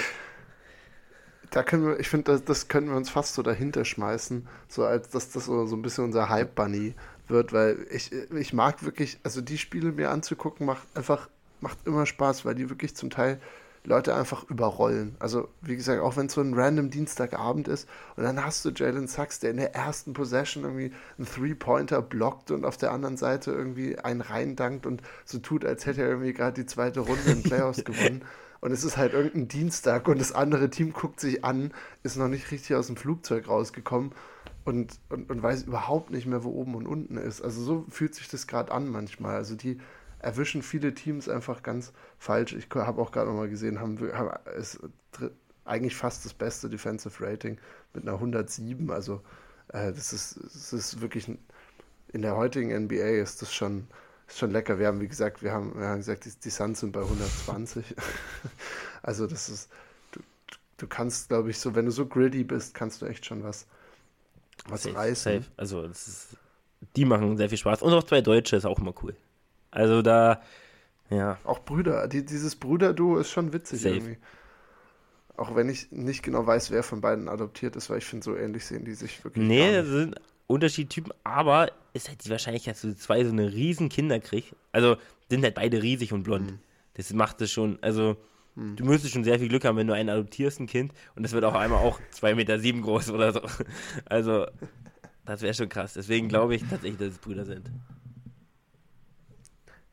da 1.50 1.62
können 1.62 1.86
wir, 1.86 2.00
ich 2.00 2.08
finde, 2.08 2.32
das, 2.32 2.44
das 2.44 2.68
können 2.68 2.88
wir 2.88 2.96
uns 2.96 3.10
fast 3.10 3.34
so 3.34 3.42
dahinter 3.42 3.84
schmeißen, 3.84 4.46
so 4.68 4.84
als 4.84 5.08
dass 5.08 5.30
das 5.30 5.46
so, 5.46 5.66
so 5.66 5.76
ein 5.76 5.82
bisschen 5.82 6.04
unser 6.04 6.28
Hype-Bunny 6.28 6.94
wird, 7.28 7.52
weil 7.52 7.86
ich, 7.90 8.12
ich 8.12 8.52
mag 8.52 8.84
wirklich, 8.84 9.18
also 9.22 9.40
die 9.40 9.58
Spiele 9.58 9.92
mir 9.92 10.10
anzugucken, 10.10 10.66
macht 10.66 10.86
einfach, 10.94 11.28
macht 11.60 11.78
immer 11.86 12.06
Spaß, 12.06 12.44
weil 12.44 12.54
die 12.54 12.68
wirklich 12.70 12.94
zum 12.94 13.10
Teil 13.10 13.40
Leute 13.86 14.14
einfach 14.14 14.48
überrollen. 14.50 15.16
Also, 15.18 15.48
wie 15.62 15.76
gesagt, 15.76 16.02
auch 16.02 16.16
wenn 16.16 16.26
es 16.26 16.34
so 16.34 16.40
ein 16.40 16.54
random 16.54 16.90
Dienstagabend 16.90 17.68
ist 17.68 17.88
und 18.16 18.24
dann 18.24 18.44
hast 18.44 18.64
du 18.64 18.70
Jalen 18.70 19.06
Sachs, 19.06 19.38
der 19.38 19.52
in 19.52 19.56
der 19.56 19.74
ersten 19.74 20.12
Possession 20.12 20.64
irgendwie 20.64 20.92
einen 21.18 21.26
Three-Pointer 21.26 22.02
blockt 22.02 22.50
und 22.50 22.64
auf 22.64 22.76
der 22.76 22.92
anderen 22.92 23.16
Seite 23.16 23.52
irgendwie 23.52 23.98
einen 23.98 24.20
reindankt 24.20 24.86
und 24.86 25.02
so 25.24 25.38
tut, 25.38 25.64
als 25.64 25.86
hätte 25.86 26.02
er 26.02 26.08
irgendwie 26.08 26.32
gerade 26.32 26.60
die 26.60 26.66
zweite 26.66 27.00
Runde 27.00 27.30
in 27.30 27.42
Playoffs 27.42 27.84
gewonnen 27.84 28.22
und 28.60 28.72
es 28.72 28.84
ist 28.84 28.96
halt 28.96 29.12
irgendein 29.12 29.48
Dienstag 29.48 30.08
und 30.08 30.20
das 30.20 30.32
andere 30.32 30.70
Team 30.70 30.92
guckt 30.92 31.20
sich 31.20 31.44
an, 31.44 31.72
ist 32.02 32.16
noch 32.16 32.28
nicht 32.28 32.50
richtig 32.50 32.74
aus 32.76 32.88
dem 32.88 32.96
Flugzeug 32.96 33.48
rausgekommen 33.48 34.12
und, 34.64 34.98
und, 35.08 35.30
und 35.30 35.42
weiß 35.42 35.62
überhaupt 35.62 36.10
nicht 36.10 36.26
mehr, 36.26 36.42
wo 36.42 36.50
oben 36.50 36.74
und 36.74 36.86
unten 36.86 37.16
ist. 37.16 37.42
Also 37.42 37.62
so 37.62 37.86
fühlt 37.88 38.14
sich 38.14 38.28
das 38.28 38.46
gerade 38.46 38.72
an 38.72 38.88
manchmal. 38.88 39.36
Also 39.36 39.54
die 39.54 39.78
erwischen 40.26 40.62
viele 40.62 40.92
Teams 40.92 41.28
einfach 41.28 41.62
ganz 41.62 41.92
falsch. 42.18 42.52
Ich 42.52 42.66
habe 42.74 43.00
auch 43.00 43.12
gerade 43.12 43.28
nochmal 43.28 43.48
gesehen, 43.48 43.78
haben, 43.78 43.96
haben 44.12 44.30
ist 44.58 44.80
eigentlich 45.64 45.94
fast 45.94 46.24
das 46.24 46.34
beste 46.34 46.68
Defensive 46.68 47.24
Rating 47.24 47.58
mit 47.94 48.02
einer 48.02 48.14
107. 48.14 48.90
Also 48.90 49.22
äh, 49.68 49.92
das, 49.92 50.12
ist, 50.12 50.40
das 50.42 50.72
ist 50.72 51.00
wirklich 51.00 51.30
in 52.12 52.22
der 52.22 52.36
heutigen 52.36 52.76
NBA 52.76 53.22
ist 53.22 53.40
das 53.40 53.54
schon 53.54 53.86
ist 54.26 54.38
schon 54.38 54.50
lecker. 54.50 54.80
Wir 54.80 54.88
haben, 54.88 55.00
wie 55.00 55.06
gesagt, 55.06 55.44
wir 55.44 55.52
haben, 55.52 55.78
wir 55.78 55.86
haben 55.86 55.98
gesagt, 55.98 56.24
die, 56.24 56.32
die 56.42 56.50
Suns 56.50 56.80
sind 56.80 56.90
bei 56.90 57.02
120. 57.02 57.94
also 59.02 59.28
das 59.28 59.48
ist, 59.48 59.70
du, 60.10 60.20
du 60.78 60.88
kannst, 60.88 61.28
glaube 61.28 61.50
ich, 61.50 61.60
so, 61.60 61.76
wenn 61.76 61.84
du 61.84 61.92
so 61.92 62.04
gritty 62.06 62.42
bist, 62.42 62.74
kannst 62.74 63.00
du 63.00 63.06
echt 63.06 63.24
schon 63.24 63.44
was, 63.44 63.68
was 64.66 64.82
safe, 64.82 64.96
reißen. 64.96 65.32
Safe. 65.42 65.52
Also 65.56 65.82
ist, 65.84 66.36
die 66.96 67.04
machen 67.04 67.36
sehr 67.36 67.48
viel 67.48 67.58
Spaß. 67.58 67.82
Und 67.82 67.92
auch 67.92 68.02
zwei 68.02 68.20
Deutsche 68.20 68.56
ist 68.56 68.64
auch 68.64 68.80
immer 68.80 68.94
cool. 69.04 69.14
Also 69.76 70.00
da, 70.00 70.40
ja. 71.10 71.38
Auch 71.44 71.58
Brüder, 71.58 72.08
die, 72.08 72.24
dieses 72.24 72.56
Brüderduo 72.56 73.18
ist 73.18 73.30
schon 73.30 73.52
witzig 73.52 73.82
safe. 73.82 73.94
irgendwie. 73.94 74.16
Auch 75.36 75.54
wenn 75.54 75.68
ich 75.68 75.92
nicht 75.92 76.22
genau 76.22 76.46
weiß, 76.46 76.70
wer 76.70 76.82
von 76.82 77.02
beiden 77.02 77.28
adoptiert 77.28 77.76
ist, 77.76 77.90
weil 77.90 77.98
ich 77.98 78.06
finde, 78.06 78.24
so 78.24 78.34
ähnlich 78.34 78.64
sehen 78.64 78.86
die 78.86 78.94
sich 78.94 79.22
wirklich. 79.22 79.46
Nee, 79.46 79.82
sind 79.82 80.18
Unterschiedtypen, 80.46 81.12
aber 81.24 81.70
ist 81.92 82.08
halt 82.08 82.24
die 82.24 82.30
Wahrscheinlichkeit, 82.30 82.74
dass 82.74 82.80
du 82.80 82.96
zwei 82.96 83.22
so 83.22 83.30
eine 83.30 83.52
riesen 83.52 83.90
Kinder 83.90 84.18
kriegst. 84.18 84.54
Also 84.72 84.96
sind 85.28 85.44
halt 85.44 85.54
beide 85.54 85.82
riesig 85.82 86.14
und 86.14 86.22
blond. 86.22 86.52
Mhm. 86.52 86.58
Das 86.94 87.12
macht 87.12 87.42
es 87.42 87.52
schon, 87.52 87.78
also 87.82 88.16
mhm. 88.54 88.76
du 88.76 88.84
müsstest 88.86 89.12
schon 89.12 89.24
sehr 89.24 89.38
viel 89.38 89.48
Glück 89.48 89.66
haben, 89.66 89.76
wenn 89.76 89.88
du 89.88 89.92
einen 89.92 90.08
adoptierst, 90.08 90.58
ein 90.58 90.66
Kind, 90.66 90.94
und 91.16 91.22
das 91.22 91.32
wird 91.32 91.44
auch 91.44 91.54
einmal 91.54 91.84
auch 91.84 92.00
2,7 92.14 92.34
Meter 92.34 92.58
sieben 92.58 92.80
groß 92.80 93.10
oder 93.10 93.34
so. 93.34 93.42
Also, 94.06 94.46
das 95.26 95.42
wäre 95.42 95.52
schon 95.52 95.68
krass. 95.68 95.92
Deswegen 95.92 96.28
glaube 96.28 96.54
ich 96.54 96.62
tatsächlich, 96.62 96.96
dass 96.96 97.08
es 97.08 97.18
Brüder 97.18 97.44
sind. 97.44 97.68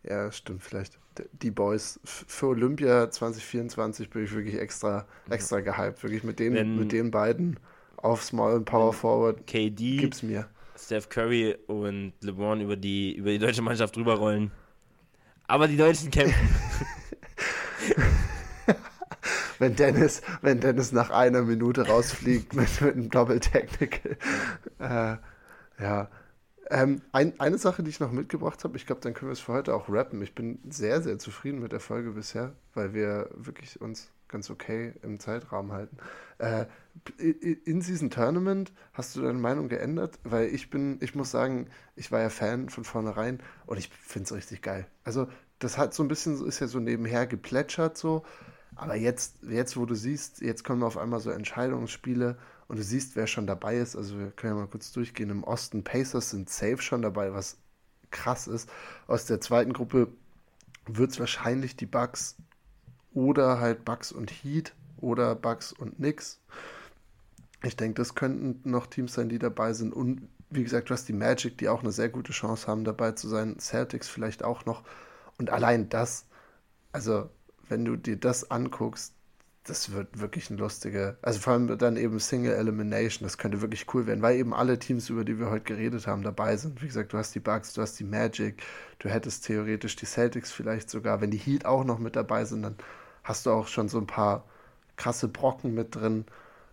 Ja, 0.04 0.32
stimmt 0.32 0.64
vielleicht. 0.64 1.00
Die 1.42 1.52
Boys 1.52 2.00
für 2.04 2.48
Olympia 2.48 3.10
2024 3.10 4.10
bin 4.10 4.24
ich 4.26 4.34
wirklich 4.34 4.60
extra, 4.60 5.06
extra 5.30 5.62
gehypt. 5.62 6.04
Wirklich 6.04 6.24
mit 6.24 6.40
den, 6.40 6.54
Wenn, 6.54 6.78
mit 6.78 6.92
den 6.92 7.12
beiden 7.12 7.60
auf 7.98 8.24
Small 8.24 8.56
und 8.56 8.66
Power 8.66 8.94
Forward. 8.94 9.48
KD, 9.48 9.98
gib's 9.98 10.24
mir. 10.24 10.48
Steph 10.78 11.08
Curry 11.10 11.56
und 11.68 12.14
LeBron 12.22 12.60
über 12.62 12.76
die, 12.76 13.16
über 13.16 13.30
die 13.30 13.40
deutsche 13.40 13.62
Mannschaft 13.62 13.96
drüber 13.96 14.16
rollen. 14.16 14.52
Aber 15.48 15.68
die 15.68 15.78
Deutschen 15.78 16.12
kämpfen. 16.12 16.50
wenn 19.60 19.76
Dennis, 19.76 20.22
wenn 20.42 20.60
Dennis 20.60 20.92
nach 20.92 21.10
einer 21.12 21.44
Minute 21.44 21.88
rausfliegt 21.88 22.54
mit, 22.54 22.82
mit 22.82 22.94
einem 22.94 23.10
Double 23.10 23.40
Technical. 23.40 24.18
Äh, 24.80 25.18
ja. 25.82 26.10
Ähm, 26.70 27.02
ein, 27.12 27.40
eine 27.40 27.58
Sache, 27.58 27.84
die 27.84 27.90
ich 27.90 28.00
noch 28.00 28.12
mitgebracht 28.12 28.64
habe, 28.64 28.78
ich 28.78 28.86
glaube, 28.86 29.02
dann 29.02 29.14
können 29.14 29.30
wir 29.30 29.34
es 29.34 29.40
für 29.40 29.54
heute 29.54 29.76
auch 29.76 29.90
rappen. 29.90 30.22
Ich 30.22 30.34
bin 30.34 30.60
sehr, 30.70 31.02
sehr 31.02 31.20
zufrieden 31.20 31.60
mit 31.60 31.72
der 31.72 31.80
Folge 31.80 32.12
bisher, 32.12 32.54
weil 32.74 32.94
wir 32.94 33.30
wirklich 33.36 33.82
uns 33.82 34.12
ganz 34.30 34.50
okay 34.50 34.94
im 35.04 35.20
Zeitrahmen 35.20 35.72
halten. 35.72 35.98
Äh, 36.40 36.66
in 37.20 37.80
diesem 37.82 38.10
Tournament 38.10 38.72
hast 38.94 39.16
du 39.16 39.22
deine 39.22 39.40
Meinung 39.40 39.68
geändert? 39.68 40.20
Weil 40.24 40.48
ich 40.48 40.70
bin, 40.70 40.98
ich 41.02 41.16
muss 41.16 41.32
sagen, 41.32 41.68
ich 41.96 42.12
war 42.12 42.22
ja 42.22 42.30
Fan 42.30 42.70
von 42.70 42.84
vornherein 42.84 43.42
und 43.66 43.78
ich 43.78 43.90
finde 43.90 44.26
es 44.26 44.34
richtig 44.34 44.62
geil. 44.62 44.88
Also, 45.04 45.28
das 45.60 45.78
hat 45.78 45.94
so 45.94 46.04
ein 46.04 46.10
bisschen, 46.10 46.46
ist 46.46 46.60
ja 46.60 46.68
so 46.68 46.80
nebenher 46.80 47.28
geplätschert 47.28 47.98
so. 47.98 48.24
Aber 48.76 48.96
jetzt, 48.96 49.44
jetzt, 49.44 49.78
wo 49.78 49.86
du 49.86 49.96
siehst, 49.96 50.42
jetzt 50.42 50.64
kommen 50.64 50.84
auf 50.84 50.98
einmal 50.98 51.20
so 51.20 51.30
Entscheidungsspiele 51.30 52.38
und 52.74 52.80
du 52.80 52.84
siehst, 52.84 53.16
wer 53.16 53.28
schon 53.28 53.46
dabei 53.46 53.78
ist. 53.78 53.96
Also, 53.96 54.18
wir 54.18 54.32
können 54.32 54.56
ja 54.56 54.62
mal 54.62 54.68
kurz 54.68 54.92
durchgehen. 54.92 55.30
Im 55.30 55.44
Osten 55.44 55.84
Pacers 55.84 56.32
sind 56.32 56.50
safe 56.50 56.82
schon 56.82 57.04
dabei, 57.04 57.32
was 57.32 57.60
krass 58.10 58.48
ist. 58.48 58.68
Aus 59.06 59.28
der 59.28 59.40
zweiten 59.40 59.74
Gruppe 59.74 60.08
wird 60.88 61.12
es 61.12 61.20
wahrscheinlich 61.20 61.76
die 61.76 61.86
Bugs 61.86 62.36
oder 63.14 63.60
halt 63.60 63.86
Bugs 63.86 64.12
und 64.12 64.32
Heat 64.32 64.74
oder 64.98 65.36
Bugs 65.36 65.72
und 65.72 66.00
nix. 66.00 66.40
Ich 67.62 67.76
denke, 67.76 68.02
das 68.02 68.16
könnten 68.16 68.68
noch 68.68 68.88
Teams 68.88 69.14
sein, 69.14 69.30
die 69.30 69.38
dabei 69.38 69.74
sind. 69.74 69.94
Und 69.94 70.28
wie 70.50 70.64
gesagt, 70.64 70.90
du 70.90 70.96
hast 70.96 71.08
die 71.08 71.14
Magic, 71.14 71.60
die 71.60 71.70
auch 71.70 71.84
eine 71.84 71.92
sehr 71.92 72.10
gute 72.10 72.32
Chance 72.32 72.66
haben, 72.66 72.86
dabei 72.86 73.12
zu 73.12 73.28
sein. 73.28 73.60
Celtics 73.60 74.10
vielleicht 74.10 74.44
auch 74.44 74.66
noch. 74.66 74.82
Und 75.38 75.52
allein 75.52 75.90
das, 75.90 76.26
also 76.92 77.30
wenn 77.70 77.86
du 77.86 77.98
dir 77.98 78.18
das 78.18 78.50
anguckst, 78.50 79.14
das 79.64 79.94
wird 79.94 80.20
wirklich 80.20 80.50
ein 80.50 80.58
lustiger, 80.58 81.16
also 81.22 81.40
vor 81.40 81.54
allem 81.54 81.78
dann 81.78 81.96
eben 81.96 82.20
Single 82.20 82.54
Elimination, 82.54 83.26
das 83.26 83.38
könnte 83.38 83.62
wirklich 83.62 83.86
cool 83.94 84.06
werden, 84.08 84.22
weil 84.22 84.38
eben 84.38 84.54
alle 84.54 84.78
Teams, 84.78 85.10
über 85.10 85.24
die 85.24 85.40
wir 85.40 85.50
heute 85.50 85.64
geredet 85.64 86.06
haben, 86.06 86.22
dabei 86.22 86.58
sind. 86.58 86.82
Wie 86.82 86.88
gesagt, 86.88 87.14
du 87.14 87.18
hast 87.18 87.34
die 87.34 87.40
Bugs, 87.40 87.74
du 87.74 87.82
hast 87.82 87.98
die 88.00 88.04
Magic, 88.04 88.62
du 89.00 89.10
hättest 89.10 89.46
theoretisch 89.46 89.96
die 89.96 90.06
Celtics 90.06 90.52
vielleicht 90.52 90.90
sogar, 90.90 91.22
wenn 91.22 91.32
die 91.32 91.38
Heat 91.38 91.66
auch 91.66 91.86
noch 91.86 91.98
mit 91.98 92.16
dabei 92.18 92.44
sind, 92.44 92.64
dann 92.64 92.76
hast 93.24 93.46
du 93.46 93.52
auch 93.52 93.68
schon 93.68 93.88
so 93.88 94.00
ein 94.00 94.08
paar 94.08 94.44
krasse 94.98 95.30
Brocken 95.30 95.74
mit 95.74 95.96
drin. 95.96 96.26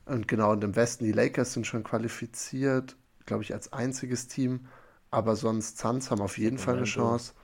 Und 0.04 0.26
genau, 0.26 0.52
und 0.52 0.64
im 0.64 0.74
Westen, 0.74 1.04
die 1.04 1.12
Lakers 1.12 1.52
sind 1.52 1.66
schon 1.66 1.84
qualifiziert, 1.84 2.96
glaube 3.24 3.44
ich, 3.44 3.54
als 3.54 3.72
einziges 3.72 4.26
Team. 4.26 4.66
aber 5.12 5.36
sonst 5.36 5.78
Suns 5.78 6.10
haben 6.10 6.20
auf 6.20 6.38
jeden 6.38 6.58
Fall 6.58 6.76
eine 6.76 6.84
Chance. 6.84 7.34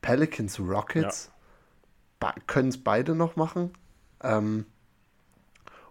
Pelicans, 0.00 0.58
Rockets 0.60 1.30
ja. 2.22 2.34
können 2.46 2.68
es 2.70 2.82
beide 2.82 3.14
noch 3.14 3.36
machen. 3.36 3.72
Ähm, 4.22 4.66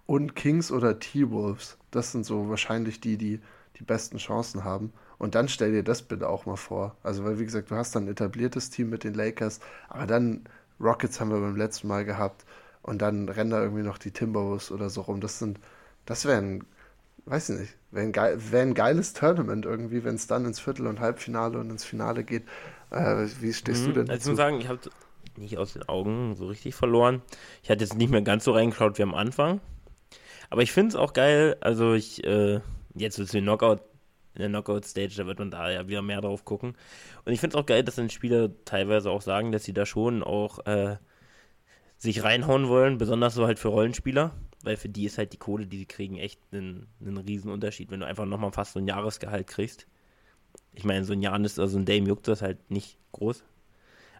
und 0.05 0.35
Kings 0.35 0.71
oder 0.71 0.99
T-Wolves, 0.99 1.77
das 1.91 2.11
sind 2.11 2.25
so 2.25 2.49
wahrscheinlich 2.49 2.99
die, 2.99 3.17
die 3.17 3.39
die 3.77 3.83
besten 3.83 4.17
Chancen 4.17 4.63
haben. 4.63 4.93
Und 5.17 5.35
dann 5.35 5.47
stell 5.47 5.71
dir 5.71 5.83
das 5.83 6.01
bitte 6.01 6.27
auch 6.27 6.45
mal 6.45 6.55
vor. 6.55 6.95
Also, 7.03 7.23
weil, 7.23 7.39
wie 7.39 7.45
gesagt, 7.45 7.71
du 7.71 7.75
hast 7.75 7.95
dann 7.95 8.05
ein 8.05 8.09
etabliertes 8.09 8.69
Team 8.69 8.89
mit 8.89 9.03
den 9.03 9.13
Lakers, 9.13 9.59
aber 9.87 10.05
dann 10.05 10.41
Rockets 10.79 11.19
haben 11.19 11.29
wir 11.29 11.39
beim 11.39 11.55
letzten 11.55 11.87
Mal 11.87 12.03
gehabt 12.03 12.45
und 12.81 13.01
dann 13.01 13.29
rennen 13.29 13.49
da 13.49 13.61
irgendwie 13.61 13.83
noch 13.83 13.97
die 13.97 14.11
Timberwolves 14.11 14.71
oder 14.71 14.89
so 14.89 15.01
rum. 15.01 15.21
Das 15.21 15.39
sind, 15.39 15.59
das 16.05 16.25
wäre 16.25 16.41
ein, 16.41 16.65
weiß 17.25 17.49
ich 17.49 17.59
nicht, 17.59 17.77
wäre 17.91 18.05
ein, 18.05 18.11
geil, 18.11 18.37
wär 18.51 18.61
ein 18.61 18.73
geiles 18.73 19.13
Tournament 19.13 19.65
irgendwie, 19.65 20.03
wenn 20.03 20.15
es 20.15 20.27
dann 20.27 20.45
ins 20.45 20.59
Viertel- 20.59 20.87
und 20.87 20.99
Halbfinale 20.99 21.57
und 21.59 21.69
ins 21.69 21.85
Finale 21.85 22.25
geht. 22.25 22.43
Äh, 22.91 23.27
wie 23.39 23.53
stehst 23.53 23.83
mhm, 23.83 23.87
du 23.87 23.93
denn 23.93 24.05
dazu? 24.07 24.11
Also 24.11 24.23
ich 24.23 24.27
muss 24.31 24.37
sagen, 24.37 24.59
ich 24.59 24.67
habe 24.67 24.79
nicht 25.37 25.57
aus 25.57 25.73
den 25.73 25.87
Augen 25.87 26.35
so 26.35 26.47
richtig 26.47 26.75
verloren. 26.75 27.21
Ich 27.63 27.69
hatte 27.69 27.83
jetzt 27.83 27.95
nicht 27.95 28.09
mehr 28.09 28.21
ganz 28.21 28.43
so 28.43 28.51
reingeschaut 28.51 28.97
wie 28.97 29.03
am 29.03 29.15
Anfang. 29.15 29.61
Aber 30.49 30.61
ich 30.61 30.71
finde 30.71 30.89
es 30.89 30.95
auch 30.95 31.13
geil, 31.13 31.57
also 31.61 31.93
ich, 31.93 32.23
äh, 32.23 32.61
jetzt 32.95 33.17
wird 33.17 33.33
es 33.33 33.39
Knockout 33.39 33.81
in 34.35 34.41
der 34.41 34.49
Knockout-Stage, 34.49 35.15
da 35.15 35.25
wird 35.25 35.39
man 35.39 35.49
da 35.49 35.71
ja 35.71 35.87
wieder 35.87 36.01
mehr 36.01 36.21
drauf 36.21 36.43
gucken. 36.43 36.75
Und 37.23 37.31
ich 37.31 37.39
finde 37.39 37.55
es 37.55 37.61
auch 37.61 37.65
geil, 37.65 37.83
dass 37.83 37.95
dann 37.95 38.09
Spieler 38.09 38.49
teilweise 38.65 39.09
auch 39.09 39.21
sagen, 39.21 39.51
dass 39.51 39.63
sie 39.63 39.73
da 39.73 39.85
schon 39.85 40.23
auch 40.23 40.65
äh, 40.65 40.97
sich 41.97 42.23
reinhauen 42.23 42.67
wollen, 42.67 42.97
besonders 42.97 43.33
so 43.33 43.45
halt 43.45 43.59
für 43.59 43.69
Rollenspieler, 43.69 44.35
weil 44.63 44.75
für 44.75 44.89
die 44.89 45.05
ist 45.05 45.17
halt 45.17 45.33
die 45.33 45.37
Kohle, 45.37 45.67
die 45.67 45.77
sie 45.77 45.85
kriegen, 45.85 46.17
echt 46.17 46.39
ein, 46.51 46.87
ein 46.99 47.17
Riesenunterschied, 47.17 47.91
wenn 47.91 48.01
du 48.01 48.05
einfach 48.05 48.25
nochmal 48.25 48.51
fast 48.51 48.73
so 48.73 48.79
ein 48.79 48.87
Jahresgehalt 48.87 49.47
kriegst. 49.47 49.87
Ich 50.73 50.83
meine, 50.83 51.05
so 51.05 51.13
ein 51.13 51.21
Janis, 51.21 51.57
also 51.57 51.77
ein 51.77 51.85
Dame 51.85 52.07
juckt 52.07 52.27
das 52.27 52.41
halt 52.41 52.69
nicht 52.69 52.97
groß. 53.13 53.43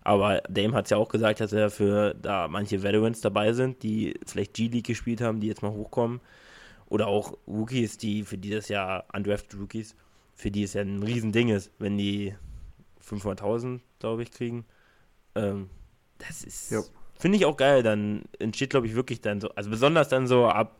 Aber 0.05 0.41
Dame 0.47 0.75
hat 0.75 0.85
es 0.85 0.91
ja 0.91 0.97
auch 0.97 1.09
gesagt, 1.09 1.39
dass 1.39 1.51
er 1.51 1.71
für 1.71 2.13
da 2.13 2.47
manche 2.47 2.83
Veterans 2.83 3.21
dabei 3.21 3.53
sind, 3.53 3.81
die 3.81 4.13
vielleicht 4.23 4.53
G-League 4.53 4.85
gespielt 4.85 5.19
haben, 5.19 5.39
die 5.39 5.47
jetzt 5.47 5.63
mal 5.63 5.71
hochkommen. 5.71 6.21
Oder 6.85 7.07
auch 7.07 7.35
Rookies, 7.47 7.97
die 7.97 8.21
für 8.21 8.37
dieses 8.37 8.67
Jahr 8.67 9.05
undrafted 9.11 9.59
Rookies, 9.59 9.95
für 10.35 10.51
die 10.51 10.61
es 10.61 10.73
ja 10.73 10.83
ein 10.83 11.01
Riesending 11.01 11.49
ist, 11.49 11.71
wenn 11.79 11.97
die 11.97 12.35
500.000, 13.03 13.79
glaube 13.97 14.21
ich, 14.21 14.29
kriegen. 14.29 14.65
Ähm, 15.33 15.71
das 16.19 16.43
ist, 16.43 16.71
ja. 16.71 16.81
finde 17.17 17.39
ich 17.39 17.45
auch 17.45 17.57
geil. 17.57 17.81
Dann 17.81 18.25
entsteht, 18.37 18.69
glaube 18.69 18.85
ich, 18.85 18.93
wirklich 18.93 19.21
dann 19.21 19.41
so, 19.41 19.49
also 19.55 19.71
besonders 19.71 20.07
dann 20.07 20.27
so 20.27 20.45
ab, 20.45 20.79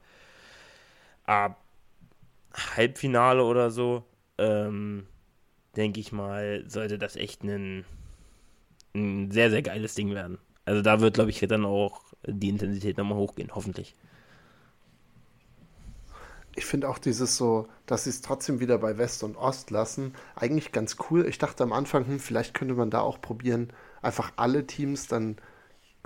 ab 1.24 1.60
Halbfinale 2.54 3.44
oder 3.44 3.72
so, 3.72 4.04
ähm, 4.38 5.08
denke 5.76 6.00
ich 6.00 6.12
mal, 6.12 6.64
sollte 6.68 7.00
das 7.00 7.16
echt 7.16 7.44
ein, 7.44 7.86
ein 8.96 9.32
sehr, 9.32 9.50
sehr 9.52 9.62
geiles 9.62 9.96
Ding 9.96 10.14
werden. 10.14 10.40
Also 10.66 10.82
da 10.82 11.02
wird, 11.02 11.16
glaube 11.16 11.30
ich, 11.30 11.40
dann 11.42 11.66
auch 11.66 12.02
die 12.26 12.50
Intensität 12.50 12.98
nochmal 12.98 13.18
hochgehen, 13.18 13.52
hoffentlich 13.54 13.96
ich 16.56 16.66
finde 16.66 16.90
auch 16.90 16.98
dieses 16.98 17.38
so, 17.38 17.68
dass 17.86 18.06
sie 18.06 18.10
es 18.10 18.22
trotzdem 18.22 18.60
wieder 18.60 18.78
bei 18.78 18.98
West 18.98 19.24
und 19.24 19.36
Ost 19.36 19.72
lassen, 19.72 20.14
eigentlich 20.36 20.72
ganz 20.72 20.98
cool. 21.10 21.28
Ich 21.28 21.38
dachte 21.38 21.64
am 21.64 21.74
Anfang, 21.74 22.08
hm, 22.08 22.20
vielleicht 22.20 22.54
könnte 22.54 22.76
man 22.76 22.90
da 22.90 23.02
auch 23.02 23.22
probieren, 23.22 23.72
einfach 24.02 24.32
alle 24.38 24.66
Teams 24.66 25.08
dann 25.08 25.38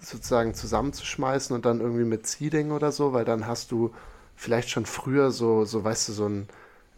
sozusagen 0.02 0.54
zusammenzuschmeißen 0.56 1.56
und 1.56 1.66
dann 1.66 1.82
irgendwie 1.82 2.06
mit 2.06 2.28
Seeding 2.28 2.72
oder 2.72 2.92
so, 2.92 3.14
weil 3.14 3.26
dann 3.26 3.48
hast 3.48 3.72
du 3.72 3.94
vielleicht 4.36 4.70
schon 4.70 4.86
früher 4.86 5.32
so, 5.32 5.66
so 5.66 5.84
weißt 5.84 6.10
du, 6.10 6.14
so 6.14 6.28
ein, 6.28 6.48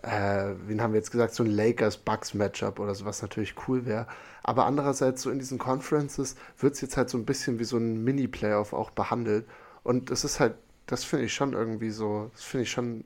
äh, 0.03 0.53
wen 0.67 0.81
haben 0.81 0.93
wir 0.93 0.99
jetzt 0.99 1.11
gesagt, 1.11 1.33
so 1.33 1.43
ein 1.43 1.49
Lakers-Bucks-Matchup 1.49 2.79
oder 2.79 2.95
so, 2.95 3.05
was 3.05 3.21
natürlich 3.21 3.55
cool 3.67 3.85
wäre. 3.85 4.07
Aber 4.43 4.65
andererseits, 4.65 5.21
so 5.21 5.29
in 5.29 5.39
diesen 5.39 5.57
Conferences 5.57 6.35
wird 6.57 6.73
es 6.73 6.81
jetzt 6.81 6.97
halt 6.97 7.09
so 7.09 7.17
ein 7.17 7.25
bisschen 7.25 7.59
wie 7.59 7.63
so 7.63 7.77
ein 7.77 8.03
Mini-Playoff 8.03 8.73
auch 8.73 8.91
behandelt. 8.91 9.45
Und 9.83 10.11
es 10.11 10.23
ist 10.23 10.39
halt 10.39 10.55
das 10.91 11.05
finde 11.05 11.25
ich 11.25 11.33
schon 11.33 11.53
irgendwie 11.53 11.89
so, 11.89 12.29
das 12.33 12.43
finde 12.43 12.63
ich 12.63 12.71
schon 12.71 13.05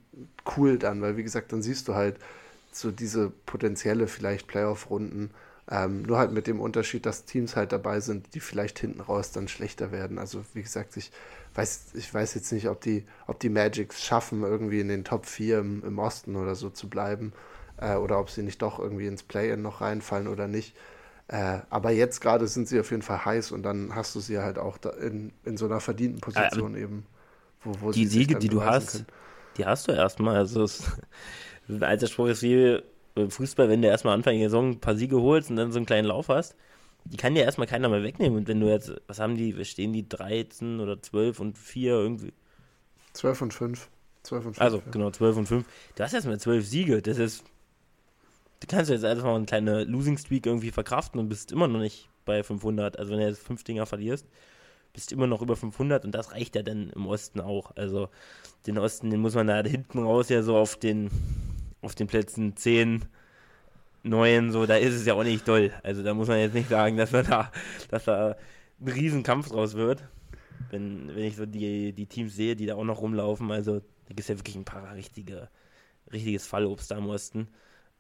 cool 0.58 0.80
dann, 0.80 1.02
weil 1.02 1.18
wie 1.18 1.24
gesagt, 1.24 1.52
dann 1.52 1.62
siehst 1.62 1.88
du 1.88 1.94
halt 1.94 2.18
so 2.72 2.92
diese 2.92 3.32
potenzielle 3.46 4.08
vielleicht 4.08 4.48
Playoff-Runden, 4.48 5.30
ähm, 5.70 6.02
nur 6.02 6.18
halt 6.18 6.32
mit 6.32 6.48
dem 6.48 6.60
Unterschied, 6.60 7.06
dass 7.06 7.26
Teams 7.26 7.56
halt 7.56 7.72
dabei 7.72 8.00
sind, 8.00 8.34
die 8.34 8.40
vielleicht 8.40 8.80
hinten 8.80 9.02
raus 9.02 9.32
dann 9.32 9.48
schlechter 9.48 9.92
werden. 9.92 10.18
Also 10.18 10.44
wie 10.54 10.64
gesagt, 10.64 10.98
ich 10.98 11.12
weiß, 11.56 11.94
ich 11.94 12.14
weiß 12.14 12.34
jetzt 12.36 12.52
nicht, 12.52 12.68
ob 12.68 12.82
die, 12.82 13.06
ob 13.28 13.40
die 13.40 13.50
Magics 13.50 14.04
schaffen, 14.04 14.44
irgendwie 14.44 14.80
in 14.80 14.88
den 14.88 15.04
Top 15.04 15.26
4 15.26 15.60
im, 15.60 15.84
im 15.84 16.00
Osten 16.00 16.36
oder 16.36 16.56
so 16.56 16.70
zu 16.70 16.90
bleiben, 16.90 17.34
äh, 17.78 17.96
oder 17.96 18.20
ob 18.20 18.30
sie 18.30 18.44
nicht 18.44 18.62
doch 18.62 18.80
irgendwie 18.80 19.08
ins 19.08 19.24
Play-In 19.24 19.62
noch 19.62 19.82
reinfallen 19.82 20.28
oder 20.28 20.48
nicht. 20.48 20.76
Äh, 21.28 21.60
aber 21.70 21.92
jetzt 21.92 22.22
gerade 22.22 22.48
sind 22.48 22.68
sie 22.68 22.80
auf 22.80 22.92
jeden 22.92 23.02
Fall 23.02 23.26
heiß 23.26 23.52
und 23.52 23.64
dann 23.64 23.96
hast 23.96 24.14
du 24.14 24.20
sie 24.20 24.40
halt 24.40 24.60
auch 24.60 24.78
in, 25.02 25.32
in 25.44 25.58
so 25.58 25.66
einer 25.66 25.80
verdienten 25.80 26.22
Position 26.22 26.76
äh, 26.76 26.82
eben. 26.82 27.06
Wo, 27.64 27.74
wo 27.82 27.92
die 27.92 28.06
Siege, 28.06 28.36
die 28.36 28.50
du 28.50 28.64
hast, 28.64 28.92
können. 28.92 29.06
die 29.58 29.66
hast 29.66 29.88
du 29.88 29.92
erstmal. 29.92 30.36
Also 30.36 30.64
es, 30.64 30.84
ein 31.68 31.82
alter 31.82 32.08
Spruch 32.08 32.28
ist 32.28 32.44
wie 32.44 32.80
Fußball, 33.16 33.70
wenn 33.70 33.82
du 33.82 33.88
erstmal 33.88 34.14
Anfang 34.14 34.38
der 34.38 34.50
Saison 34.50 34.72
ein 34.72 34.80
paar 34.80 34.96
Siege 34.96 35.20
holst 35.20 35.50
und 35.50 35.56
dann 35.56 35.72
so 35.72 35.80
einen 35.80 35.86
kleinen 35.88 36.08
Lauf 36.08 36.30
hast, 36.30 36.56
die 37.06 37.18
kann 37.18 37.36
dir 37.36 37.44
erstmal 37.44 37.68
keiner 37.68 37.88
mehr 37.90 38.04
wegnehmen. 38.04 38.38
Und 38.38 38.48
wenn 38.48 38.60
du 38.60 38.68
jetzt, 38.68 38.94
was 39.08 39.20
haben 39.20 39.36
die, 39.36 39.64
stehen 39.66 39.94
die 39.94 40.08
13 40.08 40.80
oder 40.80 41.02
12 41.02 41.40
und 41.40 41.58
4 41.58 41.92
irgendwie? 41.92 42.34
12 43.14 43.42
und 43.44 43.54
5. 43.54 43.90
12 44.24 44.46
und 44.46 44.54
5 44.56 44.62
also, 44.62 44.78
ja. 44.78 44.92
genau, 44.92 45.12
12 45.12 45.38
und 45.38 45.46
5. 45.46 45.66
Du 45.96 46.04
hast 46.04 46.14
erstmal 46.14 46.40
12 46.40 46.66
Siege. 46.66 47.02
Das 47.02 47.18
ist. 47.18 47.44
Du 48.60 48.68
kannst 48.68 48.90
jetzt 48.90 49.06
einfach 49.06 49.26
mal 49.26 49.36
eine 49.36 49.46
kleine 49.46 49.84
Losing 49.84 50.18
Streak 50.18 50.46
irgendwie 50.46 50.72
verkraften 50.72 51.20
und 51.20 51.30
bist 51.30 51.52
immer 51.52 51.68
noch 51.68 51.80
nicht 51.80 52.10
bei 52.26 52.42
500. 52.42 52.98
Also, 52.98 53.12
wenn 53.12 53.20
du 53.20 53.28
jetzt 53.28 53.44
5 53.44 53.64
Dinger 53.64 53.86
verlierst, 53.86 54.26
bist 54.96 55.12
immer 55.12 55.28
noch 55.28 55.42
über 55.42 55.56
500 55.56 56.06
und 56.06 56.14
das 56.14 56.32
reicht 56.32 56.56
ja 56.56 56.64
dann 56.64 56.90
im 56.90 57.06
Osten 57.06 57.42
auch. 57.42 57.76
Also 57.76 58.10
den 58.66 58.78
Osten, 58.80 59.12
den 59.12 59.20
muss 59.20 59.36
man 59.36 59.48
da 59.48 59.62
hinten 59.62 60.00
raus 60.00 60.30
ja 60.30 60.42
so 60.42 60.56
auf 60.56 60.78
den, 60.78 61.12
auf 61.82 61.94
den 61.96 62.08
Plätzen 62.08 62.56
10, 62.56 63.06
9, 64.06 64.52
so, 64.52 64.66
da 64.66 64.76
ist 64.78 64.94
es 64.94 65.06
ja 65.06 65.16
auch 65.16 65.24
nicht 65.24 65.48
doll. 65.48 65.74
Also 65.84 66.04
da 66.04 66.14
muss 66.14 66.28
man 66.28 66.40
jetzt 66.40 66.54
nicht 66.54 66.70
sagen, 66.70 66.96
dass, 66.96 67.12
da, 67.12 67.52
dass 67.90 68.06
da 68.06 68.38
ein 68.80 68.88
Riesenkampf 68.88 69.50
draus 69.50 69.74
wird. 69.74 70.08
Wenn, 70.70 71.08
wenn 71.16 71.24
ich 71.24 71.36
so 71.36 71.46
die, 71.46 71.92
die 71.92 72.06
Teams 72.06 72.36
sehe, 72.36 72.56
die 72.56 72.66
da 72.66 72.76
auch 72.76 72.84
noch 72.84 73.02
rumlaufen, 73.02 73.52
also 73.52 73.80
da 73.80 74.10
gibt 74.10 74.20
es 74.22 74.28
ja 74.28 74.38
wirklich 74.38 74.56
ein 74.56 74.66
paar 74.66 74.94
richtige, 74.96 75.50
richtiges 76.12 76.46
Fallobst 76.46 76.92
da 76.92 76.98
im 76.98 77.08
Osten. 77.08 77.48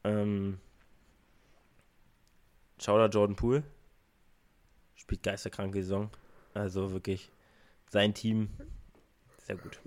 Ähm, 0.03 0.59
Schauder 2.79 3.09
Jordan 3.09 3.35
Poole 3.35 3.63
spielt 4.95 5.23
geisterkranke 5.23 5.81
Saison. 5.81 6.09
Also 6.53 6.91
wirklich 6.91 7.31
sein 7.89 8.13
Team 8.13 8.49
sehr 9.45 9.57
gut. 9.57 9.79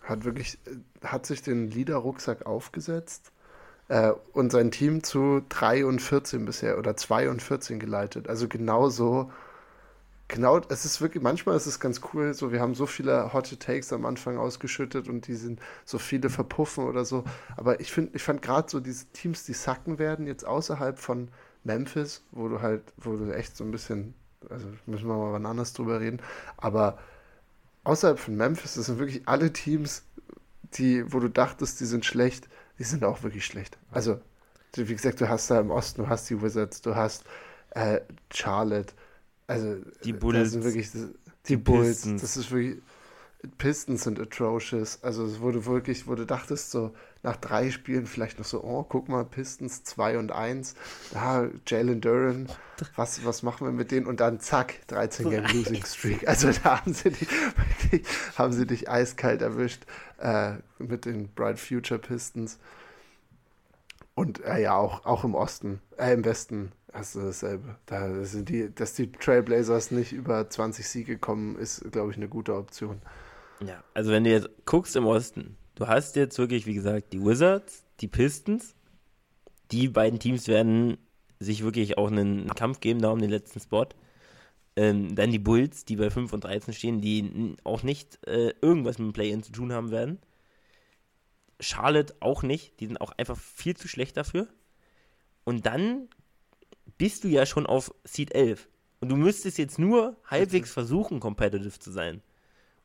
Hat 0.00 0.24
wirklich, 0.24 0.58
hat 1.02 1.26
sich 1.26 1.42
den 1.42 1.70
Liederrucksack 1.70 2.46
aufgesetzt 2.46 3.32
äh, 3.92 4.14
und 4.32 4.50
sein 4.50 4.70
Team 4.70 5.02
zu 5.04 5.42
3 5.50 5.84
und 5.84 6.00
14 6.00 6.46
bisher 6.46 6.78
oder 6.78 6.96
2 6.96 7.28
und 7.28 7.42
14 7.42 7.78
geleitet. 7.78 8.26
Also 8.26 8.48
genau 8.48 8.88
so, 8.88 9.30
genau, 10.28 10.60
es 10.70 10.86
ist 10.86 11.02
wirklich, 11.02 11.22
manchmal 11.22 11.56
ist 11.56 11.66
es 11.66 11.78
ganz 11.78 12.00
cool, 12.14 12.32
so 12.32 12.52
wir 12.52 12.60
haben 12.60 12.74
so 12.74 12.86
viele 12.86 13.34
Hot 13.34 13.60
Takes 13.60 13.92
am 13.92 14.06
Anfang 14.06 14.38
ausgeschüttet 14.38 15.08
und 15.10 15.26
die 15.26 15.34
sind 15.34 15.60
so 15.84 15.98
viele 15.98 16.30
verpuffen 16.30 16.84
oder 16.84 17.04
so. 17.04 17.24
Aber 17.58 17.80
ich 17.80 17.92
finde, 17.92 18.12
ich 18.14 18.22
fand 18.22 18.40
gerade 18.40 18.70
so 18.70 18.80
diese 18.80 19.04
Teams, 19.12 19.44
die 19.44 19.52
sacken 19.52 19.98
werden, 19.98 20.26
jetzt 20.26 20.46
außerhalb 20.46 20.98
von 20.98 21.28
Memphis, 21.62 22.22
wo 22.30 22.48
du 22.48 22.62
halt, 22.62 22.94
wo 22.96 23.14
du 23.16 23.30
echt 23.30 23.58
so 23.58 23.64
ein 23.64 23.72
bisschen 23.72 24.14
also 24.48 24.66
müssen 24.86 25.06
wir 25.06 25.16
mal 25.16 25.34
wann 25.34 25.44
anders 25.44 25.74
drüber 25.74 26.00
reden. 26.00 26.20
Aber 26.56 26.98
außerhalb 27.84 28.18
von 28.18 28.36
Memphis, 28.36 28.74
das 28.74 28.86
sind 28.86 28.98
wirklich 28.98 29.28
alle 29.28 29.52
Teams, 29.52 30.02
die, 30.74 31.12
wo 31.12 31.20
du 31.20 31.28
dachtest, 31.28 31.80
die 31.80 31.84
sind 31.84 32.06
schlecht, 32.06 32.48
die 32.82 32.88
sind 32.88 33.04
auch 33.04 33.22
wirklich 33.22 33.46
schlecht. 33.46 33.78
Also, 33.92 34.20
wie 34.74 34.92
gesagt, 34.92 35.20
du 35.20 35.28
hast 35.28 35.48
da 35.48 35.60
im 35.60 35.70
Osten, 35.70 36.02
du 36.02 36.08
hast 36.08 36.28
die 36.28 36.42
Wizards, 36.42 36.82
du 36.82 36.96
hast 36.96 37.22
äh, 37.70 38.00
Charlotte, 38.34 38.92
also 39.46 39.76
die 40.02 40.12
Bulls, 40.12 40.50
sind 40.50 40.64
wirklich 40.64 40.90
die, 40.90 41.06
die 41.46 41.56
Bulls, 41.56 42.02
Pistons. 42.02 42.22
das 42.22 42.36
ist 42.36 42.50
wirklich 42.50 42.82
Pistons 43.58 44.04
sind 44.04 44.20
atrocious. 44.20 45.02
Also 45.02 45.24
es 45.24 45.40
wurde 45.40 45.66
wirklich, 45.66 46.06
wo 46.06 46.14
du 46.14 46.24
dachtest 46.24 46.70
so 46.70 46.94
nach 47.22 47.36
drei 47.36 47.70
Spielen 47.70 48.06
vielleicht 48.06 48.38
noch 48.38 48.44
so, 48.44 48.62
oh, 48.62 48.84
guck 48.84 49.08
mal, 49.08 49.24
Pistons 49.24 49.84
2 49.84 50.18
und 50.18 50.32
1, 50.32 50.74
ja, 51.14 51.48
Jalen 51.66 52.00
Duran, 52.00 52.48
was, 52.96 53.24
was 53.24 53.42
machen 53.42 53.66
wir 53.66 53.72
mit 53.72 53.90
denen? 53.90 54.06
Und 54.06 54.20
dann 54.20 54.40
zack, 54.40 54.86
13 54.88 55.30
Game 55.30 55.44
Losing 55.52 55.84
Streak. 55.84 56.28
Also 56.28 56.50
da 56.50 56.80
haben 56.80 56.94
sie 56.94 57.10
dich, 57.10 57.28
wirklich, 57.30 58.06
haben 58.36 58.52
sie 58.52 58.66
dich 58.66 58.88
eiskalt 58.88 59.42
erwischt 59.42 59.84
äh, 60.18 60.54
mit 60.78 61.04
den 61.04 61.28
Bright 61.28 61.58
Future 61.58 62.00
Pistons. 62.00 62.58
Und 64.14 64.44
äh, 64.44 64.62
ja, 64.62 64.76
auch, 64.76 65.04
auch 65.06 65.24
im 65.24 65.34
Osten, 65.34 65.80
äh, 65.96 66.12
im 66.12 66.24
Westen 66.24 66.72
hast 66.92 67.14
du 67.14 67.20
dasselbe. 67.20 67.76
Da 67.86 68.24
sind 68.24 68.48
die, 68.48 68.72
dass 68.74 68.94
die 68.94 69.10
Trailblazers 69.10 69.90
nicht 69.90 70.12
über 70.12 70.48
20 70.48 70.86
Siege 70.86 71.18
kommen, 71.18 71.56
ist, 71.56 71.90
glaube 71.92 72.10
ich, 72.10 72.16
eine 72.16 72.28
gute 72.28 72.54
Option. 72.54 73.00
Ja, 73.66 73.82
also 73.94 74.10
wenn 74.10 74.24
du 74.24 74.30
jetzt 74.30 74.48
guckst 74.64 74.96
im 74.96 75.06
Osten, 75.06 75.56
du 75.74 75.86
hast 75.86 76.16
jetzt 76.16 76.38
wirklich, 76.38 76.66
wie 76.66 76.74
gesagt, 76.74 77.12
die 77.12 77.24
Wizards, 77.24 77.84
die 78.00 78.08
Pistons, 78.08 78.74
die 79.70 79.88
beiden 79.88 80.18
Teams 80.18 80.48
werden 80.48 80.98
sich 81.38 81.62
wirklich 81.62 81.98
auch 81.98 82.08
einen 82.10 82.48
Kampf 82.48 82.80
geben 82.80 83.00
da 83.00 83.10
um 83.10 83.20
den 83.20 83.30
letzten 83.30 83.60
Spot. 83.60 83.86
Ähm, 84.74 85.14
dann 85.14 85.30
die 85.30 85.38
Bulls, 85.38 85.84
die 85.84 85.96
bei 85.96 86.10
5 86.10 86.32
und 86.32 86.44
13 86.44 86.72
stehen, 86.72 87.00
die 87.00 87.56
auch 87.64 87.82
nicht 87.82 88.26
äh, 88.26 88.54
irgendwas 88.62 88.98
mit 88.98 89.08
dem 89.08 89.12
Play-In 89.12 89.42
zu 89.42 89.52
tun 89.52 89.72
haben 89.72 89.90
werden. 89.90 90.18
Charlotte 91.60 92.14
auch 92.20 92.42
nicht, 92.42 92.80
die 92.80 92.86
sind 92.86 93.00
auch 93.00 93.12
einfach 93.18 93.38
viel 93.38 93.76
zu 93.76 93.88
schlecht 93.88 94.16
dafür. 94.16 94.48
Und 95.44 95.66
dann 95.66 96.08
bist 96.98 97.24
du 97.24 97.28
ja 97.28 97.46
schon 97.46 97.66
auf 97.66 97.94
Seed 98.04 98.34
11. 98.34 98.68
Und 99.00 99.08
du 99.08 99.16
müsstest 99.16 99.58
jetzt 99.58 99.78
nur 99.78 100.16
halbwegs 100.26 100.72
versuchen, 100.72 101.20
competitive 101.20 101.78
zu 101.78 101.90
sein. 101.90 102.22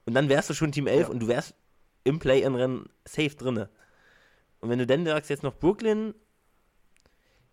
Und 0.07 0.13
dann 0.13 0.29
wärst 0.29 0.49
du 0.49 0.53
schon 0.53 0.71
Team 0.71 0.87
11 0.87 1.01
ja. 1.01 1.07
und 1.09 1.19
du 1.19 1.27
wärst 1.27 1.53
im 2.05 2.17
Play-In-Rennen 2.17 2.87
safe 3.05 3.35
drinne. 3.35 3.69
Und 4.61 4.69
wenn 4.69 4.79
du 4.79 4.87
dann 4.87 5.05
sagst, 5.05 5.29
jetzt 5.29 5.43
noch 5.43 5.53
Brooklyn, 5.53 6.15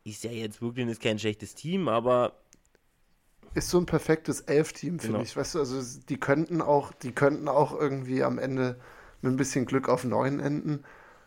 ist 0.04 0.22
ja 0.22 0.30
jetzt, 0.30 0.60
Brooklyn 0.60 0.88
ist 0.88 1.02
kein 1.02 1.18
schlechtes 1.18 1.56
Team, 1.56 1.88
aber 1.88 2.38
ist 3.54 3.70
so 3.70 3.78
ein 3.78 3.86
perfektes 3.86 4.40
Elf-Team, 4.42 5.00
finde 5.00 5.18
genau. 5.18 5.24
ich. 5.24 5.36
Weißt 5.36 5.56
du, 5.56 5.58
also 5.58 6.00
die 6.08 6.16
könnten 6.18 6.62
auch, 6.62 6.92
die 6.92 7.10
könnten 7.10 7.48
auch 7.48 7.78
irgendwie 7.78 8.22
am 8.22 8.38
Ende 8.38 8.80
mit 9.20 9.32
ein 9.32 9.36
bisschen 9.36 9.66
Glück 9.66 9.88
auf 9.88 10.04
neun 10.04 10.38
enden. 10.38 10.84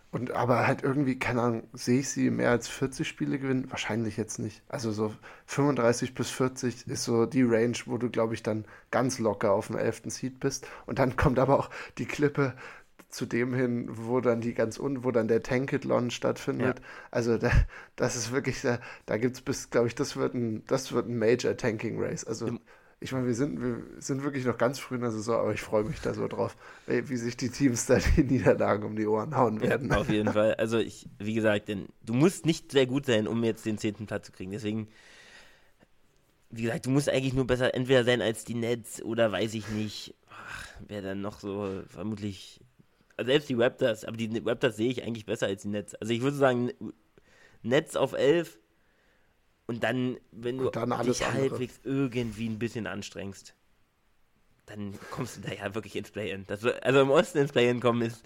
Und 0.10 0.32
aber 0.32 0.66
halt 0.66 0.84
irgendwie, 0.84 1.20
keine 1.20 1.42
Ahnung, 1.42 1.64
sehe 1.74 2.00
ich 2.00 2.10
sie 2.10 2.30
mehr 2.30 2.52
als 2.52 2.70
40 2.70 3.08
Spiele 3.08 3.40
gewinnen? 3.40 3.70
Wahrscheinlich 3.70 4.16
jetzt 4.16 4.40
nicht. 4.40 4.64
Also 4.70 4.92
so 4.92 5.14
35 5.48 6.16
bis 6.16 6.30
40 6.30 6.88
ist 6.88 7.04
so 7.04 7.26
die 7.26 7.44
Range, 7.44 7.78
wo 7.86 7.98
du, 7.98 8.10
glaube 8.10 8.34
ich, 8.34 8.42
dann 8.42 8.66
ganz 8.90 9.20
locker 9.20 9.52
auf 9.52 9.68
dem 9.68 9.78
11. 9.78 10.04
Seed 10.06 10.40
bist. 10.40 10.66
Und 10.86 11.00
dann 11.00 11.18
kommt 11.18 11.40
aber 11.40 11.60
auch 11.60 11.70
die 11.98 12.06
Klippe 12.06 12.54
zu 13.10 13.26
dem 13.26 13.54
hin, 13.54 13.88
wo 13.90 14.22
dann 14.22 14.42
die 14.42 14.54
ganz 14.54 14.78
unten, 14.78 15.04
wo 15.04 15.12
dann 15.12 15.28
der 15.28 15.44
Tankathlon 15.44 16.12
stattfindet. 16.12 16.80
Ja. 16.80 16.86
Also 17.12 17.38
da, 17.38 17.52
das 17.96 18.16
ist 18.16 18.32
wirklich, 18.32 18.62
da, 18.62 18.80
da 19.06 19.18
gibt 19.18 19.36
es 19.36 19.42
bis, 19.42 19.70
glaube 19.70 19.88
ich, 19.88 19.96
das 19.96 20.16
wird 20.16 20.34
ein, 20.34 20.64
das 20.68 20.94
wird 20.94 21.08
ein 21.08 21.18
Major 21.18 21.56
Tanking 21.56 22.02
Race. 22.02 22.24
Also 22.24 22.48
Im 22.48 22.60
ich 23.00 23.12
meine, 23.12 23.28
wir 23.28 23.36
sind, 23.36 23.62
wir 23.62 23.84
sind 24.00 24.24
wirklich 24.24 24.46
noch 24.46 24.58
ganz 24.58 24.80
früh 24.80 24.96
in 24.96 25.02
der 25.02 25.12
Saison, 25.12 25.40
aber 25.40 25.54
ich 25.54 25.62
freue 25.62 25.84
mich 25.84 26.02
da 26.02 26.16
so 26.16 26.28
drauf, 26.28 26.58
wie 26.88 27.18
sich 27.18 27.38
die 27.38 27.50
Teams 27.50 27.86
da 27.86 28.00
die 28.00 28.24
Niederlagen 28.24 28.84
um 28.84 28.96
die 28.96 29.06
Ohren 29.06 29.38
hauen 29.38 29.62
werden. 29.62 29.90
Ja, 29.90 29.98
auf 29.98 30.10
jeden 30.10 30.34
Fall. 30.34 30.56
Also 30.56 30.80
ich, 30.80 31.08
wie 31.20 31.36
gesagt, 31.36 31.68
denn 31.68 31.88
du 32.04 32.14
musst 32.14 32.48
nicht 32.48 32.72
sehr 32.72 32.88
gut 32.88 33.06
sein, 33.06 33.28
um 33.28 33.44
jetzt 33.44 33.66
den 33.66 33.78
zehnten 33.78 34.08
Platz 34.08 34.26
zu 34.26 34.32
kriegen. 34.32 34.52
Deswegen, 34.52 34.88
wie 36.50 36.64
gesagt, 36.64 36.88
du 36.88 36.90
musst 36.90 37.08
eigentlich 37.08 37.36
nur 37.36 37.46
besser 37.46 37.76
entweder 37.76 38.04
sein 38.04 38.22
als 38.22 38.46
die 38.46 38.56
Nets 38.56 39.02
oder 39.04 39.32
weiß 39.32 39.54
ich 39.54 39.70
nicht. 39.70 40.16
Wer 40.88 41.04
dann 41.04 41.22
noch 41.22 41.40
so 41.40 41.84
vermutlich. 41.88 42.62
Also 43.16 43.32
selbst 43.32 43.50
die 43.50 43.56
Raptors, 43.56 44.06
aber 44.06 44.18
die 44.18 44.42
Raptors 44.44 44.76
sehe 44.76 44.90
ich 44.90 45.04
eigentlich 45.04 45.26
besser 45.26 45.48
als 45.48 45.62
die 45.62 45.70
Nets. 45.70 45.94
Also 45.96 46.14
ich 46.14 46.22
würde 46.22 46.38
sagen, 46.38 46.72
Nets 47.62 47.96
auf 47.96 48.14
11 48.14 48.58
und 49.68 49.84
dann, 49.84 50.18
wenn 50.32 50.58
du 50.58 50.70
dann 50.70 51.06
dich 51.06 51.28
halbwegs 51.28 51.80
irgendwie 51.84 52.48
ein 52.48 52.58
bisschen 52.58 52.88
anstrengst, 52.88 53.54
dann 54.66 54.94
kommst 55.12 55.38
du 55.38 55.42
da 55.42 55.54
ja 55.54 55.76
wirklich 55.76 55.96
ins 55.96 56.12
Play-In. 56.12 56.46
Also 56.50 57.02
im 57.02 57.12
Osten 57.12 57.38
ins 57.40 57.52
Play-In 57.52 57.80
kommen 57.80 58.02
ist, 58.02 58.24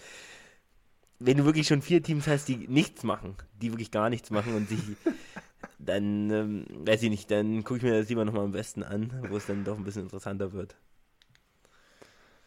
wenn 1.19 1.37
du 1.37 1.45
wirklich 1.45 1.67
schon 1.67 1.81
vier 1.81 2.01
Teams 2.01 2.27
hast, 2.27 2.47
die 2.47 2.67
nichts 2.67 3.03
machen, 3.03 3.35
die 3.61 3.71
wirklich 3.71 3.91
gar 3.91 4.09
nichts 4.09 4.31
machen 4.31 4.55
und 4.55 4.69
sich, 4.69 4.79
dann, 5.79 6.29
ähm, 6.31 6.65
weiß 6.85 7.03
ich 7.03 7.09
nicht, 7.09 7.29
dann 7.29 7.63
gucke 7.63 7.77
ich 7.77 7.83
mir 7.83 7.99
das 7.99 8.09
lieber 8.09 8.25
nochmal 8.25 8.45
am 8.45 8.53
Westen 8.53 8.83
an, 8.83 9.11
wo 9.29 9.37
es 9.37 9.45
dann 9.45 9.63
doch 9.63 9.77
ein 9.77 9.83
bisschen 9.83 10.03
interessanter 10.03 10.53
wird. 10.53 10.75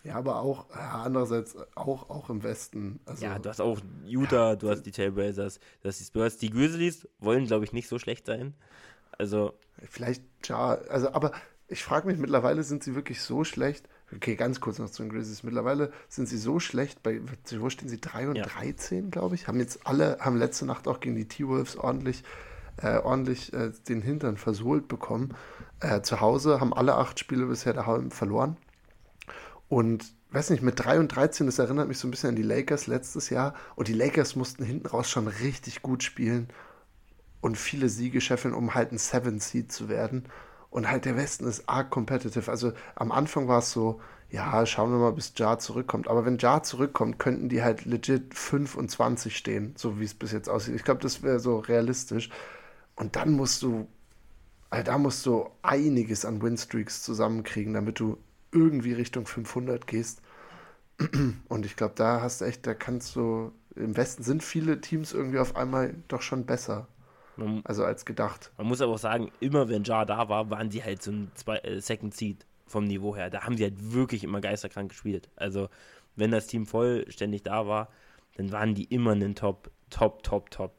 Ja, 0.05 0.17
aber 0.17 0.43
auch, 0.43 0.67
andererseits 0.71 1.57
auch, 1.75 2.11
auch 2.11 2.29
im 2.29 2.43
Westen. 2.43 3.01
Also, 3.07 3.25
ja, 3.25 3.39
du 3.39 3.49
hast 3.49 3.61
auch 3.61 3.81
Utah, 4.05 4.51
ja, 4.51 4.57
du 4.57 4.69
hast 4.69 4.83
die 4.83 4.93
Tailblazers, 4.93 5.59
du 5.83 5.89
hast 5.89 5.99
die 5.99 6.05
Spurs. 6.05 6.37
Die 6.37 6.51
Grizzlies 6.51 7.09
wollen, 7.19 7.47
glaube 7.47 7.65
ich, 7.65 7.73
nicht 7.73 7.89
so 7.89 7.99
schlecht 7.99 8.27
sein. 8.27 8.55
Also. 9.17 9.55
Vielleicht, 9.89 10.23
ja, 10.45 10.75
also, 10.91 11.13
aber 11.13 11.33
ich 11.69 11.83
frage 11.83 12.07
mich, 12.07 12.19
mittlerweile 12.19 12.63
sind 12.63 12.85
sie 12.85 12.95
wirklich 12.95 13.23
so 13.23 13.45
schlecht. 13.45 13.89
Okay, 14.15 14.37
ganz 14.37 14.61
kurz 14.61 14.79
noch 14.79 14.91
zu 14.91 15.03
den 15.03 15.11
Grizzlies. 15.11 15.43
Mittlerweile 15.43 15.91
sind 16.09 16.29
sie 16.29 16.37
so 16.37 16.61
schlecht, 16.61 17.03
bei, 17.03 17.21
wo 17.59 17.71
stehen 17.71 17.89
sie? 17.89 18.01
3 18.01 18.29
und 18.29 18.37
ja. 18.37 18.45
13, 18.45 19.11
glaube 19.11 19.35
ich. 19.35 19.49
Haben 19.49 19.59
jetzt 19.59 19.87
alle, 19.87 20.19
haben 20.21 20.37
letzte 20.37 20.67
Nacht 20.67 20.87
auch 20.87 21.01
gegen 21.01 21.17
die 21.17 21.27
T-Wolves 21.27 21.77
ordentlich, 21.77 22.23
äh, 22.77 22.99
ordentlich 22.99 23.55
äh, 23.55 23.73
den 23.89 24.03
Hintern 24.03 24.37
versohlt 24.37 24.87
bekommen. 24.87 25.35
Äh, 25.81 26.03
zu 26.03 26.21
Hause 26.21 26.61
haben 26.61 26.75
alle 26.75 26.97
acht 26.97 27.19
Spiele 27.19 27.47
bisher 27.47 27.73
daheim 27.73 28.11
verloren. 28.11 28.59
Und 29.69 30.15
weiß 30.31 30.51
nicht, 30.51 30.63
mit 30.63 30.79
3 30.79 31.01
und 31.01 31.09
13, 31.09 31.47
das 31.47 31.59
erinnert 31.59 31.89
mich 31.89 31.99
so 31.99 32.09
ein 32.09 32.11
bisschen 32.11 32.31
an 32.31 32.37
die 32.37 32.43
Lakers 32.43 32.87
letztes 32.87 33.31
Jahr. 33.31 33.55
Und 33.77 33.89
die 33.89 33.95
Lakers 33.95 34.37
mussten 34.37 34.65
hinten 34.65 34.87
raus 34.87 35.09
schon 35.09 35.29
richtig 35.29 35.83
gut 35.83 36.03
spielen 36.03 36.49
und 37.41 37.57
viele 37.57 37.89
Siege 37.89 38.21
scheffeln, 38.21 38.55
um 38.55 38.75
halt 38.75 38.93
ein 38.93 38.99
Seven 38.99 39.39
Seed 39.39 39.71
zu 39.71 39.89
werden. 39.89 40.25
Und 40.71 40.91
halt 40.91 41.05
der 41.05 41.17
Westen 41.17 41.47
ist 41.47 41.69
arg 41.69 41.91
competitive. 41.91 42.51
Also 42.51 42.73
am 42.97 43.13
Anfang 43.13 43.47
war 43.47 43.61
es 43.61 43.71
so, 43.71 44.01
ja, 44.31 44.67
schauen 44.67 44.91
wir 44.91 44.99
mal, 44.99 45.13
bis 45.13 45.33
Jar 45.37 45.61
zurückkommt. 45.61 46.09
Aber 46.09 46.25
wenn 46.25 46.39
Jar 46.39 46.65
zurückkommt, 46.65 47.21
könnten 47.21 47.49
die 47.49 47.63
halt 47.63 47.85
legit 47.85 48.35
25 48.35 49.37
stehen, 49.37 49.75
so 49.77 50.01
wie 50.01 50.05
es 50.05 50.15
bis 50.15 50.33
jetzt 50.33 50.49
aussieht. 50.49 50.75
Ich 50.75 50.83
glaube, 50.83 51.01
das 51.01 51.23
wäre 51.23 51.39
so 51.39 51.59
realistisch. 51.59 52.31
Und 52.97 53.15
dann 53.15 53.33
musst 53.33 53.63
du, 53.63 53.87
also 54.71 54.85
da 54.85 54.99
musst 54.99 55.25
du 55.27 55.49
einiges 55.63 56.25
an 56.25 56.43
Winstreaks 56.43 57.03
zusammenkriegen, 57.03 57.75
damit 57.75 58.01
du 58.01 58.19
irgendwie 58.55 58.93
Richtung 58.93 59.27
500 59.27 59.87
gehst. 59.87 60.23
Und 61.49 61.67
ich 61.67 61.77
glaube, 61.77 61.95
da 61.97 62.21
hast 62.21 62.41
du 62.41 62.45
echt, 62.45 62.67
da 62.67 62.75
kannst 62.75 63.17
du, 63.17 63.53
im 63.75 63.97
Westen 63.97 64.23
sind 64.23 64.43
viele 64.43 64.81
Teams 64.81 65.13
irgendwie 65.13 65.39
auf 65.39 65.57
einmal 65.57 65.95
doch 66.09 66.23
schon 66.23 66.47
besser. 66.47 66.89
Man, 67.37 67.63
also 67.65 67.85
als 67.85 68.05
gedacht. 68.05 68.53
Man 68.57 68.69
muss 68.69 68.81
aber 68.81 68.93
auch 68.93 68.99
sagen, 68.99 69.33
immer 69.41 69.69
wenn 69.69 69.83
Jar 69.83 70.07
da 70.07 70.29
war, 70.29 70.51
waren 70.51 70.71
sie 70.71 70.85
halt 70.85 71.03
so 71.03 71.11
ein 71.11 71.33
zwei, 71.35 71.59
äh, 71.59 71.81
Second 71.81 72.15
Seed 72.15 72.47
vom 72.67 72.85
Niveau 72.85 73.17
her. 73.17 73.29
Da 73.29 73.43
haben 73.43 73.57
sie 73.57 73.65
halt 73.65 73.93
wirklich 73.93 74.23
immer 74.23 74.41
geisterkrank 74.41 74.91
gespielt. 74.91 75.29
Also, 75.35 75.69
wenn 76.15 76.31
das 76.31 76.47
Team 76.47 76.65
vollständig 76.65 77.43
da 77.43 77.67
war, 77.67 77.89
dann 78.37 78.53
waren 78.53 78.75
die 78.75 78.85
immer 78.85 79.13
ein 79.13 79.35
Top, 79.35 79.71
Top, 79.91 80.23
Top, 80.23 80.51
Top 80.51 80.77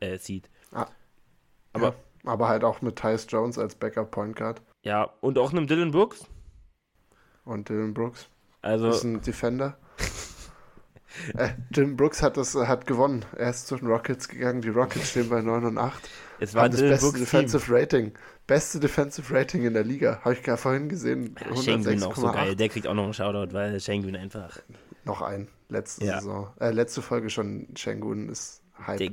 äh, 0.00 0.16
Seed. 0.16 0.48
Ah, 0.72 0.86
aber, 1.74 1.88
ja, 1.88 1.94
aber 2.24 2.48
halt 2.48 2.64
auch 2.64 2.80
mit 2.80 2.96
Tyus 2.96 3.26
Jones 3.28 3.58
als 3.58 3.74
Backup 3.74 4.10
Point 4.10 4.36
Guard. 4.36 4.62
Ja, 4.82 5.04
und 5.20 5.38
auch 5.38 5.52
einem 5.52 5.66
Dylan 5.66 5.90
Brooks 5.90 6.26
und 7.48 7.68
Dylan 7.68 7.94
Brooks. 7.94 8.28
Also, 8.62 8.88
ist 8.90 9.04
ein 9.04 9.20
Defender. 9.22 9.78
äh, 11.36 11.50
Dylan 11.70 11.96
Brooks 11.96 12.22
hat 12.22 12.36
das 12.36 12.54
hat 12.54 12.86
gewonnen. 12.86 13.24
Er 13.36 13.50
ist 13.50 13.66
zu 13.66 13.76
den 13.76 13.88
Rockets 13.88 14.28
gegangen. 14.28 14.60
Die 14.60 14.68
Rockets 14.68 15.10
stehen 15.10 15.28
bei 15.28 15.40
9 15.40 15.64
und 15.64 15.78
8. 15.78 16.08
Es 16.40 16.54
war 16.54 16.68
das 16.68 16.80
beste 16.80 17.06
Brooks 17.06 17.20
Defensive 17.20 17.64
Team. 17.64 17.74
Rating. 17.74 18.12
Beste 18.46 18.80
Defensive 18.80 19.34
Rating 19.34 19.64
in 19.64 19.74
der 19.74 19.84
Liga. 19.84 20.20
Habe 20.22 20.34
ich 20.34 20.42
gerade 20.42 20.58
vorhin 20.58 20.88
gesehen. 20.88 21.36
Ja, 21.40 21.56
Schengen 21.56 22.02
auch 22.02 22.16
so 22.16 22.30
geil. 22.30 22.54
Der 22.54 22.68
kriegt 22.68 22.86
auch 22.86 22.94
noch 22.94 23.04
einen 23.04 23.14
Shoutout, 23.14 23.52
weil 23.52 23.80
Schengen 23.80 24.14
einfach. 24.16 24.58
Noch 25.04 25.22
ein. 25.22 25.48
Letzte 25.68 26.04
ja. 26.04 26.20
Saison. 26.20 26.50
Äh, 26.60 26.70
letzte 26.70 27.02
Folge 27.02 27.30
schon. 27.30 27.68
Schengen 27.76 28.28
ist 28.28 28.62
Hype. 28.86 28.98
Der, 28.98 29.10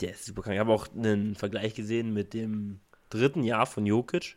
der 0.00 0.10
ist 0.12 0.24
super 0.24 0.42
krank. 0.42 0.54
Ich 0.54 0.60
habe 0.60 0.72
auch 0.72 0.88
einen 0.94 1.34
Vergleich 1.34 1.74
gesehen 1.74 2.12
mit 2.12 2.34
dem 2.34 2.80
dritten 3.10 3.42
Jahr 3.42 3.66
von 3.66 3.86
Jokic 3.86 4.36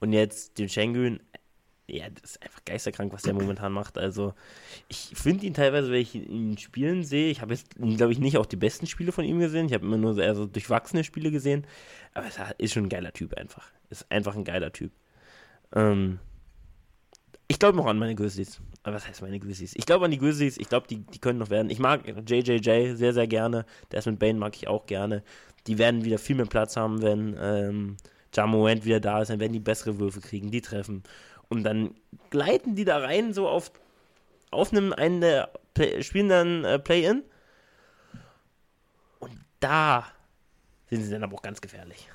und 0.00 0.12
jetzt 0.12 0.58
dem 0.58 0.68
Schengen 0.68 1.20
ja, 1.86 2.08
das 2.08 2.32
ist 2.32 2.42
einfach 2.42 2.64
geisterkrank, 2.64 3.12
was 3.12 3.22
der 3.22 3.34
momentan 3.34 3.72
macht. 3.72 3.98
Also, 3.98 4.32
ich 4.88 5.10
finde 5.14 5.44
ihn 5.44 5.54
teilweise, 5.54 5.90
wenn 5.90 6.00
ich 6.00 6.14
ihn 6.14 6.56
spielen 6.56 7.04
sehe, 7.04 7.30
ich 7.30 7.42
habe 7.42 7.52
jetzt, 7.52 7.74
glaube 7.74 8.12
ich, 8.12 8.18
nicht 8.18 8.38
auch 8.38 8.46
die 8.46 8.56
besten 8.56 8.86
Spiele 8.86 9.12
von 9.12 9.24
ihm 9.24 9.38
gesehen. 9.38 9.66
Ich 9.66 9.74
habe 9.74 9.84
immer 9.84 9.98
nur 9.98 10.14
so 10.14 10.22
eher 10.22 10.34
so 10.34 10.46
durchwachsene 10.46 11.04
Spiele 11.04 11.30
gesehen. 11.30 11.66
Aber 12.14 12.26
es 12.26 12.38
ist 12.58 12.72
schon 12.72 12.84
ein 12.84 12.88
geiler 12.88 13.12
Typ 13.12 13.34
einfach. 13.34 13.70
Ist 13.90 14.10
einfach 14.10 14.34
ein 14.34 14.44
geiler 14.44 14.72
Typ. 14.72 14.92
Ähm, 15.74 16.20
ich 17.48 17.58
glaube 17.58 17.76
noch 17.76 17.86
an 17.86 17.98
meine 17.98 18.14
Grizzlies. 18.14 18.60
Aber 18.82 18.96
was 18.96 19.06
heißt 19.06 19.20
meine 19.20 19.38
Grizzlies? 19.38 19.74
Ich 19.76 19.84
glaube 19.84 20.06
an 20.06 20.10
die 20.10 20.18
Grizzlies. 20.18 20.56
Ich 20.56 20.68
glaube, 20.68 20.86
die, 20.88 21.00
die 21.00 21.18
können 21.18 21.38
noch 21.38 21.50
werden. 21.50 21.68
Ich 21.70 21.78
mag 21.78 22.06
JJJ 22.06 22.94
sehr, 22.94 23.12
sehr 23.12 23.26
gerne. 23.26 23.66
Desmond 23.92 24.18
Bain 24.18 24.38
mag 24.38 24.56
ich 24.56 24.68
auch 24.68 24.86
gerne. 24.86 25.22
Die 25.66 25.78
werden 25.78 26.04
wieder 26.04 26.18
viel 26.18 26.36
mehr 26.36 26.46
Platz 26.46 26.76
haben, 26.76 27.02
wenn 27.02 27.36
ähm, 27.38 27.96
Jamorant 28.32 28.84
wieder 28.84 29.00
da 29.00 29.20
ist. 29.20 29.28
Dann 29.28 29.40
werden 29.40 29.52
die 29.52 29.60
bessere 29.60 29.98
Würfe 29.98 30.20
kriegen, 30.20 30.50
die 30.50 30.62
treffen. 30.62 31.02
Und 31.48 31.64
dann 31.64 31.94
gleiten 32.30 32.74
die 32.74 32.84
da 32.84 32.98
rein, 32.98 33.32
so 33.32 33.48
auf, 33.48 33.70
auf 34.50 34.72
einem 34.72 34.92
einen 34.92 35.20
der 35.20 35.50
Play, 35.74 36.02
spielen 36.02 36.28
dann 36.28 36.64
äh, 36.64 36.78
Play-In. 36.78 37.22
Und 39.18 39.38
da 39.60 40.06
sind 40.90 41.02
sie 41.02 41.10
dann 41.10 41.24
aber 41.24 41.34
auch 41.34 41.42
ganz 41.42 41.60
gefährlich. 41.60 42.10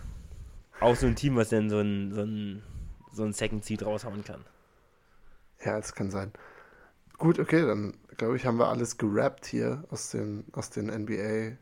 Auch 0.80 0.96
so 0.96 1.08
ein 1.08 1.16
Team, 1.16 1.36
was 1.36 1.50
dann 1.50 1.70
so 1.70 1.80
ein, 1.80 2.14
so 2.14 2.22
ein, 2.22 2.64
so 3.12 3.24
ein 3.24 3.34
Second 3.34 3.66
Seed 3.66 3.86
raushauen 3.86 4.24
kann. 4.24 4.46
Ja, 5.64 5.78
das 5.78 5.94
kann 5.94 6.10
sein. 6.10 6.32
Gut, 7.18 7.38
okay, 7.38 7.66
dann 7.66 7.98
glaube 8.16 8.38
ich, 8.38 8.46
haben 8.46 8.58
wir 8.58 8.70
alles 8.70 8.98
gerappt 8.98 9.46
hier 9.46 9.84
aus 9.90 10.12
den, 10.12 10.46
aus 10.54 10.70
den 10.70 10.88
NBA, 10.88 11.58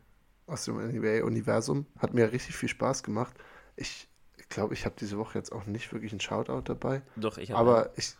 aus 0.45 0.65
dem 0.65 0.77
NBA-Universum. 0.77 1.87
Hat 1.97 2.13
mir 2.13 2.31
richtig 2.31 2.55
viel 2.55 2.69
Spaß 2.69 3.01
gemacht. 3.01 3.35
Ich 3.75 4.07
ich 4.16 4.16
glaube, 4.49 4.73
ich 4.73 4.85
habe 4.85 4.95
diese 4.99 5.17
Woche 5.17 5.37
jetzt 5.37 5.51
auch 5.51 5.65
nicht 5.65 5.91
wirklich 5.93 6.11
einen 6.11 6.21
Shoutout 6.21 6.61
dabei. 6.61 7.01
Doch, 7.15 7.37
ich 7.37 7.51
habe. 7.51 7.59
Aber 7.59 7.85
einen. 7.85 7.93
ich. 7.97 8.15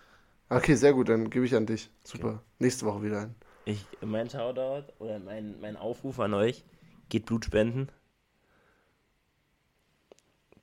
Okay, 0.49 0.75
sehr 0.75 0.93
gut, 0.93 1.09
dann 1.09 1.29
gebe 1.29 1.45
ich 1.45 1.55
an 1.55 1.65
dich. 1.65 1.89
Super. 2.03 2.27
Okay. 2.27 2.39
Nächste 2.59 2.85
Woche 2.85 3.03
wieder 3.03 3.21
ein. 3.21 3.35
Ich, 3.65 3.85
mein 4.01 4.29
Shoutout 4.29 4.93
oder 4.99 5.19
mein, 5.19 5.59
mein 5.59 5.75
Aufruf 5.75 6.19
an 6.19 6.33
euch: 6.33 6.63
geht 7.09 7.25
Blut 7.25 7.45
spenden. 7.45 7.89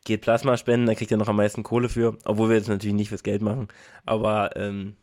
geht 0.05 0.21
Plasma 0.21 0.57
spenden, 0.57 0.87
da 0.87 0.95
kriegt 0.95 1.11
er 1.11 1.17
noch 1.17 1.29
am 1.29 1.37
meisten 1.37 1.63
Kohle 1.63 1.89
für, 1.89 2.19
obwohl 2.25 2.51
wir 2.51 2.59
das 2.59 2.69
natürlich 2.69 2.95
nicht 2.95 3.09
fürs 3.09 3.23
Geld 3.23 3.43
machen. 3.43 3.69
Aber 4.05 4.57
ähm, 4.57 4.97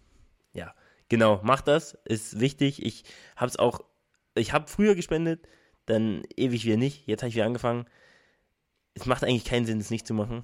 ja, 0.54 0.74
genau, 1.10 1.42
macht 1.44 1.68
das, 1.68 1.98
ist 2.06 2.40
wichtig. 2.40 2.86
Ich 2.86 3.04
habe 3.36 3.50
es 3.50 3.58
auch, 3.58 3.82
ich 4.36 4.54
habe 4.54 4.68
früher 4.68 4.96
gespendet, 4.96 5.48
dann 5.86 6.24
ewig 6.38 6.66
wieder 6.66 6.78
nicht. 6.78 7.08
Jetzt 7.08 7.22
habe 7.22 7.30
ich 7.30 7.36
wieder 7.36 7.46
angefangen. 7.46 7.86
Es 8.94 9.06
macht 9.06 9.24
eigentlich 9.24 9.46
keinen 9.46 9.66
Sinn, 9.66 9.80
es 9.80 9.90
nicht 9.90 10.08
zu 10.08 10.14
machen. 10.14 10.44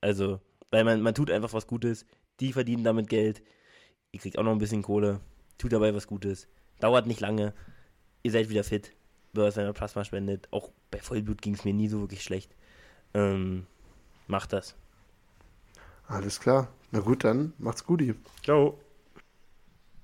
Also, 0.00 0.40
weil 0.70 0.84
man, 0.84 1.00
man 1.00 1.14
tut 1.14 1.30
einfach 1.30 1.52
was 1.52 1.66
Gutes. 1.66 2.06
Die 2.40 2.52
verdienen 2.52 2.84
damit 2.84 3.08
Geld. 3.08 3.42
Ihr 4.12 4.20
kriegt 4.20 4.38
auch 4.38 4.44
noch 4.44 4.52
ein 4.52 4.58
bisschen 4.58 4.82
Kohle. 4.82 5.20
Tut 5.58 5.72
dabei 5.72 5.94
was 5.94 6.06
Gutes. 6.06 6.48
Dauert 6.80 7.06
nicht 7.06 7.20
lange. 7.20 7.52
Ihr 8.22 8.30
seid 8.30 8.48
wieder 8.48 8.64
fit, 8.64 8.92
wenn 9.32 9.66
ihr 9.66 9.72
Plasma 9.72 10.04
spendet. 10.04 10.48
Auch 10.50 10.70
bei 10.90 10.98
Vollblut 10.98 11.42
ging 11.42 11.54
es 11.54 11.64
mir 11.64 11.74
nie 11.74 11.88
so 11.88 12.00
wirklich 12.00 12.22
schlecht. 12.22 12.54
Ähm, 13.12 13.66
macht 14.26 14.52
das. 14.52 14.74
Alles 16.06 16.40
klar. 16.40 16.68
Na 16.90 17.00
gut, 17.00 17.24
dann 17.24 17.52
macht's 17.58 17.84
gut. 17.84 18.02
Ciao. 18.42 18.78